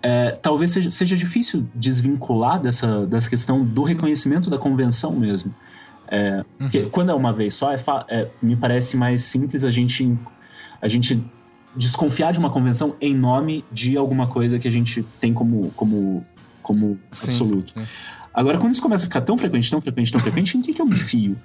é, 0.01 0.31
talvez 0.31 0.71
seja, 0.71 0.89
seja 0.89 1.15
difícil 1.15 1.67
desvincular 1.75 2.59
dessa, 2.59 3.05
dessa 3.05 3.29
questão 3.29 3.63
do 3.63 3.83
reconhecimento 3.83 4.49
da 4.49 4.57
convenção 4.57 5.13
mesmo. 5.13 5.53
É, 6.07 6.43
uhum. 6.59 6.89
quando 6.91 7.11
é 7.11 7.13
uma 7.13 7.31
vez 7.31 7.53
só, 7.53 7.71
é, 7.71 7.77
é, 8.09 8.29
me 8.41 8.55
parece 8.55 8.97
mais 8.97 9.21
simples 9.23 9.63
a 9.63 9.69
gente, 9.69 10.17
a 10.81 10.87
gente 10.87 11.23
desconfiar 11.75 12.33
de 12.33 12.39
uma 12.39 12.49
convenção 12.49 12.95
em 12.99 13.15
nome 13.15 13.63
de 13.71 13.95
alguma 13.95 14.27
coisa 14.27 14.59
que 14.59 14.67
a 14.67 14.71
gente 14.71 15.05
tem 15.19 15.33
como, 15.33 15.71
como 15.75 16.25
como 16.71 16.97
sim, 17.11 17.27
absoluto. 17.27 17.73
Sim. 17.73 17.87
Agora, 18.33 18.57
quando 18.57 18.71
isso 18.73 18.81
começa 18.81 19.03
a 19.03 19.07
ficar 19.07 19.21
tão 19.21 19.37
frequente, 19.37 19.69
tão 19.69 19.81
frequente, 19.81 20.11
tão 20.11 20.21
frequente, 20.21 20.57
em 20.57 20.61
que, 20.61 20.73
que 20.73 20.81
eu 20.81 20.85
me 20.85 20.95
fio? 20.95 21.37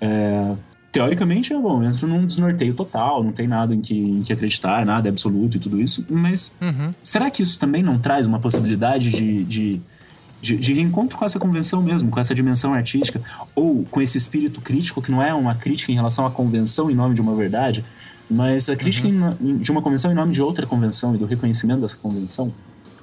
É, 0.00 0.54
teoricamente, 0.92 1.52
é 1.52 1.58
bom, 1.58 1.82
eu 1.82 1.90
entro 1.90 2.06
num 2.06 2.24
desnorteio 2.24 2.72
total, 2.72 3.24
não 3.24 3.32
tem 3.32 3.48
nada 3.48 3.74
em 3.74 3.80
que, 3.80 3.98
em 3.98 4.22
que 4.22 4.32
acreditar, 4.32 4.86
nada 4.86 5.08
é 5.08 5.10
absoluto 5.10 5.56
e 5.56 5.60
tudo 5.60 5.80
isso, 5.80 6.06
mas 6.08 6.54
uhum. 6.60 6.94
será 7.02 7.30
que 7.30 7.42
isso 7.42 7.58
também 7.58 7.82
não 7.82 7.98
traz 7.98 8.28
uma 8.28 8.38
possibilidade 8.38 9.10
de, 9.10 9.44
de, 9.44 9.80
de, 10.40 10.56
de, 10.56 10.72
reencontro 10.72 11.18
com 11.18 11.24
essa 11.24 11.38
convenção 11.38 11.82
mesmo, 11.82 12.10
com 12.10 12.20
essa 12.20 12.34
dimensão 12.34 12.72
artística, 12.72 13.20
ou 13.54 13.84
com 13.90 14.00
esse 14.00 14.16
espírito 14.16 14.60
crítico, 14.60 15.02
que 15.02 15.10
não 15.10 15.20
é 15.20 15.34
uma 15.34 15.56
crítica 15.56 15.90
em 15.90 15.96
relação 15.96 16.24
à 16.24 16.30
convenção 16.30 16.88
em 16.88 16.94
nome 16.94 17.14
de 17.16 17.20
uma 17.20 17.34
verdade, 17.34 17.84
mas 18.30 18.68
a 18.68 18.76
crítica 18.76 19.08
uhum. 19.08 19.36
em, 19.40 19.58
de 19.58 19.70
uma 19.72 19.82
convenção 19.82 20.12
em 20.12 20.14
nome 20.14 20.32
de 20.32 20.40
outra 20.40 20.64
convenção 20.64 21.14
e 21.16 21.18
do 21.18 21.26
reconhecimento 21.26 21.80
dessa 21.80 21.96
convenção? 21.96 22.54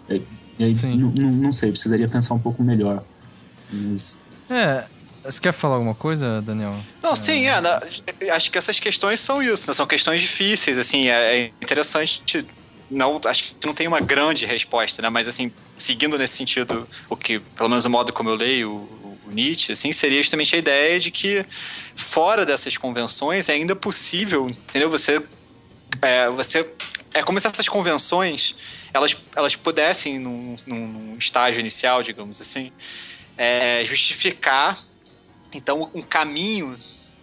É, 0.09 0.21
e 0.59 0.63
aí, 0.63 0.73
não 0.97 1.51
sei, 1.51 1.69
precisaria 1.69 2.07
pensar 2.07 2.33
um 2.33 2.39
pouco 2.39 2.63
melhor. 2.63 3.03
Mas... 3.71 4.19
É, 4.49 4.85
você 5.23 5.41
quer 5.41 5.51
falar 5.51 5.75
alguma 5.75 5.93
coisa, 5.93 6.41
Daniel? 6.41 6.75
Não, 7.03 7.11
é, 7.11 7.15
sim, 7.15 7.47
é, 7.47 7.59
na, 7.59 7.79
acho 8.33 8.49
que 8.49 8.57
essas 8.57 8.79
questões 8.79 9.19
são 9.19 9.43
isso, 9.43 9.67
né? 9.67 9.73
são 9.73 9.85
questões 9.85 10.21
difíceis, 10.21 10.77
assim, 10.77 11.07
é, 11.07 11.39
é, 11.39 11.45
interessante, 11.61 12.45
não, 12.89 13.19
acho 13.25 13.43
que 13.43 13.67
não 13.67 13.73
tem 13.73 13.87
uma 13.87 13.99
grande 13.99 14.45
resposta, 14.45 15.01
né, 15.01 15.09
mas 15.09 15.27
assim, 15.27 15.51
seguindo 15.77 16.17
nesse 16.17 16.37
sentido, 16.37 16.87
o 17.09 17.17
que, 17.17 17.39
pelo 17.39 17.69
menos 17.69 17.83
o 17.85 17.89
modo 17.89 18.13
como 18.13 18.29
eu 18.29 18.35
leio 18.35 18.71
o, 18.71 19.19
o 19.27 19.31
Nietzsche, 19.31 19.73
assim, 19.73 19.91
seria 19.91 20.23
justamente 20.23 20.55
a 20.55 20.57
ideia 20.57 20.99
de 20.99 21.11
que 21.11 21.45
fora 21.95 22.45
dessas 22.45 22.77
convenções 22.77 23.49
é 23.49 23.53
ainda 23.53 23.75
possível, 23.75 24.49
entendeu, 24.49 24.89
você, 24.89 25.21
é, 26.01 26.29
você, 26.29 26.65
é 27.13 27.21
como 27.21 27.39
se 27.39 27.47
essas 27.47 27.67
convenções 27.67 28.55
elas, 28.93 29.15
elas 29.35 29.55
pudessem, 29.55 30.19
num, 30.19 30.55
num 30.65 31.15
estágio 31.17 31.59
inicial, 31.59 32.03
digamos 32.03 32.41
assim, 32.41 32.71
é, 33.37 33.83
justificar, 33.85 34.79
então, 35.53 35.89
um 35.93 36.01
caminho 36.01 36.77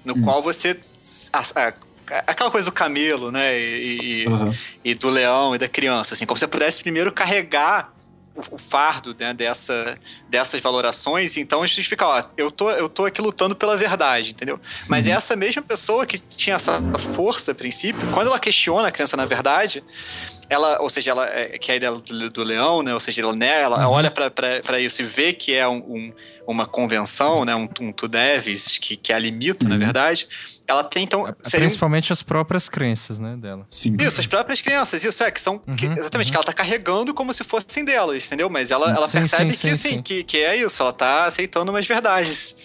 no 0.05 0.15
hum. 0.15 0.23
qual 0.23 0.43
você. 0.43 0.79
A, 1.33 1.41
a, 1.41 1.75
aquela 2.27 2.51
coisa 2.51 2.71
do 2.71 2.73
camelo, 2.73 3.31
né? 3.31 3.59
E, 3.59 4.27
uhum. 4.27 4.55
e, 4.85 4.95
do 4.95 5.09
leão 5.09 5.55
e 5.55 5.59
da 5.59 5.69
criança, 5.69 6.15
assim, 6.15 6.27
como 6.27 6.39
se 6.39 6.41
você 6.41 6.49
pudesse 6.49 6.83
primeiro 6.83 7.13
carregar 7.13 7.93
o, 8.35 8.55
o 8.55 8.59
fardo 8.59 9.15
né, 9.19 9.33
dessa, 9.33 9.99
dessas 10.29 10.61
valorações, 10.61 11.37
então 11.37 11.67
justificar, 11.67 12.09
ó, 12.09 12.25
eu 12.37 12.51
tô, 12.51 12.71
eu 12.71 12.89
tô 12.89 13.07
aqui 13.07 13.21
lutando 13.23 13.55
pela 13.55 13.77
verdade, 13.77 14.33
entendeu? 14.33 14.61
Mas 14.89 15.07
uhum. 15.07 15.15
essa 15.15 15.37
mesma 15.37 15.63
pessoa 15.63 16.05
que 16.05 16.19
tinha 16.19 16.57
essa 16.57 16.83
força 16.99 17.53
a 17.53 17.55
princípio, 17.55 18.11
quando 18.13 18.27
ela 18.27 18.39
questiona 18.39 18.89
a 18.89 18.93
criança 18.93 19.17
na 19.17 19.25
verdade, 19.25 19.83
ela, 20.49 20.81
ou 20.81 20.91
seja, 20.91 21.11
ela 21.11 21.27
é, 21.27 21.59
que 21.59 21.71
é 21.71 21.75
a 21.75 21.77
ideia 21.77 21.93
do, 21.93 22.31
do 22.31 22.43
leão, 22.43 22.83
né? 22.83 22.93
Ou 22.93 23.01
seja, 23.01 23.23
ela, 23.23 23.35
né, 23.35 23.63
ela 23.63 23.87
uhum. 23.87 23.93
olha 23.93 24.11
para 24.11 24.81
isso 24.81 25.03
e 25.03 25.05
vê 25.05 25.33
que 25.33 25.55
é 25.55 25.67
um, 25.67 25.77
um, 25.77 26.13
uma 26.47 26.67
convenção, 26.67 27.45
né? 27.45 27.55
Um, 27.55 27.69
um 27.81 27.93
tu 27.93 28.09
deves 28.09 28.79
que, 28.79 28.97
que 28.97 29.13
a 29.13 29.19
limita, 29.19 29.65
uhum. 29.65 29.71
na 29.71 29.79
verdade. 29.79 30.29
Ela 30.67 30.83
tem 30.83 31.05
então 31.05 31.35
principalmente 31.51 32.13
as 32.13 32.23
próprias 32.23 32.69
crenças, 32.69 33.21
né, 33.21 33.37
dela. 33.37 33.67
Sim. 33.69 33.97
Isso, 33.99 34.21
as 34.21 34.27
próprias 34.27 34.61
crenças, 34.61 35.05
isso 35.05 35.23
é 35.23 35.31
que 35.31 35.41
são 35.41 35.61
uhum, 35.67 35.77
que, 35.77 35.87
exatamente 35.87 36.27
uhum. 36.27 36.31
que 36.31 36.37
ela 36.37 36.45
tá 36.45 36.53
carregando 36.53 37.13
como 37.13 37.35
se 37.35 37.45
fossem 37.45 37.85
delas, 37.85 38.27
entendeu? 38.27 38.49
Mas 38.49 38.71
ela, 38.71 38.91
ela 38.91 39.07
sim, 39.07 39.19
percebe 39.19 39.53
sim, 39.53 39.69
que 39.69 39.77
sim, 39.77 39.89
assim, 39.89 40.03
Que, 40.03 40.25
que 40.25 40.39
é 40.39 40.57
isso, 40.57 40.83
ela 40.83 40.93
tá 40.93 41.27
aceitando 41.27 41.71
umas 41.71 41.87
verdades. 41.87 42.57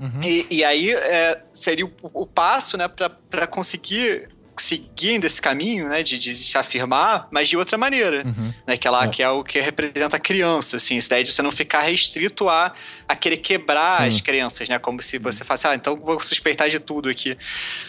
Uhum. 0.00 0.20
E, 0.24 0.46
e, 0.50 0.64
aí 0.64 0.90
é, 0.90 1.42
seria 1.52 1.86
o, 1.86 1.92
o 2.02 2.26
passo, 2.26 2.76
né, 2.76 2.88
para 2.88 3.46
conseguir 3.46 4.28
seguindo 4.62 5.24
esse 5.24 5.42
caminho, 5.42 5.88
né, 5.88 6.04
de, 6.04 6.18
de 6.18 6.32
se 6.34 6.56
afirmar, 6.56 7.26
mas 7.32 7.48
de 7.48 7.56
outra 7.56 7.76
maneira, 7.76 8.24
uhum. 8.24 8.54
né, 8.64 8.76
que, 8.76 8.86
ela, 8.86 9.04
é. 9.04 9.08
que 9.08 9.22
é 9.22 9.28
o 9.28 9.42
que 9.42 9.60
representa 9.60 10.16
a 10.16 10.20
criança, 10.20 10.76
assim, 10.76 10.98
essa 10.98 11.08
ideia 11.08 11.24
de 11.24 11.32
você 11.32 11.42
não 11.42 11.50
ficar 11.50 11.80
restrito 11.80 12.48
a, 12.48 12.72
a 13.08 13.16
querer 13.16 13.38
quebrar 13.38 13.90
Sim. 13.90 14.04
as 14.06 14.20
crenças, 14.20 14.68
né, 14.68 14.78
como 14.78 15.02
se 15.02 15.18
você 15.18 15.42
falasse, 15.42 15.66
ah, 15.66 15.74
então 15.74 15.96
vou 15.96 16.20
suspeitar 16.20 16.70
de 16.70 16.78
tudo 16.78 17.08
aqui. 17.08 17.36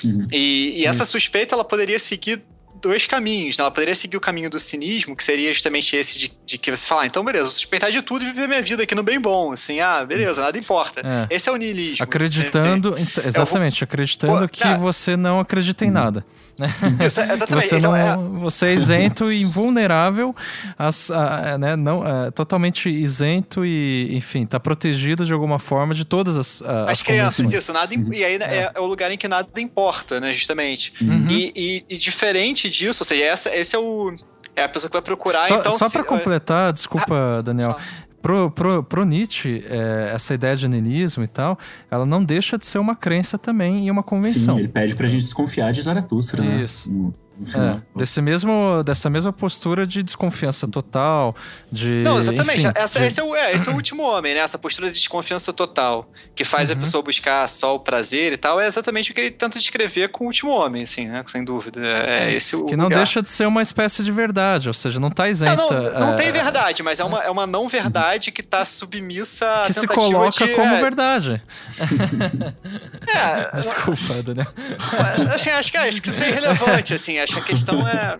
Uhum. 0.03 0.27
E, 0.31 0.81
e 0.81 0.85
essa 0.85 1.05
suspeita, 1.05 1.53
ela 1.53 1.63
poderia 1.63 1.99
seguir 1.99 2.41
dois 2.83 3.07
caminhos, 3.07 3.57
né? 3.57 3.61
Ela 3.61 3.71
poderia 3.71 3.95
seguir 3.95 4.17
o 4.17 4.19
caminho 4.19 4.49
do 4.49 4.59
cinismo, 4.59 5.15
que 5.15 5.23
seria 5.23 5.51
justamente 5.53 5.95
esse 5.95 6.19
de, 6.19 6.33
de 6.45 6.57
que 6.57 6.69
você 6.69 6.85
fala, 6.85 7.03
ah, 7.03 7.05
então 7.05 7.23
beleza, 7.23 7.49
suspeitar 7.49 7.89
de 7.89 8.01
tudo 8.01 8.23
e 8.23 8.27
viver 8.27 8.47
minha 8.47 8.61
vida 8.61 8.83
aqui 8.83 8.93
no 8.93 9.01
bem 9.01 9.19
bom, 9.19 9.53
assim, 9.53 9.79
ah, 9.79 10.05
beleza, 10.05 10.41
nada 10.41 10.59
importa. 10.59 11.01
É. 11.01 11.35
Esse 11.35 11.47
é 11.47 11.51
o 11.51 11.55
niilismo. 11.55 12.03
Acreditando, 12.03 12.91
você, 12.91 13.27
exatamente, 13.27 13.79
vou, 13.79 13.85
acreditando 13.85 14.39
pô, 14.39 14.47
que 14.49 14.73
você 14.75 15.15
não 15.15 15.39
acredita 15.39 15.85
em 15.85 15.87
uhum. 15.87 15.93
nada. 15.93 16.25
Né? 16.59 16.67
Isso, 16.67 17.19
exatamente. 17.19 17.49
você, 17.49 17.77
então, 17.77 17.91
não, 17.91 17.95
é... 17.95 18.17
você 18.41 18.67
é 18.67 18.73
isento 18.73 19.31
e 19.31 19.41
invulnerável, 19.41 20.35
as, 20.77 21.09
a, 21.09 21.57
né, 21.57 21.75
não, 21.75 22.05
é, 22.05 22.31
totalmente 22.31 22.89
isento 22.89 23.65
e, 23.65 24.15
enfim, 24.15 24.43
está 24.43 24.59
protegido 24.59 25.25
de 25.25 25.33
alguma 25.33 25.57
forma 25.57 25.95
de 25.95 26.05
todas 26.05 26.37
as. 26.37 26.61
A, 26.61 26.83
as, 26.83 26.89
as 26.91 27.03
crianças, 27.03 27.51
isso, 27.51 27.73
nada, 27.73 27.95
uhum. 27.95 28.13
e 28.13 28.23
aí 28.23 28.35
é. 28.35 28.43
é. 28.43 28.71
é. 28.75 28.79
o 28.79 28.85
lugar 28.85 29.11
em 29.11 29.17
que 29.17 29.27
nada 29.27 29.49
importa, 29.59 30.19
né, 30.19 30.31
justamente. 30.31 30.93
Uhum. 31.01 31.27
E, 31.29 31.53
e, 31.55 31.85
e, 31.89 31.97
diferente 31.97 32.69
disso, 32.73 33.03
ou 33.03 33.05
seja, 33.05 33.23
essa, 33.23 33.55
esse 33.55 33.75
é 33.75 33.79
o. 33.79 34.15
É 34.55 34.63
a 34.63 34.69
pessoa 34.69 34.89
que 34.89 34.95
vai 34.95 35.01
procurar. 35.01 35.45
Só, 35.45 35.59
então, 35.59 35.71
só 35.71 35.89
para 35.89 36.03
completar, 36.03 36.71
desculpa, 36.71 37.37
ah, 37.39 37.41
Daniel. 37.41 37.75
Pro, 38.21 38.49
pro, 38.51 38.83
pro 38.83 39.03
Nietzsche, 39.03 39.65
é, 39.67 40.11
essa 40.13 40.33
ideia 40.33 40.55
de 40.55 40.65
niilismo 40.69 41.23
e 41.25 41.27
tal, 41.27 41.57
ela 41.91 42.05
não 42.05 42.23
deixa 42.23 42.57
de 42.57 42.65
ser 42.65 42.77
uma 42.77 42.95
crença 42.95 43.37
também 43.37 43.85
e 43.85 43.91
uma 43.91 44.01
convenção. 44.01 44.55
Sim, 44.55 44.61
ele 44.61 44.69
pede 44.69 44.95
pra 44.95 45.09
gente 45.09 45.23
desconfiar 45.23 45.73
de 45.73 45.81
Zaratustra, 45.81 46.41
né? 46.41 46.63
Isso. 46.63 46.89
né? 46.89 47.11
É, 47.55 47.81
desse 47.95 48.21
mesmo, 48.21 48.83
dessa 48.83 49.09
mesma 49.09 49.33
postura 49.33 49.87
de 49.87 50.03
desconfiança 50.03 50.67
total, 50.67 51.35
de. 51.71 52.03
Não, 52.03 52.19
exatamente. 52.19 52.59
Enfim, 52.59 52.71
Essa, 52.75 52.99
de... 52.99 53.07
esse, 53.07 53.19
é 53.19 53.23
o, 53.23 53.35
é, 53.35 53.53
esse 53.55 53.67
é 53.67 53.71
o 53.71 53.75
último 53.75 54.03
homem, 54.03 54.35
né? 54.35 54.41
Essa 54.41 54.57
postura 54.59 54.89
de 54.89 54.93
desconfiança 54.93 55.51
total, 55.51 56.07
que 56.35 56.43
faz 56.43 56.69
uhum. 56.69 56.77
a 56.77 56.79
pessoa 56.79 57.01
buscar 57.01 57.49
só 57.49 57.75
o 57.75 57.79
prazer 57.79 58.33
e 58.33 58.37
tal, 58.37 58.61
é 58.61 58.67
exatamente 58.67 59.11
o 59.11 59.15
que 59.15 59.21
ele 59.21 59.31
tenta 59.31 59.57
descrever 59.57 60.09
com 60.09 60.25
o 60.25 60.27
último 60.27 60.51
homem, 60.51 60.83
assim, 60.83 61.07
né? 61.07 61.23
Sem 61.27 61.43
dúvida. 61.43 61.81
É, 61.81 62.29
é 62.29 62.33
esse 62.33 62.55
o 62.55 62.65
Que 62.65 62.75
não 62.75 62.85
lugar. 62.85 62.97
deixa 62.97 63.21
de 63.21 63.29
ser 63.29 63.47
uma 63.47 63.63
espécie 63.63 64.03
de 64.03 64.11
verdade, 64.11 64.67
ou 64.67 64.73
seja, 64.73 64.99
não 64.99 65.09
está 65.09 65.27
isenta. 65.27 65.55
Não, 65.55 65.69
não, 65.71 65.99
não 65.99 66.13
é... 66.13 66.15
tem 66.15 66.31
verdade, 66.31 66.83
mas 66.83 66.99
é 66.99 67.03
uma, 67.03 67.23
é 67.23 67.31
uma 67.31 67.47
não 67.47 67.67
verdade 67.67 68.31
que 68.31 68.41
está 68.41 68.63
submissa 68.63 69.49
à 69.49 69.65
Que 69.65 69.73
se 69.73 69.87
coloca 69.87 70.45
de, 70.45 70.53
como 70.53 70.73
é... 70.73 70.79
verdade. 70.79 71.41
é, 73.07 73.55
Desculpa, 73.55 74.21
Daniel. 74.23 74.47
Assim, 75.33 75.49
acho 75.49 75.71
que, 75.71 75.77
acho 75.77 76.01
que 76.01 76.09
isso 76.09 76.21
é 76.21 76.29
irrelevante, 76.29 76.93
assim. 76.93 77.22
Acho 77.23 77.33
que 77.33 77.39
a 77.39 77.43
questão 77.43 77.87
é. 77.87 78.17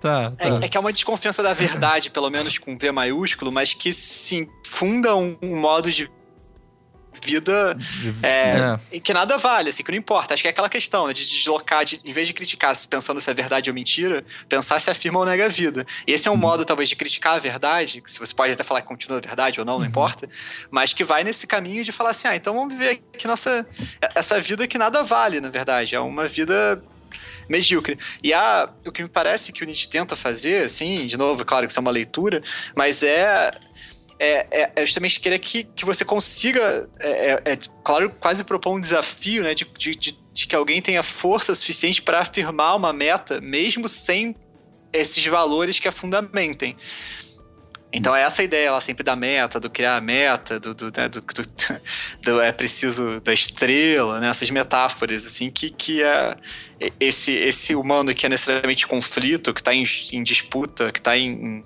Tá, 0.00 0.32
é, 0.38 0.48
tá. 0.48 0.58
É, 0.62 0.64
é, 0.64 0.68
que 0.68 0.76
é 0.76 0.80
uma 0.80 0.92
desconfiança 0.92 1.42
da 1.42 1.52
verdade, 1.52 2.10
pelo 2.10 2.30
menos 2.30 2.56
com 2.56 2.76
V 2.76 2.90
maiúsculo, 2.90 3.52
mas 3.52 3.74
que 3.74 3.92
sim 3.92 4.48
funda 4.66 5.14
um, 5.14 5.36
um 5.42 5.56
modo 5.56 5.92
de 5.92 6.10
vida 7.22 7.76
é, 8.22 8.78
é. 8.92 9.00
que 9.00 9.12
nada 9.12 9.36
vale, 9.36 9.70
assim, 9.70 9.82
que 9.82 9.90
não 9.90 9.98
importa. 9.98 10.34
Acho 10.34 10.42
que 10.42 10.48
é 10.48 10.50
aquela 10.50 10.68
questão 10.68 11.06
né, 11.06 11.12
de 11.12 11.26
deslocar, 11.26 11.84
de, 11.84 12.00
em 12.04 12.12
vez 12.12 12.26
de 12.26 12.34
criticar 12.34 12.74
pensando 12.88 13.20
se 13.20 13.30
é 13.30 13.34
verdade 13.34 13.68
ou 13.68 13.74
mentira, 13.74 14.24
pensar 14.48 14.80
se 14.80 14.90
afirma 14.90 15.18
ou 15.18 15.24
nega 15.24 15.46
a 15.46 15.48
vida. 15.48 15.86
E 16.06 16.12
esse 16.12 16.28
é 16.28 16.30
um 16.30 16.34
uhum. 16.34 16.40
modo, 16.40 16.64
talvez, 16.64 16.88
de 16.88 16.96
criticar 16.96 17.34
a 17.34 17.38
verdade, 17.38 18.00
que 18.00 18.10
se 18.10 18.18
você 18.18 18.34
pode 18.34 18.52
até 18.52 18.62
falar 18.62 18.82
que 18.82 18.88
continua 18.88 19.20
verdade 19.20 19.60
ou 19.60 19.66
não, 19.66 19.74
não 19.74 19.80
uhum. 19.80 19.86
importa, 19.86 20.28
mas 20.70 20.92
que 20.92 21.04
vai 21.04 21.24
nesse 21.24 21.46
caminho 21.46 21.84
de 21.84 21.92
falar 21.92 22.10
assim, 22.10 22.28
ah, 22.28 22.36
então 22.36 22.54
vamos 22.54 22.72
viver 22.74 23.02
aqui 23.14 23.26
nossa, 23.26 23.66
essa 24.14 24.40
vida 24.40 24.66
que 24.66 24.78
nada 24.78 25.02
vale, 25.02 25.40
na 25.40 25.50
verdade. 25.50 25.94
É 25.94 26.00
uma 26.00 26.28
vida 26.28 26.82
medíocre. 27.50 27.98
E 28.22 28.32
a, 28.32 28.70
o 28.86 28.92
que 28.92 29.02
me 29.02 29.08
parece 29.08 29.52
que 29.52 29.62
o 29.62 29.66
Nietzsche 29.66 29.88
tenta 29.88 30.14
fazer, 30.14 30.64
assim, 30.64 31.06
de 31.06 31.16
novo, 31.16 31.44
claro 31.44 31.66
que 31.66 31.72
isso 31.72 31.80
é 31.80 31.82
uma 31.82 31.90
leitura, 31.90 32.42
mas 32.74 33.02
é 33.02 33.50
é, 34.22 34.46
é, 34.50 34.72
é, 34.76 34.84
justamente 34.84 35.18
querer 35.18 35.38
que, 35.38 35.64
que 35.64 35.82
você 35.82 36.04
consiga, 36.04 36.86
é, 36.98 37.10
é, 37.10 37.52
é 37.52 37.58
claro, 37.82 38.10
quase 38.20 38.44
propor 38.44 38.74
um 38.74 38.80
desafio, 38.80 39.42
né, 39.42 39.54
de, 39.54 39.64
de, 39.78 39.94
de, 39.94 40.46
que 40.46 40.54
alguém 40.54 40.82
tenha 40.82 41.02
força 41.02 41.54
suficiente 41.54 42.02
para 42.02 42.20
afirmar 42.20 42.76
uma 42.76 42.92
meta, 42.92 43.40
mesmo 43.40 43.88
sem 43.88 44.36
esses 44.92 45.24
valores 45.24 45.78
que 45.78 45.88
a 45.88 45.92
fundamentem. 45.92 46.76
Então 47.90 48.14
é 48.14 48.22
essa 48.22 48.42
ideia 48.42 48.72
lá 48.72 48.80
sempre 48.82 49.02
da 49.02 49.16
meta, 49.16 49.58
do 49.58 49.70
criar 49.70 49.96
a 49.96 50.00
meta, 50.02 50.60
do, 50.60 50.74
do, 50.74 50.92
né, 50.94 51.08
do, 51.08 51.22
do, 51.22 51.42
do, 52.22 52.40
é 52.42 52.52
preciso 52.52 53.20
da 53.20 53.32
estrela, 53.32 54.20
né? 54.20 54.28
essas 54.28 54.50
metáforas 54.50 55.26
assim 55.26 55.50
que, 55.50 55.70
que 55.70 56.02
é 56.02 56.36
esse, 56.98 57.34
esse 57.34 57.74
humano 57.74 58.14
que 58.14 58.26
é 58.26 58.28
necessariamente 58.28 58.86
conflito, 58.86 59.52
que 59.52 59.60
está 59.60 59.74
em, 59.74 59.84
em, 60.12 60.22
disputa, 60.22 60.90
que 60.90 60.98
está 60.98 61.16
em, 61.16 61.30
em 61.30 61.64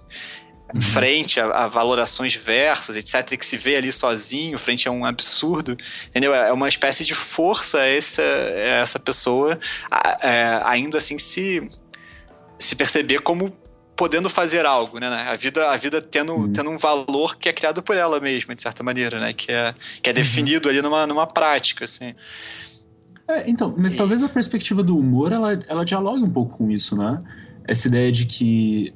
uhum. 0.74 0.82
frente 0.82 1.38
a, 1.38 1.46
a, 1.46 1.66
valorações 1.68 2.32
diversas, 2.32 2.96
etc., 2.96 3.38
que 3.38 3.46
se 3.46 3.56
vê 3.56 3.76
ali 3.76 3.92
sozinho 3.92 4.58
frente 4.58 4.88
a 4.88 4.90
um 4.90 5.04
absurdo, 5.04 5.76
entendeu? 6.08 6.34
É 6.34 6.52
uma 6.52 6.68
espécie 6.68 7.04
de 7.04 7.14
força 7.14 7.80
essa, 7.86 8.22
essa 8.22 8.98
pessoa 8.98 9.58
é, 10.20 10.60
ainda 10.64 10.98
assim 10.98 11.18
se, 11.18 11.68
se 12.58 12.74
perceber 12.74 13.20
como 13.20 13.56
podendo 13.96 14.28
fazer 14.28 14.66
algo, 14.66 14.98
né? 14.98 15.06
A 15.06 15.36
vida, 15.36 15.70
a 15.70 15.76
vida 15.76 16.02
tendo, 16.02 16.34
uhum. 16.34 16.52
tendo 16.52 16.70
um 16.70 16.76
valor 16.76 17.36
que 17.36 17.48
é 17.48 17.52
criado 17.52 17.82
por 17.82 17.96
ela 17.96 18.18
mesma, 18.20 18.54
de 18.54 18.62
certa 18.62 18.82
maneira, 18.82 19.20
né? 19.20 19.32
Que 19.32 19.52
é, 19.52 19.74
que 20.02 20.10
é 20.10 20.12
uhum. 20.12 20.14
definido 20.14 20.68
ali 20.68 20.82
numa, 20.82 21.06
numa 21.06 21.26
prática, 21.26 21.84
assim. 21.84 22.14
É, 23.28 23.48
então, 23.48 23.74
mas 23.76 23.94
e... 23.94 23.98
talvez 23.98 24.22
a 24.22 24.28
perspectiva 24.28 24.82
do 24.82 24.96
humor, 24.98 25.32
ela, 25.32 25.52
ela 25.66 25.84
dialogue 25.84 26.22
um 26.22 26.30
pouco 26.30 26.58
com 26.58 26.70
isso, 26.70 26.96
né? 26.96 27.18
Essa 27.66 27.88
ideia 27.88 28.12
de 28.12 28.26
que 28.26 28.94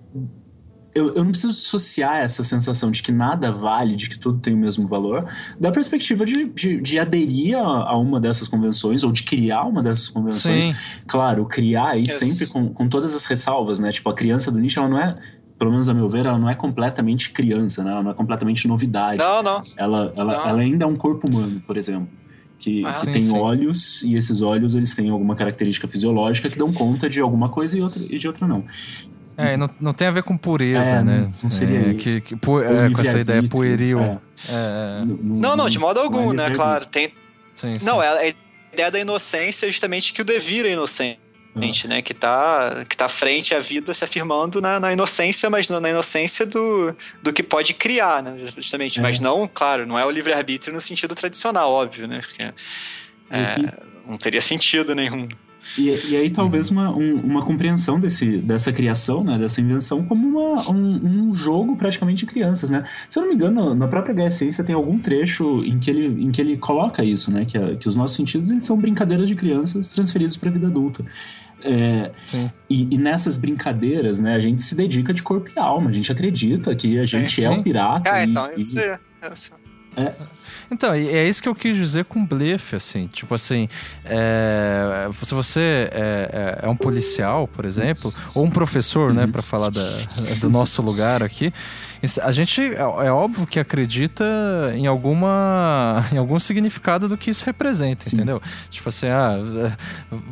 eu, 0.95 1.13
eu 1.13 1.25
não 1.25 1.31
preciso 1.31 1.55
dissociar 1.55 2.19
essa 2.19 2.43
sensação 2.43 2.91
de 2.91 3.03
que 3.03 3.13
nada 3.13 3.53
vale, 3.53 3.95
de 3.95 4.09
que 4.09 4.19
tudo 4.19 4.39
tem 4.41 4.55
o 4.55 4.57
mesmo 4.57 4.87
valor, 4.87 5.27
da 5.59 5.71
perspectiva 5.71 6.25
de, 6.25 6.47
de, 6.47 6.81
de 6.81 6.99
aderir 6.99 7.57
a, 7.57 7.91
a, 7.91 7.99
uma 7.99 8.21
dessas 8.21 8.49
convenções, 8.49 9.05
ou 9.05 9.13
de 9.13 9.23
criar 9.23 9.63
uma 9.65 9.83
dessas 9.83 10.09
convenções. 10.09 10.67
Sim. 10.67 10.75
Claro, 11.07 11.45
criar 11.47 11.91
aí 11.91 12.03
yes. 12.03 12.13
sempre 12.13 12.47
com, 12.47 12.69
com 12.71 12.89
todas 12.89 13.15
as 13.15 13.25
ressalvas, 13.25 13.79
né? 13.79 13.91
Tipo, 13.91 14.11
a 14.11 14.15
criança 14.15 14.51
do 14.51 14.59
Nietzsche, 14.59 14.79
ela 14.79 14.89
não 14.89 14.99
é 14.99 15.17
pelo 15.59 15.73
menos 15.73 15.89
a 15.89 15.95
meu 15.95 16.09
ver, 16.09 16.25
ela 16.25 16.39
não 16.39 16.49
é 16.49 16.55
completamente 16.55 17.31
criança, 17.31 17.83
né? 17.83 17.91
Ela 17.91 18.03
não 18.03 18.13
é 18.13 18.15
completamente 18.15 18.69
novidade. 18.69 19.19
Não, 19.19 19.43
não. 19.43 19.63
Ela, 19.77 20.13
ela, 20.17 20.37
não. 20.37 20.49
ela 20.49 20.61
ainda 20.61 20.85
é 20.85 20.87
um 20.87 20.95
corpo 20.95 21.29
humano, 21.29 21.61
por 21.67 21.77
exemplo. 21.77 22.09
Que, 22.59 22.85
ah, 22.85 22.93
que 22.93 23.13
tem 23.13 23.23
sim. 23.23 23.37
olhos, 23.37 24.03
e 24.03 24.17
esses 24.17 24.43
olhos 24.43 24.75
eles 24.75 24.93
têm 24.95 25.11
alguma 25.11 25.37
característica 25.37 25.87
fisiológica 25.87 26.51
que 26.51 26.59
dão 26.59 26.73
conta 26.73 27.09
de 27.09 27.21
alguma 27.21 27.49
coisa 27.49 27.79
e, 27.79 27.81
outra, 27.81 28.03
e 28.03 28.19
de 28.19 28.27
outra 28.27 28.49
não. 28.49 28.65
É, 29.37 29.57
não, 29.57 29.71
não 29.81 29.93
tem 29.93 30.09
a 30.09 30.11
ver 30.11 30.25
com 30.25 30.37
pureza, 30.37 30.97
é, 30.97 31.03
né? 31.05 31.33
Não 31.41 31.49
seria 31.49 31.79
é, 31.79 31.91
isso. 31.91 31.99
Que, 32.01 32.21
que, 32.21 32.37
pu 32.37 32.61
é, 32.61 32.91
com 32.91 33.01
essa 33.01 33.21
ideia 33.21 33.41
pueril. 33.49 34.01
É. 34.01 34.19
É, 34.49 35.01
é. 35.03 35.05
não, 35.05 35.57
não, 35.57 35.69
de 35.69 35.79
modo 35.79 36.01
algum, 36.01 36.33
né? 36.33 36.51
Claro. 36.51 36.85
Tem... 36.87 37.13
Sim, 37.55 37.73
sim. 37.79 37.87
Não, 37.87 38.03
é 38.03 38.09
a 38.09 38.35
ideia 38.73 38.91
da 38.91 38.99
inocência 38.99 39.67
é 39.67 39.71
justamente 39.71 40.13
que 40.13 40.21
o 40.21 40.25
devir 40.25 40.67
é 40.67 40.73
inocente. 40.73 41.21
Ah. 41.55 41.89
Né, 41.89 42.03
que 42.03 42.13
está 42.13 42.85
que 42.89 42.97
tá 42.97 43.09
frente 43.09 43.55
à 43.55 43.59
vida 43.59 43.93
se 43.93 44.05
afirmando 44.05 44.61
na, 44.61 44.79
na 44.79 44.93
inocência, 44.93 45.51
mas 45.51 45.69
na, 45.69 45.81
na, 45.81 45.91
inocência 45.91 46.47
do, 46.47 46.95
do 47.21 47.33
que 47.33 47.43
pode 47.43 47.75
criar, 47.75 48.23
né, 48.23 48.37
justamente. 48.55 49.01
Mas 49.01 49.19
não, 49.19 49.49
claro, 49.53 49.85
não 49.85 49.99
é 49.99 50.07
o 50.07 50.11
livre-arbítrio 50.11 50.73
no 50.73 50.81
sentido 50.81 51.15
tradicional, 51.15 51.73
óbvio, 51.73 52.07
né? 52.07 52.21
Porque, 52.21 52.53
não 54.07 54.17
teria 54.17 54.41
sentido 54.41 54.95
nenhum. 54.95 55.29
E, 55.77 55.89
e 56.11 56.17
aí 56.17 56.31
talvez 56.31 56.71
uhum. 56.71 56.79
uma, 56.79 56.97
um, 56.97 57.15
uma 57.17 57.45
compreensão 57.45 57.99
desse, 58.01 58.39
dessa 58.39 58.73
criação, 58.73 59.23
né, 59.23 59.39
dessa 59.39 59.61
invenção, 59.61 60.05
como 60.05 60.27
uma, 60.27 60.71
um, 60.71 61.29
um, 61.29 61.35
jogo 61.35 61.77
praticamente 61.77 62.25
de 62.25 62.27
crianças, 62.27 62.71
né? 62.71 62.85
Se 63.09 63.19
eu 63.19 63.23
não 63.23 63.29
me 63.29 63.35
engano, 63.35 63.75
na 63.75 63.89
própria 63.89 64.15
Gaia 64.15 64.31
Ciência 64.31 64.65
tem 64.65 64.75
algum 64.75 64.99
trecho 64.99 65.63
em 65.65 65.79
que 65.79 65.91
ele, 65.91 66.23
em 66.23 66.31
que 66.31 66.41
ele 66.41 66.57
coloca 66.57 67.05
isso, 67.05 67.33
né? 67.33 67.45
Que, 67.45 67.59
a, 67.59 67.77
que 67.77 67.89
os 67.89 67.97
nossos 67.97 68.17
sentidos 68.17 68.51
eles 68.51 68.65
são 68.65 68.77
brincadeiras 68.77 69.29
de 69.29 69.35
crianças 69.35 69.93
transferidas 69.93 70.37
para 70.37 70.49
a 70.49 70.53
vida 70.53 70.67
adulta. 70.67 71.05
É, 71.63 72.13
e, 72.71 72.95
e, 72.95 72.99
nessas 72.99 73.37
brincadeiras, 73.37 74.21
né, 74.21 74.35
a 74.37 74.39
gente 74.39 74.63
se 74.63 74.77
dedica 74.77 75.13
de 75.13 75.23
corpo 75.25 75.51
e 75.55 75.59
alma, 75.59 75.91
a 75.91 75.93
gente 75.93 76.11
acredita 76.11 76.73
que 76.75 76.97
a 76.99 77.03
sim, 77.03 77.19
gente 77.19 77.41
sim. 77.41 77.47
é 77.47 77.51
um 77.51 77.63
pirata. 77.63 78.13
Ah, 78.13 78.25
e, 78.25 78.31
então, 78.31 78.51
isso 78.57 78.79
é. 78.79 78.99
É. 79.97 80.13
Então, 80.71 80.93
é 80.93 81.27
isso 81.27 81.43
que 81.43 81.49
eu 81.49 81.55
quis 81.55 81.77
dizer 81.77 82.05
com 82.05 82.25
blefe, 82.25 82.77
assim. 82.77 83.07
Tipo 83.07 83.35
assim, 83.35 83.69
é, 84.05 85.09
se 85.13 85.35
você 85.35 85.89
é, 85.91 86.61
é, 86.63 86.67
é, 86.67 86.69
um 86.69 86.77
policial, 86.77 87.49
por 87.49 87.65
exemplo, 87.65 88.13
ou 88.35 88.45
um 88.45 88.51
professor, 88.51 89.15
né, 89.15 89.27
para 89.27 89.43
falar 89.43 89.71
da, 89.71 89.83
do 90.41 90.51
nosso 90.51 90.83
lugar 90.83 91.23
aqui, 91.23 91.53
a 92.23 92.33
gente 92.33 92.63
é, 92.63 92.81
é 92.81 93.13
óbvio 93.13 93.47
que 93.47 93.59
acredita 93.59 94.25
em 94.75 94.87
alguma 94.87 96.05
em 96.13 96.17
algum 96.17 96.39
significado 96.39 97.09
do 97.09 97.17
que 97.17 97.31
isso 97.31 97.45
representa, 97.45 98.05
Sim. 98.05 98.17
entendeu? 98.17 98.41
Tipo 98.71 98.89
assim, 98.89 99.09
ah, 99.09 99.37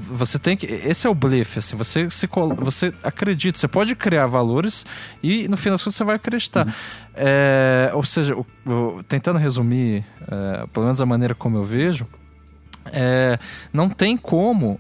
você 0.08 0.38
tem 0.38 0.56
que 0.56 0.66
esse 0.66 1.06
é 1.06 1.10
o 1.10 1.14
blefe, 1.14 1.58
assim, 1.58 1.76
você 1.76 2.08
se 2.10 2.28
você 2.58 2.92
acredita, 3.02 3.58
você 3.58 3.68
pode 3.68 3.94
criar 3.96 4.26
valores 4.26 4.86
e 5.22 5.48
no 5.48 5.56
fim 5.56 5.70
das 5.70 5.82
contas 5.82 5.96
você 5.96 6.04
vai 6.04 6.16
acreditar. 6.16 6.66
Uhum. 6.66 6.72
É, 7.14 7.90
ou 7.94 8.02
seja, 8.02 8.36
o, 8.36 8.46
o, 8.66 9.02
tentando 9.02 9.38
resumir, 9.38 10.04
é, 10.22 10.66
pelo 10.66 10.86
menos 10.86 11.00
a 11.00 11.06
maneira 11.06 11.34
como 11.34 11.56
eu 11.56 11.64
vejo, 11.64 12.06
é, 12.86 13.38
não 13.72 13.88
tem 13.88 14.16
como 14.16 14.78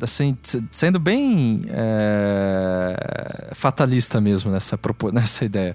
assim, 0.00 0.36
sendo 0.70 0.98
bem 0.98 1.62
é, 1.68 3.50
fatalista 3.54 4.20
mesmo 4.20 4.50
nessa, 4.50 4.78
nessa 5.12 5.44
ideia. 5.44 5.74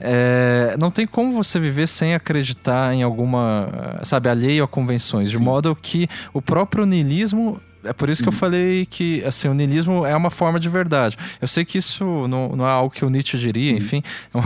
É, 0.00 0.76
não 0.78 0.90
tem 0.90 1.06
como 1.06 1.32
você 1.32 1.58
viver 1.58 1.86
sem 1.86 2.14
acreditar 2.14 2.94
em 2.94 3.02
alguma, 3.02 4.00
sabe, 4.02 4.28
alheio 4.28 4.64
a 4.64 4.68
convenções, 4.68 5.30
Sim. 5.30 5.38
de 5.38 5.42
modo 5.42 5.76
que 5.76 6.08
o 6.32 6.42
próprio 6.42 6.86
niilismo 6.86 7.60
é 7.84 7.92
por 7.92 8.08
isso 8.10 8.22
que 8.22 8.28
eu 8.28 8.32
falei 8.32 8.86
que 8.86 9.24
assim, 9.24 9.48
o 9.48 9.54
niilismo 9.54 10.06
é 10.06 10.14
uma 10.16 10.30
forma 10.30 10.58
de 10.58 10.68
verdade. 10.68 11.16
Eu 11.40 11.48
sei 11.48 11.64
que 11.64 11.78
isso 11.78 12.26
não, 12.28 12.50
não 12.56 12.66
é 12.66 12.70
algo 12.70 12.94
que 12.94 13.04
o 13.04 13.10
Nietzsche 13.10 13.38
diria, 13.38 13.72
enfim. 13.72 14.02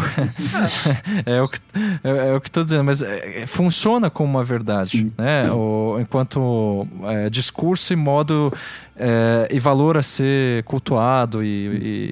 é, 1.26 1.42
o 1.42 1.48
que, 1.48 1.58
é, 2.04 2.28
é, 2.28 2.34
o 2.34 2.40
que 2.40 2.48
estou 2.48 2.64
dizendo, 2.64 2.84
mas 2.84 3.02
é, 3.02 3.42
é, 3.42 3.46
funciona 3.46 4.10
como 4.10 4.30
uma 4.30 4.44
verdade. 4.44 5.12
Né? 5.16 5.50
O, 5.50 5.98
enquanto 6.00 6.86
é, 7.04 7.30
discurso 7.30 7.92
e 7.92 7.96
modo 7.96 8.52
é, 8.96 9.48
e 9.50 9.60
valor 9.60 9.96
a 9.96 10.02
ser 10.02 10.62
cultuado 10.64 11.42
e, 11.42 11.48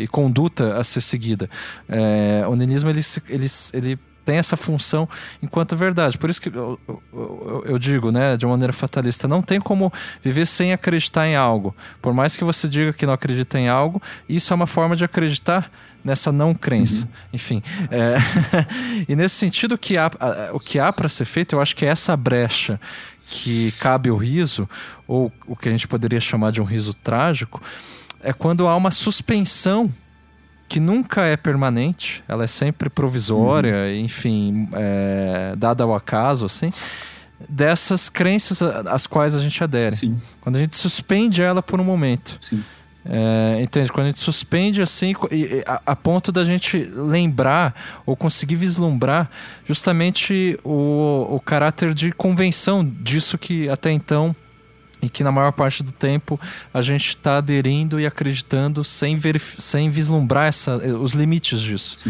e, 0.00 0.02
e 0.04 0.08
conduta 0.08 0.78
a 0.78 0.84
ser 0.84 1.00
seguida. 1.00 1.48
É, 1.88 2.44
o 2.46 2.54
niilismo 2.54 2.90
ele, 2.90 3.00
ele, 3.28 3.46
ele 3.72 3.98
tem 4.24 4.38
essa 4.38 4.56
função 4.56 5.08
enquanto 5.42 5.76
verdade. 5.76 6.16
Por 6.18 6.30
isso 6.30 6.40
que 6.40 6.48
eu, 6.48 6.78
eu, 6.88 7.64
eu, 7.66 7.78
digo, 7.78 8.10
né, 8.10 8.36
de 8.36 8.46
uma 8.46 8.52
maneira 8.52 8.72
fatalista, 8.72 9.28
não 9.28 9.42
tem 9.42 9.60
como 9.60 9.92
viver 10.22 10.46
sem 10.46 10.72
acreditar 10.72 11.26
em 11.26 11.36
algo. 11.36 11.74
Por 12.00 12.12
mais 12.14 12.36
que 12.36 12.44
você 12.44 12.68
diga 12.68 12.92
que 12.92 13.06
não 13.06 13.12
acredita 13.12 13.58
em 13.58 13.68
algo, 13.68 14.00
isso 14.28 14.52
é 14.52 14.56
uma 14.56 14.66
forma 14.66 14.96
de 14.96 15.04
acreditar 15.04 15.70
nessa 16.04 16.30
não 16.30 16.54
crença. 16.54 17.02
Uhum. 17.02 17.08
Enfim, 17.32 17.62
é... 17.90 18.16
e 19.08 19.16
nesse 19.16 19.36
sentido, 19.36 19.74
o 19.74 19.78
que 19.78 19.96
há, 19.96 20.10
o 20.52 20.60
que 20.60 20.78
há 20.78 20.92
para 20.92 21.08
ser 21.08 21.24
feito, 21.24 21.54
eu 21.54 21.60
acho 21.60 21.74
que 21.74 21.84
é 21.84 21.88
essa 21.88 22.16
brecha 22.16 22.80
que 23.26 23.72
cabe 23.72 24.10
o 24.10 24.16
riso, 24.16 24.68
ou 25.08 25.32
o 25.46 25.56
que 25.56 25.68
a 25.68 25.72
gente 25.72 25.88
poderia 25.88 26.20
chamar 26.20 26.52
de 26.52 26.60
um 26.60 26.64
riso 26.64 26.92
trágico, 26.94 27.60
é 28.20 28.32
quando 28.32 28.66
há 28.68 28.76
uma 28.76 28.90
suspensão 28.90 29.90
que 30.74 30.80
nunca 30.80 31.22
é 31.22 31.36
permanente, 31.36 32.24
ela 32.26 32.42
é 32.42 32.48
sempre 32.48 32.90
provisória, 32.90 33.76
uhum. 33.76 33.94
enfim, 33.94 34.68
é, 34.72 35.54
dada 35.56 35.84
ao 35.84 35.94
acaso, 35.94 36.44
assim, 36.46 36.72
dessas 37.48 38.08
crenças 38.08 38.60
às 38.60 39.06
quais 39.06 39.36
a 39.36 39.38
gente 39.38 39.62
adere. 39.62 39.94
Sim. 39.94 40.20
Quando 40.40 40.56
a 40.56 40.58
gente 40.58 40.76
suspende 40.76 41.40
ela 41.40 41.62
por 41.62 41.80
um 41.80 41.84
momento. 41.84 42.38
Sim. 42.40 42.60
É, 43.06 43.62
entende? 43.62 43.92
Quando 43.92 44.06
a 44.06 44.08
gente 44.08 44.18
suspende 44.18 44.82
assim, 44.82 45.14
a, 45.64 45.92
a, 45.92 45.94
ponto 45.94 46.32
da 46.32 46.44
gente 46.44 46.76
lembrar 46.96 47.72
ou 48.04 48.16
conseguir 48.16 48.56
vislumbrar 48.56 49.30
justamente 49.64 50.58
o, 50.64 51.36
o 51.36 51.38
caráter 51.38 51.94
de 51.94 52.10
convenção 52.10 52.84
disso 52.84 53.38
que 53.38 53.68
até 53.68 53.92
então 53.92 54.34
e 55.04 55.08
que 55.10 55.22
na 55.22 55.30
maior 55.30 55.52
parte 55.52 55.82
do 55.82 55.92
tempo 55.92 56.40
a 56.72 56.80
gente 56.80 57.08
está 57.08 57.36
aderindo 57.36 58.00
e 58.00 58.06
acreditando 58.06 58.82
sem, 58.82 59.20
sem 59.58 59.90
vislumbrar 59.90 60.46
essa, 60.46 60.76
os 60.76 61.12
limites 61.12 61.60
disso. 61.60 62.08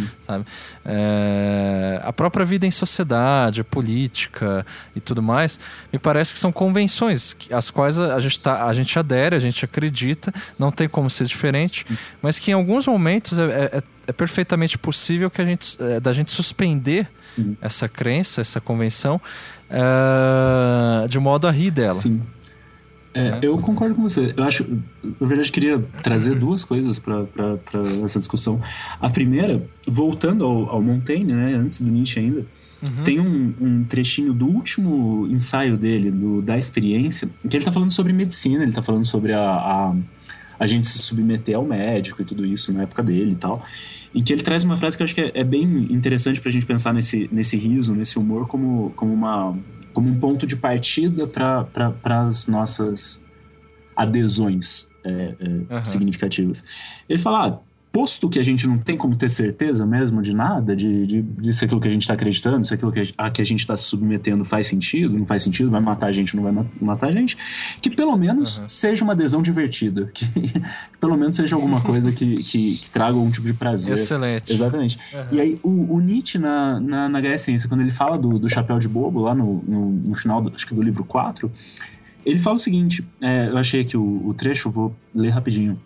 É, 0.85 2.01
a 2.05 2.13
própria 2.13 2.47
vida 2.47 2.67
em 2.67 2.71
sociedade, 2.71 3.65
política 3.65 4.65
e 4.95 5.01
tudo 5.01 5.23
mais, 5.23 5.59
me 5.93 5.99
parece 5.99 6.33
que 6.33 6.39
são 6.39 6.53
convenções 6.53 7.37
as 7.51 7.71
quais 7.71 7.99
a 7.99 8.19
gente, 8.21 8.41
tá, 8.41 8.67
a 8.67 8.73
gente 8.73 8.97
adere, 8.99 9.35
a 9.35 9.41
gente 9.41 9.65
acredita, 9.65 10.33
não 10.59 10.71
tem 10.71 10.89
como 10.89 11.11
ser 11.11 11.27
diferente, 11.27 11.85
mas 12.23 12.39
que 12.39 12.51
em 12.51 12.55
alguns 12.55 12.87
momentos 12.87 13.39
é, 13.39 13.45
é, 13.45 13.83
é 14.07 14.13
perfeitamente 14.13 14.79
possível 14.79 15.31
que 15.31 15.41
a 15.41 15.45
gente, 15.45 15.77
é, 15.83 15.99
da 15.99 16.13
gente 16.13 16.31
suspender 16.31 17.11
uhum. 17.37 17.57
essa 17.61 17.89
crença, 17.89 18.41
essa 18.41 18.61
convenção, 18.61 19.21
é, 19.71 21.09
de 21.09 21.19
modo 21.19 21.49
a 21.49 21.51
rir 21.51 21.71
dela. 21.71 21.95
Sim. 21.95 22.23
É, 23.15 23.31
né? 23.31 23.39
eu 23.43 23.57
concordo 23.59 23.95
com 23.95 24.03
você. 24.03 24.35
Eu 24.37 24.43
acho, 24.43 24.67
na 25.21 25.27
verdade, 25.27 25.51
queria 25.53 25.79
trazer 26.03 26.37
duas 26.37 26.65
coisas 26.65 26.99
para 26.99 27.27
essa 28.05 28.19
discussão. 28.19 28.61
A 29.01 29.09
primeira, 29.09 29.65
voltando 29.87 30.45
ao, 30.45 30.69
ao 30.69 30.83
Montaigne, 30.83 31.33
né, 31.33 31.55
antes 31.55 31.81
do 31.81 31.89
Nietzsche 31.89 32.19
ainda, 32.19 32.45
uhum. 32.83 33.05
tem 33.05 33.21
um, 33.21 33.55
um, 33.61 33.85
trechinho 33.85 34.35
do 34.35 34.47
último 34.47 35.29
ensaio 35.31 35.77
dele, 35.77 36.11
do, 36.11 36.43
da 36.43 36.59
experiência, 36.59 37.29
que 37.43 37.57
ele 37.57 37.59
está 37.59 37.71
falando 37.71 37.93
sobre 37.93 38.13
medicina, 38.13 38.63
ele 38.63 38.71
está 38.71 38.83
falando 38.83 39.05
sobre 39.05 39.33
a, 39.33 39.41
a, 39.41 39.95
a, 40.59 40.67
gente 40.67 40.89
se 40.89 40.99
submeter 40.99 41.55
ao 41.55 41.65
médico 41.65 42.21
e 42.21 42.25
tudo 42.25 42.45
isso 42.45 42.73
na 42.73 42.83
época 42.83 43.03
dele 43.03 43.33
e 43.33 43.37
tal. 43.37 43.65
Em 44.13 44.25
que 44.25 44.33
ele 44.33 44.43
traz 44.43 44.65
uma 44.65 44.77
frase 44.77 44.97
que 44.97 45.03
eu 45.03 45.05
acho 45.05 45.15
que 45.15 45.21
é, 45.21 45.33
é 45.35 45.45
bem 45.45 45.65
interessante 45.91 46.41
para 46.41 46.49
a 46.49 46.53
gente 46.53 46.67
pensar 46.67 46.93
nesse, 46.93 47.29
nesse 47.31 47.57
riso, 47.57 47.95
nesse 47.95 48.19
humor, 48.19 48.49
como, 48.49 48.93
como 48.97 49.13
uma, 49.13 49.57
como 49.95 50.09
um 50.09 50.19
ponto 50.19 50.47
de 50.47 50.57
partida 50.57 51.27
para 51.27 52.27
as 52.27 52.47
nossas 52.47 53.25
adesões 53.97 54.89
é, 55.05 55.35
é, 55.39 55.75
uhum. 55.75 55.85
significativas. 55.85 56.65
Ele 57.09 57.19
fala, 57.19 57.47
ah, 57.47 57.59
posto 57.95 58.29
que 58.29 58.41
a 58.41 58.43
gente 58.43 58.67
não 58.67 58.77
tem 58.77 58.97
como 58.97 59.15
ter 59.15 59.29
certeza 59.29 59.87
mesmo 59.87 60.21
de 60.21 60.35
nada, 60.35 60.75
de, 60.75 61.07
de, 61.07 61.23
de 61.23 61.55
se 61.55 61.65
aquilo 61.65 61.81
que 61.81 61.87
a 61.87 61.93
gente 61.93 62.03
está 62.03 62.15
acreditando, 62.15 62.67
se 62.67 62.75
aquilo 62.75 62.91
que 62.91 62.99
a, 62.99 63.27
a 63.27 63.31
que 63.31 63.41
a 63.41 63.45
gente 63.45 63.61
está 63.61 63.77
se 63.77 63.85
submetendo 63.85 64.45
faz 64.45 64.67
sentido, 64.67 65.17
não 65.17 65.25
faz 65.25 65.45
sentido, 65.45 65.71
vai 65.71 65.81
matar 65.81 66.09
a 66.09 66.13
gente, 66.13 66.35
não 66.35 66.43
vai 66.43 66.67
matar 66.81 67.07
a 67.07 67.13
gente, 67.13 67.39
que 67.81 67.89
pelo 67.89 68.17
menos 68.17 68.59
uhum. 68.59 68.69
seja 68.69 69.05
uma 69.05 69.13
adesão 69.13 69.41
divertida, 69.41 70.11
que, 70.13 70.27
que 70.27 70.99
pelo 70.99 71.17
menos 71.17 71.37
seja 71.37 71.55
alguma 71.55 71.81
coisa 71.81 72.11
que, 72.11 72.35
que, 72.35 72.79
que, 72.79 72.91
traga 72.91 73.17
algum 73.17 73.31
tipo 73.31 73.47
de 73.47 73.55
prazer. 73.55 73.95
Excelente. 73.95 74.53
Exatamente. 74.53 74.99
Uhum. 75.13 75.27
E 75.31 75.41
aí, 75.41 75.61
o, 75.63 75.95
o, 75.95 76.01
Nietzsche, 76.01 76.37
na, 76.37 76.81
na, 76.81 77.09
na 77.09 77.21
Gaia 77.21 77.39
Ciência, 77.39 77.69
quando 77.69 77.83
ele 77.83 77.93
fala 77.93 78.19
do, 78.19 78.41
do 78.41 78.49
chapéu 78.49 78.77
de 78.81 78.89
bobo, 78.89 79.21
lá 79.21 79.37
no, 79.37 79.63
no, 79.69 79.91
no 80.09 80.15
final, 80.17 80.43
do, 80.43 80.53
acho 80.53 80.67
que 80.67 80.75
do 80.75 80.83
livro 80.83 81.05
4, 81.05 81.49
ele 82.27 82.41
fala 82.41 82.57
o 82.57 82.59
seguinte, 82.59 83.07
é, 83.21 83.51
eu 83.51 83.57
achei 83.57 83.83
aqui 83.83 83.97
o, 83.97 84.27
o 84.27 84.35
trecho, 84.35 84.69
vou 84.69 84.93
ler 85.15 85.31
rapidinho. 85.31 85.81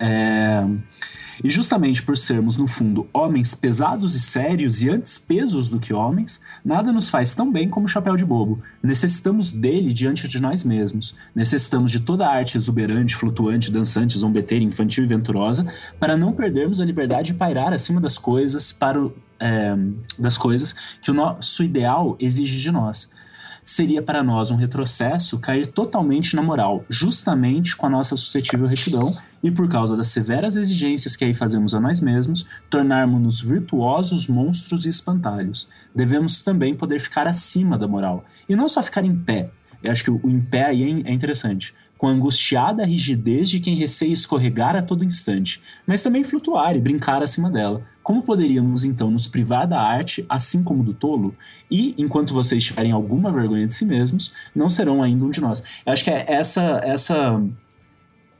É, 0.00 0.66
e 1.42 1.48
justamente 1.48 2.02
por 2.02 2.16
sermos, 2.16 2.58
no 2.58 2.66
fundo, 2.66 3.06
homens 3.12 3.54
pesados 3.54 4.14
e 4.14 4.20
sérios 4.20 4.82
e 4.82 4.90
antes 4.90 5.18
pesos 5.18 5.68
do 5.68 5.78
que 5.78 5.92
homens, 5.92 6.40
nada 6.64 6.92
nos 6.92 7.08
faz 7.08 7.34
tão 7.34 7.50
bem 7.50 7.68
como 7.68 7.86
o 7.86 7.88
chapéu 7.88 8.16
de 8.16 8.24
bobo. 8.24 8.60
Necessitamos 8.82 9.52
dele 9.52 9.92
diante 9.92 10.28
de 10.28 10.40
nós 10.40 10.64
mesmos. 10.64 11.14
Necessitamos 11.34 11.90
de 11.90 12.00
toda 12.00 12.26
a 12.26 12.34
arte 12.34 12.56
exuberante, 12.56 13.16
flutuante, 13.16 13.70
dançante, 13.70 14.18
zombeteira, 14.18 14.64
infantil 14.64 15.04
e 15.04 15.06
venturosa, 15.06 15.66
para 15.98 16.16
não 16.16 16.32
perdermos 16.32 16.80
a 16.80 16.84
liberdade 16.84 17.32
de 17.32 17.34
pairar 17.34 17.72
acima 17.72 18.00
das 18.00 18.18
coisas, 18.18 18.72
para 18.72 19.00
o, 19.00 19.12
é, 19.38 19.76
das 20.18 20.36
coisas 20.36 20.74
que 21.00 21.10
o 21.10 21.14
nosso 21.14 21.62
ideal 21.62 22.16
exige 22.20 22.58
de 22.60 22.70
nós 22.70 23.08
seria 23.70 24.02
para 24.02 24.22
nós 24.22 24.50
um 24.50 24.56
retrocesso 24.56 25.38
cair 25.38 25.64
totalmente 25.64 26.34
na 26.34 26.42
moral, 26.42 26.84
justamente 26.88 27.76
com 27.76 27.86
a 27.86 27.90
nossa 27.90 28.16
suscetível 28.16 28.66
retidão 28.66 29.16
e 29.42 29.50
por 29.50 29.68
causa 29.68 29.96
das 29.96 30.08
severas 30.08 30.56
exigências 30.56 31.14
que 31.14 31.24
aí 31.24 31.32
fazemos 31.32 31.72
a 31.72 31.80
nós 31.80 32.00
mesmos, 32.00 32.44
tornarmos-nos 32.68 33.40
virtuosos 33.40 34.26
monstros 34.26 34.86
e 34.86 34.88
espantalhos. 34.88 35.68
Devemos 35.94 36.42
também 36.42 36.74
poder 36.74 36.98
ficar 36.98 37.28
acima 37.28 37.78
da 37.78 37.86
moral 37.86 38.24
e 38.48 38.56
não 38.56 38.68
só 38.68 38.82
ficar 38.82 39.04
em 39.04 39.16
pé. 39.16 39.44
Eu 39.82 39.92
acho 39.92 40.02
que 40.02 40.10
o, 40.10 40.20
em 40.24 40.40
pé 40.40 40.66
aí 40.66 40.82
é, 40.82 41.10
é 41.10 41.12
interessante 41.12 41.72
com 42.00 42.08
a 42.08 42.12
angustiada 42.12 42.82
rigidez 42.82 43.50
de 43.50 43.60
quem 43.60 43.74
receia 43.74 44.10
escorregar 44.10 44.74
a 44.74 44.80
todo 44.80 45.04
instante, 45.04 45.60
mas 45.86 46.02
também 46.02 46.24
flutuar 46.24 46.74
e 46.74 46.80
brincar 46.80 47.22
acima 47.22 47.50
dela. 47.50 47.76
Como 48.02 48.22
poderíamos 48.22 48.84
então 48.84 49.10
nos 49.10 49.28
privar 49.28 49.68
da 49.68 49.78
arte, 49.78 50.24
assim 50.26 50.64
como 50.64 50.82
do 50.82 50.94
tolo? 50.94 51.34
E, 51.70 51.94
enquanto 51.98 52.32
vocês 52.32 52.64
tiverem 52.64 52.90
alguma 52.90 53.30
vergonha 53.30 53.66
de 53.66 53.74
si 53.74 53.84
mesmos, 53.84 54.32
não 54.54 54.70
serão 54.70 55.02
ainda 55.02 55.26
um 55.26 55.30
de 55.30 55.42
nós. 55.42 55.62
Eu 55.84 55.92
acho 55.92 56.02
que 56.02 56.10
é 56.10 56.24
essa, 56.26 56.80
essa 56.82 57.38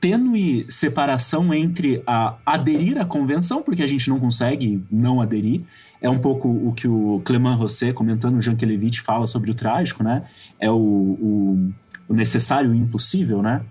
tênue 0.00 0.64
separação 0.70 1.52
entre 1.52 2.02
a 2.06 2.38
aderir 2.46 2.96
à 2.96 3.04
convenção, 3.04 3.62
porque 3.62 3.82
a 3.82 3.86
gente 3.86 4.08
não 4.08 4.18
consegue 4.18 4.82
não 4.90 5.20
aderir, 5.20 5.64
é 6.00 6.08
um 6.08 6.18
pouco 6.18 6.48
o 6.48 6.72
que 6.72 6.88
o 6.88 7.20
Clément 7.26 7.56
Rosset, 7.56 7.92
comentando 7.92 8.38
o 8.38 8.40
Jean 8.40 8.56
Kelevich, 8.56 9.02
fala 9.02 9.26
sobre 9.26 9.50
o 9.50 9.54
trágico, 9.54 10.02
né? 10.02 10.22
É 10.58 10.70
o, 10.70 10.76
o 10.76 11.70
o 12.10 12.14
necessário 12.14 12.74
e 12.74 12.74
o 12.74 12.76
impossível, 12.76 13.40
né? 13.40 13.62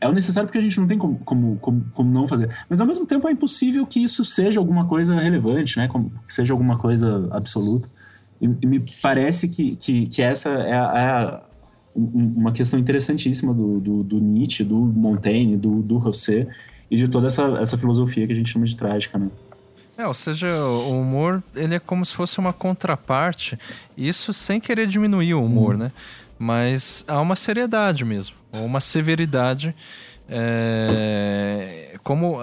É 0.00 0.08
o 0.08 0.12
necessário 0.12 0.48
porque 0.48 0.58
a 0.58 0.62
gente 0.62 0.80
não 0.80 0.86
tem 0.86 0.98
como, 0.98 1.18
como, 1.18 1.56
como, 1.58 1.84
como, 1.92 2.10
não 2.10 2.26
fazer. 2.26 2.50
Mas 2.68 2.80
ao 2.80 2.86
mesmo 2.86 3.06
tempo 3.06 3.28
é 3.28 3.32
impossível 3.32 3.86
que 3.86 4.02
isso 4.02 4.24
seja 4.24 4.58
alguma 4.58 4.86
coisa 4.86 5.14
relevante, 5.14 5.76
né? 5.76 5.86
Como, 5.86 6.10
que 6.26 6.32
seja 6.32 6.54
alguma 6.54 6.78
coisa 6.78 7.28
absoluta. 7.30 7.88
E, 8.40 8.46
e 8.62 8.66
me 8.66 8.82
parece 9.02 9.46
que, 9.46 9.76
que, 9.76 10.06
que 10.06 10.22
essa 10.22 10.48
é, 10.48 10.72
a, 10.72 10.98
é 10.98 11.06
a, 11.06 11.42
uma 11.94 12.50
questão 12.50 12.80
interessantíssima 12.80 13.52
do, 13.52 13.78
do, 13.78 14.02
do, 14.02 14.18
Nietzsche, 14.18 14.64
do 14.64 14.76
Montaigne, 14.76 15.56
do, 15.56 15.82
do 15.82 15.98
Rosset 15.98 16.48
e 16.90 16.96
de 16.96 17.06
toda 17.06 17.26
essa, 17.26 17.44
essa 17.60 17.76
filosofia 17.76 18.26
que 18.26 18.32
a 18.32 18.36
gente 18.36 18.50
chama 18.50 18.64
de 18.64 18.74
trágica, 18.74 19.18
né? 19.18 19.28
É, 19.98 20.06
ou 20.06 20.14
seja, 20.14 20.48
o 20.64 20.98
humor 20.98 21.42
ele 21.54 21.74
é 21.74 21.78
como 21.78 22.04
se 22.06 22.14
fosse 22.14 22.38
uma 22.38 22.54
contraparte, 22.54 23.58
isso 23.96 24.32
sem 24.32 24.58
querer 24.58 24.86
diminuir 24.86 25.34
o 25.34 25.44
humor, 25.44 25.74
hum. 25.74 25.78
né? 25.78 25.92
Mas 26.40 27.04
há 27.06 27.20
uma 27.20 27.36
seriedade 27.36 28.02
mesmo, 28.02 28.34
uma 28.50 28.80
severidade 28.80 29.74
é, 30.26 31.98
como 32.02 32.38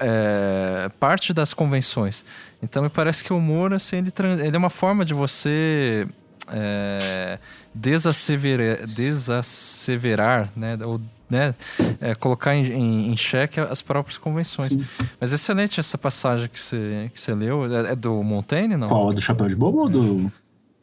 é, 0.00 0.90
parte 0.98 1.34
das 1.34 1.52
convenções. 1.52 2.24
Então 2.62 2.82
me 2.82 2.88
parece 2.88 3.22
que 3.22 3.34
o 3.34 3.36
humor 3.36 3.74
assim, 3.74 3.98
ele, 3.98 4.10
ele 4.40 4.56
é 4.56 4.58
uma 4.58 4.70
forma 4.70 5.04
de 5.04 5.12
você 5.12 6.08
é, 6.48 7.38
desasseverar, 7.74 8.86
desasseverar 8.86 10.48
né, 10.56 10.78
ou 10.82 10.98
né, 11.28 11.54
é, 12.00 12.14
colocar 12.14 12.54
em, 12.54 12.64
em, 12.64 13.12
em, 13.12 13.16
xeque 13.16 13.60
as 13.60 13.82
próprias 13.82 14.16
convenções. 14.16 14.70
Sim. 14.70 14.86
Mas 15.20 15.32
é 15.32 15.34
excelente 15.34 15.80
essa 15.80 15.98
passagem 15.98 16.48
que 16.48 16.58
você, 16.58 17.10
que 17.12 17.20
você 17.20 17.34
leu. 17.34 17.66
É, 17.66 17.92
é 17.92 17.96
do 17.96 18.22
Montaigne, 18.22 18.74
não? 18.74 18.88
Qual? 18.88 19.12
Do 19.12 19.20
Chapéu 19.20 19.48
de 19.48 19.56
Bobo 19.56 19.80
ou 19.80 19.88
do. 19.88 20.32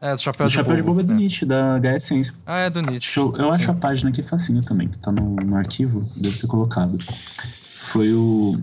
É, 0.01 0.15
do 0.15 0.19
Chapéu, 0.21 0.47
o 0.47 0.49
de, 0.49 0.55
Chapéu 0.55 0.71
Bobo, 0.71 0.81
de 0.81 0.83
Bobo 0.83 0.99
é 1.01 1.03
do 1.03 1.13
né? 1.13 1.19
Nietzsche, 1.19 1.45
da 1.45 1.77
HE 1.77 1.99
Ciência. 1.99 2.33
Ah, 2.45 2.63
é 2.63 2.69
do 2.71 2.81
Nietzsche. 2.81 3.19
Eu, 3.19 3.35
eu 3.37 3.49
acho 3.51 3.69
a 3.69 3.73
página 3.75 4.09
aqui 4.09 4.23
facinho 4.23 4.63
também, 4.63 4.87
que 4.89 4.97
tá 4.97 5.11
no, 5.11 5.35
no 5.35 5.55
arquivo, 5.55 6.09
devo 6.17 6.37
ter 6.39 6.47
colocado. 6.47 6.97
Foi 7.75 8.11
o. 8.13 8.55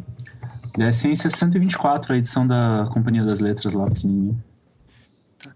HE 0.76 0.92
Ciência 0.92 1.30
124, 1.30 2.12
a 2.12 2.18
edição 2.18 2.46
da 2.46 2.84
Companhia 2.92 3.24
das 3.24 3.38
Letras 3.40 3.72
lá, 3.74 3.86
pequenininha. 3.88 4.36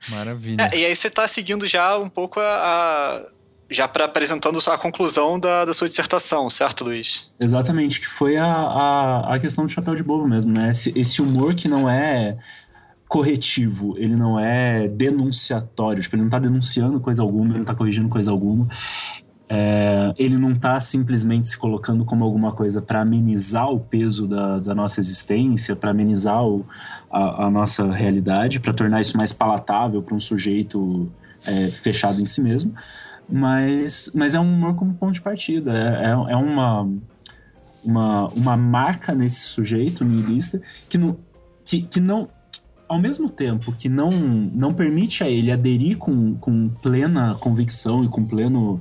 Maravilha. 0.09 0.70
É, 0.72 0.78
e 0.78 0.86
aí 0.86 0.94
você 0.94 1.10
tá 1.10 1.26
seguindo 1.26 1.66
já 1.66 1.98
um 1.98 2.09
pouco 2.09 2.38
a. 2.38 2.44
a- 2.44 3.22
já 3.70 3.88
para 3.88 4.04
apresentando 4.04 4.59
a 4.66 4.76
conclusão 4.76 5.40
da, 5.40 5.64
da 5.64 5.72
sua 5.72 5.88
dissertação, 5.88 6.50
certo, 6.50 6.84
Luiz? 6.84 7.30
Exatamente, 7.40 8.00
que 8.00 8.06
foi 8.06 8.36
a, 8.36 8.44
a, 8.44 9.34
a 9.34 9.40
questão 9.40 9.64
do 9.64 9.70
chapéu 9.70 9.94
de 9.94 10.02
bobo 10.02 10.28
mesmo, 10.28 10.52
né? 10.52 10.70
Esse, 10.70 10.92
esse 10.94 11.22
humor 11.22 11.54
que 11.54 11.68
não 11.68 11.88
é 11.88 12.36
corretivo, 13.12 13.94
ele 13.98 14.16
não 14.16 14.40
é 14.40 14.89
denunciatório, 14.89 16.02
tipo, 16.02 16.16
ele 16.16 16.22
não 16.22 16.30
tá 16.30 16.39
denunciando 16.39 16.98
coisa 16.98 17.20
alguma, 17.20 17.51
ele 17.51 17.59
não 17.59 17.64
tá 17.66 17.74
corrigindo 17.74 18.09
coisa 18.09 18.30
alguma. 18.30 18.66
É, 19.47 20.14
ele 20.16 20.39
não 20.39 20.55
tá 20.55 20.80
simplesmente 20.80 21.47
se 21.47 21.59
colocando 21.59 22.06
como 22.06 22.24
alguma 22.24 22.52
coisa 22.52 22.80
para 22.80 23.02
amenizar 23.02 23.68
o 23.68 23.78
peso 23.78 24.26
da, 24.26 24.59
da 24.60 24.74
nossa 24.74 24.98
existência, 24.98 25.76
para 25.76 25.90
amenizar 25.90 26.43
o, 26.43 26.64
a, 27.10 27.44
a 27.44 27.51
nossa 27.51 27.93
realidade, 27.93 28.59
para 28.59 28.72
tornar 28.72 29.02
isso 29.02 29.14
mais 29.18 29.30
palatável 29.30 30.02
para 30.02 30.14
um 30.14 30.20
sujeito 30.20 31.12
é, 31.44 31.70
fechado 31.70 32.18
em 32.18 32.24
si 32.24 32.40
mesmo. 32.40 32.72
Mas, 33.28 34.10
mas 34.14 34.34
é 34.34 34.40
um 34.40 34.55
humor 34.55 34.74
como 34.74 34.94
ponto 34.94 35.12
de 35.12 35.20
partida. 35.20 35.70
É, 35.70 36.06
é, 36.06 36.32
é 36.32 36.36
uma, 36.36 36.89
uma, 37.84 38.28
uma 38.28 38.56
marca 38.56 39.14
nesse 39.14 39.40
sujeito 39.40 40.02
niilista 40.02 40.62
que 40.89 40.97
não, 40.97 41.14
que, 41.62 41.82
que 41.82 42.01
não 42.01 42.26
ao 42.88 42.98
mesmo 42.98 43.28
tempo 43.28 43.72
que 43.72 43.88
não, 43.88 44.10
não 44.10 44.74
permite 44.74 45.24
a 45.24 45.28
ele 45.28 45.50
aderir 45.50 45.96
com, 45.96 46.32
com 46.34 46.68
plena 46.68 47.34
convicção 47.40 48.04
e 48.04 48.09
com 48.09 48.24
pleno 48.24 48.80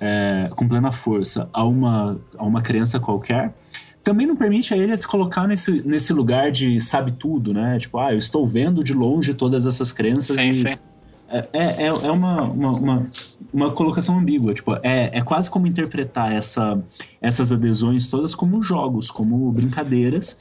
é, 0.00 0.50
com 0.54 0.68
plena 0.68 0.92
força 0.92 1.48
a 1.52 1.64
uma, 1.64 2.20
a 2.36 2.44
uma 2.44 2.60
crença 2.60 3.00
qualquer, 3.00 3.54
também 4.02 4.26
não 4.26 4.36
permite 4.36 4.74
a 4.74 4.76
ele 4.76 4.94
se 4.96 5.08
colocar 5.08 5.48
nesse, 5.48 5.82
nesse 5.82 6.12
lugar 6.12 6.50
de 6.50 6.78
sabe 6.80 7.12
tudo, 7.12 7.54
né? 7.54 7.78
Tipo, 7.78 7.98
ah, 7.98 8.12
eu 8.12 8.18
estou 8.18 8.46
vendo 8.46 8.84
de 8.84 8.92
longe 8.92 9.32
todas 9.32 9.64
essas 9.64 9.90
crenças 9.90 10.36
Sim, 10.36 10.50
e, 10.50 10.54
sim. 10.54 10.68
é, 11.28 11.48
é, 11.52 11.86
é 11.86 12.10
uma, 12.10 12.42
uma, 12.42 12.70
uma, 12.72 13.06
uma 13.52 13.70
colocação 13.70 14.18
ambígua. 14.18 14.52
Tipo, 14.52 14.74
é, 14.82 15.10
é 15.10 15.22
quase 15.22 15.48
como 15.48 15.66
interpretar 15.66 16.30
essa, 16.32 16.78
essas 17.20 17.50
adesões 17.50 18.06
todas 18.06 18.34
como 18.34 18.62
jogos, 18.62 19.10
como 19.10 19.50
brincadeiras. 19.50 20.36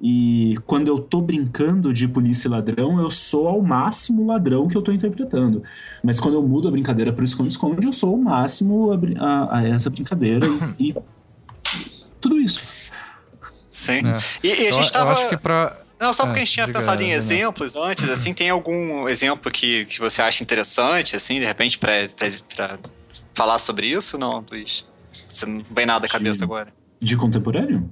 E 0.00 0.54
quando 0.64 0.86
eu 0.86 0.98
tô 0.98 1.20
brincando 1.20 1.92
de 1.92 2.06
polícia 2.06 2.46
e 2.46 2.50
ladrão, 2.50 3.00
eu 3.00 3.10
sou 3.10 3.48
ao 3.48 3.60
máximo 3.60 4.22
o 4.22 4.26
ladrão 4.26 4.68
que 4.68 4.76
eu 4.76 4.82
tô 4.82 4.92
interpretando. 4.92 5.62
Mas 6.04 6.20
quando 6.20 6.34
eu 6.34 6.42
mudo 6.42 6.68
a 6.68 6.70
brincadeira 6.70 7.12
pro 7.12 7.24
esconde-esconde, 7.24 7.84
eu 7.86 7.92
sou 7.92 8.10
ao 8.10 8.16
máximo 8.16 8.92
a, 8.92 9.24
a- 9.24 9.58
a 9.58 9.68
essa 9.68 9.90
brincadeira 9.90 10.46
e, 10.78 10.90
e 10.90 10.94
tudo 12.20 12.38
isso. 12.40 12.62
Sim. 13.70 14.00
É. 14.06 14.18
E, 14.42 14.48
e 14.48 14.52
a 14.52 14.68
Eu- 14.68 14.72
gente 14.72 14.86
eu, 14.86 14.92
tava. 14.92 15.12
acho 15.12 15.28
que 15.28 15.36
pra. 15.36 15.76
Não, 16.00 16.12
só 16.12 16.24
porque 16.26 16.38
É, 16.38 16.42
a 16.42 16.44
gente 16.44 16.54
tinha 16.54 16.66
diga, 16.66 16.78
pensado 16.78 17.02
em 17.02 17.10
exemplos 17.10 17.74
antes, 17.74 18.08
assim, 18.08 18.32
tem 18.32 18.50
algum 18.50 19.08
exemplo 19.08 19.50
que, 19.50 19.84
que 19.86 19.98
você 19.98 20.22
acha 20.22 20.44
interessante, 20.44 21.16
assim, 21.16 21.40
de 21.40 21.44
repente, 21.44 21.76
pra, 21.76 21.90
pra, 22.16 22.28
pra 22.54 22.78
falar 23.34 23.58
sobre 23.58 23.88
isso? 23.88 24.16
Não, 24.16 24.44
Luiz? 24.48 24.84
Você 25.28 25.44
não 25.44 25.60
vem 25.74 25.86
nada 25.86 26.06
à 26.06 26.08
cabeça 26.08 26.38
Sim. 26.38 26.44
agora. 26.44 26.68
De 27.02 27.16
contemporâneo? 27.16 27.90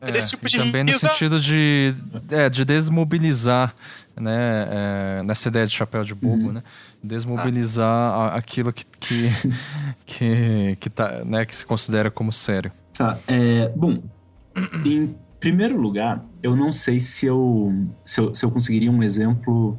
É 0.00 0.10
desse 0.12 0.30
tipo 0.30 0.46
e 0.46 0.50
de 0.50 0.58
também 0.58 0.84
no 0.84 0.98
sentido 0.98 1.40
de, 1.40 1.92
é, 2.30 2.48
de 2.48 2.64
desmobilizar, 2.64 3.74
né? 4.16 4.66
é, 4.70 5.22
nessa 5.24 5.48
ideia 5.48 5.66
de 5.66 5.72
chapéu 5.72 6.04
de 6.04 6.14
bobo, 6.14 6.46
Uhum. 6.46 6.52
né? 6.52 6.62
Desmobilizar 7.02 7.86
a- 7.86 8.34
aquilo 8.36 8.72
que, 8.72 8.84
que, 9.00 9.28
que, 10.06 10.76
que, 10.80 10.90
tá, 10.90 11.24
né, 11.24 11.44
que 11.44 11.54
se 11.54 11.64
considera 11.66 12.10
como 12.10 12.32
sério. 12.32 12.70
Tá, 12.94 13.18
é, 13.26 13.68
bom, 13.74 14.02
em 14.84 15.14
primeiro 15.40 15.80
lugar, 15.80 16.24
eu 16.42 16.54
não 16.56 16.70
sei 16.72 16.98
se 17.00 17.26
eu, 17.26 17.72
se 18.04 18.20
eu, 18.20 18.34
se 18.34 18.44
eu 18.44 18.50
conseguiria 18.50 18.90
um 18.90 19.02
exemplo 19.02 19.78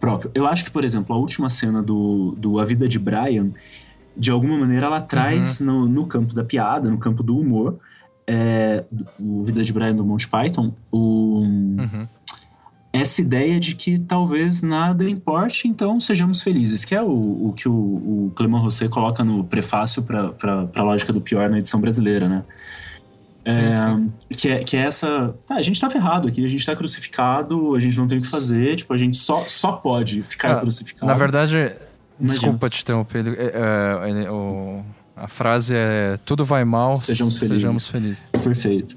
próprio. 0.00 0.30
Eu 0.34 0.46
acho 0.46 0.64
que, 0.64 0.70
por 0.70 0.84
exemplo, 0.84 1.14
a 1.14 1.18
última 1.18 1.50
cena 1.50 1.82
do, 1.82 2.34
do 2.38 2.58
A 2.58 2.64
Vida 2.64 2.88
de 2.88 2.98
Brian, 2.98 3.50
de 4.16 4.30
alguma 4.30 4.56
maneira, 4.58 4.86
ela 4.86 5.00
traz 5.00 5.60
no, 5.60 5.86
no 5.88 6.06
campo 6.06 6.34
da 6.34 6.44
piada, 6.44 6.90
no 6.90 6.98
campo 6.98 7.22
do 7.22 7.38
humor, 7.38 7.78
é, 8.28 8.84
o 9.18 9.42
Vida 9.42 9.62
de 9.64 9.72
Brian 9.72 9.94
do 9.96 10.04
Monty 10.04 10.28
Python, 10.28 10.72
o, 10.92 11.40
Uhum. 11.40 12.06
essa 12.92 13.20
ideia 13.22 13.58
de 13.58 13.74
que 13.74 13.98
talvez 13.98 14.62
nada 14.62 15.08
importe, 15.08 15.66
então 15.66 15.98
sejamos 15.98 16.42
felizes, 16.42 16.84
que 16.84 16.94
é 16.94 17.02
o, 17.02 17.48
o 17.48 17.52
que 17.56 17.68
o, 17.68 17.72
o 17.72 18.32
Clément 18.36 18.60
Rosset 18.60 18.88
coloca 18.90 19.24
no 19.24 19.44
prefácio 19.44 20.02
para 20.02 20.68
a 20.74 20.82
lógica 20.82 21.12
do 21.12 21.20
pior 21.20 21.48
na 21.48 21.58
edição 21.58 21.80
brasileira, 21.80 22.28
né? 22.28 22.42
Sim, 23.46 23.60
É, 23.62 23.74
sim. 23.74 24.12
Que, 24.28 24.48
é, 24.50 24.58
que 24.64 24.76
é 24.76 24.80
essa. 24.80 25.34
Tá, 25.46 25.54
a 25.54 25.62
gente 25.62 25.80
tá 25.80 25.88
ferrado 25.88 26.28
aqui, 26.28 26.44
a 26.44 26.48
gente 26.48 26.66
tá 26.66 26.76
crucificado, 26.76 27.74
a 27.74 27.80
gente 27.80 27.96
não 27.96 28.06
tem 28.06 28.18
o 28.18 28.20
que 28.20 28.26
fazer, 28.28 28.76
tipo, 28.76 28.92
a 28.92 28.96
gente 28.98 29.16
só, 29.16 29.42
só 29.46 29.72
pode 29.72 30.22
ficar 30.22 30.56
Ah, 30.56 30.60
crucificado. 30.60 31.06
Na 31.06 31.14
verdade, 31.14 31.54
Imagina. 31.56 31.78
desculpa 32.20 32.68
te 32.68 32.82
interromper, 32.82 33.26
é, 33.38 34.24
é, 34.24 34.30
o- 34.30 34.82
a 35.20 35.28
frase 35.28 35.74
é 35.74 36.16
tudo 36.24 36.44
vai 36.44 36.64
mal, 36.64 36.96
Sejamos 36.96 37.38
felizes." 37.38 37.60
sejamos 37.60 37.88
felizes. 37.88 38.26
Perfeito. 38.42 38.94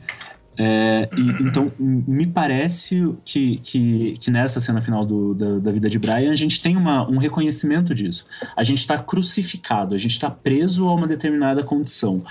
É, 0.57 1.10
e, 1.18 1.43
então, 1.43 1.72
me 1.80 2.27
parece 2.27 3.14
que, 3.26 3.57
que, 3.57 4.14
que 4.19 4.30
nessa 4.30 4.60
cena 4.60 4.81
final 4.81 5.06
do, 5.06 5.34
da, 5.34 5.60
da 5.60 5.72
vida 5.72 5.89
de 5.89 5.98
Brian, 5.98 6.31
a 6.31 6.35
gente 6.35 6.61
tem 6.61 6.76
uma, 6.76 7.10
um 7.10 7.18
reconhecimento 7.18 7.95
disso. 7.95 8.26
A 8.56 8.64
gente 8.64 8.80
está 8.80 8.98
crucificado, 8.98 9.95
a 9.95 9.98
gente 9.98 10.11
está 10.11 10.30
preso 10.30 10.88
a 10.88 10.93
uma 10.93 11.07
determinada 11.07 11.64
condição. 11.64 12.23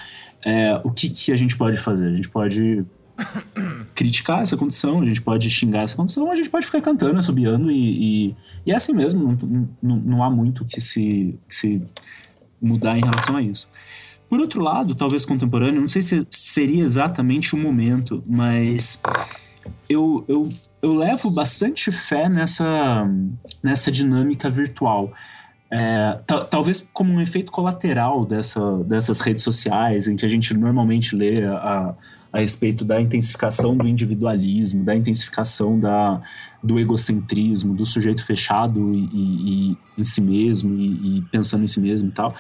É, 0.44 0.80
o 0.84 0.90
que, 0.90 1.08
que 1.10 1.32
a 1.32 1.36
gente 1.36 1.56
pode 1.56 1.76
fazer? 1.76 2.08
A 2.08 2.12
gente 2.12 2.28
pode 2.28 2.84
criticar 3.94 4.42
essa 4.42 4.56
condição, 4.56 5.00
a 5.00 5.06
gente 5.06 5.22
pode 5.22 5.50
xingar 5.50 5.82
essa 5.82 5.96
condição, 5.96 6.30
a 6.30 6.34
gente 6.34 6.50
pode 6.50 6.66
ficar 6.66 6.80
cantando, 6.80 7.18
assobiando 7.18 7.70
e, 7.70 8.28
e, 8.28 8.36
e 8.66 8.72
é 8.72 8.76
assim 8.76 8.92
mesmo, 8.92 9.36
não, 9.42 9.68
não, 9.82 9.96
não 9.96 10.24
há 10.24 10.30
muito 10.30 10.64
que 10.64 10.80
se, 10.80 11.38
que 11.48 11.54
se 11.54 11.82
mudar 12.60 12.98
em 12.98 13.02
relação 13.02 13.36
a 13.36 13.42
isso. 13.42 13.68
Por 14.28 14.38
outro 14.38 14.62
lado, 14.62 14.94
talvez 14.94 15.24
contemporâneo, 15.24 15.80
não 15.80 15.88
sei 15.88 16.02
se 16.02 16.26
seria 16.30 16.84
exatamente 16.84 17.54
o 17.54 17.58
momento, 17.58 18.22
mas 18.26 19.00
eu, 19.88 20.24
eu, 20.28 20.48
eu 20.80 20.94
levo 20.94 21.30
bastante 21.30 21.90
fé 21.90 22.28
nessa, 22.28 23.08
nessa 23.62 23.90
dinâmica 23.90 24.48
virtual. 24.48 25.10
É, 25.68 26.18
ta- 26.26 26.44
talvez 26.44 26.80
como 26.92 27.12
um 27.12 27.20
efeito 27.20 27.50
colateral 27.50 28.24
dessa, 28.24 28.60
dessas 28.84 29.20
redes 29.20 29.42
sociais, 29.42 30.06
em 30.08 30.16
que 30.16 30.26
a 30.26 30.28
gente 30.28 30.54
normalmente 30.54 31.14
lê 31.16 31.44
a, 31.44 31.92
a 32.32 32.38
respeito 32.38 32.84
da 32.84 33.00
intensificação 33.00 33.76
do 33.76 33.88
individualismo, 33.88 34.84
da 34.84 34.94
intensificação 34.94 35.78
da, 35.78 36.20
do 36.62 36.78
egocentrismo, 36.78 37.74
do 37.74 37.84
sujeito 37.84 38.24
fechado 38.24 38.94
e, 38.94 39.04
e- 39.12 39.70
e 39.72 39.78
em 39.98 40.04
si 40.04 40.20
mesmo 40.20 40.74
e, 40.74 41.18
e 41.18 41.22
pensando 41.22 41.64
em 41.64 41.66
si 41.66 41.80
mesmo 41.80 42.08
e 42.08 42.12
tal. 42.12 42.34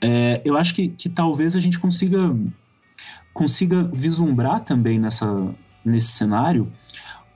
É, 0.00 0.40
eu 0.44 0.56
acho 0.56 0.74
que, 0.74 0.88
que 0.88 1.08
talvez 1.08 1.56
a 1.56 1.60
gente 1.60 1.78
consiga 1.78 2.34
consiga 3.34 3.84
vislumbrar 3.92 4.60
também 4.64 4.98
nessa, 4.98 5.54
nesse 5.84 6.08
cenário 6.08 6.72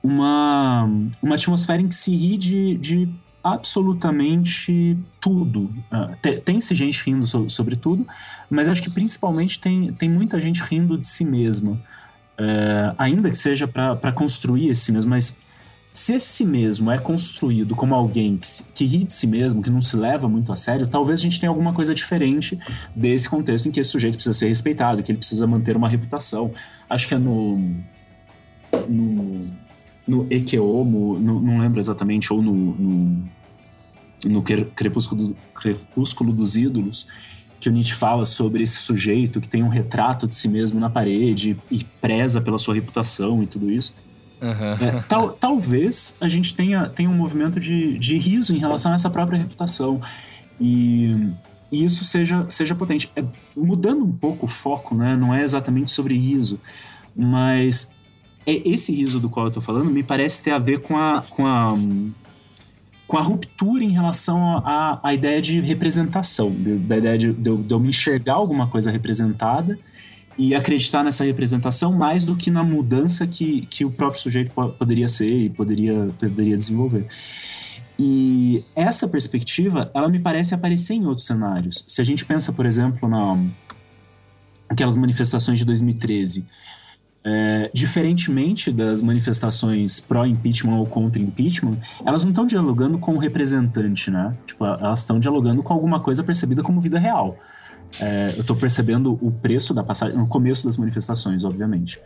uma, 0.03 0.85
uma 1.23 1.35
atmosfera 1.37 1.81
em 1.81 1.87
que 1.87 1.95
se 1.95 2.15
ri 2.15 2.37
de, 2.37 2.77
de 2.79 3.09
absolutamente 3.43 4.97
tudo. 5.21 5.71
Ah, 5.91 6.11
te- 6.21 6.39
Tem-se 6.41 6.75
gente 6.75 7.03
rindo 7.05 7.27
so- 7.27 7.49
sobre 7.49 7.77
tudo, 7.77 8.05
mas 8.49 8.69
acho 8.69 8.83
que 8.83 8.91
principalmente 8.91 9.59
tem, 9.61 9.93
tem 9.93 10.09
muita 10.09 10.41
gente 10.41 10.63
rindo 10.63 10.97
de 10.99 11.07
si 11.07 11.25
mesma. 11.25 11.81
É, 12.39 12.91
ainda 12.99 13.31
que 13.31 13.37
seja 13.37 13.69
para 13.69 14.13
construir 14.13 14.69
esse 14.69 14.83
si 14.87 14.93
mesmo, 14.93 15.11
mas 15.11 15.37
se 15.93 16.15
esse 16.15 16.27
si 16.27 16.47
mesmo 16.47 16.91
é 16.91 16.97
construído 16.99 17.77
como 17.77 17.95
alguém 17.95 18.39
que, 18.39 18.49
que 18.75 18.85
ri 18.87 19.05
de 19.05 19.13
si 19.13 19.27
mesmo, 19.27 19.61
que 19.63 19.69
não 19.71 19.81
se 19.83 19.95
leva 19.97 20.27
muito 20.29 20.51
a 20.51 20.57
sério, 20.57 20.87
talvez 20.87 21.21
a 21.21 21.23
gente 21.23 21.39
tenha 21.39 21.51
alguma 21.51 21.73
coisa 21.75 21.95
diferente 21.95 22.57
desse 22.97 23.29
contexto 23.29 23.67
em 23.69 23.71
que 23.71 23.79
esse 23.81 23.91
sujeito 23.91 24.15
precisa 24.15 24.33
ser 24.33 24.49
respeitado, 24.49 25.03
que 25.03 25.13
ele 25.13 25.19
precisa 25.19 25.47
manter 25.47 25.77
uma 25.77 25.89
reputação. 25.89 26.53
Acho 26.89 27.07
que 27.07 27.15
é 27.15 27.19
no. 27.19 27.59
no, 28.89 29.47
no 30.07 30.27
Ekeomo, 30.31 31.19
no- 31.19 31.41
não 31.41 31.59
lembro 31.61 31.79
exatamente, 31.81 32.33
ou 32.33 32.43
no. 32.43 32.53
no, 32.55 33.23
no 34.25 34.43
Cre- 34.43 34.67
Crepúsculo, 34.75 35.29
do- 35.29 35.37
Crepúsculo 35.55 36.33
dos 36.33 36.57
Ídolos, 36.57 37.07
que 37.61 37.69
o 37.69 37.73
Nietzsche 37.73 37.95
fala 37.95 38.25
sobre 38.27 38.63
esse 38.63 38.77
sujeito 38.79 39.41
que 39.41 39.49
tem 39.49 39.63
um 39.63 39.69
retrato 39.69 40.27
de 40.27 40.35
si 40.35 40.49
mesmo 40.49 40.79
na 40.81 40.89
parede 40.91 41.57
e 41.71 41.85
preza 42.01 42.41
pela 42.41 42.59
sua 42.59 42.75
reputação 42.75 43.43
e 43.43 43.47
tudo 43.47 43.71
isso. 43.71 43.97
Aham. 44.41 44.77
É, 44.81 45.01
tal- 45.09 45.31
talvez 45.31 46.17
a 46.21 46.29
gente 46.29 46.55
tenha, 46.55 46.89
tenha 46.89 47.09
um 47.09 47.15
movimento 47.17 47.61
de, 47.61 47.97
de 47.99 48.17
riso 48.19 48.53
em 48.55 48.59
relação 48.59 48.91
a 48.93 48.97
essa 48.97 49.09
própria 49.11 49.39
reputação. 49.39 50.01
E, 50.61 51.17
e 51.71 51.85
isso 51.85 52.05
seja, 52.05 52.45
seja 52.49 52.75
potente. 52.75 53.11
É, 53.15 53.25
mudando 53.57 54.05
um 54.05 54.13
pouco 54.13 54.47
o 54.47 54.49
foco, 54.49 54.95
né? 54.97 55.17
não 55.17 55.33
é 55.33 55.43
exatamente 55.45 55.91
sobre 55.93 56.17
riso, 56.19 56.59
mas 57.15 57.95
esse 58.47 58.93
riso 58.95 59.21
do 59.21 59.29
qual 59.29 59.47
eu 59.47 59.53
tô 59.53 59.61
falando 59.61 59.91
me 59.91 60.03
parece 60.03 60.43
ter 60.43 60.51
a 60.51 60.59
ver 60.59 60.81
com 60.81 60.97
a, 60.97 61.23
com 61.31 61.47
a, 61.47 61.75
com 63.07 63.17
a 63.17 63.23
ruptura 63.23 63.85
em 63.85 63.91
relação 63.91 64.59
à, 64.59 65.01
à 65.03 65.15
ideia 65.15 65.41
de 65.41 65.61
representação, 65.61 66.51
da 66.51 66.97
ideia 66.97 67.19
de, 67.19 67.33
de, 67.33 67.57
de 67.57 67.73
eu 67.73 67.79
me 67.79 67.91
enxergar 67.91 68.35
alguma 68.35 68.67
coisa 68.69 68.91
representada 68.91 69.79
e 70.37 70.55
acreditar 70.55 71.05
nessa 71.05 71.25
representação 71.25 71.93
mais 71.93 72.25
do 72.25 72.35
que 72.35 72.51
na 72.51 72.65
mudança 72.65 73.27
que, 73.27 73.67
que 73.67 73.85
o 73.85 73.91
próprio 73.91 74.21
sujeito 74.21 74.51
poderia 74.79 75.09
ser 75.09 75.31
e 75.31 75.51
poderia, 75.51 76.09
poderia 76.19 76.57
desenvolver. 76.57 77.07
E 77.99 78.65
essa 78.75 79.07
perspectiva, 79.07 79.91
ela 79.95 80.09
me 80.09 80.19
parece 80.19 80.55
aparecer 80.55 80.95
em 80.95 81.07
outros 81.07 81.27
cenários. 81.27 81.85
Se 81.87 82.01
a 82.01 82.05
gente 82.05 82.25
pensa, 82.25 82.53
por 82.53 82.67
exemplo, 82.67 83.09
na 83.09 83.39
aquelas 84.69 84.97
manifestações 84.97 85.59
de 85.59 85.67
2013, 85.67 86.47
é, 87.25 87.71
diferentemente 87.73 88.73
das 88.73 89.01
manifestações 89.01 90.01
pró-impeachment 90.01 90.77
ou 90.77 90.87
contra 90.87 91.23
impeachment, 91.23 91.79
elas 92.05 92.25
não 92.25 92.31
estão 92.31 92.47
dialogando 92.47 92.99
com 92.99 93.15
o 93.15 93.19
representante, 93.19 94.11
né? 94.11 94.37
Tipo, 94.45 94.65
elas 94.65 95.01
estão 95.01 95.19
dialogando 95.19 95.63
com 95.63 95.73
alguma 95.73 96.01
coisa 96.01 96.23
percebida 96.25 96.63
como 96.63 96.81
vida 96.81 96.99
real. 96.99 97.39
É, 98.01 98.35
eu 98.37 98.41
estou 98.41 98.57
percebendo 98.57 99.19
o 99.21 99.31
preço 99.31 99.75
da 99.75 99.85
passagem, 99.85 100.17
no 100.17 100.27
começo 100.27 100.65
das 100.65 100.77
manifestações, 100.77 101.45
obviamente. 101.45 102.01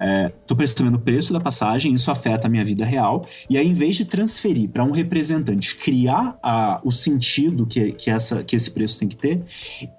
Estou 0.00 0.54
é, 0.54 0.58
percebendo 0.58 0.94
o 0.94 0.98
preço 0.98 1.30
da 1.30 1.40
passagem, 1.40 1.92
isso 1.92 2.10
afeta 2.10 2.46
a 2.46 2.50
minha 2.50 2.64
vida 2.64 2.86
real. 2.86 3.26
E 3.50 3.58
aí, 3.58 3.66
em 3.66 3.74
vez 3.74 3.96
de 3.96 4.06
transferir 4.06 4.70
para 4.70 4.82
um 4.82 4.92
representante 4.92 5.74
criar 5.74 6.38
a, 6.42 6.80
o 6.82 6.90
sentido 6.90 7.66
que, 7.66 7.92
que, 7.92 8.10
essa, 8.10 8.42
que 8.42 8.56
esse 8.56 8.70
preço 8.70 8.98
tem 8.98 9.08
que 9.08 9.16
ter, 9.16 9.42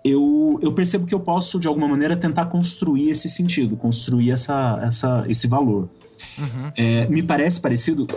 eu, 0.04 0.60
eu 0.62 0.74
percebo 0.74 1.06
que 1.06 1.14
eu 1.14 1.20
posso, 1.20 1.60
de 1.60 1.68
alguma 1.68 1.88
maneira, 1.88 2.16
tentar 2.16 2.46
construir 2.46 3.12
esse 3.12 3.30
sentido, 3.30 3.78
construir 3.78 4.32
essa, 4.32 4.80
essa, 4.82 5.24
esse 5.28 5.48
valor. 5.48 5.88
Uhum. 6.38 6.72
É, 6.76 7.08
me 7.08 7.22
parece 7.22 7.62
parecido. 7.62 8.08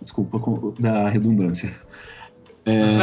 Desculpa 0.00 0.40
da 0.80 1.08
redundância. 1.10 1.74
É, 2.66 2.96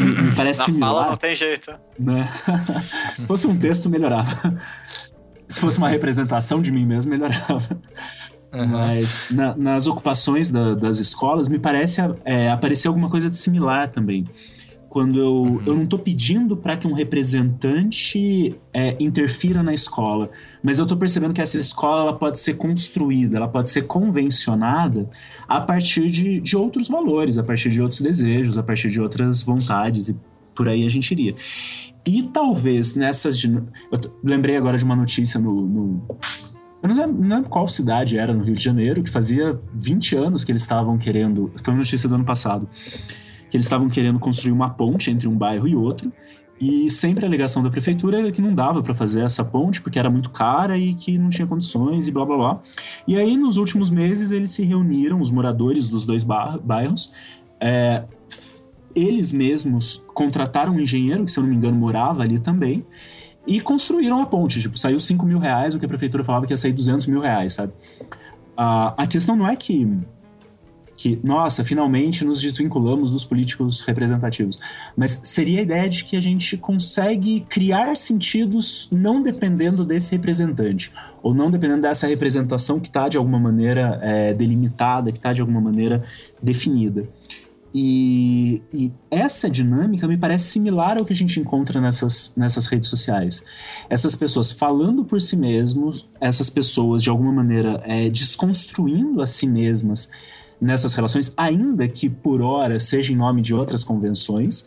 me 0.02 0.34
parece 0.34 0.60
Na 0.60 0.66
similar. 0.66 0.90
fala 0.94 1.10
não 1.10 1.16
tem 1.16 1.36
jeito. 1.36 1.72
Né? 1.98 2.28
Se 3.14 3.26
fosse 3.26 3.46
um 3.46 3.56
texto, 3.56 3.88
melhorava. 3.88 4.60
Se 5.48 5.60
fosse 5.60 5.78
uma 5.78 5.88
representação 5.88 6.60
de 6.60 6.72
mim 6.72 6.86
mesmo, 6.86 7.10
melhorava. 7.10 7.80
Uhum. 8.52 8.66
Mas 8.68 9.18
na, 9.30 9.56
nas 9.56 9.86
ocupações 9.86 10.50
da, 10.50 10.74
das 10.74 11.00
escolas, 11.00 11.48
me 11.48 11.58
parece 11.58 12.00
é, 12.24 12.50
aparecer 12.50 12.88
alguma 12.88 13.10
coisa 13.10 13.28
similar 13.28 13.88
também 13.90 14.24
quando 14.94 15.18
eu, 15.18 15.34
uhum. 15.34 15.62
eu 15.66 15.74
não 15.74 15.82
estou 15.82 15.98
pedindo 15.98 16.56
para 16.56 16.76
que 16.76 16.86
um 16.86 16.92
representante 16.92 18.54
é, 18.72 18.96
interfira 19.00 19.60
na 19.60 19.74
escola, 19.74 20.30
mas 20.62 20.78
eu 20.78 20.84
estou 20.84 20.96
percebendo 20.96 21.34
que 21.34 21.42
essa 21.42 21.58
escola 21.58 22.02
ela 22.02 22.16
pode 22.16 22.38
ser 22.38 22.54
construída, 22.54 23.36
ela 23.38 23.48
pode 23.48 23.70
ser 23.70 23.88
convencionada 23.88 25.10
a 25.48 25.60
partir 25.60 26.08
de, 26.08 26.40
de 26.40 26.56
outros 26.56 26.86
valores, 26.86 27.36
a 27.38 27.42
partir 27.42 27.70
de 27.70 27.82
outros 27.82 28.02
desejos, 28.02 28.56
a 28.56 28.62
partir 28.62 28.88
de 28.88 29.00
outras 29.00 29.42
vontades, 29.42 30.10
e 30.10 30.16
por 30.54 30.68
aí 30.68 30.86
a 30.86 30.88
gente 30.88 31.10
iria. 31.10 31.34
E 32.06 32.22
talvez 32.24 32.96
nessas. 32.96 33.42
Eu 33.44 33.62
lembrei 34.22 34.56
agora 34.56 34.76
de 34.76 34.84
uma 34.84 34.94
notícia 34.96 35.40
no, 35.40 35.62
no 35.62 36.18
eu 36.84 36.88
não 36.88 36.96
lembro, 36.96 37.22
não 37.22 37.36
lembro, 37.36 37.48
qual 37.48 37.66
cidade 37.66 38.18
era 38.18 38.34
no 38.34 38.44
Rio 38.44 38.52
de 38.52 38.62
Janeiro, 38.62 39.02
que 39.02 39.08
fazia 39.08 39.58
20 39.72 40.16
anos 40.16 40.44
que 40.44 40.52
eles 40.52 40.60
estavam 40.60 40.98
querendo. 40.98 41.50
Foi 41.62 41.72
uma 41.72 41.78
notícia 41.78 42.06
do 42.06 42.14
ano 42.14 42.26
passado 42.26 42.68
que 43.48 43.56
eles 43.56 43.64
estavam 43.64 43.88
querendo 43.88 44.18
construir 44.18 44.52
uma 44.52 44.68
ponte 44.68 45.10
entre 45.10 45.26
um 45.26 45.34
bairro 45.34 45.66
e 45.66 45.74
outro. 45.74 46.10
E 46.60 46.90
sempre 46.90 47.24
a 47.24 47.28
alegação 47.28 47.62
da 47.62 47.70
prefeitura 47.70 48.18
era 48.18 48.30
que 48.30 48.42
não 48.42 48.54
dava 48.54 48.82
para 48.82 48.92
fazer 48.92 49.22
essa 49.22 49.42
ponte 49.42 49.80
porque 49.80 49.98
era 49.98 50.10
muito 50.10 50.28
cara 50.28 50.76
e 50.76 50.94
que 50.94 51.16
não 51.16 51.30
tinha 51.30 51.46
condições 51.46 52.06
e 52.06 52.12
blá 52.12 52.26
blá 52.26 52.36
blá. 52.36 52.62
E 53.08 53.16
aí, 53.16 53.34
nos 53.34 53.56
últimos 53.56 53.90
meses, 53.90 54.30
eles 54.30 54.50
se 54.50 54.62
reuniram, 54.62 55.22
os 55.22 55.30
moradores 55.30 55.88
dos 55.88 56.04
dois 56.04 56.22
bairros, 56.22 57.14
é, 57.58 58.04
eles 58.94 59.32
mesmos 59.32 60.04
contrataram 60.14 60.74
um 60.74 60.80
engenheiro, 60.80 61.24
que 61.24 61.30
se 61.30 61.38
eu 61.38 61.42
não 61.42 61.50
me 61.50 61.56
engano 61.56 61.76
morava 61.76 62.22
ali 62.22 62.38
também, 62.38 62.84
e 63.46 63.60
construíram 63.60 64.22
a 64.22 64.26
ponte. 64.26 64.60
Tipo, 64.60 64.78
saiu 64.78 64.98
5 64.98 65.26
mil 65.26 65.38
reais, 65.38 65.74
o 65.74 65.78
que 65.78 65.84
a 65.84 65.88
prefeitura 65.88 66.24
falava 66.24 66.46
que 66.46 66.52
ia 66.52 66.56
sair 66.56 66.72
200 66.72 67.06
mil 67.06 67.20
reais, 67.20 67.54
sabe? 67.54 67.72
a 68.56 69.02
a 69.02 69.06
questão 69.06 69.36
não 69.36 69.48
é 69.48 69.56
que 69.56 69.86
que, 70.96 71.18
nossa, 71.24 71.64
finalmente 71.64 72.24
nos 72.24 72.40
desvinculamos 72.40 73.10
dos 73.10 73.24
políticos 73.24 73.80
representativos. 73.80 74.58
Mas 74.96 75.20
seria 75.24 75.58
a 75.58 75.62
ideia 75.62 75.88
de 75.88 76.04
que 76.04 76.16
a 76.16 76.20
gente 76.20 76.56
consegue 76.56 77.40
criar 77.48 77.96
sentidos 77.96 78.88
não 78.92 79.20
dependendo 79.20 79.84
desse 79.84 80.12
representante, 80.12 80.92
ou 81.20 81.34
não 81.34 81.50
dependendo 81.50 81.82
dessa 81.82 82.06
representação 82.06 82.78
que 82.78 82.86
está 82.86 83.08
de 83.08 83.16
alguma 83.16 83.40
maneira 83.40 83.98
é, 84.02 84.32
delimitada, 84.34 85.10
que 85.10 85.18
está 85.18 85.32
de 85.32 85.40
alguma 85.40 85.60
maneira 85.60 86.04
definida. 86.40 87.08
E, 87.76 88.62
e, 88.72 88.92
essa 89.10 89.50
dinâmica 89.50 90.06
me 90.06 90.16
parece 90.16 90.44
similar 90.44 90.96
ao 90.96 91.04
que 91.04 91.12
a 91.12 91.16
gente 91.16 91.40
encontra 91.40 91.80
nessas, 91.80 92.32
nessas 92.36 92.66
redes 92.66 92.88
sociais. 92.88 93.44
Essas 93.90 94.14
pessoas 94.14 94.52
falando 94.52 95.04
por 95.04 95.20
si 95.20 95.36
mesmos, 95.36 96.08
essas 96.20 96.48
pessoas 96.48 97.02
de 97.02 97.10
alguma 97.10 97.32
maneira 97.32 97.80
é, 97.82 98.08
desconstruindo 98.08 99.20
a 99.20 99.26
si 99.26 99.48
mesmas 99.48 100.08
nessas 100.60 100.94
relações, 100.94 101.34
ainda 101.36 101.88
que 101.88 102.08
por 102.08 102.40
hora 102.40 102.78
seja 102.78 103.12
em 103.12 103.16
nome 103.16 103.42
de 103.42 103.52
outras 103.52 103.82
convenções, 103.82 104.66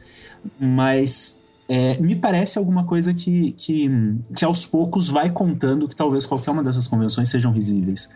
mas 0.60 1.42
é, 1.70 1.98
me 2.02 2.16
parece 2.16 2.58
alguma 2.58 2.84
coisa 2.84 3.14
que, 3.14 3.54
que, 3.54 3.90
que 4.36 4.44
aos 4.44 4.66
poucos 4.66 5.08
vai 5.08 5.30
contando 5.30 5.88
que 5.88 5.96
talvez 5.96 6.26
qualquer 6.26 6.52
uma 6.52 6.64
dessas 6.64 6.88
convenções 6.88 7.30
sejam 7.30 7.54
risíveis. 7.54 8.10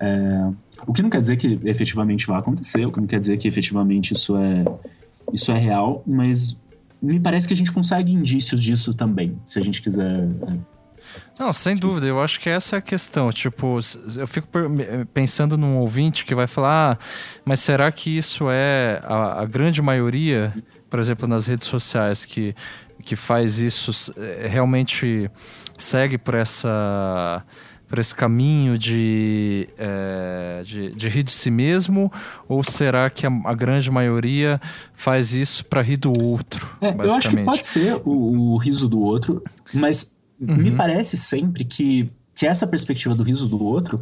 É, 0.00 0.50
o 0.86 0.92
que 0.92 1.02
não 1.02 1.10
quer 1.10 1.20
dizer 1.20 1.36
que 1.36 1.58
efetivamente 1.64 2.26
vai 2.26 2.38
acontecer, 2.38 2.86
o 2.86 2.92
que 2.92 3.00
não 3.00 3.06
quer 3.06 3.20
dizer 3.20 3.38
que 3.38 3.48
efetivamente 3.48 4.12
isso 4.12 4.36
é, 4.36 4.64
isso 5.32 5.52
é 5.52 5.58
real, 5.58 6.02
mas 6.06 6.56
me 7.00 7.20
parece 7.20 7.46
que 7.46 7.54
a 7.54 7.56
gente 7.56 7.72
consegue 7.72 8.12
indícios 8.12 8.62
disso 8.62 8.94
também, 8.94 9.32
se 9.46 9.58
a 9.58 9.62
gente 9.62 9.80
quiser 9.80 10.28
é, 10.46 10.58
não, 11.38 11.52
sem 11.52 11.76
dúvida. 11.76 12.06
Eu 12.06 12.20
acho 12.20 12.40
que 12.40 12.48
essa 12.48 12.76
é 12.76 12.78
a 12.78 12.82
questão. 12.82 13.30
Tipo, 13.30 13.78
eu 14.16 14.26
fico 14.26 14.48
pensando 15.12 15.56
num 15.56 15.78
ouvinte 15.78 16.24
que 16.24 16.34
vai 16.34 16.46
falar, 16.46 16.92
ah, 16.92 17.04
mas 17.44 17.60
será 17.60 17.90
que 17.90 18.16
isso 18.16 18.50
é 18.50 19.00
a, 19.04 19.42
a 19.42 19.44
grande 19.44 19.82
maioria, 19.82 20.52
por 20.88 20.98
exemplo, 21.00 21.26
nas 21.26 21.46
redes 21.46 21.66
sociais, 21.66 22.24
que, 22.24 22.54
que 23.02 23.16
faz 23.16 23.58
isso, 23.58 24.12
é, 24.16 24.46
realmente 24.48 25.30
segue 25.78 26.18
por 26.18 26.34
essa 26.34 27.44
por 27.94 28.00
esse 28.00 28.14
caminho 28.14 28.76
de, 28.76 29.68
é, 29.78 30.62
de, 30.64 30.94
de, 30.94 31.08
rir 31.08 31.22
de 31.22 31.30
si 31.30 31.48
mesmo? 31.48 32.10
Ou 32.48 32.64
será 32.64 33.08
que 33.08 33.24
a, 33.24 33.30
a 33.44 33.54
grande 33.54 33.88
maioria 33.88 34.60
faz 34.94 35.32
isso 35.32 35.64
para 35.64 35.80
rir 35.80 35.98
do 35.98 36.12
outro? 36.20 36.66
É, 36.80 36.88
eu 36.88 37.14
acho 37.14 37.30
que 37.30 37.36
pode 37.44 37.64
ser 37.64 38.00
o, 38.04 38.54
o 38.54 38.56
riso 38.56 38.88
do 38.88 39.00
outro, 39.00 39.40
mas 39.72 40.14
Uhum. 40.40 40.56
Me 40.56 40.70
parece 40.72 41.16
sempre 41.16 41.64
que, 41.64 42.08
que 42.34 42.46
essa 42.46 42.66
perspectiva 42.66 43.14
do 43.14 43.22
riso 43.22 43.48
do 43.48 43.62
outro 43.62 44.00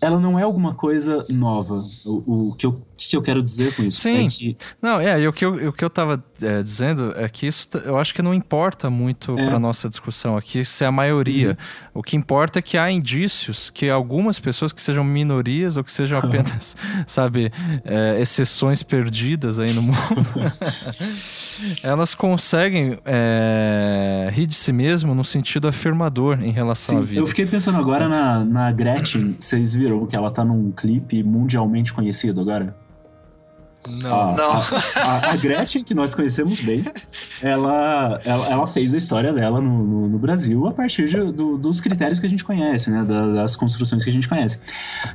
ela 0.00 0.20
não 0.20 0.38
é 0.38 0.42
alguma 0.42 0.74
coisa 0.74 1.26
nova. 1.30 1.84
O, 2.04 2.50
o 2.50 2.54
que, 2.54 2.64
eu, 2.64 2.80
que 3.06 3.16
eu 3.16 3.22
quero 3.22 3.42
dizer 3.42 3.74
com 3.74 3.82
isso? 3.82 4.00
Sim. 4.00 4.26
É 4.26 4.28
que... 4.28 4.56
Não, 4.80 5.00
é, 5.00 5.20
e 5.20 5.28
o 5.28 5.32
que 5.32 5.44
eu, 5.44 5.68
o 5.68 5.72
que 5.72 5.84
eu 5.84 5.90
tava 5.90 6.22
é, 6.42 6.62
dizendo 6.62 7.12
é 7.16 7.28
que 7.28 7.46
isso 7.46 7.68
eu 7.84 7.98
acho 7.98 8.14
que 8.14 8.22
não 8.22 8.34
importa 8.34 8.90
muito 8.90 9.38
é. 9.38 9.44
para 9.44 9.58
nossa 9.58 9.88
discussão 9.88 10.36
aqui 10.36 10.64
se 10.64 10.84
é 10.84 10.86
a 10.86 10.92
maioria. 10.92 11.50
Uhum. 11.50 12.00
O 12.00 12.02
que 12.02 12.16
importa 12.16 12.58
é 12.58 12.62
que 12.62 12.76
há 12.76 12.90
indícios 12.90 13.70
que 13.70 13.88
algumas 13.88 14.38
pessoas 14.38 14.72
que 14.72 14.80
sejam 14.80 15.04
minorias 15.04 15.76
ou 15.76 15.84
que 15.84 15.92
sejam 15.92 16.18
apenas, 16.18 16.76
sabe, 17.06 17.52
é, 17.84 18.20
exceções 18.20 18.82
perdidas 18.82 19.58
aí 19.58 19.72
no 19.72 19.82
mundo, 19.82 19.96
elas 21.82 22.14
conseguem 22.14 22.98
é, 23.04 24.28
rir 24.32 24.46
de 24.46 24.54
si 24.54 24.72
mesmo 24.72 25.14
no 25.14 25.24
sentido 25.24 25.68
afirmador 25.68 26.42
em 26.42 26.50
relação 26.50 26.96
Sim, 26.96 27.02
à 27.02 27.04
vida. 27.04 27.20
Eu 27.20 27.26
fiquei 27.26 27.46
pensando 27.46 27.78
agora 27.78 28.08
na, 28.08 28.44
na 28.44 28.72
Gretchen, 28.72 29.36
vocês 29.38 29.74
viram? 29.74 29.98
que 30.08 30.16
ela 30.16 30.30
tá 30.30 30.44
num 30.44 30.72
clipe 30.72 31.22
mundialmente 31.22 31.92
conhecido 31.92 32.40
agora? 32.40 32.70
Não. 33.86 34.20
A, 34.20 34.36
não. 34.36 34.52
A, 34.52 34.62
a, 34.96 35.30
a, 35.32 35.36
Gretchen, 35.36 35.82
que 35.82 35.94
nós 35.94 36.14
conhecemos 36.14 36.60
bem, 36.60 36.84
ela, 37.40 38.20
ela, 38.24 38.46
ela 38.48 38.66
fez 38.66 38.92
a 38.92 38.96
história 38.96 39.32
dela 39.32 39.60
no, 39.60 39.84
no, 39.84 40.08
no 40.08 40.18
Brasil 40.18 40.66
a 40.66 40.72
partir 40.72 41.06
de, 41.06 41.32
do, 41.32 41.56
dos 41.56 41.80
critérios 41.80 42.20
que 42.20 42.26
a 42.26 42.28
gente 42.28 42.44
conhece, 42.44 42.90
né? 42.90 43.04
Das 43.04 43.56
construções 43.56 44.04
que 44.04 44.10
a 44.10 44.12
gente 44.12 44.28
conhece. 44.28 44.60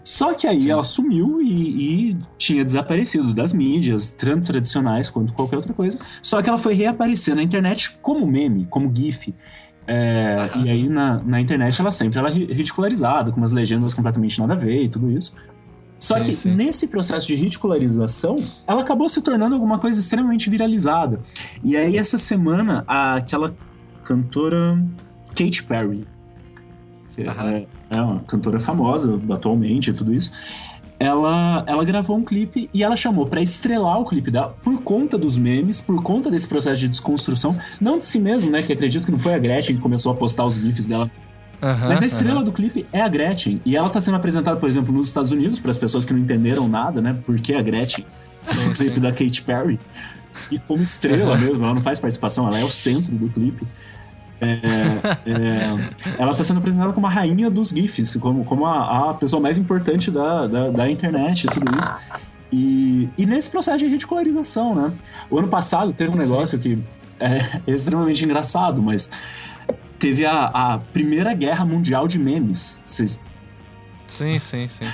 Só 0.04 0.34
que 0.34 0.48
aí 0.48 0.62
Sim. 0.62 0.72
ela 0.72 0.84
sumiu 0.84 1.42
e, 1.42 2.12
e, 2.12 2.18
tinha 2.38 2.64
desaparecido 2.64 3.34
das 3.34 3.54
mídias, 3.54 4.12
tanto 4.14 4.52
tradicionais 4.52 5.10
quanto 5.10 5.34
qualquer 5.34 5.58
outra 5.58 5.74
coisa. 5.74 5.98
Só 6.22 6.42
que 6.42 6.50
ela 6.50 6.58
foi 6.58 6.74
reaparecer 6.74 7.36
na 7.36 7.44
internet 7.44 7.98
como 8.02 8.26
meme, 8.26 8.66
como 8.70 8.92
GIF. 8.96 9.34
É, 9.86 10.50
e 10.64 10.70
aí 10.70 10.88
na, 10.88 11.22
na 11.22 11.42
internet 11.42 11.80
ela 11.82 11.92
sempre 11.92 12.18
ela 12.18 12.30
é 12.30 12.34
ridicularizada, 12.34 13.32
com 13.32 13.38
umas 13.38 13.52
legendas 13.52 13.94
completamente 13.94 14.40
nada 14.40 14.54
a 14.54 14.56
ver 14.56 14.84
e 14.84 14.90
tudo 14.90 15.12
isso. 15.12 15.36
Só 16.04 16.18
sim, 16.18 16.24
que 16.26 16.34
sim. 16.34 16.54
nesse 16.54 16.88
processo 16.90 17.26
de 17.26 17.34
ridicularização, 17.34 18.44
ela 18.68 18.82
acabou 18.82 19.08
se 19.08 19.22
tornando 19.22 19.56
alguma 19.56 19.80
coisa 19.80 20.02
extremamente 20.02 20.50
viralizada. 20.50 21.22
E 21.64 21.78
aí 21.78 21.98
essa 21.98 22.18
semana, 22.18 22.84
aquela 22.86 23.56
cantora 24.04 24.84
Katy 25.30 25.64
Perry, 25.64 26.06
que 27.16 27.22
é, 27.22 27.68
é 27.90 28.02
uma 28.02 28.20
cantora 28.20 28.60
famosa 28.60 29.18
atualmente 29.30 29.92
e 29.92 29.94
tudo 29.94 30.14
isso, 30.14 30.34
ela, 31.00 31.64
ela 31.66 31.86
gravou 31.86 32.18
um 32.18 32.24
clipe 32.24 32.70
e 32.74 32.84
ela 32.84 32.98
chamou 32.98 33.26
para 33.26 33.42
estrelar 33.42 33.98
o 33.98 34.04
clipe 34.04 34.30
dela 34.30 34.58
por 34.62 34.82
conta 34.82 35.18
dos 35.18 35.38
memes, 35.38 35.80
por 35.80 36.04
conta 36.04 36.30
desse 36.30 36.50
processo 36.50 36.82
de 36.82 36.90
desconstrução, 36.90 37.56
não 37.80 37.98
de 37.98 38.04
si 38.04 38.20
mesmo, 38.20 38.52
né? 38.52 38.62
Que 38.62 38.74
acredito 38.74 39.06
que 39.06 39.12
não 39.12 39.20
foi 39.20 39.34
a 39.34 39.40
Gretchen 39.40 39.78
que 39.78 39.82
começou 39.82 40.12
a 40.12 40.16
postar 40.16 40.44
os 40.44 40.56
GIFs 40.56 40.88
dela. 40.88 41.10
Uhum, 41.64 41.88
Mas 41.88 42.02
a 42.02 42.06
estrela 42.06 42.40
uhum. 42.40 42.44
do 42.44 42.52
clipe 42.52 42.86
é 42.92 43.02
a 43.02 43.08
Gretchen. 43.08 43.62
E 43.66 43.78
ela 43.78 43.90
tá 43.90 44.02
sendo 44.02 44.16
apresentada, 44.16 44.58
por 44.58 44.68
exemplo, 44.68 44.94
nos 44.94 45.08
Estados 45.08 45.32
Unidos, 45.32 45.60
para 45.60 45.72
as 45.72 45.78
pessoas 45.78 46.04
que 46.04 46.12
não 46.12 46.20
entenderam 46.20 46.68
nada, 46.68 47.02
né? 47.02 47.16
Porque 47.26 47.54
a 47.54 47.62
Gretchen, 47.62 48.06
sim, 48.44 48.68
o 48.68 48.74
clipe 48.74 48.96
sim. 48.96 49.02
da 49.02 49.12
Katy 49.12 49.42
Perry. 49.44 49.80
E 50.52 50.60
como 50.60 50.84
estrela 50.84 51.38
mesmo, 51.38 51.64
ela 51.64 51.74
não 51.74 51.82
faz 51.82 52.00
participação, 52.00 52.48
ela 52.48 52.60
é 52.60 52.66
o 52.66 52.70
centro 52.70 53.16
do 53.16 53.30
clipe. 53.30 53.66
É, 54.42 54.60
é, 55.26 56.16
ela 56.20 56.32
está 56.32 56.44
sendo 56.44 56.58
apresentada 56.58 56.92
como 56.92 57.08
a 57.08 57.10
rainha 57.10 57.50
dos 57.50 57.70
GIFs, 57.70 58.18
como, 58.18 58.44
como 58.44 58.66
a, 58.66 59.12
a 59.12 59.14
pessoa 59.14 59.42
mais 59.42 59.58
importante 59.58 60.12
da, 60.12 60.48
da, 60.48 60.70
da, 60.70 60.92
internet 60.92 61.46
e 61.46 61.48
tudo 61.48 61.72
isso. 61.80 61.92
E, 62.52 63.10
e 63.18 63.26
nesse 63.26 63.50
processo 63.50 63.78
de 63.78 63.88
reticularização, 63.88 64.76
né? 64.76 64.92
O 65.30 65.40
ano 65.40 65.48
passado 65.48 65.94
teve 65.94 66.12
um 66.12 66.18
negócio 66.18 66.60
que 66.60 66.78
é 67.22 67.62
extremamente 67.66 68.26
engraçado, 68.26 68.82
mas 68.82 69.10
teve 70.04 70.26
a, 70.26 70.48
a 70.48 70.80
Primeira 70.92 71.34
Guerra 71.34 71.64
Mundial 71.64 72.10
de 72.10 72.20
Memes. 72.20 72.82
Vocês... 72.84 73.18
Sim, 74.06 74.38
sim, 74.38 74.68
sim. 74.68 74.86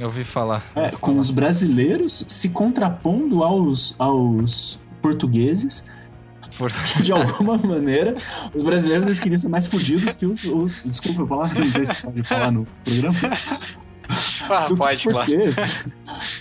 Eu 0.00 0.06
ouvi 0.06 0.24
falar. 0.24 0.64
É, 0.74 0.90
com 0.90 1.16
os 1.20 1.30
brasileiros 1.30 2.24
se 2.26 2.48
contrapondo 2.48 3.44
aos, 3.44 3.94
aos 4.00 4.80
portugueses 5.00 5.84
de 7.00 7.12
alguma 7.12 7.56
maneira, 7.64 8.16
os 8.52 8.64
brasileiros 8.64 9.06
eles 9.06 9.20
queriam 9.20 9.38
ser 9.38 9.48
mais 9.48 9.68
fodidos 9.68 10.16
que 10.16 10.26
os, 10.26 10.42
os. 10.42 10.80
Desculpa 10.84 11.22
eu 11.22 11.26
falar, 11.28 11.54
não 11.54 11.70
sei 11.70 11.86
se 11.86 11.94
pode 11.94 12.22
falar 12.24 12.50
no 12.50 12.66
programa. 12.82 13.16
Ah, 14.48 14.68
pode, 14.76 15.02
portugueses. 15.04 15.84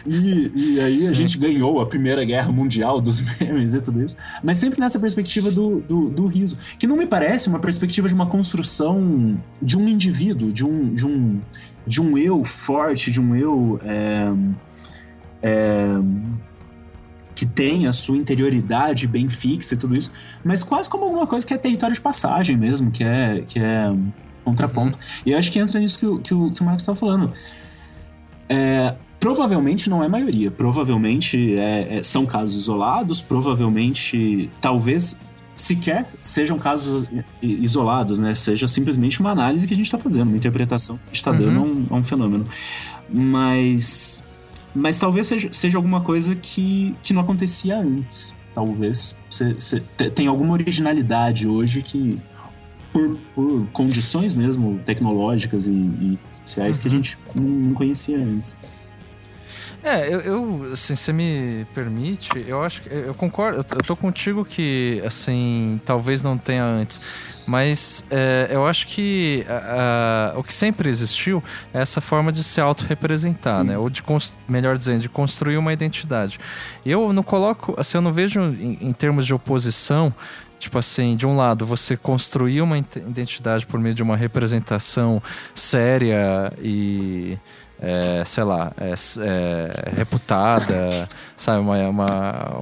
E, 0.05 0.51
e 0.53 0.79
aí 0.79 1.07
a 1.07 1.13
gente 1.13 1.37
ganhou 1.37 1.81
a 1.81 1.85
Primeira 1.85 2.23
Guerra 2.23 2.51
Mundial 2.51 3.01
dos 3.01 3.21
memes 3.39 3.73
e 3.73 3.81
tudo 3.81 4.03
isso. 4.03 4.15
Mas 4.43 4.57
sempre 4.57 4.79
nessa 4.79 4.99
perspectiva 4.99 5.49
do, 5.49 5.81
do, 5.81 6.09
do, 6.09 6.27
riso. 6.27 6.57
Que 6.77 6.85
não 6.85 6.95
me 6.95 7.07
parece 7.07 7.49
uma 7.49 7.59
perspectiva 7.59 8.07
de 8.07 8.13
uma 8.13 8.27
construção 8.27 9.37
de 9.61 9.77
um 9.77 9.87
indivíduo, 9.87 10.51
de 10.51 10.65
um, 10.65 10.93
de 10.93 11.05
um, 11.05 11.41
de 11.87 12.01
um 12.01 12.17
eu 12.17 12.43
forte, 12.43 13.11
de 13.11 13.19
um 13.19 13.35
eu. 13.35 13.79
É, 13.83 14.31
é, 15.41 15.87
que 17.33 17.45
tem 17.45 17.85
a 17.85 17.91
sua 17.91 18.15
interioridade 18.15 19.05
bem 19.07 19.29
fixa 19.29 19.73
e 19.73 19.77
tudo 19.77 19.93
isso, 19.93 20.09
mas 20.41 20.63
quase 20.63 20.89
como 20.89 21.03
alguma 21.03 21.27
coisa 21.27 21.45
que 21.45 21.53
é 21.53 21.57
território 21.57 21.93
de 21.93 21.99
passagem 21.99 22.55
mesmo, 22.55 22.89
que 22.89 23.03
é, 23.03 23.43
que 23.45 23.59
é 23.59 23.93
contraponto. 24.45 24.97
Uhum. 24.97 25.03
E 25.25 25.31
eu 25.33 25.37
acho 25.37 25.51
que 25.51 25.59
entra 25.59 25.77
nisso 25.79 25.99
que 25.99 26.05
o, 26.05 26.19
que 26.19 26.33
o, 26.33 26.51
que 26.51 26.61
o 26.61 26.63
Marcos 26.63 26.83
estava 26.83 26.97
falando. 26.97 27.33
É, 28.47 28.95
provavelmente 29.25 29.89
não 29.89 30.03
é 30.03 30.07
maioria, 30.07 30.51
provavelmente 30.51 31.57
é, 31.57 31.97
é, 31.97 32.03
são 32.03 32.27
casos 32.27 32.55
isolados, 32.61 33.23
provavelmente, 33.23 34.51
talvez 34.61 35.19
sequer 35.55 36.05
sejam 36.23 36.59
casos 36.59 37.07
isolados, 37.41 38.19
né? 38.19 38.35
Seja 38.35 38.67
simplesmente 38.67 39.19
uma 39.19 39.31
análise 39.31 39.65
que 39.65 39.73
a 39.73 39.75
gente 39.75 39.87
está 39.87 39.97
fazendo, 39.97 40.27
uma 40.27 40.37
interpretação 40.37 40.97
que 40.97 41.03
a 41.05 41.07
gente 41.07 41.15
está 41.15 41.31
dando 41.31 41.59
uhum. 41.59 41.87
a 41.89 41.93
um, 41.93 41.95
a 41.95 41.95
um 41.95 42.03
fenômeno. 42.03 42.45
Mas 43.09 44.23
mas 44.75 44.99
talvez 44.99 45.25
seja, 45.25 45.49
seja 45.51 45.75
alguma 45.75 46.01
coisa 46.01 46.35
que, 46.35 46.95
que 47.01 47.11
não 47.11 47.23
acontecia 47.23 47.79
antes. 47.79 48.35
Talvez. 48.53 49.17
Cê, 49.27 49.81
tem 50.13 50.27
alguma 50.27 50.53
originalidade 50.53 51.47
hoje 51.47 51.81
que, 51.81 52.21
por, 52.93 53.17
por 53.33 53.67
condições 53.73 54.35
mesmo 54.35 54.79
tecnológicas 54.85 55.65
e, 55.65 55.71
e 55.71 56.19
sociais, 56.43 56.77
uhum. 56.77 56.81
que 56.81 56.87
a 56.87 56.91
uhum. 56.91 56.97
gente 56.97 57.17
não, 57.33 57.43
não 57.43 57.73
conhecia 57.73 58.19
antes. 58.19 58.55
É, 59.85 60.11
eu, 60.11 60.19
eu 60.21 60.69
assim, 60.73 60.95
você 60.95 61.13
me 61.13 61.67
permite, 61.75 62.29
eu 62.47 62.63
acho 62.63 62.81
que 62.81 62.89
eu 62.91 63.13
concordo, 63.13 63.59
eu 63.59 63.83
tô 63.83 63.95
contigo 63.95 64.43
que 64.43 64.99
assim, 65.05 65.79
talvez 65.85 66.23
não 66.23 66.39
tenha 66.39 66.63
antes, 66.63 66.99
mas 67.45 68.03
é, 68.09 68.47
eu 68.49 68.65
acho 68.65 68.87
que 68.87 69.45
a, 69.47 70.33
a, 70.33 70.39
o 70.39 70.43
que 70.43 70.51
sempre 70.51 70.89
existiu 70.89 71.43
é 71.71 71.81
essa 71.81 72.01
forma 72.01 72.31
de 72.31 72.43
se 72.43 72.59
autorrepresentar, 72.59 73.63
né? 73.63 73.77
Ou 73.77 73.87
de 73.87 74.03
melhor 74.49 74.75
dizendo, 74.75 75.01
de 75.01 75.09
construir 75.09 75.57
uma 75.57 75.71
identidade. 75.71 76.39
Eu 76.83 77.13
não 77.13 77.21
coloco, 77.21 77.75
assim, 77.77 77.99
eu 77.99 78.01
não 78.01 78.11
vejo 78.11 78.39
em, 78.41 78.79
em 78.81 78.91
termos 78.91 79.23
de 79.23 79.35
oposição 79.35 80.11
Tipo 80.57 80.79
assim, 80.79 81.15
de 81.15 81.27
um 81.27 81.35
lado, 81.35 81.65
você 81.65 81.97
construir 81.97 82.61
uma 82.61 82.77
identidade 82.77 83.67
por 83.67 83.79
meio 83.79 83.93
de 83.93 84.01
uma 84.01 84.15
representação 84.15 85.21
séria 85.53 86.51
e 86.59 87.37
é, 87.81 88.23
sei 88.25 88.43
lá, 88.43 88.71
é, 88.77 88.93
é, 88.93 89.95
reputada, 89.95 91.07
sabe, 91.35 91.59
uma, 91.59 91.77
uma, 91.87 92.07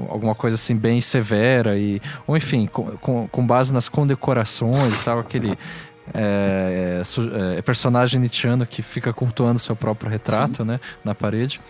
alguma 0.10 0.36
coisa 0.36 0.56
assim 0.56 0.76
bem 0.76 1.02
severa 1.02 1.78
e, 1.78 2.02
ou 2.26 2.36
enfim, 2.36 2.68
com, 2.68 3.28
com 3.28 3.46
base 3.46 3.74
nas 3.74 3.88
condecorações 3.88 5.00
e 5.00 5.04
tal, 5.04 5.20
aquele 5.20 5.58
é, 6.14 7.02
é, 7.02 7.58
é, 7.58 7.62
personagem 7.62 8.20
Nietzscheano 8.20 8.66
que 8.66 8.82
fica 8.82 9.14
cultuando 9.14 9.60
seu 9.60 9.76
próprio 9.76 10.10
retrato, 10.10 10.64
Sim. 10.64 10.70
né, 10.70 10.80
na 11.04 11.16
parede. 11.16 11.62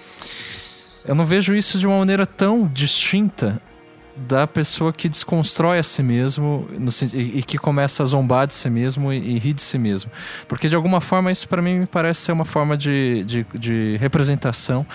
Eu 1.05 1.13
não 1.13 1.25
vejo 1.25 1.53
isso 1.53 1.77
de 1.77 1.85
uma 1.85 1.99
maneira 1.99 2.25
tão 2.25 2.65
distinta 2.67 3.61
da 4.15 4.45
pessoa 4.45 4.93
que 4.93 5.09
desconstrói 5.09 5.79
a 5.79 5.83
si 5.83 6.03
mesmo 6.03 6.67
no, 6.77 6.91
e, 7.13 7.39
e, 7.39 7.43
que 7.43 7.57
começa 7.57 8.03
a 8.03 8.05
zombar 8.05 8.45
de 8.45 8.53
si 8.53 8.69
mesmo 8.69 9.11
e, 9.11 9.17
e 9.17 9.39
rir 9.39 9.53
de 9.53 9.61
si 9.61 9.77
mesmo. 9.79 10.11
Porque 10.47 10.69
de 10.69 10.75
alguma 10.75 11.01
forma 11.01 11.31
isso 11.31 11.47
para 11.47 11.61
mim 11.61 11.79
me 11.79 11.85
parece 11.87 12.21
ser 12.21 12.31
uma 12.31 12.45
forma 12.45 12.77
de, 12.77 13.23
de, 13.23 13.45
de, 13.55 13.97
representação, 13.97 14.85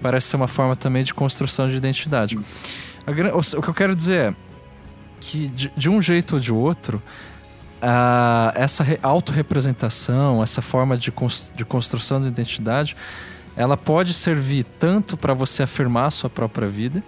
parece 0.00 0.28
ser 0.28 0.36
uma 0.36 0.48
forma 0.48 0.76
também 0.76 1.02
de 1.02 1.12
construção 1.12 1.68
de 1.68 1.76
identidade. 1.76 2.38
A, 3.04 3.10
o, 3.34 3.58
o, 3.58 3.62
que 3.62 3.68
eu 3.68 3.74
quero 3.74 3.96
dizer 3.96 4.30
é 4.30 4.34
que 5.20 5.48
de, 5.48 5.72
de 5.76 5.90
um 5.90 6.00
jeito 6.00 6.36
ou 6.36 6.40
de 6.40 6.52
outro, 6.52 7.02
a, 7.82 8.52
essa 8.54 8.84
autorrepresentação, 9.02 10.40
essa 10.40 10.62
forma 10.62 10.96
de, 10.96 11.12
de 11.56 11.64
construção 11.64 12.20
de 12.20 12.28
identidade, 12.28 12.96
ela 13.56 13.76
pode 13.76 14.14
servir 14.14 14.62
tanto 14.78 15.16
para 15.16 15.34
você 15.34 15.64
afirmar 15.64 16.06
a 16.06 16.10
sua 16.12 16.30
própria 16.30 16.68
vida, 16.68 17.02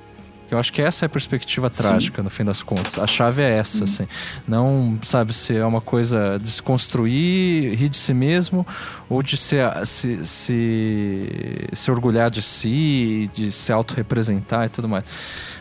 eu 0.51 0.59
acho 0.59 0.73
que 0.73 0.83
essa 0.83 1.05
é 1.05 1.07
a 1.07 1.09
perspectiva 1.09 1.71
trágica, 1.71 2.19
Sim. 2.19 2.25
no 2.25 2.31
fim 2.31 2.45
das 2.45 2.63
contas. 2.63 2.99
A 2.99 3.07
chave 3.07 3.43
é 3.43 3.51
essa, 3.59 3.79
uhum. 3.79 3.85
assim. 3.85 4.09
Não, 4.47 4.99
sabe, 5.03 5.33
se 5.33 5.57
é 5.57 5.65
uma 5.65 5.81
coisa 5.81 6.39
de 6.39 6.51
se 6.51 6.63
construir, 6.63 7.75
rir 7.75 7.89
de 7.89 7.97
si 7.97 8.13
mesmo, 8.13 8.67
ou 9.09 9.23
de 9.23 9.37
se, 9.37 9.57
se, 9.85 10.25
se, 10.25 11.69
se 11.73 11.91
orgulhar 11.91 12.31
de 12.31 12.43
si, 12.43 13.31
de 13.33 13.53
se 13.53 13.73
autorrepresentar 13.73 14.67
e 14.67 14.69
tudo 14.69 14.89
mais. 14.89 15.05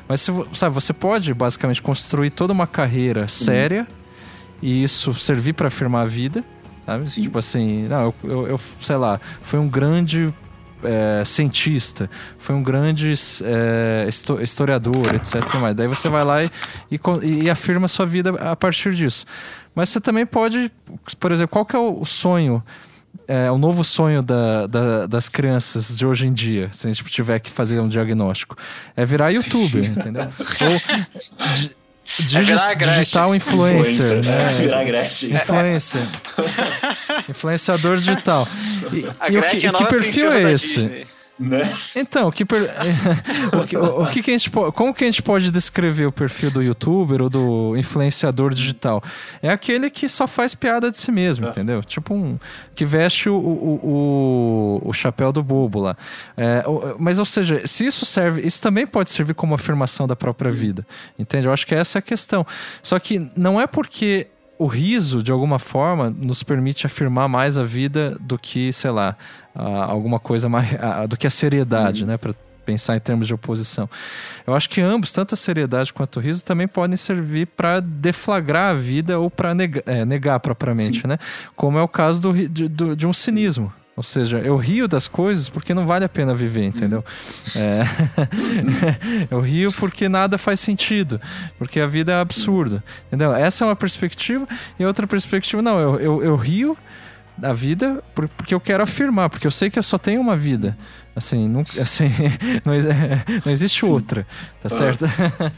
Mas, 0.07 0.21
se, 0.21 0.31
sabe, 0.53 0.73
você 0.73 0.93
pode, 0.93 1.33
basicamente, 1.33 1.81
construir 1.81 2.31
toda 2.31 2.51
uma 2.51 2.65
carreira 2.67 3.27
séria 3.27 3.87
e 4.61 4.83
isso 4.83 5.13
servir 5.13 5.53
para 5.53 5.67
afirmar 5.67 6.01
a 6.01 6.05
vida, 6.05 6.43
sabe? 6.85 7.07
Sim. 7.07 7.21
Tipo 7.21 7.39
assim, 7.39 7.87
não, 7.87 8.01
eu, 8.01 8.15
eu, 8.23 8.47
eu, 8.47 8.57
sei 8.57 8.95
lá, 8.95 9.19
foi 9.41 9.59
um 9.59 9.67
grande 9.67 10.33
é, 10.83 11.23
cientista, 11.25 12.09
foi 12.37 12.55
um 12.55 12.63
grande 12.63 13.13
é, 13.43 14.07
historiador, 14.41 15.15
etc. 15.15 15.55
Mais. 15.55 15.75
Daí 15.75 15.87
você 15.87 16.09
vai 16.09 16.23
lá 16.23 16.43
e, 16.43 16.49
e, 16.91 16.99
e, 17.43 17.49
afirma 17.49 17.87
sua 17.87 18.05
vida 18.05 18.31
a 18.39 18.55
partir 18.55 18.93
disso. 18.93 19.25
Mas 19.75 19.89
você 19.89 19.99
também 19.99 20.25
pode, 20.25 20.71
por 21.19 21.31
exemplo, 21.31 21.49
qual 21.49 21.65
que 21.65 21.75
é 21.75 21.79
o 21.79 22.03
sonho, 22.05 22.63
é, 23.27 23.49
o 23.51 23.57
novo 23.57 23.83
sonho 23.83 24.21
da, 24.21 24.67
da, 24.67 25.07
das 25.07 25.29
crianças 25.29 25.95
de 25.95 26.05
hoje 26.05 26.27
em 26.27 26.33
dia, 26.33 26.69
se 26.71 26.87
a 26.87 26.91
gente 26.91 27.03
tiver 27.05 27.39
que 27.39 27.49
fazer 27.49 27.79
um 27.79 27.87
diagnóstico? 27.87 28.55
É 28.95 29.05
virar 29.05 29.29
youtuber, 29.29 29.85
entendeu? 29.85 30.23
Ou, 30.61 31.53
de, 31.55 31.78
Digi 32.17 32.51
é 32.51 32.75
digital 32.75 33.35
influencer, 33.35 34.17
influencer 34.17 34.23
né? 34.23 34.53
Virar 34.57 34.83
Gretchen. 34.83 35.33
Influencer. 35.33 36.01
Influenciador 37.29 37.97
digital. 37.97 38.47
E, 38.91 39.31
e 39.31 39.37
o 39.37 39.43
que, 39.43 39.67
é 39.67 39.71
que 39.71 39.85
perfil 39.85 40.31
é 40.31 40.51
esse? 40.51 41.07
Né? 41.39 41.73
Então, 41.95 42.27
o 42.27 42.31
que, 42.31 42.43
per... 42.43 42.69
o 43.57 43.65
que, 43.65 43.77
o, 43.77 44.03
o 44.03 44.07
que, 44.07 44.21
que 44.21 44.29
a 44.29 44.33
gente 44.33 44.49
pode... 44.49 44.73
como 44.73 44.93
que 44.93 45.05
a 45.05 45.07
gente 45.07 45.21
pode 45.21 45.51
descrever 45.51 46.05
o 46.05 46.11
perfil 46.11 46.51
do 46.51 46.61
youtuber 46.61 47.21
ou 47.21 47.29
do 47.29 47.77
influenciador 47.77 48.53
digital? 48.53 49.01
É 49.41 49.49
aquele 49.49 49.89
que 49.89 50.09
só 50.09 50.27
faz 50.27 50.53
piada 50.53 50.91
de 50.91 50.97
si 50.97 51.11
mesmo, 51.11 51.45
é. 51.45 51.49
entendeu? 51.49 51.81
Tipo 51.81 52.13
um 52.13 52.37
que 52.75 52.83
veste 52.83 53.29
o, 53.29 53.35
o, 53.35 54.81
o, 54.83 54.89
o 54.89 54.93
chapéu 54.93 55.31
do 55.31 55.41
bobo 55.41 55.79
lá. 55.79 55.95
É, 56.35 56.63
mas, 56.99 57.17
ou 57.17 57.25
seja, 57.25 57.65
se 57.65 57.85
isso 57.85 58.05
serve, 58.05 58.45
isso 58.45 58.61
também 58.61 58.85
pode 58.85 59.09
servir 59.09 59.33
como 59.33 59.55
afirmação 59.55 60.05
da 60.05 60.17
própria 60.17 60.51
vida, 60.51 60.85
entende? 61.17 61.47
Eu 61.47 61.53
acho 61.53 61.65
que 61.65 61.73
essa 61.73 61.97
é 61.97 61.99
a 61.99 62.01
questão. 62.01 62.45
Só 62.83 62.99
que 62.99 63.31
não 63.37 63.61
é 63.61 63.65
porque 63.65 64.27
o 64.59 64.67
riso, 64.67 65.23
de 65.23 65.31
alguma 65.31 65.57
forma, 65.57 66.09
nos 66.09 66.43
permite 66.43 66.85
afirmar 66.85 67.29
mais 67.29 67.57
a 67.57 67.63
vida 67.63 68.17
do 68.19 68.37
que, 68.37 68.73
sei 68.73 68.91
lá, 68.91 69.15
alguma 69.55 70.19
coisa 70.19 70.49
mais. 70.49 70.67
do 71.07 71.15
que 71.15 71.25
a 71.25 71.29
seriedade, 71.29 72.01
uhum. 72.01 72.09
né? 72.09 72.17
Para 72.17 72.35
pensar 72.65 72.97
em 72.97 72.99
termos 72.99 73.25
de 73.25 73.33
oposição. 73.33 73.89
Eu 74.45 74.53
acho 74.53 74.69
que 74.69 74.81
ambos, 74.81 75.13
tanto 75.13 75.33
a 75.33 75.37
seriedade 75.37 75.93
quanto 75.93 76.17
o 76.17 76.19
riso, 76.19 76.43
também 76.43 76.67
podem 76.67 76.97
servir 76.97 77.47
para 77.47 77.79
deflagrar 77.79 78.71
a 78.71 78.73
vida 78.73 79.17
ou 79.17 79.31
para 79.31 79.55
negar, 79.55 79.81
é, 79.87 80.03
negar 80.03 80.39
propriamente, 80.41 81.01
Sim. 81.01 81.07
né? 81.07 81.17
Como 81.55 81.79
é 81.79 81.81
o 81.81 81.87
caso 81.87 82.21
do, 82.21 82.33
de, 82.33 82.67
de 82.67 83.07
um 83.07 83.13
cinismo 83.13 83.73
Ou 83.99 84.03
seja, 84.03 84.37
eu 84.37 84.55
rio 84.55 84.87
das 84.87 85.09
coisas 85.09 85.49
porque 85.49 85.73
não 85.73 85.85
vale 85.85 86.05
a 86.05 86.09
pena 86.09 86.33
viver, 86.33 86.63
entendeu? 86.63 87.03
É... 87.53 87.83
eu 89.29 89.41
rio 89.41 89.73
porque 89.73 90.07
nada 90.07 90.37
faz 90.37 90.61
sentido, 90.61 91.19
porque 91.57 91.81
a 91.81 91.85
vida 91.85 92.13
é 92.13 92.21
absurda, 92.21 92.81
entendeu? 93.07 93.33
Essa 93.35 93.65
é 93.65 93.67
uma 93.67 93.75
perspectiva 93.75 94.47
e 94.79 94.85
outra 94.85 95.05
perspectiva, 95.05 95.61
não, 95.61 95.77
eu, 95.77 95.99
eu, 95.99 96.23
eu 96.23 96.35
rio 96.37 96.77
da 97.39 97.53
vida 97.53 98.03
porque 98.13 98.53
eu 98.53 98.59
quero 98.59 98.83
afirmar, 98.83 99.29
porque 99.29 99.47
eu 99.47 99.51
sei 99.51 99.69
que 99.69 99.79
eu 99.79 99.83
só 99.83 99.97
tenho 99.97 100.21
uma 100.21 100.35
vida. 100.35 100.77
Assim, 101.15 101.49
não, 101.49 101.61
assim, 101.81 102.09
não, 102.65 102.73
não 103.45 103.51
existe 103.51 103.81
Sim. 103.81 103.91
outra, 103.91 104.25
tá 104.61 104.67
ah. 104.67 104.69
certo? 104.69 105.05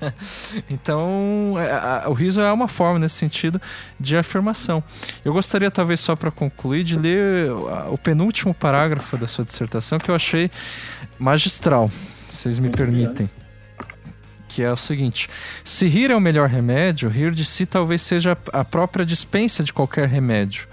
então, 0.69 1.55
é, 1.57 1.71
a, 1.71 2.03
o 2.07 2.13
riso 2.13 2.41
é 2.41 2.51
uma 2.51 2.67
forma, 2.67 2.99
nesse 2.99 3.15
sentido, 3.15 3.61
de 3.99 4.15
afirmação. 4.17 4.83
Eu 5.23 5.33
gostaria, 5.33 5.69
talvez, 5.69 5.99
só 5.99 6.15
para 6.15 6.31
concluir, 6.31 6.83
de 6.83 6.97
ler 6.97 7.51
o 7.91 7.97
penúltimo 7.97 8.53
parágrafo 8.53 9.17
da 9.17 9.27
sua 9.27 9.45
dissertação, 9.45 9.99
que 9.99 10.09
eu 10.09 10.15
achei 10.15 10.49
magistral, 11.19 11.89
se 12.27 12.43
vocês 12.43 12.59
me 12.59 12.69
permitem. 12.69 13.29
Que 14.47 14.63
é 14.63 14.71
o 14.71 14.77
seguinte: 14.77 15.29
se 15.63 15.87
rir 15.87 16.11
é 16.11 16.15
o 16.15 16.19
melhor 16.19 16.49
remédio, 16.49 17.07
rir 17.07 17.31
de 17.31 17.45
si 17.45 17.65
talvez 17.65 18.01
seja 18.01 18.37
a 18.51 18.65
própria 18.65 19.05
dispensa 19.05 19.63
de 19.63 19.71
qualquer 19.71 20.09
remédio. 20.09 20.67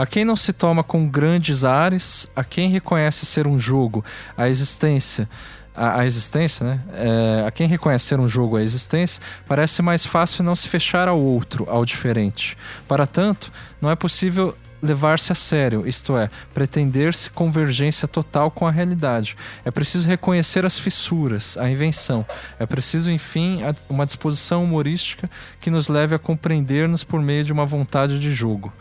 A 0.00 0.06
quem 0.06 0.24
não 0.24 0.34
se 0.34 0.54
toma 0.54 0.82
com 0.82 1.06
grandes 1.06 1.62
ares, 1.62 2.26
a 2.34 2.42
quem 2.42 2.70
reconhece 2.70 3.26
ser 3.26 3.46
um 3.46 3.60
jogo, 3.60 4.02
a 4.34 4.48
existência, 4.48 5.28
a, 5.76 6.00
a 6.00 6.06
existência, 6.06 6.64
né? 6.64 6.80
É, 6.94 7.44
a 7.46 7.50
quem 7.50 7.68
reconhece 7.68 8.06
ser 8.06 8.18
um 8.18 8.26
jogo 8.26 8.56
a 8.56 8.62
existência, 8.62 9.22
parece 9.46 9.82
mais 9.82 10.06
fácil 10.06 10.42
não 10.42 10.56
se 10.56 10.68
fechar 10.68 11.06
ao 11.06 11.20
outro, 11.20 11.68
ao 11.68 11.84
diferente. 11.84 12.56
Para 12.88 13.06
tanto, 13.06 13.52
não 13.78 13.90
é 13.90 13.94
possível 13.94 14.56
levar-se 14.82 15.32
a 15.32 15.34
sério, 15.34 15.86
isto 15.86 16.16
é, 16.16 16.30
pretender-se 16.54 17.28
convergência 17.28 18.08
total 18.08 18.50
com 18.50 18.66
a 18.66 18.70
realidade. 18.70 19.36
É 19.66 19.70
preciso 19.70 20.08
reconhecer 20.08 20.64
as 20.64 20.78
fissuras, 20.78 21.58
a 21.58 21.68
invenção. 21.68 22.24
É 22.58 22.64
preciso, 22.64 23.10
enfim, 23.10 23.60
uma 23.86 24.06
disposição 24.06 24.64
humorística 24.64 25.30
que 25.60 25.70
nos 25.70 25.88
leve 25.88 26.14
a 26.14 26.18
compreender-nos 26.18 27.04
por 27.04 27.20
meio 27.20 27.44
de 27.44 27.52
uma 27.52 27.66
vontade 27.66 28.18
de 28.18 28.32
jogo. 28.32 28.72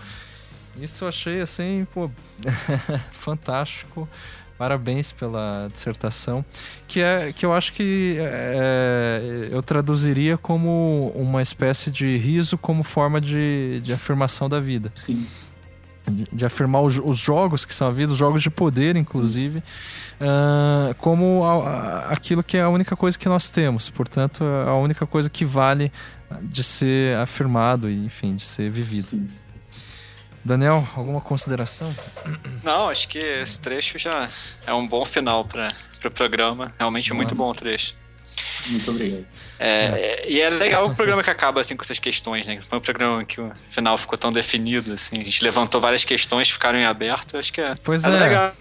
Isso 0.82 1.04
eu 1.04 1.10
achei 1.10 1.42
assim, 1.42 1.88
pô, 1.94 2.10
fantástico. 3.12 4.08
Parabéns 4.58 5.14
pela 5.14 5.70
dissertação, 5.72 6.44
que 6.86 7.00
é 7.00 7.32
que 7.32 7.46
eu 7.46 7.54
acho 7.54 7.72
que 7.72 8.18
é, 8.20 9.48
eu 9.50 9.64
traduziria 9.64 10.38
como 10.38 11.14
uma 11.16 11.42
espécie 11.42 11.90
de 11.90 12.18
riso 12.18 12.58
como 12.58 12.84
forma 12.84 13.22
de, 13.22 13.80
de 13.82 13.94
afirmação 13.94 14.50
da 14.50 14.60
vida. 14.60 14.92
Sim. 14.94 15.26
De, 16.06 16.28
de 16.30 16.46
afirmar 16.46 16.82
os, 16.82 17.00
os, 17.00 17.18
jogos 17.18 17.64
que 17.64 17.74
são 17.74 17.88
a 17.88 17.92
vida, 17.92 18.12
os 18.12 18.18
jogos 18.18 18.44
de 18.44 18.50
poder, 18.50 18.98
inclusive, 18.98 19.60
uh, 20.20 20.94
como 20.98 21.46
a, 21.46 21.54
a, 21.54 22.00
aquilo 22.12 22.44
que 22.44 22.58
é 22.58 22.62
a 22.62 22.68
única 22.68 22.98
coisa 22.98 23.18
que 23.18 23.30
nós 23.30 23.50
temos. 23.50 23.90
Portanto, 23.90 24.44
a 24.44 24.76
única 24.76 25.08
coisa 25.08 25.30
que 25.30 25.46
vale 25.46 25.90
de 26.42 26.66
ser 26.66 27.16
afirmado 27.16 27.90
e, 27.90 28.06
enfim, 28.06 28.36
de 28.36 28.46
ser 28.46 28.70
vivido. 28.70 29.06
Sim. 29.06 29.30
Daniel, 30.44 30.88
alguma 30.96 31.22
consideração? 31.22 31.96
Não, 32.64 32.90
acho 32.90 33.08
que 33.08 33.18
esse 33.18 33.60
trecho 33.60 34.00
já 34.00 34.30
é 34.66 34.74
um 34.74 34.88
bom 34.88 35.06
final 35.06 35.46
para 35.46 35.70
o 35.98 36.00
pro 36.00 36.12
programa. 36.12 36.74
Realmente 36.78 37.12
é 37.12 37.14
muito 37.14 37.36
bom 37.36 37.50
o 37.50 37.54
trecho. 37.54 37.94
Muito 38.68 38.90
obrigado. 38.92 39.26
É, 39.60 39.68
é. 39.68 40.26
E 40.30 40.40
é 40.40 40.50
legal 40.50 40.88
o 40.88 40.96
programa 40.96 41.24
que 41.24 41.30
acaba 41.30 41.60
assim 41.60 41.76
com 41.76 41.84
essas 41.84 42.00
questões, 42.00 42.48
né? 42.48 42.60
Foi 42.70 42.78
um 42.78 42.82
programa 42.82 43.26
que 43.26 43.40
o 43.42 43.52
final 43.70 43.98
ficou 43.98 44.18
tão 44.18 44.32
definido, 44.32 44.94
assim. 44.94 45.16
A 45.20 45.24
gente 45.24 45.44
levantou 45.44 45.82
várias 45.82 46.06
questões 46.06 46.48
que 46.48 46.54
ficaram 46.54 46.80
em 46.80 46.86
aberto. 46.86 47.38
Acho 47.38 47.52
que 47.52 47.62
é, 47.62 47.76
pois 47.84 48.04
é, 48.06 48.16
é. 48.16 48.20
legal. 48.20 48.54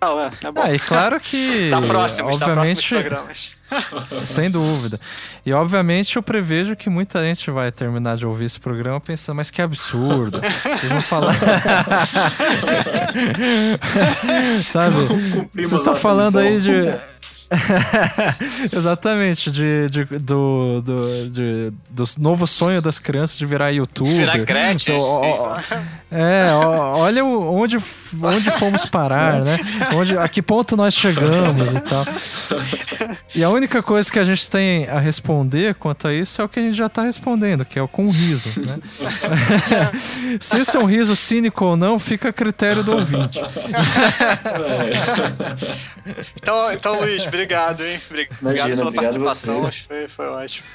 Não, 0.00 0.20
é, 0.20 0.30
é 0.44 0.52
bom. 0.52 0.62
Ah, 0.62 0.72
e 0.72 0.78
claro 0.78 1.20
que. 1.20 1.70
da 1.70 1.82
próxima, 1.82 2.28
obviamente, 2.28 2.94
da 2.94 3.00
programas. 3.00 3.56
Sem 4.24 4.50
dúvida. 4.50 4.98
E 5.44 5.52
obviamente 5.52 6.16
eu 6.16 6.22
prevejo 6.22 6.76
que 6.76 6.88
muita 6.88 7.22
gente 7.22 7.50
vai 7.50 7.72
terminar 7.72 8.16
de 8.16 8.24
ouvir 8.26 8.44
esse 8.44 8.60
programa 8.60 9.00
pensando, 9.00 9.36
mas 9.36 9.50
que 9.50 9.60
absurdo. 9.60 10.40
Eles 10.42 10.92
vão 10.92 11.02
falar. 11.02 11.34
Sabe? 14.66 14.96
Vocês 15.52 15.72
estão 15.72 15.96
falando 15.96 16.38
aí 16.38 16.60
de 16.60 16.94
Exatamente, 18.72 19.50
de, 19.50 19.88
de, 19.88 20.04
do, 20.04 20.82
do, 20.82 21.30
de, 21.30 21.72
do 21.90 22.04
novo 22.18 22.46
sonho 22.46 22.82
das 22.82 22.98
crianças 22.98 23.38
de 23.38 23.46
virar 23.46 23.70
youtuber. 23.70 24.12
Virar 24.12 24.38
Gretchen. 24.38 24.96
Então, 24.96 25.56
é, 26.08 26.52
olha 26.52 27.24
onde, 27.24 27.78
onde 28.22 28.50
fomos 28.52 28.86
parar, 28.86 29.42
né? 29.42 29.58
Onde, 29.92 30.16
a 30.16 30.28
que 30.28 30.40
ponto 30.40 30.76
nós 30.76 30.94
chegamos 30.94 31.74
e 31.74 31.80
tal. 31.80 32.04
E 33.34 33.42
a 33.42 33.50
única 33.50 33.82
coisa 33.82 34.10
que 34.10 34.18
a 34.20 34.24
gente 34.24 34.48
tem 34.48 34.88
a 34.88 35.00
responder 35.00 35.74
quanto 35.74 36.06
a 36.06 36.14
isso 36.14 36.40
é 36.40 36.44
o 36.44 36.48
que 36.48 36.60
a 36.60 36.62
gente 36.62 36.76
já 36.76 36.86
está 36.86 37.02
respondendo, 37.02 37.64
que 37.64 37.76
é 37.76 37.82
o 37.82 37.88
com 37.88 38.08
riso, 38.08 38.48
né? 38.60 38.78
Se 40.38 40.60
isso 40.60 40.76
é 40.76 40.80
um 40.80 40.86
riso 40.86 41.16
cínico 41.16 41.64
ou 41.64 41.76
não, 41.76 41.98
fica 41.98 42.28
a 42.28 42.32
critério 42.32 42.84
do 42.84 42.92
ouvinte. 42.92 43.40
então, 46.36 46.72
então, 46.72 47.00
Luiz, 47.00 47.26
obrigado, 47.26 47.84
hein? 47.84 47.98
Obrigado 48.08 48.38
Imagina, 48.40 48.68
pela 48.68 48.88
obrigado 48.88 49.20
participação. 49.20 49.66
Foi, 49.66 50.06
foi 50.06 50.26
ótimo. 50.28 50.66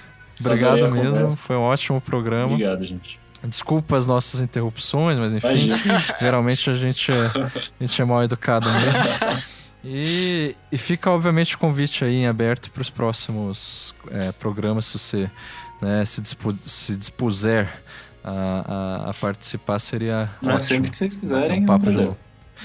Obrigado 0.41 0.91
mesmo, 0.91 1.13
conversa. 1.13 1.37
foi 1.37 1.55
um 1.55 1.61
ótimo 1.61 2.01
programa. 2.01 2.47
Obrigado, 2.47 2.85
gente. 2.85 3.20
Desculpa 3.43 3.97
as 3.97 4.07
nossas 4.07 4.39
interrupções, 4.39 5.18
mas 5.18 5.34
enfim, 5.34 5.72
geralmente 6.19 6.69
a 6.69 6.76
gente, 6.76 7.11
é, 7.11 7.15
a 7.26 7.84
gente 7.84 8.01
é 8.01 8.05
mal 8.05 8.23
educado 8.23 8.69
mesmo. 8.69 9.41
E, 9.84 10.55
e 10.72 10.77
fica, 10.77 11.09
obviamente, 11.09 11.55
o 11.55 11.57
convite 11.57 12.05
aí 12.05 12.18
em 12.18 12.27
aberto 12.27 12.72
para 12.72 12.81
os 12.81 12.89
próximos 12.89 13.95
é, 14.11 14.31
programas, 14.31 14.85
se 14.85 14.99
você 14.99 15.31
né, 15.81 16.05
se, 16.05 16.22
dispu 16.22 16.55
se 16.65 16.95
dispuser 16.95 17.68
a, 18.23 19.05
a, 19.05 19.09
a, 19.09 19.13
participar, 19.15 19.80
seria 19.80 20.30
ótimo. 20.43 20.59
sempre 20.59 20.91
que 20.91 20.97
vocês 20.97 21.15
quiserem. 21.15 21.63
Um 21.63 21.65
papo 21.65 21.89
é 21.89 22.15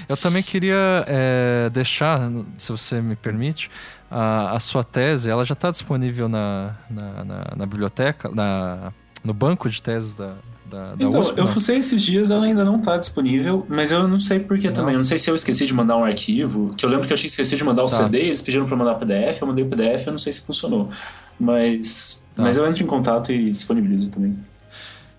Eu 0.06 0.16
também 0.16 0.42
queria 0.42 1.04
é, 1.06 1.70
deixar, 1.70 2.30
se 2.58 2.70
você 2.70 3.00
me 3.00 3.16
permite, 3.16 3.70
a, 4.10 4.52
a 4.52 4.60
sua 4.60 4.84
tese, 4.84 5.30
ela 5.30 5.42
já 5.42 5.54
está 5.54 5.70
disponível 5.70 6.28
na, 6.28 6.74
na, 6.90 7.24
na, 7.24 7.44
na, 7.56 7.66
biblioteca, 7.66 8.28
na, 8.28 8.92
no 9.24 9.32
banco 9.32 9.70
de 9.70 9.80
teses 9.80 10.14
da, 10.14 10.36
da, 10.70 10.94
da 10.94 11.04
então, 11.04 11.20
USP, 11.20 11.38
eu 11.38 11.46
fucei 11.46 11.78
esses 11.78 12.02
dias, 12.02 12.30
ela 12.30 12.44
ainda 12.44 12.64
não 12.64 12.76
está 12.76 12.96
disponível, 12.96 13.64
mas 13.68 13.92
eu 13.92 14.06
não 14.08 14.18
sei 14.18 14.40
por 14.40 14.58
que 14.58 14.70
também. 14.70 14.94
Eu 14.94 14.98
não 14.98 15.04
sei 15.04 15.18
se 15.18 15.30
eu 15.30 15.34
esqueci 15.34 15.66
de 15.66 15.74
mandar 15.74 15.96
um 15.96 16.04
arquivo, 16.04 16.74
que 16.76 16.84
eu 16.84 16.90
lembro 16.90 17.06
que 17.06 17.12
eu 17.12 17.16
tinha 17.16 17.28
esquecido 17.28 17.58
de 17.58 17.64
mandar 17.64 17.82
o 17.84 17.86
tá. 17.86 17.96
CD, 17.96 18.18
eles 18.18 18.42
pediram 18.42 18.66
para 18.66 18.76
mandar 18.76 18.94
PDF, 18.96 19.40
eu 19.40 19.46
mandei 19.46 19.64
o 19.64 19.68
PDF, 19.68 20.06
eu 20.06 20.12
não 20.12 20.18
sei 20.18 20.32
se 20.32 20.40
funcionou. 20.40 20.90
Mas, 21.38 22.20
tá. 22.34 22.42
mas 22.42 22.56
eu 22.56 22.66
entro 22.66 22.82
em 22.82 22.86
contato 22.86 23.32
e 23.32 23.50
disponibilizo 23.50 24.10
também. 24.10 24.36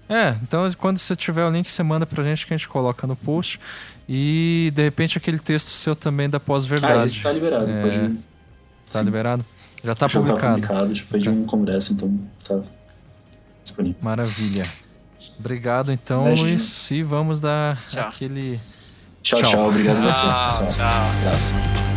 É, 0.10 0.36
então 0.42 0.72
quando 0.78 0.98
você 0.98 1.16
tiver 1.16 1.46
o 1.46 1.50
link, 1.50 1.70
você 1.70 1.84
manda 1.84 2.06
pra 2.06 2.24
gente 2.24 2.48
que 2.48 2.54
a 2.54 2.58
gente 2.58 2.68
coloca 2.68 3.06
no 3.06 3.16
post. 3.16 3.60
E 4.10 4.72
de 4.74 4.84
repente 4.84 5.18
aquele 5.18 5.38
texto 5.38 5.72
seu 5.72 5.96
também 5.96 6.30
da 6.30 6.40
pós-verdade. 6.40 7.00
Ah, 7.00 7.06
esse 7.06 7.22
tá 7.22 7.32
liberado, 7.32 7.70
é... 7.70 7.82
pode 7.82 8.18
Tá 8.92 9.00
Sim. 9.00 9.06
liberado? 9.06 9.46
Já 9.84 9.96
tá 9.96 10.08
Já 10.08 10.20
publicado. 10.20 10.62
Tá 10.62 10.68
publicado, 10.68 10.96
foi 11.06 11.20
de 11.20 11.30
um 11.30 11.46
congresso, 11.46 11.94
então 11.94 12.20
tá 12.48 12.62
disponível. 13.62 13.98
Maravilha. 14.02 14.66
Obrigado 15.40 15.92
então, 15.92 16.28
Imagina. 16.28 16.50
Luiz. 16.50 16.92
E 16.92 17.04
vamos 17.04 17.42
dar 17.42 17.78
tchau. 17.88 18.08
aquele. 18.08 18.60
Tchau, 19.22 19.42
tchau. 19.42 19.52
tchau. 19.52 19.68
Obrigado 19.70 19.98
a 19.98 20.12
vocês, 20.12 20.46
pessoal. 20.46 20.74
Tchau. 20.74 21.28
Abraço. 21.28 21.97